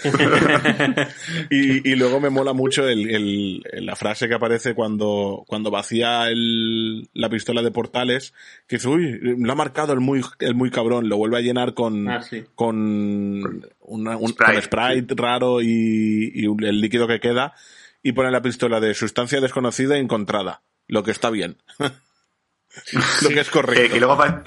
y, 1.50 1.90
y 1.90 1.94
luego 1.96 2.20
me 2.20 2.30
mola 2.30 2.52
mucho 2.52 2.86
el, 2.88 3.10
el- 3.10 3.62
la 3.84 3.96
frase 3.96 4.28
que 4.28 4.34
aparece 4.34 4.74
cuando, 4.74 5.44
cuando 5.48 5.70
vacía 5.70 6.28
el, 6.28 7.08
la 7.14 7.28
pistola 7.28 7.62
de 7.62 7.70
portales, 7.70 8.32
que 8.66 8.76
dice, 8.76 8.88
uy, 8.88 9.18
lo 9.20 9.52
ha 9.52 9.56
marcado 9.56 9.92
el 9.92 10.00
muy, 10.00 10.20
el 10.40 10.54
muy 10.54 10.70
cabrón, 10.70 11.08
lo 11.08 11.16
vuelve 11.16 11.38
a 11.38 11.40
llenar 11.40 11.74
con, 11.74 12.08
Ah, 12.08 12.22
sí. 12.22 12.44
con, 12.54 13.66
una- 13.80 14.16
un, 14.16 14.28
Sprite. 14.28 14.52
con 14.52 14.62
Sprite 14.62 15.14
raro 15.16 15.60
y, 15.62 16.30
y 16.34 16.44
el 16.64 16.80
líquido 16.80 17.06
que 17.08 17.20
queda, 17.20 17.54
y 18.02 18.12
pone 18.12 18.30
la 18.30 18.42
pistola 18.42 18.80
de 18.80 18.94
sustancia 18.94 19.40
desconocida 19.40 19.96
e 19.96 19.98
encontrada, 20.00 20.62
lo 20.86 21.02
que 21.02 21.10
está 21.10 21.30
bien. 21.30 21.56
lo 21.78 23.28
que 23.28 23.40
es 23.40 23.50
correcto. 23.50 23.94
que 23.94 24.00
luego 24.00 24.14
apare- 24.16 24.42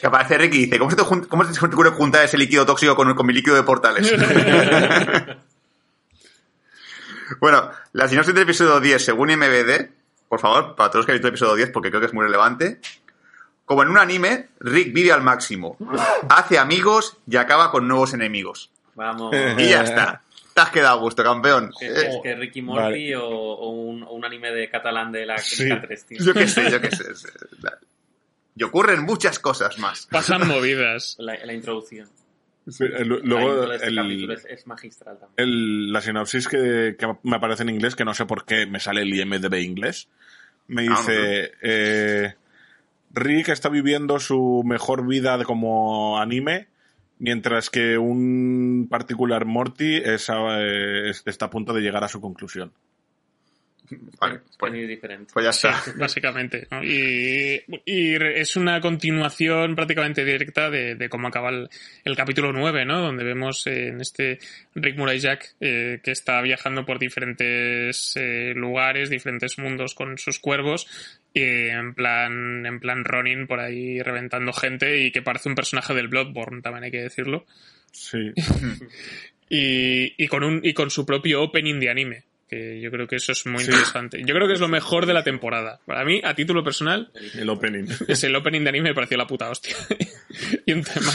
que 0.00 0.06
aparece 0.06 0.38
Rick 0.38 0.54
y 0.54 0.58
dice, 0.66 0.78
¿cómo 0.78 0.90
se 0.90 0.96
te, 0.96 1.02
cómo 1.28 1.44
se 1.44 1.52
te 1.60 1.66
ocurre 1.66 1.90
juntar 1.90 2.24
ese 2.24 2.36
líquido 2.38 2.66
tóxico 2.66 2.96
con, 2.96 3.14
con 3.14 3.26
mi 3.26 3.32
líquido 3.32 3.54
de 3.56 3.62
portales? 3.62 4.12
bueno, 7.40 7.70
la 7.92 8.08
sinopsis 8.08 8.34
del 8.34 8.42
episodio 8.44 8.80
10, 8.80 9.04
según 9.04 9.28
MBD, 9.36 9.88
por 10.28 10.40
favor, 10.40 10.74
para 10.74 10.90
todos 10.90 11.00
los 11.00 11.06
que 11.06 11.12
han 11.12 11.16
visto 11.16 11.28
el 11.28 11.32
episodio 11.34 11.54
10, 11.56 11.70
porque 11.70 11.90
creo 11.90 12.00
que 12.00 12.06
es 12.06 12.14
muy 12.14 12.24
relevante. 12.24 12.80
Como 13.64 13.82
en 13.82 13.88
un 13.88 13.98
anime, 13.98 14.48
Rick 14.60 14.92
vive 14.92 15.12
al 15.12 15.22
máximo, 15.22 15.78
hace 16.28 16.58
amigos 16.58 17.16
y 17.26 17.36
acaba 17.36 17.70
con 17.70 17.88
nuevos 17.88 18.12
enemigos. 18.12 18.70
Vamos. 18.94 19.34
Y 19.58 19.68
ya 19.68 19.82
está. 19.82 20.22
Te 20.54 20.60
has 20.60 20.70
quedado 20.70 20.98
a 20.98 21.00
gusto, 21.00 21.22
campeón. 21.24 21.72
Es, 21.80 21.90
Eh, 21.90 22.08
es 22.08 22.16
que 22.22 22.34
Ricky 22.36 22.62
Morty 22.62 23.12
Vale. 23.12 23.16
o, 23.16 23.26
o 23.28 23.70
un, 23.70 24.02
o 24.04 24.12
un 24.12 24.24
anime 24.24 24.52
de 24.52 24.68
catalán 24.70 25.10
de 25.12 25.26
la 25.26 25.36
Sí. 25.38 25.64
Crítica 25.64 25.82
3, 25.82 26.04
tío. 26.06 26.18
yo 26.24 26.32
qué 26.34 26.46
sé, 26.48 26.70
yo 26.70 26.80
qué 26.80 26.90
sé. 26.92 27.04
Y 28.56 28.62
ocurren 28.62 29.02
muchas 29.02 29.40
cosas 29.40 29.78
más. 29.80 30.06
Pasan 30.10 30.46
movidas. 30.46 31.16
La, 31.18 31.36
la 31.44 31.52
introducción. 31.52 32.08
Sí, 32.68 32.84
el- 32.84 33.08
la 33.08 33.16
luego 33.22 33.72
este 33.72 33.88
el- 33.88 34.30
es, 34.30 34.44
es 34.46 34.66
magistral 34.66 35.18
también. 35.18 35.34
el- 35.36 35.92
la 35.92 36.00
sinopsis 36.00 36.48
que, 36.48 36.94
que 36.98 37.14
me 37.24 37.36
aparece 37.36 37.62
en 37.64 37.68
inglés, 37.70 37.94
que 37.96 38.04
no 38.06 38.14
sé 38.14 38.24
por 38.24 38.46
qué 38.46 38.64
me 38.66 38.80
sale 38.80 39.02
el 39.02 39.12
IMDB 39.12 39.60
inglés, 39.60 40.08
me 40.68 40.86
Ah, 40.88 40.96
dice, 40.96 41.52
eh, 41.60 42.34
Rick 43.12 43.48
está 43.50 43.68
viviendo 43.68 44.18
su 44.18 44.62
mejor 44.64 45.06
vida 45.06 45.42
como 45.44 46.18
anime, 46.18 46.68
mientras 47.24 47.70
que 47.70 47.96
un 47.98 48.86
particular 48.90 49.46
Morty 49.46 49.96
es 49.96 50.28
a- 50.30 50.60
eh, 50.60 51.08
es- 51.10 51.22
está 51.26 51.46
a 51.46 51.50
punto 51.50 51.72
de 51.72 51.80
llegar 51.80 52.04
a 52.04 52.08
su 52.08 52.20
conclusión. 52.20 52.72
Vale, 54.18 54.40
pues, 54.58 54.72
diferente. 54.72 55.30
pues 55.32 55.44
ya 55.44 55.50
está. 55.50 55.82
básicamente. 55.96 56.66
¿no? 56.70 56.82
Y, 56.82 57.62
es 57.86 58.56
una 58.56 58.80
continuación 58.80 59.74
prácticamente 59.74 60.24
directa 60.24 60.70
de, 60.70 60.94
de 60.94 61.08
cómo 61.08 61.28
acaba 61.28 61.50
el, 61.50 61.68
el 62.04 62.16
capítulo 62.16 62.52
9, 62.52 62.84
¿no? 62.86 63.00
Donde 63.00 63.24
vemos 63.24 63.66
eh, 63.66 63.88
en 63.88 64.00
este 64.00 64.38
Rick 64.74 64.96
Murray 64.96 65.18
Jack 65.18 65.54
eh, 65.60 66.00
que 66.02 66.12
está 66.12 66.40
viajando 66.40 66.86
por 66.86 66.98
diferentes 66.98 68.16
eh, 68.16 68.54
lugares, 68.54 69.10
diferentes 69.10 69.58
mundos 69.58 69.94
con 69.94 70.16
sus 70.16 70.38
cuervos. 70.38 70.86
Y 71.34 71.42
en 71.42 71.94
plan, 71.94 72.64
en 72.64 72.80
plan 72.80 73.04
Ronin 73.04 73.46
por 73.46 73.60
ahí 73.60 74.00
reventando 74.00 74.52
gente 74.52 75.04
y 75.04 75.12
que 75.12 75.22
parece 75.22 75.48
un 75.48 75.56
personaje 75.56 75.92
del 75.94 76.08
Bloodborne, 76.08 76.62
también 76.62 76.84
hay 76.84 76.90
que 76.90 77.02
decirlo. 77.02 77.44
Sí. 77.92 78.32
Y, 79.46 80.14
y 80.16 80.26
con 80.26 80.42
un, 80.42 80.60
y 80.64 80.72
con 80.72 80.90
su 80.90 81.04
propio 81.04 81.42
opening 81.42 81.78
de 81.78 81.90
anime. 81.90 82.24
Que 82.54 82.80
yo 82.80 82.90
creo 82.90 83.06
que 83.06 83.16
eso 83.16 83.32
es 83.32 83.46
muy 83.46 83.62
Sí. 83.64 83.70
interesante. 83.70 84.22
Yo 84.24 84.34
creo 84.34 84.46
que 84.46 84.54
es 84.54 84.60
lo 84.60 84.68
mejor 84.68 85.06
de 85.06 85.14
la 85.14 85.24
temporada. 85.24 85.80
Para 85.86 86.04
mí, 86.04 86.20
a 86.22 86.34
título 86.34 86.62
personal, 86.62 87.10
El 87.34 87.48
opening. 87.50 87.86
es 88.08 88.22
el 88.24 88.34
opening 88.36 88.62
de 88.62 88.68
anime 88.68 88.90
me 88.90 88.94
pareció 88.94 89.16
la 89.16 89.26
puta 89.26 89.50
hostia. 89.50 89.74
y 90.66 90.72
un 90.72 90.82
tema. 90.84 91.12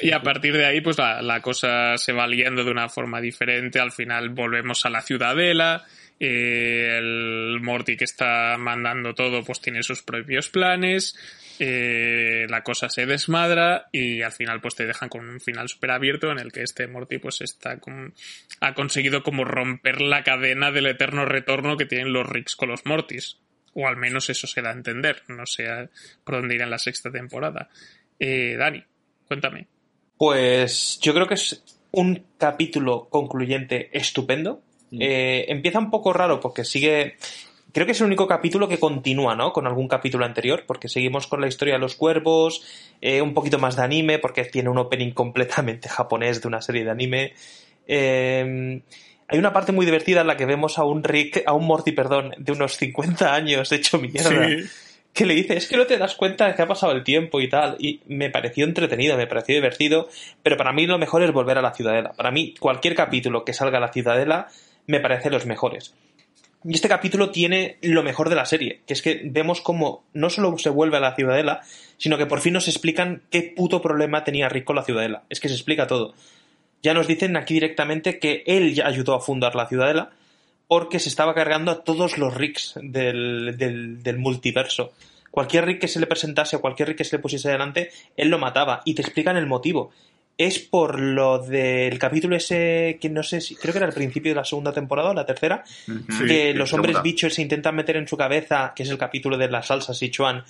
Y 0.00 0.10
a 0.12 0.22
partir 0.22 0.54
de 0.56 0.64
ahí, 0.64 0.80
pues 0.80 0.98
la, 0.98 1.20
la 1.22 1.40
cosa 1.42 1.96
se 1.98 2.12
va 2.12 2.26
liando 2.26 2.64
de 2.64 2.70
una 2.70 2.88
forma 2.88 3.20
diferente. 3.20 3.78
Al 3.78 3.92
final 3.92 4.30
volvemos 4.30 4.84
a 4.86 4.90
la 4.90 5.02
ciudadela. 5.02 5.84
eh, 6.18 6.98
el 6.98 7.58
Morty 7.60 7.96
que 7.96 8.04
está 8.04 8.56
mandando 8.58 9.12
todo, 9.14 9.42
pues 9.44 9.60
tiene 9.60 9.82
sus 9.82 10.02
propios 10.02 10.48
planes. 10.48 11.16
Eh, 11.58 12.46
la 12.48 12.62
cosa 12.62 12.88
se 12.88 13.06
desmadra 13.06 13.86
y 13.92 14.22
al 14.22 14.32
final 14.32 14.60
pues 14.60 14.74
te 14.74 14.86
dejan 14.86 15.08
con 15.08 15.28
un 15.28 15.40
final 15.40 15.68
súper 15.68 15.90
abierto 15.90 16.30
en 16.30 16.38
el 16.38 16.52
que 16.52 16.62
este 16.62 16.86
Morty 16.86 17.18
pues 17.18 17.40
está 17.40 17.78
con- 17.78 18.14
ha 18.60 18.74
conseguido 18.74 19.22
como 19.22 19.44
romper 19.44 20.00
la 20.00 20.22
cadena 20.24 20.70
del 20.70 20.86
eterno 20.86 21.24
retorno 21.24 21.76
que 21.76 21.86
tienen 21.86 22.12
los 22.12 22.26
Ricks 22.28 22.56
con 22.56 22.68
los 22.68 22.84
Mortys. 22.86 23.38
O 23.74 23.88
al 23.88 23.96
menos 23.96 24.28
eso 24.28 24.46
se 24.46 24.60
da 24.60 24.70
a 24.70 24.74
entender. 24.74 25.22
No 25.28 25.46
sé 25.46 25.68
a- 25.68 25.88
por 26.24 26.34
dónde 26.36 26.54
irá 26.56 26.64
en 26.64 26.70
la 26.70 26.78
sexta 26.78 27.10
temporada. 27.10 27.70
Eh, 28.18 28.56
Dani, 28.58 28.82
cuéntame. 29.26 29.66
Pues 30.18 30.98
yo 31.00 31.14
creo 31.14 31.26
que 31.26 31.34
es 31.34 31.64
un 31.92 32.24
capítulo 32.38 33.08
concluyente 33.10 33.88
estupendo. 33.96 34.62
Eh, 35.00 35.46
empieza 35.48 35.78
un 35.78 35.90
poco 35.90 36.12
raro 36.12 36.38
porque 36.38 36.64
sigue. 36.64 37.16
Creo 37.72 37.86
que 37.86 37.92
es 37.92 38.00
el 38.00 38.06
único 38.06 38.26
capítulo 38.26 38.68
que 38.68 38.78
continúa, 38.78 39.34
¿no? 39.34 39.52
Con 39.52 39.66
algún 39.66 39.88
capítulo 39.88 40.24
anterior, 40.24 40.64
porque 40.66 40.88
seguimos 40.88 41.26
con 41.26 41.40
la 41.40 41.48
historia 41.48 41.74
de 41.74 41.80
los 41.80 41.96
cuervos, 41.96 42.62
eh, 43.00 43.22
un 43.22 43.32
poquito 43.32 43.58
más 43.58 43.76
de 43.76 43.82
anime, 43.82 44.18
porque 44.18 44.44
tiene 44.44 44.68
un 44.68 44.78
opening 44.78 45.12
completamente 45.12 45.88
japonés 45.88 46.42
de 46.42 46.48
una 46.48 46.60
serie 46.60 46.84
de 46.84 46.90
anime. 46.90 47.32
Eh, 47.86 48.82
hay 49.32 49.38
una 49.38 49.54
parte 49.54 49.72
muy 49.72 49.86
divertida 49.86 50.20
en 50.20 50.26
la 50.26 50.36
que 50.36 50.44
vemos 50.44 50.78
a 50.78 50.84
un 50.84 51.02
Rick, 51.02 51.42
a 51.46 51.54
un 51.54 51.66
Morty, 51.66 51.92
perdón, 51.92 52.34
de 52.36 52.52
unos 52.52 52.76
50 52.76 53.34
años 53.34 53.72
hecho 53.72 53.98
mierda. 53.98 54.46
Sí. 54.46 54.68
Que 55.14 55.24
le 55.24 55.34
dice, 55.34 55.56
es 55.56 55.66
que 55.66 55.78
no 55.78 55.86
te 55.86 55.96
das 55.96 56.14
cuenta 56.16 56.46
de 56.46 56.54
que 56.54 56.60
ha 56.60 56.66
pasado 56.66 56.92
el 56.92 57.02
tiempo 57.02 57.40
y 57.40 57.48
tal. 57.48 57.76
Y 57.78 58.00
me 58.08 58.28
pareció 58.28 58.66
entretenido, 58.66 59.16
me 59.16 59.26
pareció 59.26 59.54
divertido. 59.54 60.10
Pero 60.42 60.58
para 60.58 60.72
mí 60.72 60.86
lo 60.86 60.98
mejor 60.98 61.22
es 61.22 61.32
volver 61.32 61.56
a 61.56 61.62
la 61.62 61.72
Ciudadela. 61.72 62.12
Para 62.12 62.30
mí, 62.30 62.54
cualquier 62.60 62.94
capítulo 62.94 63.44
que 63.44 63.54
salga 63.54 63.78
a 63.78 63.80
la 63.80 63.92
Ciudadela 63.92 64.48
me 64.86 65.00
parece 65.00 65.30
los 65.30 65.46
mejores. 65.46 65.94
Y 66.64 66.74
este 66.74 66.88
capítulo 66.88 67.30
tiene 67.30 67.78
lo 67.82 68.02
mejor 68.02 68.28
de 68.28 68.36
la 68.36 68.46
serie, 68.46 68.82
que 68.86 68.94
es 68.94 69.02
que 69.02 69.22
vemos 69.24 69.60
cómo 69.60 70.04
no 70.12 70.30
solo 70.30 70.56
se 70.58 70.70
vuelve 70.70 70.96
a 70.96 71.00
la 71.00 71.16
Ciudadela, 71.16 71.62
sino 71.96 72.18
que 72.18 72.26
por 72.26 72.40
fin 72.40 72.52
nos 72.52 72.68
explican 72.68 73.22
qué 73.30 73.52
puto 73.56 73.82
problema 73.82 74.22
tenía 74.24 74.48
Rick 74.48 74.64
con 74.64 74.76
la 74.76 74.84
Ciudadela. 74.84 75.24
Es 75.28 75.40
que 75.40 75.48
se 75.48 75.54
explica 75.54 75.86
todo. 75.86 76.14
Ya 76.82 76.94
nos 76.94 77.06
dicen 77.06 77.36
aquí 77.36 77.54
directamente 77.54 78.18
que 78.18 78.44
él 78.46 78.74
ya 78.74 78.86
ayudó 78.86 79.14
a 79.14 79.20
fundar 79.20 79.54
la 79.54 79.68
Ciudadela 79.68 80.10
porque 80.68 80.98
se 80.98 81.08
estaba 81.08 81.34
cargando 81.34 81.70
a 81.70 81.84
todos 81.84 82.16
los 82.16 82.34
Ricks 82.34 82.74
del, 82.80 83.56
del, 83.58 84.18
multiverso. 84.18 84.92
Cualquier 85.30 85.66
Rick 85.66 85.80
que 85.80 85.88
se 85.88 86.00
le 86.00 86.06
presentase 86.06 86.56
o 86.56 86.60
cualquier 86.60 86.88
Rick 86.88 86.98
que 86.98 87.04
se 87.04 87.16
le 87.16 87.22
pusiese 87.22 87.50
delante, 87.50 87.90
él 88.16 88.28
lo 88.28 88.38
mataba. 88.38 88.82
Y 88.84 88.94
te 88.94 89.02
explican 89.02 89.36
el 89.36 89.46
motivo. 89.46 89.92
Es 90.44 90.58
por 90.58 90.98
lo 90.98 91.38
del 91.38 91.98
capítulo 91.98 92.34
ese 92.36 92.98
que 93.00 93.08
no 93.08 93.22
sé 93.22 93.40
si 93.40 93.54
creo 93.54 93.72
que 93.72 93.78
era 93.78 93.86
el 93.86 93.92
principio 93.94 94.32
de 94.32 94.36
la 94.36 94.44
segunda 94.44 94.72
temporada 94.72 95.10
o 95.10 95.14
la 95.14 95.26
tercera, 95.26 95.62
Sí, 95.66 95.92
que 96.26 96.52
sí, 96.52 96.58
los 96.58 96.72
hombres 96.72 96.94
segunda. 96.94 97.02
bichos 97.02 97.34
se 97.34 97.42
intentan 97.42 97.76
meter 97.76 97.96
en 97.96 98.08
su 98.08 98.16
cabeza, 98.16 98.72
que 98.74 98.82
es 98.82 98.88
el 98.90 98.98
capítulo 98.98 99.36
de 99.38 99.48
la 99.50 99.62
salsa 99.62 99.94
Sichuan, 99.94 100.42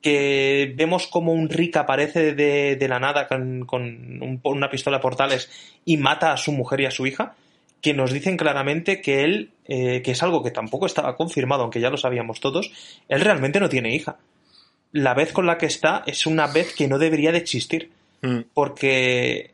que 0.00 0.72
vemos 0.76 1.06
como 1.06 1.32
un 1.32 1.48
Rick 1.48 1.76
aparece 1.78 2.34
de, 2.34 2.76
de 2.76 2.88
la 2.88 3.00
nada 3.00 3.26
con, 3.26 3.64
con 3.64 3.82
un- 3.82 4.40
una 4.44 4.70
pistola 4.70 4.98
a 4.98 5.00
portales 5.00 5.50
y 5.84 5.96
mata 5.96 6.32
a 6.32 6.36
su 6.36 6.52
mujer 6.52 6.80
y 6.82 6.86
a 6.86 6.90
su 6.90 7.06
hija, 7.06 7.34
que 7.80 7.94
nos 7.94 8.12
dicen 8.12 8.36
claramente 8.36 9.00
que 9.00 9.24
él, 9.24 9.50
eh, 9.66 10.02
que 10.02 10.10
es 10.12 10.22
algo 10.22 10.42
que 10.42 10.50
tampoco 10.50 10.86
estaba 10.86 11.16
confirmado, 11.16 11.62
aunque 11.62 11.80
ya 11.80 11.90
lo 11.90 11.96
sabíamos 11.96 12.40
todos, 12.40 12.70
él 13.08 13.20
realmente 13.20 13.60
no 13.60 13.68
tiene 13.68 13.94
hija. 13.94 14.16
La 14.92 15.14
vez 15.14 15.32
con 15.32 15.46
la 15.46 15.58
que 15.58 15.66
está 15.66 16.02
es 16.06 16.26
una 16.26 16.46
vez 16.46 16.74
que 16.74 16.86
no 16.88 16.98
debería 16.98 17.32
de 17.32 17.38
existir, 17.38 17.90
Mm. 18.24 18.44
porque 18.54 19.52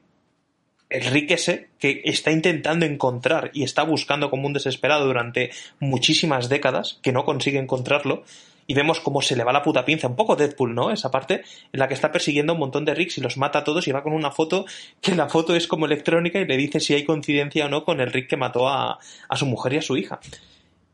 el 0.91 1.05
Rick 1.07 1.33
ese 1.33 1.71
que 1.81 2.03
está 2.05 2.31
intentando 2.31 2.87
encontrar 2.87 3.51
y 3.53 3.65
está 3.65 3.83
buscando 3.83 4.31
como 4.31 4.47
un 4.47 4.53
desesperado 4.53 5.07
durante 5.07 5.51
muchísimas 5.81 6.49
décadas, 6.49 7.01
que 7.03 7.13
no 7.13 7.25
consigue 7.25 7.59
encontrarlo, 7.59 8.23
y 8.69 8.75
vemos 8.75 9.01
cómo 9.01 9.23
se 9.23 9.35
le 9.35 9.43
va 9.43 9.53
la 9.53 9.65
puta 9.65 9.85
pinza, 9.85 10.07
un 10.07 10.15
poco 10.15 10.37
Deadpool, 10.37 10.73
¿no? 10.73 10.93
Esa 10.93 11.11
parte 11.11 11.43
en 11.73 11.81
la 11.81 11.89
que 11.89 11.95
está 11.95 12.13
persiguiendo 12.13 12.53
a 12.53 12.55
un 12.55 12.61
montón 12.61 12.85
de 12.85 12.95
Ricks 12.95 13.19
y 13.19 13.21
los 13.21 13.37
mata 13.37 13.59
a 13.59 13.65
todos 13.65 13.89
y 13.89 13.93
va 13.93 14.05
con 14.05 14.13
una 14.13 14.31
foto 14.31 14.67
que 15.01 15.17
la 15.17 15.29
foto 15.29 15.57
es 15.57 15.67
como 15.67 15.87
electrónica 15.87 16.39
y 16.39 16.47
le 16.47 16.57
dice 16.57 16.79
si 16.79 16.95
hay 16.95 17.05
coincidencia 17.05 17.67
o 17.67 17.69
no 17.69 17.85
con 17.85 18.01
el 18.01 18.13
Rick 18.13 18.29
que 18.29 18.37
mató 18.37 18.69
a, 18.69 19.01
a 19.29 19.37
su 19.37 19.47
mujer 19.47 19.73
y 19.73 19.79
a 19.79 19.83
su 19.83 19.97
hija. 19.97 20.21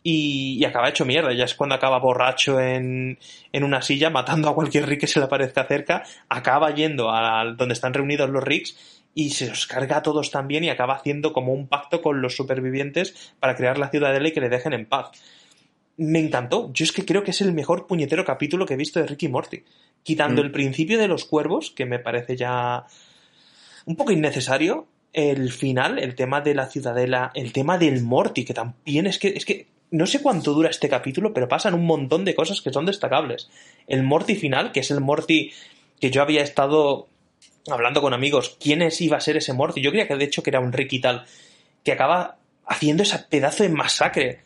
Y, 0.08 0.56
y 0.60 0.64
acaba 0.64 0.88
hecho 0.88 1.04
mierda, 1.04 1.32
ya 1.32 1.46
es 1.46 1.56
cuando 1.56 1.74
acaba 1.74 1.98
borracho 1.98 2.60
en, 2.60 3.18
en 3.50 3.64
una 3.64 3.82
silla 3.82 4.08
matando 4.08 4.48
a 4.48 4.54
cualquier 4.54 4.86
Rick 4.86 5.00
que 5.00 5.06
se 5.08 5.18
le 5.18 5.24
aparezca 5.24 5.64
cerca, 5.64 6.04
acaba 6.28 6.72
yendo 6.72 7.10
a 7.10 7.44
donde 7.56 7.72
están 7.72 7.92
reunidos 7.92 8.30
los 8.30 8.44
Ricks 8.44 9.02
y 9.16 9.30
se 9.30 9.48
los 9.48 9.66
carga 9.66 9.96
a 9.96 10.02
todos 10.02 10.30
también 10.30 10.62
y 10.62 10.68
acaba 10.68 10.94
haciendo 10.94 11.32
como 11.32 11.52
un 11.52 11.66
pacto 11.66 12.02
con 12.02 12.22
los 12.22 12.36
supervivientes 12.36 13.34
para 13.40 13.56
crear 13.56 13.78
la 13.78 13.88
ciudadela 13.88 14.28
y 14.28 14.32
que 14.32 14.40
le 14.40 14.48
dejen 14.48 14.74
en 14.74 14.86
paz. 14.86 15.10
Me 15.96 16.20
encantó. 16.20 16.70
Yo 16.72 16.84
es 16.84 16.92
que 16.92 17.04
creo 17.04 17.24
que 17.24 17.32
es 17.32 17.40
el 17.40 17.52
mejor 17.52 17.88
puñetero 17.88 18.24
capítulo 18.24 18.64
que 18.64 18.74
he 18.74 18.76
visto 18.76 19.00
de 19.00 19.08
Ricky 19.08 19.26
Morty. 19.26 19.64
Quitando 20.04 20.40
Mm. 20.40 20.44
el 20.44 20.52
principio 20.52 20.98
de 21.00 21.08
los 21.08 21.24
cuervos, 21.24 21.72
que 21.72 21.84
me 21.84 21.98
parece 21.98 22.36
ya 22.36 22.84
un 23.86 23.96
poco 23.96 24.12
innecesario. 24.12 24.86
El 25.12 25.50
final, 25.50 25.98
el 25.98 26.14
tema 26.14 26.42
de 26.42 26.54
la 26.54 26.66
ciudadela, 26.66 27.32
el 27.34 27.52
tema 27.52 27.76
del 27.76 28.02
Morty, 28.04 28.44
que 28.44 28.54
también 28.54 29.06
es 29.08 29.18
que, 29.18 29.28
es 29.28 29.44
que 29.44 29.74
no 29.90 30.06
sé 30.06 30.20
cuánto 30.20 30.52
dura 30.52 30.70
este 30.70 30.88
capítulo, 30.88 31.32
pero 31.32 31.48
pasan 31.48 31.74
un 31.74 31.86
montón 31.86 32.24
de 32.24 32.34
cosas 32.34 32.60
que 32.60 32.72
son 32.72 32.86
destacables. 32.86 33.48
El 33.86 34.02
Morty 34.02 34.34
final, 34.34 34.72
que 34.72 34.80
es 34.80 34.90
el 34.90 35.00
Morty 35.00 35.52
que 36.00 36.10
yo 36.10 36.22
había 36.22 36.42
estado 36.42 37.08
hablando 37.68 38.00
con 38.00 38.14
amigos, 38.14 38.56
quién 38.60 38.82
es 38.82 39.00
iba 39.00 39.16
a 39.16 39.20
ser 39.20 39.36
ese 39.36 39.52
Morty. 39.52 39.80
Yo 39.80 39.90
creía 39.90 40.08
que 40.08 40.16
de 40.16 40.24
hecho 40.24 40.42
que 40.42 40.50
era 40.50 40.60
un 40.60 40.72
Rick 40.72 40.92
y 40.92 41.00
tal, 41.00 41.24
que 41.84 41.92
acaba 41.92 42.36
haciendo 42.66 43.02
ese 43.02 43.18
pedazo 43.18 43.62
de 43.62 43.70
masacre. 43.70 44.40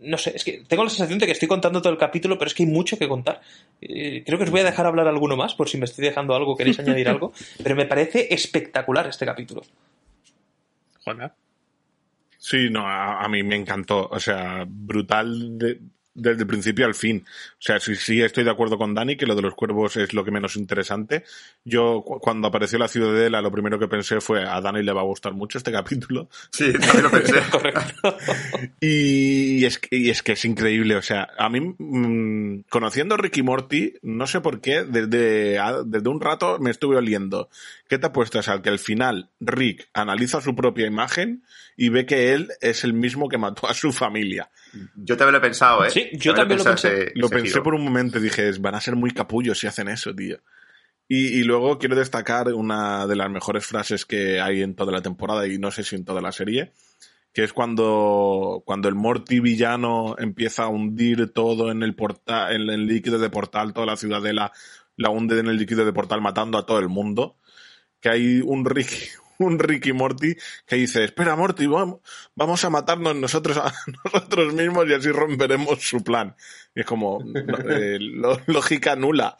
No 0.00 0.18
sé, 0.18 0.32
es 0.34 0.42
que 0.42 0.64
tengo 0.66 0.82
la 0.82 0.90
sensación 0.90 1.18
de 1.18 1.26
que 1.26 1.32
estoy 1.32 1.48
contando 1.48 1.80
todo 1.80 1.92
el 1.92 1.98
capítulo, 1.98 2.38
pero 2.38 2.48
es 2.48 2.54
que 2.54 2.64
hay 2.64 2.68
mucho 2.68 2.98
que 2.98 3.08
contar. 3.08 3.40
Eh, 3.80 4.22
creo 4.24 4.38
que 4.38 4.44
os 4.44 4.50
voy 4.50 4.60
a 4.60 4.64
dejar 4.64 4.86
hablar 4.86 5.06
alguno 5.06 5.36
más, 5.36 5.54
por 5.54 5.68
si 5.68 5.78
me 5.78 5.84
estoy 5.84 6.04
dejando 6.04 6.34
algo, 6.34 6.56
queréis 6.56 6.78
añadir 6.80 7.08
algo, 7.08 7.32
pero 7.62 7.76
me 7.76 7.86
parece 7.86 8.32
espectacular 8.32 9.06
este 9.06 9.26
capítulo. 9.26 9.62
Juana. 11.04 11.32
Sí, 12.48 12.68
no, 12.70 12.86
a, 12.86 13.24
a 13.24 13.28
mí 13.28 13.42
me 13.42 13.56
encantó. 13.56 14.06
O 14.08 14.20
sea, 14.20 14.64
brutal 14.68 15.58
de- 15.58 15.80
desde 16.18 16.40
el 16.42 16.46
principio 16.46 16.86
al 16.86 16.94
fin. 16.94 17.22
O 17.26 17.56
sea, 17.58 17.78
sí, 17.78 17.94
sí 17.94 18.22
estoy 18.22 18.42
de 18.44 18.50
acuerdo 18.50 18.78
con 18.78 18.94
Dani 18.94 19.16
que 19.18 19.26
lo 19.26 19.34
de 19.34 19.42
los 19.42 19.54
cuervos 19.54 19.98
es 19.98 20.14
lo 20.14 20.24
que 20.24 20.30
menos 20.30 20.56
interesante. 20.56 21.24
Yo, 21.62 22.02
cu- 22.06 22.20
cuando 22.20 22.48
apareció 22.48 22.78
la 22.78 22.88
ciudadela, 22.88 23.42
lo 23.42 23.50
primero 23.50 23.78
que 23.78 23.86
pensé 23.88 24.20
fue 24.22 24.42
a 24.48 24.58
Dani 24.62 24.82
le 24.82 24.92
va 24.94 25.02
a 25.02 25.04
gustar 25.04 25.34
mucho 25.34 25.58
este 25.58 25.72
capítulo. 25.72 26.30
Sí, 26.52 26.72
también 26.72 27.02
lo 27.02 27.10
pensé. 27.10 27.34
Correcto. 27.50 28.16
Y 28.80 29.64
es, 29.64 29.78
que, 29.78 29.96
y 29.96 30.08
es 30.10 30.22
que 30.22 30.32
es 30.32 30.44
increíble, 30.46 30.96
o 30.96 31.02
sea, 31.02 31.28
a 31.38 31.48
mí, 31.50 31.60
mm, 31.76 32.64
conociendo 32.70 33.14
a 33.14 33.18
Ricky 33.18 33.42
Morty, 33.42 33.94
no 34.02 34.26
sé 34.26 34.40
por 34.40 34.60
qué, 34.62 34.84
desde, 34.84 35.58
a- 35.58 35.82
desde 35.84 36.08
un 36.08 36.20
rato 36.20 36.58
me 36.60 36.70
estuve 36.70 36.96
oliendo. 36.96 37.50
¿Qué 37.88 37.98
te 37.98 38.06
apuestas 38.06 38.48
al 38.48 38.62
que 38.62 38.68
al 38.68 38.78
final 38.78 39.30
Rick 39.38 39.88
analiza 39.94 40.40
su 40.40 40.56
propia 40.56 40.86
imagen 40.86 41.44
y 41.76 41.88
ve 41.88 42.04
que 42.04 42.32
él 42.32 42.48
es 42.60 42.82
el 42.84 42.94
mismo 42.94 43.28
que 43.28 43.38
mató 43.38 43.68
a 43.68 43.74
su 43.74 43.92
familia? 43.92 44.50
Yo 44.96 45.16
también 45.16 45.32
lo 45.32 45.38
he 45.38 45.42
pensado, 45.42 45.84
¿eh? 45.84 45.90
Sí, 45.90 46.08
yo 46.14 46.34
también 46.34 46.58
lo 46.58 46.64
pensé. 46.64 47.12
Lo 47.14 47.26
ese 47.26 47.34
pensé 47.36 47.50
giro. 47.50 47.62
por 47.62 47.74
un 47.74 47.84
momento 47.84 48.18
y 48.18 48.22
dije, 48.22 48.50
van 48.58 48.74
a 48.74 48.80
ser 48.80 48.96
muy 48.96 49.12
capullos 49.12 49.58
si 49.58 49.66
hacen 49.66 49.88
eso, 49.88 50.14
tío. 50.14 50.38
Y, 51.08 51.38
y 51.38 51.44
luego 51.44 51.78
quiero 51.78 51.94
destacar 51.94 52.52
una 52.52 53.06
de 53.06 53.14
las 53.14 53.30
mejores 53.30 53.64
frases 53.64 54.04
que 54.04 54.40
hay 54.40 54.62
en 54.62 54.74
toda 54.74 54.90
la 54.90 55.02
temporada 55.02 55.46
y 55.46 55.58
no 55.58 55.70
sé 55.70 55.84
si 55.84 55.94
en 55.94 56.04
toda 56.04 56.20
la 56.20 56.32
serie, 56.32 56.72
que 57.32 57.44
es 57.44 57.52
cuando, 57.52 58.62
cuando 58.66 58.88
el 58.88 58.96
Morty 58.96 59.38
villano 59.38 60.16
empieza 60.18 60.64
a 60.64 60.68
hundir 60.68 61.32
todo 61.32 61.70
en 61.70 61.84
el 61.84 61.94
portal, 61.94 62.52
en 62.52 62.68
el 62.70 62.86
líquido 62.86 63.18
de 63.18 63.30
portal, 63.30 63.72
toda 63.72 63.86
la 63.86 63.96
ciudadela 63.96 64.52
la 64.96 65.10
hunde 65.10 65.38
en 65.38 65.46
el 65.46 65.56
líquido 65.58 65.84
de 65.84 65.92
portal 65.92 66.20
matando 66.20 66.58
a 66.58 66.66
todo 66.66 66.78
el 66.78 66.88
mundo. 66.88 67.36
Que 68.00 68.08
hay 68.10 68.40
un 68.44 68.64
Ricky, 68.64 68.96
un 69.38 69.58
Ricky 69.58 69.92
Morty 69.92 70.34
que 70.66 70.76
dice, 70.76 71.04
espera 71.04 71.36
Morty, 71.36 71.66
vamos, 71.66 72.00
vamos 72.34 72.64
a 72.64 72.70
matarnos 72.70 73.14
nosotros 73.16 73.56
a 73.58 73.72
nosotros 74.04 74.52
mismos 74.54 74.86
y 74.88 74.94
así 74.94 75.10
romperemos 75.10 75.80
su 75.82 76.02
plan. 76.04 76.34
Y 76.74 76.80
es 76.80 76.86
como, 76.86 77.20
eh, 77.70 77.98
lógica 78.46 78.96
nula. 78.96 79.36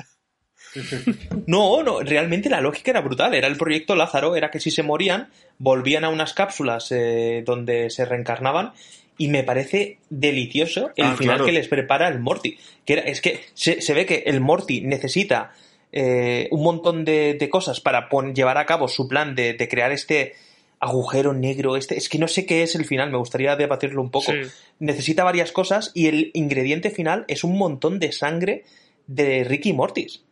No, 1.47 1.83
no, 1.83 2.01
realmente 2.01 2.51
la 2.51 2.61
lógica 2.61 2.91
era 2.91 3.01
brutal. 3.01 3.35
Era 3.35 3.49
el 3.49 3.57
proyecto 3.57 3.95
Lázaro, 3.95 4.37
era 4.37 4.51
que 4.51 4.61
si 4.61 4.71
se 4.71 4.83
morían, 4.83 5.31
volvían 5.59 6.05
a 6.05 6.09
unas 6.09 6.35
cápsulas 6.35 6.89
eh, 6.93 7.43
donde 7.47 7.91
se 7.91 8.05
reencarnaban. 8.05 8.73
Y 9.19 9.29
me 9.29 9.43
parece 9.45 9.99
delicioso 10.11 10.91
el 10.97 11.07
Ah, 11.07 11.17
final 11.17 11.37
claro. 11.37 11.47
que 11.47 11.53
les 11.53 11.69
prepara 11.69 12.09
el 12.09 12.21
Morty. 12.21 12.59
Que 12.85 12.93
era- 12.95 13.03
es 13.03 13.23
que 13.23 13.41
se, 13.55 13.81
se 13.81 13.95
ve 13.95 14.05
que 14.05 14.25
el 14.27 14.41
Morty 14.43 14.83
necesita 14.83 15.53
eh, 15.93 16.49
un 16.51 16.63
montón 16.63 17.05
de, 17.05 17.35
de 17.35 17.49
cosas 17.49 17.81
para 17.81 18.09
pon- 18.09 18.35
llevar 18.35 18.59
a 18.59 18.67
cabo 18.67 18.89
su 18.89 19.09
plan 19.09 19.35
de, 19.35 19.55
de 19.55 19.69
crear 19.69 19.93
este 19.93 20.35
agujero 20.79 21.33
negro. 21.33 21.77
Este, 21.77 21.97
es 21.97 22.09
que 22.09 22.19
no 22.19 22.29
sé 22.29 22.45
qué 22.45 22.63
es 22.63 22.75
el 22.75 22.85
final, 22.85 23.11
me 23.11 23.17
gustaría 23.19 23.57
debatirlo 23.57 24.03
un 24.03 24.11
poco. 24.11 24.33
Sí. 24.33 24.39
Necesita 24.79 25.25
varias 25.25 25.53
cosas 25.53 25.91
y 25.95 26.07
el 26.09 26.31
ingrediente 26.35 26.91
final 26.91 27.25
es 27.29 27.45
un 27.45 27.57
montón 27.57 27.99
de 27.99 28.13
sangre 28.13 28.65
de 29.07 29.45
Ricky 29.45 29.73
Mortis 29.73 30.23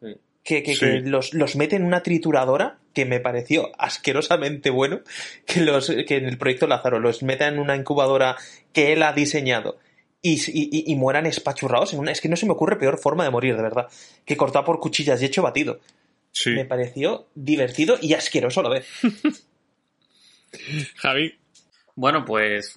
Sí. 0.00 0.16
que, 0.44 0.62
que- 0.62 0.74
Sí. 0.74 0.80
que 0.80 1.00
los, 1.00 1.34
los 1.34 1.56
mete 1.56 1.76
en 1.76 1.84
una 1.84 2.02
trituradora 2.02 2.78
que 2.94 3.04
me 3.04 3.20
pareció 3.20 3.70
asquerosamente 3.78 4.68
bueno 4.70 5.00
que 5.46 5.60
los 5.60 5.88
que 6.06 6.16
en 6.16 6.26
el 6.26 6.36
proyecto 6.38 6.66
Lázaro 6.66 6.98
los 7.00 7.22
meta 7.22 7.48
en 7.48 7.58
una 7.58 7.74
incubadora 7.76 8.36
que 8.72 8.92
él 8.92 9.02
ha 9.02 9.12
diseñado 9.12 9.78
y, 10.22 10.34
y- 10.34 10.92
y 10.92 10.94
mueran 10.96 11.26
espachurrados 11.26 11.92
en 11.92 11.98
una 11.98 12.12
es 12.12 12.20
que 12.20 12.28
no 12.28 12.36
se 12.36 12.46
me 12.46 12.52
ocurre 12.52 12.76
peor 12.78 12.98
forma 12.98 13.24
de 13.24 13.30
morir 13.30 13.56
de 13.56 13.62
verdad 13.62 13.88
que 14.24 14.36
cortar 14.36 14.64
por 14.64 14.78
cuchillas 14.80 15.20
y 15.20 15.26
hecho 15.26 15.42
batido 15.42 15.80
Sí. 16.34 16.50
me 16.50 16.64
pareció 16.64 17.26
divertido 17.34 17.98
y 18.00 18.14
asqueroso 18.14 18.60
a 18.60 18.62
la 18.62 18.68
vez 18.70 18.86
Javi. 20.96 21.34
Bueno, 21.94 22.24
pues 22.24 22.74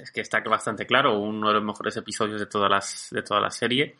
es 0.00 0.10
que 0.12 0.20
está 0.20 0.40
bastante 0.40 0.86
claro, 0.86 1.18
uno 1.18 1.48
de 1.48 1.54
los 1.54 1.64
mejores 1.64 1.96
episodios 1.96 2.38
de 2.38 2.46
todas 2.46 2.70
las, 2.70 3.08
de 3.10 3.22
toda 3.22 3.40
la 3.40 3.50
serie. 3.50 3.96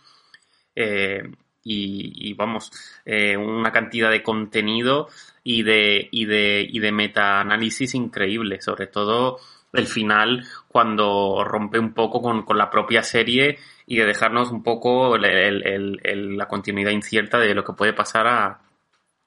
Eh, 0.77 1.23
y, 1.65 2.31
y 2.31 2.35
vamos, 2.35 2.71
eh, 3.05 3.37
una 3.37 3.73
cantidad 3.73 4.11
de 4.11 4.23
contenido 4.23 5.09
y 5.45 5.63
de, 5.65 6.09
y 6.11 6.25
de, 6.27 6.67
y 6.69 6.79
de 6.79 6.93
metaanálisis 6.93 7.95
increíble, 7.95 8.61
sobre 8.61 8.87
todo 8.87 9.39
el 9.73 9.87
final 9.87 10.45
cuando 10.73 11.45
rompe 11.45 11.79
un 11.79 11.93
poco 11.95 12.21
con, 12.23 12.43
con 12.45 12.59
la 12.59 12.71
propia 12.71 13.03
serie 13.03 13.59
y 13.87 13.97
de 13.97 14.07
dejarnos 14.07 14.51
un 14.51 14.63
poco 14.63 15.17
el- 15.17 16.37
la 16.39 16.49
continuidad 16.49 16.91
incierta 16.91 17.39
de 17.39 17.55
lo 17.55 17.65
que 17.65 17.75
puede 17.75 17.93
pasar 17.93 18.27
a 18.27 18.61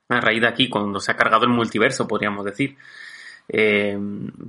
raíz 0.10 0.42
de 0.42 0.48
aquí, 0.48 0.70
cuando 0.70 1.00
se 1.00 1.12
ha 1.12 1.18
cargado 1.18 1.46
el 1.46 1.52
multiverso, 1.52 2.08
podríamos 2.08 2.46
decir. 2.46 2.78
Eh, 3.48 3.98
no 4.00 4.40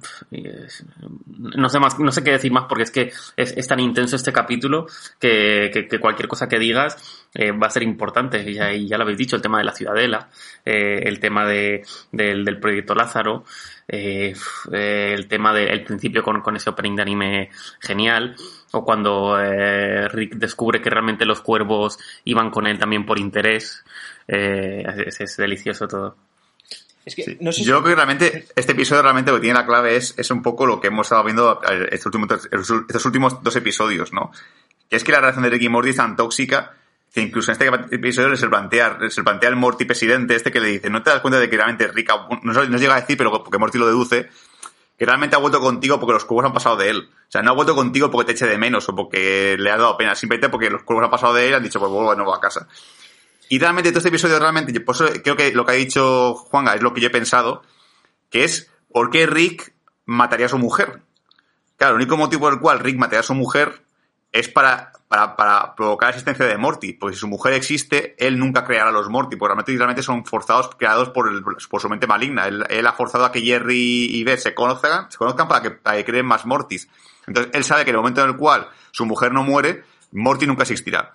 sé 1.69 1.79
más, 1.79 1.99
no 1.99 2.11
sé 2.11 2.25
qué 2.25 2.33
decir 2.33 2.51
más 2.51 2.65
porque 2.69 2.85
es 2.85 2.91
que 2.91 3.13
es, 3.37 3.69
tan 3.69 3.81
intenso 3.81 4.17
este 4.17 4.33
capítulo 4.33 4.87
que, 5.19 5.87
cualquier 6.01 6.29
cosa 6.29 6.49
que 6.49 6.59
digas 6.59 7.27
eh, 7.35 7.53
va 7.53 7.67
a 7.67 7.71
ser 7.71 7.83
importante. 7.83 8.53
Ya, 8.53 8.73
ya 8.73 8.97
lo 8.97 9.03
habéis 9.03 9.19
dicho, 9.19 9.37
el 9.37 9.43
tema 9.43 9.59
de 9.59 9.65
la 9.65 9.73
ciudadela, 9.73 10.31
eh, 10.65 11.01
el 11.05 11.21
tema 11.21 11.47
de, 11.47 11.85
del, 12.13 12.59
proyecto 12.59 12.95
Lázaro, 12.95 13.45
eh, 13.89 14.35
el 14.73 15.29
tema 15.29 15.53
del 15.53 15.85
principio 15.85 16.23
con, 16.23 16.41
con 16.41 16.57
ese 16.57 16.71
opening 16.71 16.97
de 16.97 17.03
anime 17.03 17.51
genial, 17.81 18.35
o 18.73 18.85
cuando 18.85 19.37
Rick 20.09 20.37
descubre 20.37 20.81
que 20.81 20.91
realmente 20.91 21.25
los 21.25 21.41
cuervos 21.41 21.99
iban 22.25 22.51
con 22.51 22.67
él 22.67 22.79
también 22.79 23.07
por 23.07 23.19
interés. 23.19 23.85
Eh, 24.29 24.85
es 25.07 25.37
delicioso 25.37 25.87
todo. 25.87 26.17
Es 27.07 27.15
que 27.15 27.23
Sí. 27.23 27.39
no 27.41 27.53
sé 27.53 27.61
si- 27.61 27.65
Yo 27.65 27.77
creo 27.83 27.85
que 27.85 27.95
realmente 27.95 28.47
este 28.55 28.73
episodio 28.73 29.01
realmente 29.01 29.31
lo 29.31 29.39
que 29.39 29.43
tiene 29.45 29.59
la 29.59 29.65
clave 29.65 29.97
es, 29.97 30.13
es 30.19 30.31
un 30.31 30.43
poco 30.43 30.67
lo 30.67 30.81
que 30.81 30.89
hemos 30.89 31.07
estado 31.07 31.25
viendo 31.25 31.61
eh, 31.71 31.89
estos 31.93 32.07
últimos, 32.15 32.47
estos 32.51 33.05
últimos 33.07 33.43
dos 33.43 33.57
episodios, 33.57 34.13
¿no? 34.13 34.31
Que 34.91 34.97
es 34.97 35.05
que 35.05 35.13
la 35.13 35.21
relación 35.21 35.45
de 35.45 35.51
Rick 35.51 35.63
y 35.63 35.69
Morty 35.71 35.91
es 35.91 35.97
tan 35.97 36.17
tóxica 36.17 36.75
que 37.15 37.21
incluso 37.23 37.51
en 37.51 37.59
este 37.63 37.95
episodio 37.95 38.37
se 38.37 38.49
plantea, 38.49 38.99
se 39.09 39.23
plantea 39.23 39.49
el 39.49 39.57
Morty 39.57 39.85
presidente 39.87 40.35
este 40.35 40.51
que 40.53 40.61
le 40.61 40.69
dice, 40.69 40.91
¿no 40.91 41.03
te 41.03 41.11
das 41.11 41.21
cuenta 41.21 41.39
de 41.41 41.49
que 41.49 41.57
realmente 41.57 41.87
Rick, 41.89 42.11
ha- 42.11 42.29
no, 42.43 42.53
no 42.53 42.77
llega 42.79 42.95
a 42.97 43.01
decir, 43.01 43.17
pero 43.17 43.31
porque 43.43 43.57
Morty 43.57 43.79
lo 43.79 43.87
deduce, 43.87 44.29
que 44.99 45.07
realmente 45.07 45.37
ha 45.37 45.39
vuelto 45.39 45.61
contigo 45.61 45.99
porque 46.01 46.13
los 46.15 46.25
cuervos 46.25 46.47
han 46.47 46.53
pasado 46.55 46.77
de 46.77 46.91
él. 46.91 47.09
O 47.29 47.31
sea, 47.31 47.43
no 47.43 47.51
ha 47.53 47.55
vuelto 47.55 47.75
contigo 47.75 48.11
porque 48.11 48.27
te 48.27 48.33
eche 48.33 48.47
de 48.47 48.59
menos 48.59 48.89
o 48.89 48.95
porque 48.97 49.57
le 49.59 49.71
ha 49.71 49.77
dado 49.77 49.97
pena, 49.97 50.15
simplemente 50.15 50.49
porque 50.49 50.71
los 50.71 50.83
cuervos 50.83 51.05
han 51.05 51.11
pasado 51.11 51.35
de 51.35 51.45
él 51.47 51.51
y 51.53 51.55
han 51.55 51.63
dicho, 51.63 51.79
pues 51.79 51.91
vuelvo 51.93 52.11
de 52.11 52.17
nuevo 52.17 52.35
a 52.35 52.41
casa. 52.41 52.67
Y 53.49 53.59
realmente 53.59 53.91
todo 53.91 53.99
este 53.99 54.09
episodio 54.09 54.39
realmente, 54.39 54.79
por 54.81 54.97
creo 55.23 55.37
que 55.37 55.53
lo 55.53 55.65
que 55.65 55.73
ha 55.73 55.77
dicho 55.77 56.35
Juanga 56.35 56.75
es 56.75 56.83
lo 56.83 56.93
que 56.93 57.01
yo 57.01 57.09
he 57.09 57.11
pensado, 57.11 57.63
que 58.31 58.45
es 58.45 58.71
¿por 58.93 59.11
qué 59.11 59.27
Rick 59.27 59.73
mataría 60.05 60.47
a 60.47 60.49
su 60.49 60.59
mujer? 60.59 61.03
Claro, 61.77 61.95
el 61.97 62.03
único 62.03 62.17
motivo 62.17 62.41
por 62.43 62.55
el 62.55 62.61
cual 62.61 62.81
Rick 62.81 62.97
mataría 62.97 63.21
a 63.21 63.25
su 63.25 63.35
mujer 63.35 63.83
es 64.33 64.49
para, 64.49 64.93
para, 65.09 65.37
para 65.37 65.75
provocar 65.77 66.09
la 66.09 66.11
existencia 66.11 66.45
de 66.47 66.59
Morty, 66.59 66.95
porque 66.95 67.15
si 67.15 67.21
su 67.21 67.29
mujer 67.29 67.53
existe, 67.53 68.17
él 68.19 68.39
nunca 68.39 68.65
creará 68.65 68.89
a 68.91 68.93
los 68.93 69.09
Morty, 69.09 69.37
porque 69.37 69.51
realmente, 69.51 69.73
realmente 69.77 70.03
son 70.03 70.25
forzados, 70.25 70.71
creados 70.77 71.11
por, 71.11 71.29
el- 71.29 71.43
por 71.43 71.81
su 71.81 71.89
mente 71.89 72.07
maligna. 72.07 72.47
Él, 72.49 72.87
ha 72.87 72.93
forzado 72.93 73.25
a 73.25 73.33
que 73.33 73.41
Jerry 73.43 74.07
y 74.11 74.25
Beth 74.25 74.41
se 74.41 74.55
conozcan, 74.55 75.11
se 75.11 75.19
conozcan 75.19 75.47
para 75.49 75.63
que, 75.63 75.79
que 75.79 76.05
creen 76.05 76.27
más 76.27 76.45
Mortys. 76.47 76.89
Entonces, 77.27 77.53
él 77.55 77.63
sabe 77.65 77.85
que 77.85 77.91
en 77.91 77.97
el 77.97 78.01
momento 78.01 78.23
en 78.23 78.31
el 78.31 78.37
cual 78.37 78.69
su 78.91 79.07
mujer 79.07 79.33
no 79.33 79.43
muere, 79.45 79.85
Morty 80.13 80.47
nunca 80.47 80.63
existirá. 80.65 81.15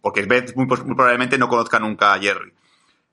Porque 0.00 0.22
Beth 0.22 0.54
muy, 0.56 0.66
muy 0.66 0.76
probablemente 0.94 1.36
no 1.38 1.48
conozca 1.48 1.78
nunca 1.78 2.14
a 2.14 2.18
Jerry. 2.18 2.52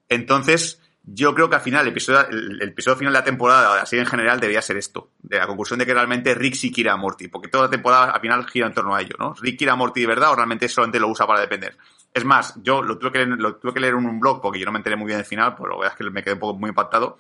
Entonces, 0.10 0.82
yo 1.04 1.34
creo 1.36 1.50
que 1.50 1.56
al 1.56 1.62
final, 1.62 1.82
el 1.84 1.90
episodio, 1.92 2.28
el, 2.30 2.62
el 2.62 2.70
episodio 2.70 2.98
final 2.98 3.14
de 3.14 3.20
la 3.20 3.26
temporada, 3.26 3.82
así 3.82 3.98
en 3.98 4.06
general, 4.06 4.40
debería 4.40 4.62
ser 4.62 4.78
esto. 4.78 5.10
De 5.22 5.38
la 5.38 5.48
conclusión 5.48 5.80
de 5.80 5.86
que 5.86 5.94
realmente 5.94 6.34
Rick 6.34 6.56
sí 6.56 6.72
quiere 6.72 6.90
a 6.90 6.96
Morty. 6.96 7.28
Porque 7.28 7.48
toda 7.48 7.66
la 7.66 7.70
temporada 7.70 8.12
al 8.12 8.22
final 8.22 8.46
gira 8.48 8.68
en 8.68 8.74
torno 8.74 8.96
a 8.96 9.02
ello, 9.02 9.16
¿no? 9.20 9.34
Rick 9.40 9.58
quiere 9.58 9.72
a 9.72 9.76
Morty 9.76 10.02
de 10.02 10.08
verdad 10.08 10.32
o 10.32 10.36
realmente 10.36 10.68
solamente 10.70 11.00
lo 11.00 11.08
usa 11.10 11.28
para 11.28 11.42
depender. 11.42 11.78
Es 12.14 12.24
más, 12.24 12.54
yo 12.64 12.82
lo 12.82 12.98
tuve 12.98 13.12
que 13.12 13.18
leer, 13.26 13.40
lo 13.40 13.56
tuve 13.58 13.74
que 13.74 13.80
leer 13.82 13.94
en 13.94 14.06
un 14.06 14.20
blog 14.20 14.42
porque 14.42 14.60
yo 14.60 14.66
no 14.66 14.72
me 14.72 14.78
enteré 14.80 14.96
muy 14.96 15.08
bien 15.08 15.18
del 15.18 15.26
final, 15.28 15.54
pero 15.56 15.70
la 15.70 15.76
verdad 15.78 15.94
es 15.94 15.98
que 16.06 16.10
me 16.12 16.24
quedé 16.24 16.34
un 16.36 16.40
poco 16.40 16.58
muy 16.58 16.70
impactado. 16.70 17.18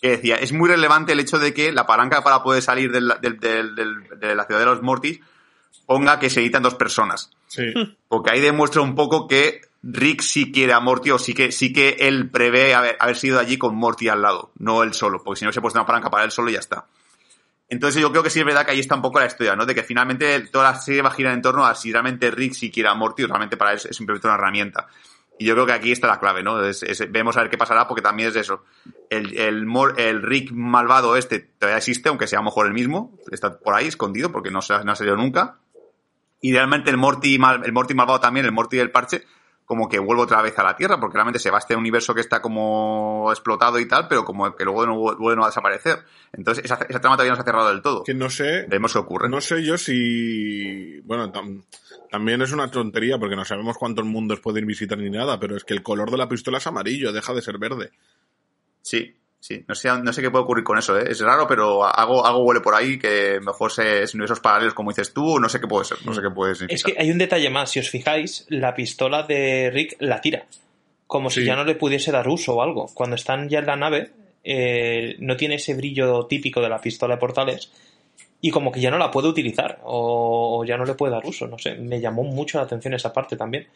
Que 0.00 0.10
decía, 0.10 0.36
es 0.36 0.52
muy 0.52 0.68
relevante 0.68 1.12
el 1.12 1.20
hecho 1.20 1.38
de 1.38 1.52
que 1.54 1.72
la 1.72 1.86
palanca 1.86 2.22
para 2.22 2.42
poder 2.42 2.62
salir 2.62 2.90
del- 2.90 3.12
del- 3.20 3.38
del- 3.38 4.08
de 4.18 4.34
la 4.34 4.44
ciudad 4.44 4.60
de 4.60 4.66
los 4.66 4.82
Mortys 4.82 5.20
ponga 5.86 6.18
que 6.18 6.30
se 6.30 6.40
editan 6.40 6.62
dos 6.62 6.74
personas. 6.74 7.30
Sí. 7.54 7.72
Porque 8.08 8.30
ahí 8.32 8.40
demuestra 8.40 8.82
un 8.82 8.94
poco 8.94 9.28
que 9.28 9.60
Rick 9.82 10.22
sí 10.22 10.50
quiere 10.50 10.72
a 10.72 10.80
Morty 10.80 11.10
o 11.10 11.18
sí 11.18 11.34
que, 11.34 11.52
sí 11.52 11.72
que 11.72 11.96
él 12.00 12.30
prevé 12.30 12.74
haber, 12.74 12.96
haber 12.98 13.16
sido 13.16 13.38
allí 13.38 13.58
con 13.58 13.76
Morty 13.76 14.08
al 14.08 14.22
lado, 14.22 14.50
no 14.58 14.82
él 14.82 14.94
solo, 14.94 15.22
porque 15.22 15.40
si 15.40 15.44
no 15.44 15.52
se 15.52 15.60
puesto 15.60 15.78
una 15.78 15.86
palanca 15.86 16.10
para 16.10 16.24
él 16.24 16.30
solo 16.30 16.50
y 16.50 16.54
ya 16.54 16.60
está. 16.60 16.86
Entonces 17.68 18.00
yo 18.00 18.10
creo 18.10 18.22
que 18.22 18.30
sí 18.30 18.40
es 18.40 18.46
verdad 18.46 18.64
que 18.64 18.72
ahí 18.72 18.80
está 18.80 18.94
un 18.94 19.02
poco 19.02 19.18
la 19.18 19.26
historia, 19.26 19.56
¿no? 19.56 19.66
De 19.66 19.74
que 19.74 19.82
finalmente 19.82 20.38
toda 20.48 20.70
la 20.72 20.78
serie 20.78 21.02
va 21.02 21.08
a 21.08 21.12
girar 21.12 21.34
en 21.34 21.42
torno 21.42 21.64
a 21.64 21.74
si 21.74 21.92
realmente 21.92 22.30
Rick 22.30 22.52
sí 22.52 22.70
quiere 22.70 22.88
a 22.88 22.94
Morty 22.94 23.24
o 23.24 23.26
realmente 23.26 23.56
para 23.56 23.72
él 23.72 23.80
es 23.82 23.96
simplemente 23.96 24.26
una 24.26 24.36
herramienta. 24.36 24.86
Y 25.38 25.46
yo 25.46 25.54
creo 25.54 25.66
que 25.66 25.72
aquí 25.72 25.90
está 25.90 26.06
la 26.06 26.20
clave, 26.20 26.42
¿no? 26.42 26.62
Es- 26.62 27.10
vemos 27.10 27.36
a 27.36 27.40
ver 27.40 27.50
qué 27.50 27.58
pasará 27.58 27.88
porque 27.88 28.02
también 28.02 28.28
es 28.28 28.36
eso. 28.36 28.64
El, 29.10 29.36
el, 29.36 30.22
Rick 30.22 30.52
malvado 30.52 31.16
este 31.16 31.40
todavía 31.40 31.78
existe, 31.78 32.08
aunque 32.08 32.26
sea 32.26 32.38
a 32.38 32.42
lo 32.42 32.46
mejor 32.46 32.66
el 32.66 32.72
mismo. 32.72 33.18
Está 33.32 33.58
por 33.58 33.74
ahí 33.74 33.86
escondido 33.86 34.30
porque 34.30 34.50
no, 34.50 34.62
se 34.62 34.72
no 34.84 34.92
ha 34.92 34.96
salido 34.96 35.16
nunca. 35.16 35.56
Y 36.46 36.52
realmente 36.52 36.90
el 36.90 36.98
Morty, 36.98 37.38
mal- 37.38 37.62
el 37.64 37.72
Morty 37.72 37.94
malvado 37.94 38.20
también, 38.20 38.44
el 38.44 38.52
Morty 38.52 38.76
del 38.76 38.90
parche, 38.90 39.24
como 39.64 39.88
que 39.88 39.98
vuelve 39.98 40.24
otra 40.24 40.42
vez 40.42 40.58
a 40.58 40.62
la 40.62 40.76
Tierra, 40.76 41.00
porque 41.00 41.14
realmente 41.14 41.38
se 41.38 41.50
va 41.50 41.56
a 41.56 41.60
este 41.60 41.74
universo 41.74 42.14
que 42.14 42.20
está 42.20 42.42
como 42.42 43.28
explotado 43.30 43.78
y 43.78 43.88
tal, 43.88 44.08
pero 44.08 44.26
como 44.26 44.54
que 44.54 44.62
luego 44.64 44.84
no 44.84 44.94
vuelve 45.16 45.36
no 45.36 45.44
a 45.44 45.46
desaparecer. 45.48 46.00
Entonces 46.34 46.66
esa, 46.66 46.74
esa 46.86 47.00
trama 47.00 47.16
todavía 47.16 47.30
no 47.30 47.36
se 47.36 47.40
ha 47.42 47.44
cerrado 47.46 47.68
del 47.70 47.80
todo. 47.80 48.04
Que 48.04 48.12
no 48.12 48.28
sé, 48.28 48.64
Veremos 48.68 48.92
qué 48.92 48.98
ocurre. 48.98 49.30
no 49.30 49.40
sé 49.40 49.64
yo 49.64 49.78
si... 49.78 51.00
Bueno, 51.04 51.32
tam- 51.32 51.64
también 52.10 52.42
es 52.42 52.52
una 52.52 52.70
tontería 52.70 53.16
porque 53.18 53.36
no 53.36 53.44
sabemos 53.46 53.78
cuántos 53.78 54.04
mundos 54.04 54.40
pueden 54.40 54.66
visitar 54.66 54.98
ni 54.98 55.08
nada, 55.08 55.40
pero 55.40 55.56
es 55.56 55.64
que 55.64 55.72
el 55.72 55.82
color 55.82 56.10
de 56.10 56.18
la 56.18 56.28
pistola 56.28 56.58
es 56.58 56.66
amarillo, 56.66 57.10
deja 57.10 57.32
de 57.32 57.40
ser 57.40 57.56
verde. 57.56 57.90
Sí, 58.82 59.16
sí. 59.44 59.62
No 59.68 59.74
sé, 59.74 59.90
no 60.02 60.12
sé 60.12 60.22
qué 60.22 60.30
puede 60.30 60.44
ocurrir 60.44 60.64
con 60.64 60.78
eso, 60.78 60.98
¿eh? 60.98 61.04
Es 61.10 61.20
raro, 61.20 61.46
pero 61.46 61.84
algo, 61.84 62.24
algo 62.24 62.44
huele 62.44 62.62
por 62.62 62.74
ahí 62.74 62.98
que 62.98 63.38
mejor 63.44 63.70
se, 63.70 64.02
es 64.02 64.14
universos 64.14 64.40
paralelos, 64.40 64.72
como 64.72 64.90
dices 64.90 65.12
tú, 65.12 65.38
no 65.38 65.50
sé 65.50 65.60
qué 65.60 65.66
puede 65.66 65.84
ser, 65.84 65.98
no 66.06 66.14
sé 66.14 66.22
qué 66.22 66.30
puede 66.30 66.54
significar. 66.54 66.76
Es 66.76 66.96
que 66.96 67.02
hay 67.02 67.10
un 67.10 67.18
detalle 67.18 67.50
más. 67.50 67.70
Si 67.70 67.78
os 67.78 67.90
fijáis, 67.90 68.46
la 68.48 68.74
pistola 68.74 69.24
de 69.24 69.70
Rick 69.70 69.96
la 69.98 70.22
tira. 70.22 70.46
Como 71.06 71.28
si 71.28 71.44
ya 71.44 71.56
no 71.56 71.64
le 71.64 71.74
pudiese 71.74 72.10
dar 72.10 72.26
uso 72.26 72.54
o 72.54 72.62
algo. 72.62 72.86
Cuando 72.94 73.16
están 73.16 73.50
ya 73.50 73.58
en 73.58 73.66
la 73.66 73.76
nave, 73.76 74.10
eh, 74.42 75.16
no 75.18 75.36
tiene 75.36 75.56
ese 75.56 75.74
brillo 75.74 76.24
típico 76.24 76.62
de 76.62 76.70
la 76.70 76.80
pistola 76.80 77.16
de 77.16 77.20
portales. 77.20 77.70
Y 78.40 78.50
como 78.50 78.72
que 78.72 78.80
ya 78.80 78.90
no 78.90 78.96
la 78.96 79.10
puede 79.10 79.28
utilizar. 79.28 79.80
O 79.84 80.64
ya 80.66 80.78
no 80.78 80.86
le 80.86 80.94
puede 80.94 81.12
dar 81.12 81.26
uso. 81.26 81.46
No 81.46 81.58
sé. 81.58 81.74
Me 81.74 82.00
llamó 82.00 82.24
mucho 82.24 82.56
la 82.56 82.64
atención 82.64 82.94
esa 82.94 83.12
parte 83.12 83.36
también. 83.36 83.68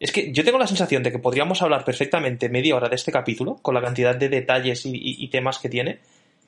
Es 0.00 0.12
que 0.12 0.32
yo 0.32 0.44
tengo 0.44 0.58
la 0.58 0.66
sensación 0.66 1.02
de 1.02 1.12
que 1.12 1.18
podríamos 1.18 1.60
hablar 1.62 1.84
perfectamente 1.84 2.48
media 2.48 2.74
hora 2.74 2.88
de 2.88 2.96
este 2.96 3.12
capítulo, 3.12 3.58
con 3.62 3.74
la 3.74 3.82
cantidad 3.82 4.16
de 4.16 4.28
detalles 4.30 4.86
y- 4.86 4.90
y- 4.96 5.22
y 5.24 5.28
temas 5.28 5.58
que 5.58 5.68
tiene, 5.68 5.98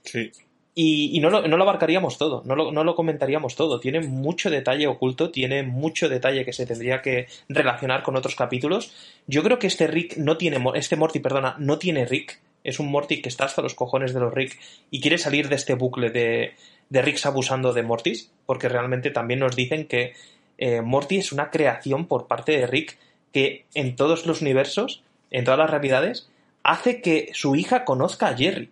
Sí. 0.04 0.32
y, 0.74 1.16
y 1.16 1.20
no, 1.20 1.28
lo, 1.28 1.46
no 1.46 1.58
lo 1.58 1.62
abarcaríamos 1.64 2.16
todo, 2.16 2.42
no 2.46 2.56
lo, 2.56 2.72
no 2.72 2.82
lo 2.82 2.94
comentaríamos 2.94 3.54
todo. 3.54 3.78
Tiene 3.78 4.00
mucho 4.00 4.48
detalle 4.48 4.86
oculto, 4.86 5.30
tiene 5.30 5.62
mucho 5.62 6.08
detalle 6.08 6.46
que 6.46 6.54
se 6.54 6.64
tendría 6.64 7.02
que 7.02 7.26
relacionar 7.50 8.02
con 8.02 8.16
otros 8.16 8.34
capítulos. 8.36 8.94
Yo 9.26 9.42
creo 9.42 9.58
que 9.58 9.66
este 9.66 9.86
Rick 9.86 10.16
no 10.16 10.38
tiene, 10.38 10.56
este 10.74 10.96
Morty, 10.96 11.20
perdona, 11.20 11.54
no 11.58 11.78
tiene 11.78 12.06
Rick. 12.06 12.40
Es 12.64 12.80
un 12.80 12.90
Morty 12.90 13.20
que 13.20 13.28
está 13.28 13.44
hasta 13.44 13.60
los 13.60 13.74
cojones 13.74 14.14
de 14.14 14.20
los 14.20 14.32
Rick 14.32 14.58
y 14.90 15.00
quiere 15.02 15.18
salir 15.18 15.50
de 15.50 15.56
este 15.56 15.74
bucle 15.74 16.08
de, 16.10 16.54
de 16.88 17.02
Ricks 17.02 17.26
abusando 17.26 17.74
de 17.74 17.82
Mortys, 17.82 18.30
porque 18.46 18.68
realmente 18.70 19.10
también 19.10 19.40
nos 19.40 19.54
dicen 19.56 19.86
que 19.86 20.14
eh, 20.56 20.80
Morty 20.80 21.18
es 21.18 21.32
una 21.32 21.50
creación 21.50 22.06
por 22.06 22.28
parte 22.28 22.52
de 22.56 22.66
Rick 22.66 22.96
que 23.32 23.64
en 23.74 23.96
todos 23.96 24.26
los 24.26 24.42
universos, 24.42 25.02
en 25.30 25.44
todas 25.44 25.58
las 25.58 25.70
realidades, 25.70 26.28
hace 26.62 27.00
que 27.00 27.30
su 27.32 27.56
hija 27.56 27.84
conozca 27.84 28.28
a 28.28 28.36
Jerry 28.36 28.70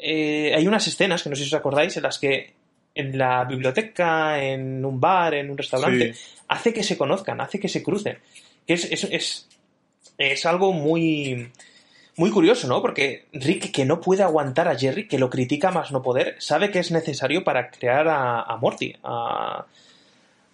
eh, 0.00 0.54
hay 0.54 0.66
unas 0.66 0.86
escenas, 0.86 1.22
que 1.22 1.30
no 1.30 1.36
sé 1.36 1.42
si 1.42 1.48
os 1.48 1.60
acordáis, 1.60 1.96
en 1.96 2.02
las 2.02 2.18
que 2.18 2.54
en 2.94 3.16
la 3.16 3.44
biblioteca, 3.44 4.42
en 4.42 4.84
un 4.84 4.98
bar, 4.98 5.34
en 5.34 5.50
un 5.50 5.58
restaurante, 5.58 6.14
hace 6.48 6.72
que 6.72 6.82
se 6.82 6.96
conozcan, 6.96 7.40
hace 7.40 7.60
que 7.60 7.68
se 7.68 7.82
crucen. 7.82 8.18
Que 8.66 8.74
es, 8.74 8.90
es, 8.90 9.04
es, 9.04 9.48
es 10.16 10.46
algo 10.46 10.72
muy, 10.72 11.50
muy 12.16 12.30
curioso, 12.30 12.66
¿no? 12.66 12.80
Porque 12.80 13.26
Rick, 13.32 13.70
que 13.70 13.84
no 13.84 14.00
puede 14.00 14.22
aguantar 14.22 14.68
a 14.68 14.76
Jerry, 14.76 15.06
que 15.06 15.18
lo 15.18 15.30
critica 15.30 15.70
más 15.70 15.92
no 15.92 16.02
poder, 16.02 16.36
sabe 16.38 16.70
que 16.70 16.78
es 16.78 16.90
necesario 16.90 17.44
para 17.44 17.70
crear 17.70 18.08
a, 18.08 18.42
a 18.42 18.56
Morty, 18.56 18.96
a, 19.04 19.66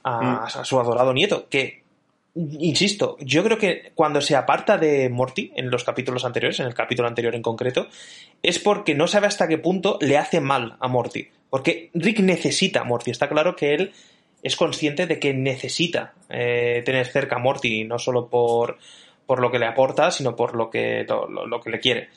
a, 0.03 0.45
a 0.45 0.65
su 0.65 0.79
adorado 0.79 1.15
nieto, 1.15 1.49
que 1.49 1.83
insisto, 2.37 3.17
yo 3.21 3.43
creo 3.43 3.59
que 3.59 3.93
cuando 3.95 4.21
se 4.21 4.37
aparta 4.37 4.79
de 4.79 5.09
Morty 5.09 5.53
en 5.57 5.71
los 5.71 5.85
capítulos 5.85 6.25
anteriores, 6.25 6.61
en 6.61 6.67
el 6.67 6.75
capítulo 6.75 7.09
anterior 7.09 7.35
en 7.35 7.43
concreto, 7.43 7.89
es 8.43 8.59
porque 8.59 8.95
no 8.95 9.07
sabe 9.09 9.27
hasta 9.27 9.49
qué 9.49 9.59
punto 9.59 9.99
le 10.01 10.19
hace 10.19 10.41
mal 10.41 10.77
a 10.81 10.89
Morty. 10.89 11.29
Porque 11.51 11.91
Rick 11.95 12.21
necesita 12.21 12.81
a 12.81 12.85
Morty. 12.85 13.11
Está 13.11 13.29
claro 13.29 13.57
que 13.57 13.75
él 13.75 13.93
es 14.43 14.57
consciente 14.57 15.07
de 15.07 15.19
que 15.19 15.33
necesita 15.35 16.15
eh, 16.29 16.83
tener 16.85 17.07
cerca 17.07 17.37
a 17.37 17.39
Morty, 17.39 17.85
no 17.85 17.99
solo 17.99 18.29
por, 18.29 18.79
por 19.27 19.41
lo 19.41 19.51
que 19.51 19.59
le 19.59 19.67
aporta, 19.67 20.11
sino 20.11 20.37
por 20.37 20.55
lo 20.55 20.71
que, 20.71 21.05
lo, 21.09 21.29
lo- 21.29 21.47
lo 21.47 21.61
que 21.61 21.71
le 21.71 21.81
quiere. 21.81 22.09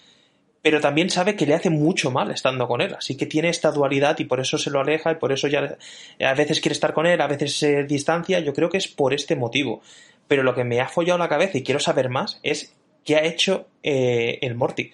Pero 0.61 0.81
también 0.81 1.09
sabe 1.09 1.35
que 1.35 1.45
le 1.45 1.53
hace 1.53 1.69
mucho 1.69 2.11
mal 2.11 2.31
estando 2.31 2.67
con 2.67 2.81
él. 2.81 2.93
Así 2.93 3.15
que 3.15 3.25
tiene 3.25 3.49
esta 3.49 3.71
dualidad 3.71 4.19
y 4.19 4.25
por 4.25 4.39
eso 4.41 4.57
se 4.57 4.69
lo 4.69 4.81
aleja 4.81 5.11
y 5.11 5.15
por 5.15 5.31
eso 5.31 5.47
ya 5.47 5.77
a 6.19 6.33
veces 6.33 6.59
quiere 6.59 6.73
estar 6.73 6.93
con 6.93 7.05
él, 7.07 7.21
a 7.21 7.27
veces 7.27 7.57
se 7.57 7.83
distancia. 7.85 8.39
Yo 8.41 8.53
creo 8.53 8.69
que 8.69 8.77
es 8.77 8.87
por 8.87 9.13
este 9.13 9.35
motivo. 9.37 9.81
Pero 10.27 10.43
lo 10.43 10.53
que 10.53 10.63
me 10.65 10.81
ha 10.81 10.87
follado 10.89 11.17
la 11.17 11.29
cabeza 11.29 11.57
y 11.57 11.63
quiero 11.63 11.79
saber 11.79 12.09
más 12.09 12.39
es 12.43 12.75
qué 13.05 13.15
ha 13.15 13.23
hecho 13.23 13.67
eh, 13.83 14.37
el 14.41 14.55
Morty. 14.55 14.91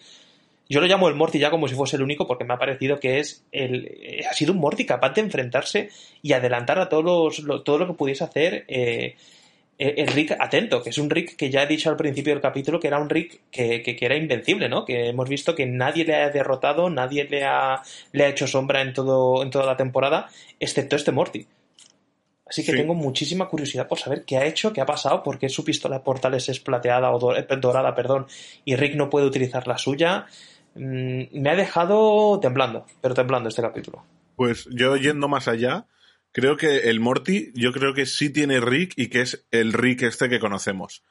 Yo 0.70 0.82
lo 0.82 0.88
llamo 0.88 1.10
el 1.10 1.16
Morty 1.16 1.38
ya 1.40 1.52
como 1.52 1.68
si 1.68 1.76
fuese 1.76 1.96
el 1.96 2.02
único 2.04 2.26
porque 2.26 2.44
me 2.44 2.54
ha 2.54 2.58
parecido 2.58 3.00
que 3.00 3.20
es 3.20 3.44
el 3.52 3.86
eh, 4.02 4.26
ha 4.30 4.34
sido 4.34 4.54
un 4.54 4.60
Morty 4.60 4.86
capaz 4.86 5.14
de 5.14 5.22
enfrentarse 5.22 5.90
y 6.24 6.34
adelantar 6.34 6.80
a 6.80 6.90
todos 6.90 7.04
los, 7.04 7.40
lo- 7.40 7.62
todo 7.64 7.78
lo 7.80 7.88
que 7.88 7.94
pudiese 7.94 8.24
hacer 8.24 8.66
eh, 8.68 9.16
el 9.78 10.00
el 10.00 10.08
Rick 10.08 10.36
atento, 10.40 10.82
que 10.82 10.90
es 10.92 10.98
un 10.98 11.10
Rick 11.10 11.36
que 11.36 11.50
ya 11.50 11.64
he 11.64 11.68
dicho 11.68 11.90
al 11.90 11.98
principio 11.98 12.34
del 12.34 12.42
capítulo 12.42 12.80
que 12.80 12.88
era 12.88 13.00
un 13.00 13.10
Rick 13.10 13.42
que, 13.52 13.82
que- 13.82 13.96
que 13.96 14.06
era 14.06 14.16
invencible, 14.16 14.70
¿no? 14.70 14.86
Que 14.86 15.10
hemos 15.10 15.28
visto 15.28 15.54
que 15.56 15.66
nadie 15.66 16.06
le 16.06 16.16
ha 16.16 16.30
derrotado, 16.30 16.90
nadie 16.90 17.26
le 17.26 17.44
ha, 17.44 17.82
le 18.12 18.24
ha 18.26 18.30
hecho 18.30 18.48
sombra 18.48 18.82
en, 18.82 18.94
todo, 18.94 19.44
en 19.44 19.50
toda 19.50 19.66
la 19.66 19.76
temporada, 19.78 20.28
excepto 20.60 20.96
este 20.96 21.12
Morty. 21.12 21.46
Así 22.48 22.64
que 22.64 22.72
Sí. 22.74 22.78
tengo 22.78 22.94
muchísima 22.94 23.48
curiosidad 23.50 23.88
por 23.88 23.98
saber 23.98 24.24
qué 24.24 24.38
ha 24.38 24.46
hecho, 24.46 24.72
qué 24.72 24.80
ha 24.80 24.86
pasado, 24.86 25.24
por 25.24 25.40
qué 25.40 25.50
su 25.50 25.66
pistola 25.66 25.98
de 25.98 26.04
portales 26.04 26.48
es 26.48 26.60
plateada 26.60 27.10
o 27.12 27.36
eh, 27.36 27.48
dorada, 27.60 27.96
perdón, 27.96 28.28
y 28.66 28.76
Rick 28.76 28.96
no 28.96 29.10
puede 29.10 29.26
utilizar 29.26 29.68
la 29.68 29.78
suya. 29.80 30.28
Mm, 30.76 31.24
me 31.42 31.50
ha 31.50 31.56
dejado 31.56 32.40
temblando, 32.40 32.86
pero 33.02 33.16
temblando 33.16 33.50
este 33.50 33.62
capítulo. 33.64 34.04
Pues 34.36 34.68
yo 34.72 34.96
yendo 34.96 35.28
más 35.28 35.48
allá, 35.48 35.86
creo 36.36 36.58
que 36.58 36.90
el 36.90 37.00
Morty, 37.00 37.54
yo 37.56 37.72
creo 37.72 37.94
que 37.94 38.06
sí 38.06 38.30
tiene 38.30 38.60
Rick 38.60 38.92
y 38.98 39.08
que 39.08 39.22
es 39.22 39.48
el 39.52 39.72
Rick 39.72 40.02
este 40.02 40.28
que 40.28 40.42
conocemos. 40.42 41.02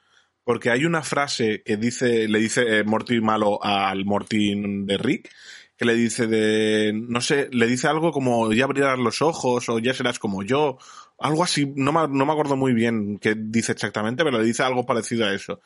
Porque 0.43 0.69
hay 0.69 0.85
una 0.85 1.01
frase 1.01 1.63
que 1.63 1.77
dice, 1.77 2.27
le 2.27 2.37
dice 2.37 2.61
eh, 2.61 2.83
Morty 2.83 3.19
malo 3.21 3.57
al 3.63 4.05
Morty 4.05 4.53
de 4.85 4.97
Rick, 4.99 5.31
que 5.75 5.85
le 5.85 5.95
dice 5.95 6.27
de, 6.27 6.93
no 6.93 7.21
sé, 7.21 7.49
le 7.51 7.65
dice 7.65 7.87
algo 7.87 8.11
como 8.11 8.53
ya 8.53 8.65
abrirás 8.65 8.99
los 8.99 9.23
ojos 9.23 9.67
o 9.67 9.79
ya 9.79 9.95
serás 9.95 10.19
como 10.19 10.43
yo, 10.43 10.77
algo 11.17 11.43
así, 11.43 11.73
no 11.75 11.91
me, 11.91 12.07
no 12.07 12.27
me 12.27 12.31
acuerdo 12.31 12.55
muy 12.55 12.73
bien 12.73 13.17
qué 13.17 13.33
dice 13.35 13.71
exactamente, 13.71 14.23
pero 14.23 14.37
le 14.37 14.45
dice 14.45 14.61
algo 14.61 14.85
parecido 14.85 15.25
a 15.25 15.33
eso. 15.33 15.59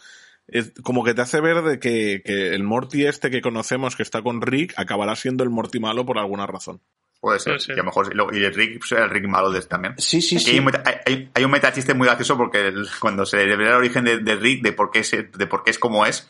Es 0.48 0.72
como 0.84 1.04
que 1.04 1.14
te 1.14 1.22
hace 1.22 1.42
ver 1.42 1.64
de 1.64 1.80
que, 1.80 2.22
que 2.24 2.56
el 2.56 2.64
Morty 2.64 3.06
este 3.06 3.30
que 3.30 3.42
conocemos 3.42 3.98
que 3.98 4.04
está 4.04 4.22
con 4.22 4.42
Rick 4.42 4.74
acabará 4.78 5.18
siendo 5.18 5.44
el 5.44 5.50
Morty 5.50 5.82
malo 5.82 6.06
por 6.06 6.18
alguna 6.18 6.48
razón. 6.48 6.82
Puede 7.20 7.40
ser. 7.40 7.54
Puede 7.54 7.60
ser. 7.60 7.76
Y 7.76 7.80
a 7.80 7.84
lo 7.84 7.86
mejor, 7.86 8.36
y 8.36 8.44
el 8.44 8.54
Rick 8.54 8.80
pues, 8.80 8.92
el 8.94 9.10
Rick 9.10 9.28
malo 9.28 9.52
de 9.52 9.60
este 9.60 9.70
también. 9.70 9.96
Sí, 9.98 10.22
sí, 10.22 10.36
Aquí 10.38 10.46
sí. 10.46 10.52
Hay, 10.52 10.60
un 10.60 10.66
meta- 10.66 10.84
hay- 10.86 10.96
hay- 11.06 11.30
hay 11.34 11.44
un 11.44 11.52
metachiste 11.52 11.94
muy 11.94 12.08
gracioso 12.08 12.38
porque 12.38 12.68
el- 12.68 12.88
cuando 13.00 13.26
se 13.26 13.38
revela 13.46 13.72
el 13.72 13.76
origen 13.76 14.06
de, 14.06 14.20
de 14.20 14.36
Rick, 14.36 14.64
de 14.64 14.72
por, 14.74 14.90
qué 14.92 15.00
es, 15.00 15.12
de 15.12 15.48
por 15.48 15.64
qué 15.64 15.72
es 15.72 15.80
como 15.80 16.06
es, 16.06 16.30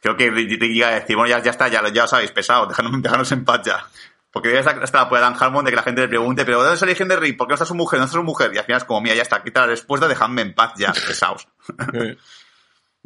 creo 0.00 0.16
que 0.16 0.30
Rick, 0.30 0.60
llega 0.60 0.88
a 0.88 0.94
decir, 1.00 1.14
bueno, 1.16 1.30
ya, 1.30 1.42
ya 1.42 1.50
está, 1.52 1.68
ya, 1.68 1.80
lo- 1.82 1.88
ya 1.90 2.04
os 2.04 2.12
habéis 2.12 2.32
pesado, 2.32 2.66
dejadnos, 2.66 2.92
dejadnos 3.02 3.30
en 3.32 3.44
paz 3.44 3.60
ya. 3.64 3.86
Porque 4.32 4.58
estar 4.58 4.82
hasta 4.82 4.98
la 4.98 5.08
polla 5.08 5.20
de 5.20 5.30
Dan 5.30 5.36
Harmon 5.40 5.64
de 5.64 5.70
que 5.70 5.76
la 5.76 5.84
gente 5.84 6.00
le 6.00 6.08
pregunte, 6.08 6.44
pero 6.44 6.58
¿dónde 6.58 6.74
es 6.74 6.82
el 6.82 6.88
origen 6.88 7.06
de 7.06 7.14
Rick? 7.14 7.36
¿Por 7.36 7.46
qué 7.46 7.52
no 7.52 7.54
está 7.54 7.64
su 7.66 7.76
mujer? 7.76 8.00
¿Dónde 8.00 8.06
está 8.10 8.18
su 8.18 8.24
mujer? 8.24 8.50
Y 8.52 8.58
al 8.58 8.64
final 8.64 8.78
es 8.78 8.84
como, 8.84 9.00
mira, 9.00 9.14
ya 9.14 9.22
está, 9.22 9.40
quita 9.44 9.60
la 9.60 9.66
respuesta, 9.68 10.08
dejadme 10.08 10.42
en 10.42 10.54
paz 10.54 10.72
ya, 10.76 10.92
pesaos. 10.92 11.46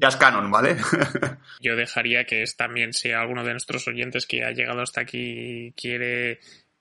Ya 0.00 0.06
es 0.09 0.16
canon, 0.16 0.48
¿vale? 0.48 0.76
Yo 1.60 1.74
dejaría 1.74 2.24
que 2.24 2.44
es 2.44 2.56
también 2.56 2.92
si 2.92 3.10
alguno 3.10 3.42
de 3.42 3.50
nuestros 3.50 3.86
oyentes 3.88 4.26
que 4.26 4.44
ha 4.44 4.52
llegado 4.52 4.80
hasta 4.80 5.00
aquí 5.00 5.74
quiere 5.76 6.38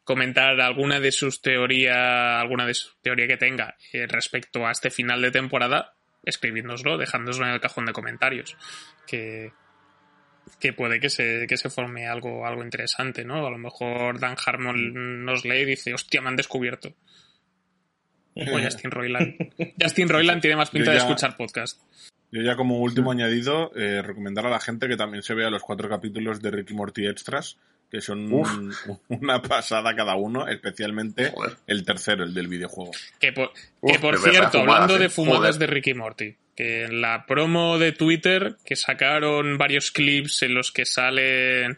comentar 0.07 0.59
alguna 0.61 1.01
de 1.01 1.11
sus 1.11 1.41
teorías, 1.41 2.39
alguna 2.39 2.65
de 2.65 2.73
su 2.73 2.95
teoría 3.01 3.27
que 3.27 3.35
tenga 3.35 3.75
eh, 3.91 4.07
respecto 4.07 4.65
a 4.65 4.71
este 4.71 4.89
final 4.89 5.21
de 5.21 5.31
temporada, 5.31 5.95
escribidnoslo, 6.23 6.97
dejándoslo 6.97 7.45
en 7.45 7.51
el 7.51 7.59
cajón 7.59 7.85
de 7.85 7.91
comentarios. 7.91 8.55
Que, 9.05 9.51
que 10.61 10.71
puede 10.71 11.01
que 11.01 11.09
se, 11.09 11.45
que 11.45 11.57
se 11.57 11.69
forme 11.69 12.07
algo, 12.07 12.47
algo 12.47 12.63
interesante, 12.63 13.25
¿no? 13.25 13.45
A 13.45 13.51
lo 13.51 13.57
mejor 13.57 14.17
Dan 14.17 14.37
Harmon 14.43 15.25
nos 15.25 15.43
lee 15.43 15.63
y 15.63 15.65
dice, 15.65 15.93
hostia, 15.93 16.21
me 16.21 16.29
han 16.29 16.37
descubierto. 16.37 16.95
O 18.33 18.59
Justin 18.63 18.91
Roiland. 18.91 19.35
Justin 19.77 20.07
Roiland 20.07 20.41
tiene 20.41 20.55
más 20.55 20.69
pinta 20.69 20.91
de 20.91 20.99
escuchar 20.99 21.35
podcast. 21.35 21.81
Yo 22.31 22.41
ya 22.41 22.55
como 22.55 22.79
último 22.79 23.11
añadido, 23.11 23.73
eh, 23.75 24.01
recomendar 24.01 24.45
a 24.45 24.49
la 24.49 24.61
gente 24.61 24.87
que 24.87 24.95
también 24.95 25.21
se 25.21 25.33
vea 25.33 25.49
los 25.49 25.63
cuatro 25.63 25.89
capítulos 25.89 26.41
de 26.41 26.51
Ricky 26.51 26.73
Morty 26.73 27.07
Extras, 27.07 27.57
que 27.89 28.01
son 28.01 28.31
Uf. 28.31 28.49
una 29.09 29.41
pasada 29.41 29.95
cada 29.95 30.15
uno, 30.15 30.47
especialmente 30.47 31.31
Joder. 31.31 31.55
el 31.67 31.85
tercero, 31.85 32.23
el 32.23 32.33
del 32.33 32.47
videojuego. 32.47 32.91
Que 33.19 33.31
por, 33.31 33.51
Uf, 33.81 33.91
que 33.93 33.99
por 33.99 34.17
cierto, 34.19 34.59
fumadas, 34.59 34.73
hablando 34.75 34.95
eh. 34.95 34.99
de 34.99 35.09
fumadas 35.09 35.55
Joder. 35.55 35.59
de 35.59 35.67
Ricky 35.67 35.93
Morty, 35.93 36.35
que 36.55 36.83
en 36.83 37.01
la 37.01 37.25
promo 37.25 37.77
de 37.79 37.91
Twitter, 37.93 38.57
que 38.65 38.75
sacaron 38.75 39.57
varios 39.57 39.91
clips 39.91 40.43
en 40.43 40.53
los 40.53 40.71
que 40.71 40.85
salen 40.85 41.77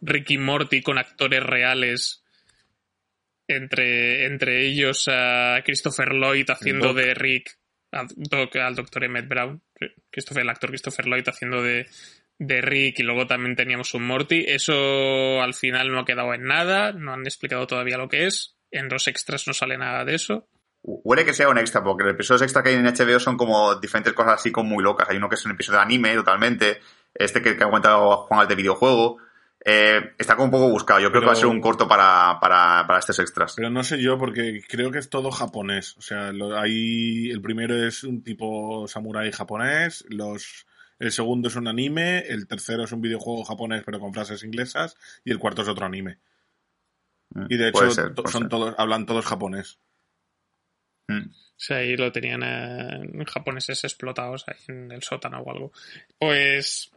Ricky 0.00 0.38
Morty 0.38 0.80
con 0.82 0.98
actores 0.98 1.42
reales, 1.42 2.22
entre, 3.48 4.26
entre 4.26 4.64
ellos 4.66 5.08
a 5.08 5.60
Christopher 5.64 6.14
Lloyd 6.14 6.48
haciendo 6.50 6.88
Doc. 6.88 6.96
de 6.96 7.14
Rick, 7.14 7.58
Doc- 8.16 8.56
al 8.56 8.76
doctor 8.76 9.04
Emmett 9.04 9.26
Brown, 9.28 9.60
Christopher, 10.10 10.42
el 10.44 10.48
actor 10.50 10.70
Christopher 10.70 11.06
Lloyd 11.06 11.28
haciendo 11.28 11.62
de, 11.62 11.88
de 12.40 12.62
Rick 12.62 13.00
y 13.00 13.02
luego 13.02 13.26
también 13.26 13.54
teníamos 13.54 13.92
un 13.92 14.06
Morty. 14.06 14.44
Eso 14.48 15.42
al 15.42 15.54
final 15.54 15.92
no 15.92 16.00
ha 16.00 16.04
quedado 16.06 16.32
en 16.34 16.44
nada, 16.44 16.92
no 16.92 17.12
han 17.12 17.26
explicado 17.26 17.66
todavía 17.66 17.98
lo 17.98 18.08
que 18.08 18.26
es. 18.26 18.56
En 18.70 18.88
los 18.88 19.06
extras 19.08 19.46
no 19.46 19.52
sale 19.52 19.76
nada 19.76 20.04
de 20.04 20.14
eso. 20.14 20.48
Huele 20.82 21.26
que 21.26 21.34
sea 21.34 21.50
un 21.50 21.58
extra, 21.58 21.84
porque 21.84 22.04
los 22.04 22.14
episodios 22.14 22.42
extra 22.42 22.62
que 22.62 22.70
hay 22.70 22.76
en 22.76 22.86
HBO 22.86 23.20
son 23.20 23.36
como 23.36 23.74
diferentes 23.74 24.14
cosas 24.14 24.40
así 24.40 24.50
como 24.50 24.70
muy 24.70 24.82
locas. 24.82 25.08
Hay 25.10 25.18
uno 25.18 25.28
que 25.28 25.34
es 25.34 25.44
un 25.44 25.52
episodio 25.52 25.78
de 25.80 25.84
anime 25.84 26.14
totalmente, 26.14 26.80
este 27.14 27.42
que, 27.42 27.58
que 27.58 27.62
ha 27.62 27.66
comentado 27.66 28.16
Juan 28.16 28.40
al 28.40 28.48
de 28.48 28.54
videojuego. 28.54 29.18
Eh, 29.62 30.14
está 30.16 30.34
como 30.34 30.46
un 30.46 30.50
poco 30.50 30.70
buscado. 30.70 31.00
Yo 31.00 31.10
creo 31.10 31.20
que 31.20 31.26
va 31.26 31.34
a 31.34 31.36
ser 31.36 31.46
un 31.46 31.60
corto 31.60 31.86
para, 31.86 32.38
para, 32.40 32.86
para 32.86 33.00
estos 33.00 33.18
extras. 33.18 33.52
Pero 33.54 33.68
no 33.68 33.84
sé 33.84 34.00
yo, 34.00 34.16
porque 34.16 34.62
creo 34.66 34.90
que 34.90 34.98
es 34.98 35.10
todo 35.10 35.30
japonés. 35.30 35.94
O 35.98 36.00
sea, 36.00 36.32
lo, 36.32 36.58
hay, 36.58 37.28
el 37.28 37.42
primero 37.42 37.76
es 37.76 38.02
un 38.02 38.22
tipo 38.22 38.88
samurái 38.88 39.30
japonés, 39.30 40.06
los, 40.08 40.64
el 41.00 41.10
segundo 41.10 41.48
es 41.48 41.56
un 41.56 41.66
anime, 41.66 42.20
el 42.28 42.46
tercero 42.46 42.84
es 42.84 42.92
un 42.92 43.00
videojuego 43.00 43.42
japonés 43.42 43.82
pero 43.84 43.98
con 43.98 44.14
frases 44.14 44.44
inglesas, 44.44 44.96
y 45.24 45.32
el 45.32 45.38
cuarto 45.38 45.62
es 45.62 45.68
otro 45.68 45.86
anime. 45.86 46.18
Y 47.48 47.56
de 47.56 47.68
hecho, 47.68 47.90
ser, 47.90 48.12
son 48.14 48.42
ser. 48.42 48.48
todos, 48.48 48.74
hablan 48.76 49.06
todos 49.06 49.24
japonés. 49.24 49.78
Mm. 51.08 51.30
Sea, 51.56 51.78
ahí 51.78 51.96
lo 51.96 52.10
tenían 52.10 52.42
eh, 52.42 53.24
japoneses 53.26 53.84
explotados 53.84 54.44
ahí 54.48 54.56
en 54.68 54.90
el 54.92 55.02
sótano 55.02 55.40
o 55.40 55.50
algo. 55.50 55.72
Pues. 56.18 56.90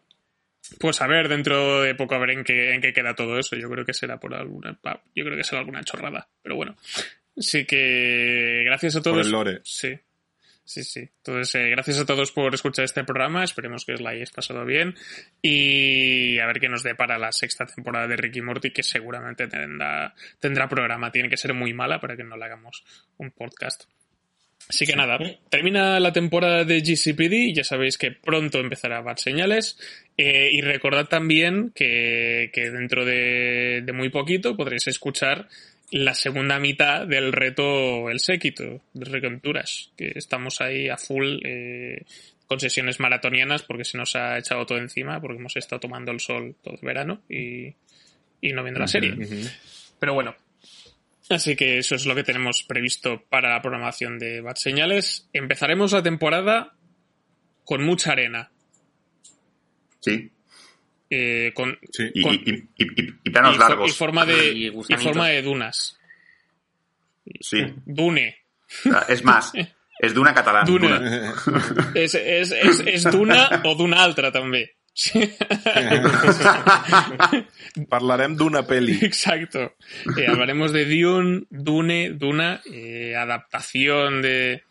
Pues 0.80 1.02
a 1.02 1.08
ver, 1.08 1.28
dentro 1.28 1.82
de 1.82 1.94
poco 1.94 2.16
a 2.16 2.20
ver 2.20 2.32
en 2.32 2.44
qué, 2.46 2.74
en 2.74 2.80
qué 2.82 2.94
queda 2.94 3.14
todo 3.14 3.38
eso. 3.38 3.58
Yo 3.58 3.70
creo 3.70 3.84
que 3.86 3.94
será 3.94 4.18
por 4.20 4.34
alguna. 4.34 4.80
Yo 5.14 5.26
creo 5.26 5.36
que 5.36 5.44
será 5.44 5.60
alguna 5.60 5.84
chorrada. 5.84 6.30
Pero 6.42 6.56
bueno. 6.56 6.78
Así 7.38 7.66
que. 7.66 8.64
Gracias 8.66 8.96
a 8.96 9.02
Por 9.02 9.12
todos. 9.12 9.26
el 9.26 9.32
lore. 9.32 9.60
Sí. 9.64 10.00
Sí, 10.66 10.84
sí. 10.84 11.02
Entonces, 11.02 11.56
eh, 11.56 11.70
gracias 11.70 12.00
a 12.00 12.06
todos 12.06 12.32
por 12.32 12.54
escuchar 12.54 12.86
este 12.86 13.04
programa. 13.04 13.44
Esperemos 13.44 13.84
que 13.86 13.94
os 13.94 14.02
la 14.02 14.12
hayáis 14.12 14.32
pasado 14.32 14.66
bien. 14.66 14.96
Y 15.42 16.40
a 16.40 16.46
ver 16.46 16.60
qué 16.60 16.70
nos 16.70 16.84
depara 16.84 17.18
la 17.18 17.32
sexta 17.32 17.66
temporada 17.66 18.08
de 18.08 18.16
Ricky 18.16 18.42
Morty, 18.42 18.72
que 18.72 18.84
seguramente 18.84 19.48
tendrá, 19.48 20.14
tendrá 20.40 20.70
programa. 20.70 21.12
Tiene 21.12 21.30
que 21.30 21.38
ser 21.38 21.54
muy 21.54 21.74
mala 21.74 22.00
para 22.00 22.16
que 22.16 22.24
no 22.24 22.38
le 22.38 22.46
hagamos 22.46 22.84
un 23.18 23.32
podcast. 23.32 23.84
Así 24.70 24.86
que 24.86 24.96
nada, 24.96 25.18
termina 25.50 26.00
la 26.00 26.14
temporada 26.14 26.64
de 26.64 26.80
GCPD. 26.82 27.54
Ya 27.54 27.66
sabéis 27.66 27.98
que 27.98 28.12
pronto 28.12 28.60
empezará 28.60 29.02
Bad 29.02 29.18
Señales. 29.18 29.78
Eh, 30.18 30.50
y 30.54 30.62
recordad 30.62 31.08
también 31.08 31.72
que, 31.76 32.52
que 32.54 32.70
dentro 32.70 33.04
de, 33.04 33.82
de 33.84 33.94
muy 33.94 34.10
poquito 34.10 34.56
podréis 34.56 34.88
escuchar 34.88 35.50
la 35.94 36.16
segunda 36.16 36.58
mitad 36.58 37.06
del 37.06 37.32
reto 37.32 38.10
El 38.10 38.20
Séquito 38.20 38.82
de 38.94 39.06
Reconturas, 39.06 39.92
que 39.96 40.12
estamos 40.16 40.60
ahí 40.60 40.90
a 40.90 40.98
full 40.98 41.38
eh, 41.46 42.04
con 42.48 42.60
sesiones 42.60 43.00
maratonianas 43.00 43.62
porque 43.62 43.86
se 43.86 44.00
nos 44.00 44.16
ha 44.16 44.40
echado 44.40 44.66
todo 44.66 44.80
encima, 44.80 45.22
porque 45.22 45.38
hemos 45.38 45.56
estado 45.56 45.82
tomando 45.82 46.12
el 46.12 46.20
sol 46.20 46.56
todo 46.64 46.74
el 46.74 46.80
verano 46.82 47.22
y, 47.30 47.76
y 48.42 48.54
no 48.54 48.64
viendo 48.64 48.80
la 48.80 48.88
serie. 48.88 49.16
Pero 50.00 50.16
bueno, 50.16 50.36
así 51.30 51.56
que 51.56 51.78
eso 51.78 51.94
es 51.94 52.08
lo 52.08 52.16
que 52.16 52.24
tenemos 52.24 52.64
previsto 52.64 53.24
para 53.30 53.52
la 53.52 53.62
programación 53.62 54.18
de 54.18 54.42
Bad 54.42 54.56
Señales. 54.56 55.30
Empezaremos 55.32 55.92
la 55.92 56.02
temporada 56.02 56.74
con 57.66 57.84
mucha 57.84 58.14
arena. 58.14 58.50
Sí. 60.00 60.32
Eh, 61.16 61.52
con, 61.54 61.78
Sí. 61.92 62.10
Y, 62.14 62.22
Con- 62.22 62.36
y, 62.36 62.52
y, 62.78 62.84
y- 62.84 63.14
y 63.24 63.30
planos 63.30 63.58
largos. 63.58 63.90
y 63.90 63.94
forma 63.94 64.26
de, 64.26 64.52
Y 64.54 64.66
y 64.66 64.70
gusanitos. 64.70 65.04
forma 65.04 65.28
de 65.30 65.42
dunas. 65.42 65.98
Sí. 67.40 67.60
Dune. 67.86 68.38
Es 69.08 69.24
más, 69.24 69.54
es 70.00 70.14
Duna 70.14 70.34
catalán. 70.34 70.66
Duna. 70.66 71.00
Duna. 71.00 71.34
És, 71.96 72.16
és, 72.16 72.52
és, 72.52 72.80
és 72.86 73.04
d'una 73.12 73.62
o 73.64 73.76
d'una 73.76 74.04
altra, 74.04 74.32
també. 74.32 74.72
Sí. 74.94 75.20
Parlarem 77.90 78.36
d'una 78.38 78.64
peli. 78.68 79.00
Exacto. 79.02 79.74
Eh, 80.18 80.28
hablaremos 80.28 80.72
de 80.72 80.86
Dune, 80.86 81.46
Dune, 81.50 82.12
Duna, 82.12 82.62
eh, 82.72 83.16
adaptación 83.16 84.22
de, 84.22 84.64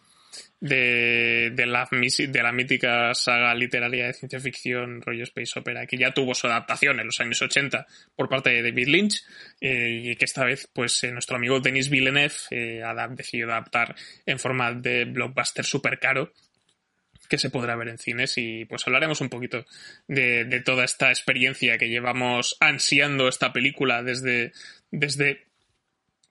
de, 0.63 1.51
de, 1.53 1.67
la, 1.67 1.89
de 1.91 2.43
la 2.43 2.53
mítica 2.53 3.13
saga 3.15 3.53
literaria 3.53 4.07
de 4.07 4.13
ciencia 4.13 4.39
ficción, 4.39 5.03
rollo 5.03 5.25
Space 5.25 5.59
Opera, 5.59 5.87
que 5.89 5.99
ya 5.99 6.15
tuvo 6.15 6.37
su 6.37 6.47
adaptación 6.47 7.01
en 7.01 7.07
los 7.07 7.19
años 7.21 7.43
80 7.43 7.85
por 8.15 8.29
parte 8.29 8.51
de 8.51 8.63
David 8.63 8.87
Lynch, 8.87 9.25
eh, 9.61 10.03
y 10.05 10.17
que 10.17 10.25
esta 10.25 10.45
vez, 10.45 10.71
pues, 10.73 11.03
eh, 11.03 11.11
nuestro 11.11 11.35
amigo 11.37 11.59
Denis 11.59 11.91
Villeneuve 11.91 12.35
eh, 12.51 12.81
ha 12.85 12.95
da- 12.95 13.09
decidido 13.09 13.51
adaptar 13.51 13.97
en 14.25 14.39
forma 14.39 14.73
de 14.73 15.05
blockbuster 15.05 15.65
super 15.65 15.99
caro, 15.99 16.33
que 17.29 17.39
se 17.39 17.51
podrá 17.51 17.75
ver 17.75 17.89
en 17.89 17.99
cines 17.99 18.35
y 18.37 18.65
pues 18.67 18.87
hablaremos 18.87 19.21
un 19.21 19.31
poquito 19.31 19.65
de, 20.07 20.45
de 20.45 20.61
toda 20.61 20.85
esta 20.85 21.09
experiencia 21.09 21.77
que 21.79 21.89
llevamos 21.89 22.57
ansiando 22.61 23.27
esta 23.27 23.53
película 23.53 24.03
desde, 24.03 24.53
desde 24.91 25.47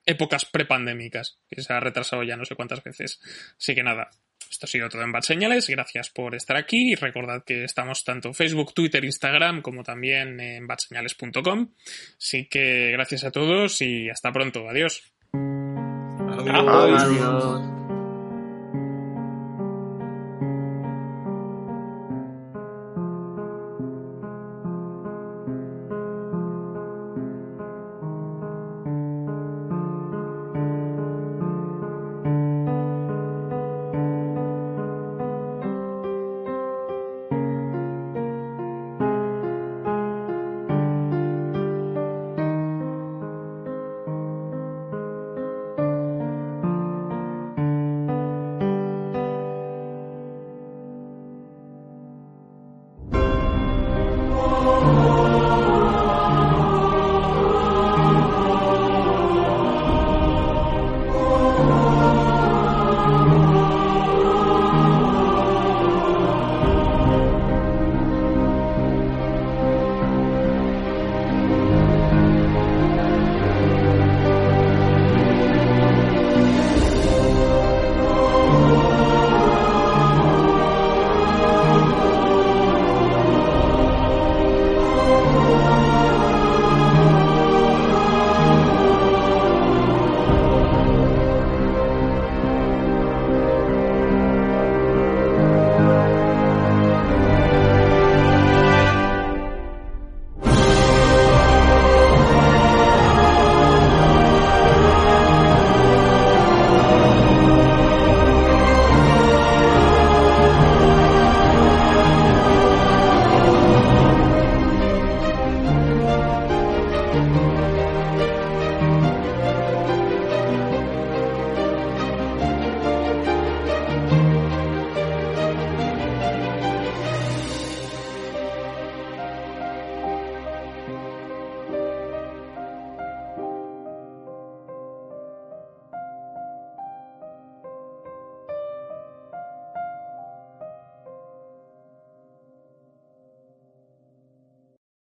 épocas 0.06 0.44
prepandémicas, 0.44 1.38
que 1.48 1.62
se 1.62 1.72
ha 1.72 1.80
retrasado 1.80 2.22
ya 2.22 2.36
no 2.36 2.44
sé 2.44 2.54
cuántas 2.54 2.82
veces. 2.82 3.20
Así 3.58 3.74
que 3.74 3.82
nada, 3.82 4.10
esto 4.50 4.66
ha 4.66 4.68
sido 4.68 4.88
todo 4.88 5.02
en 5.02 5.12
Bad 5.12 5.22
Señales. 5.22 5.68
Gracias 5.68 6.10
por 6.10 6.34
estar 6.34 6.56
aquí 6.56 6.92
y 6.92 6.94
recordad 6.94 7.42
que 7.44 7.64
estamos 7.64 8.04
tanto 8.04 8.28
en 8.28 8.34
Facebook, 8.34 8.74
Twitter, 8.74 9.04
Instagram 9.04 9.62
como 9.62 9.82
también 9.82 10.38
en 10.40 10.66
badseñales.com. 10.66 11.72
Así 12.18 12.46
que 12.48 12.90
gracias 12.92 13.24
a 13.24 13.30
todos 13.30 13.80
y 13.80 14.10
hasta 14.10 14.32
pronto. 14.32 14.68
Adiós. 14.68 15.02
Adiós. 15.32 17.02
Adiós. 17.02 17.81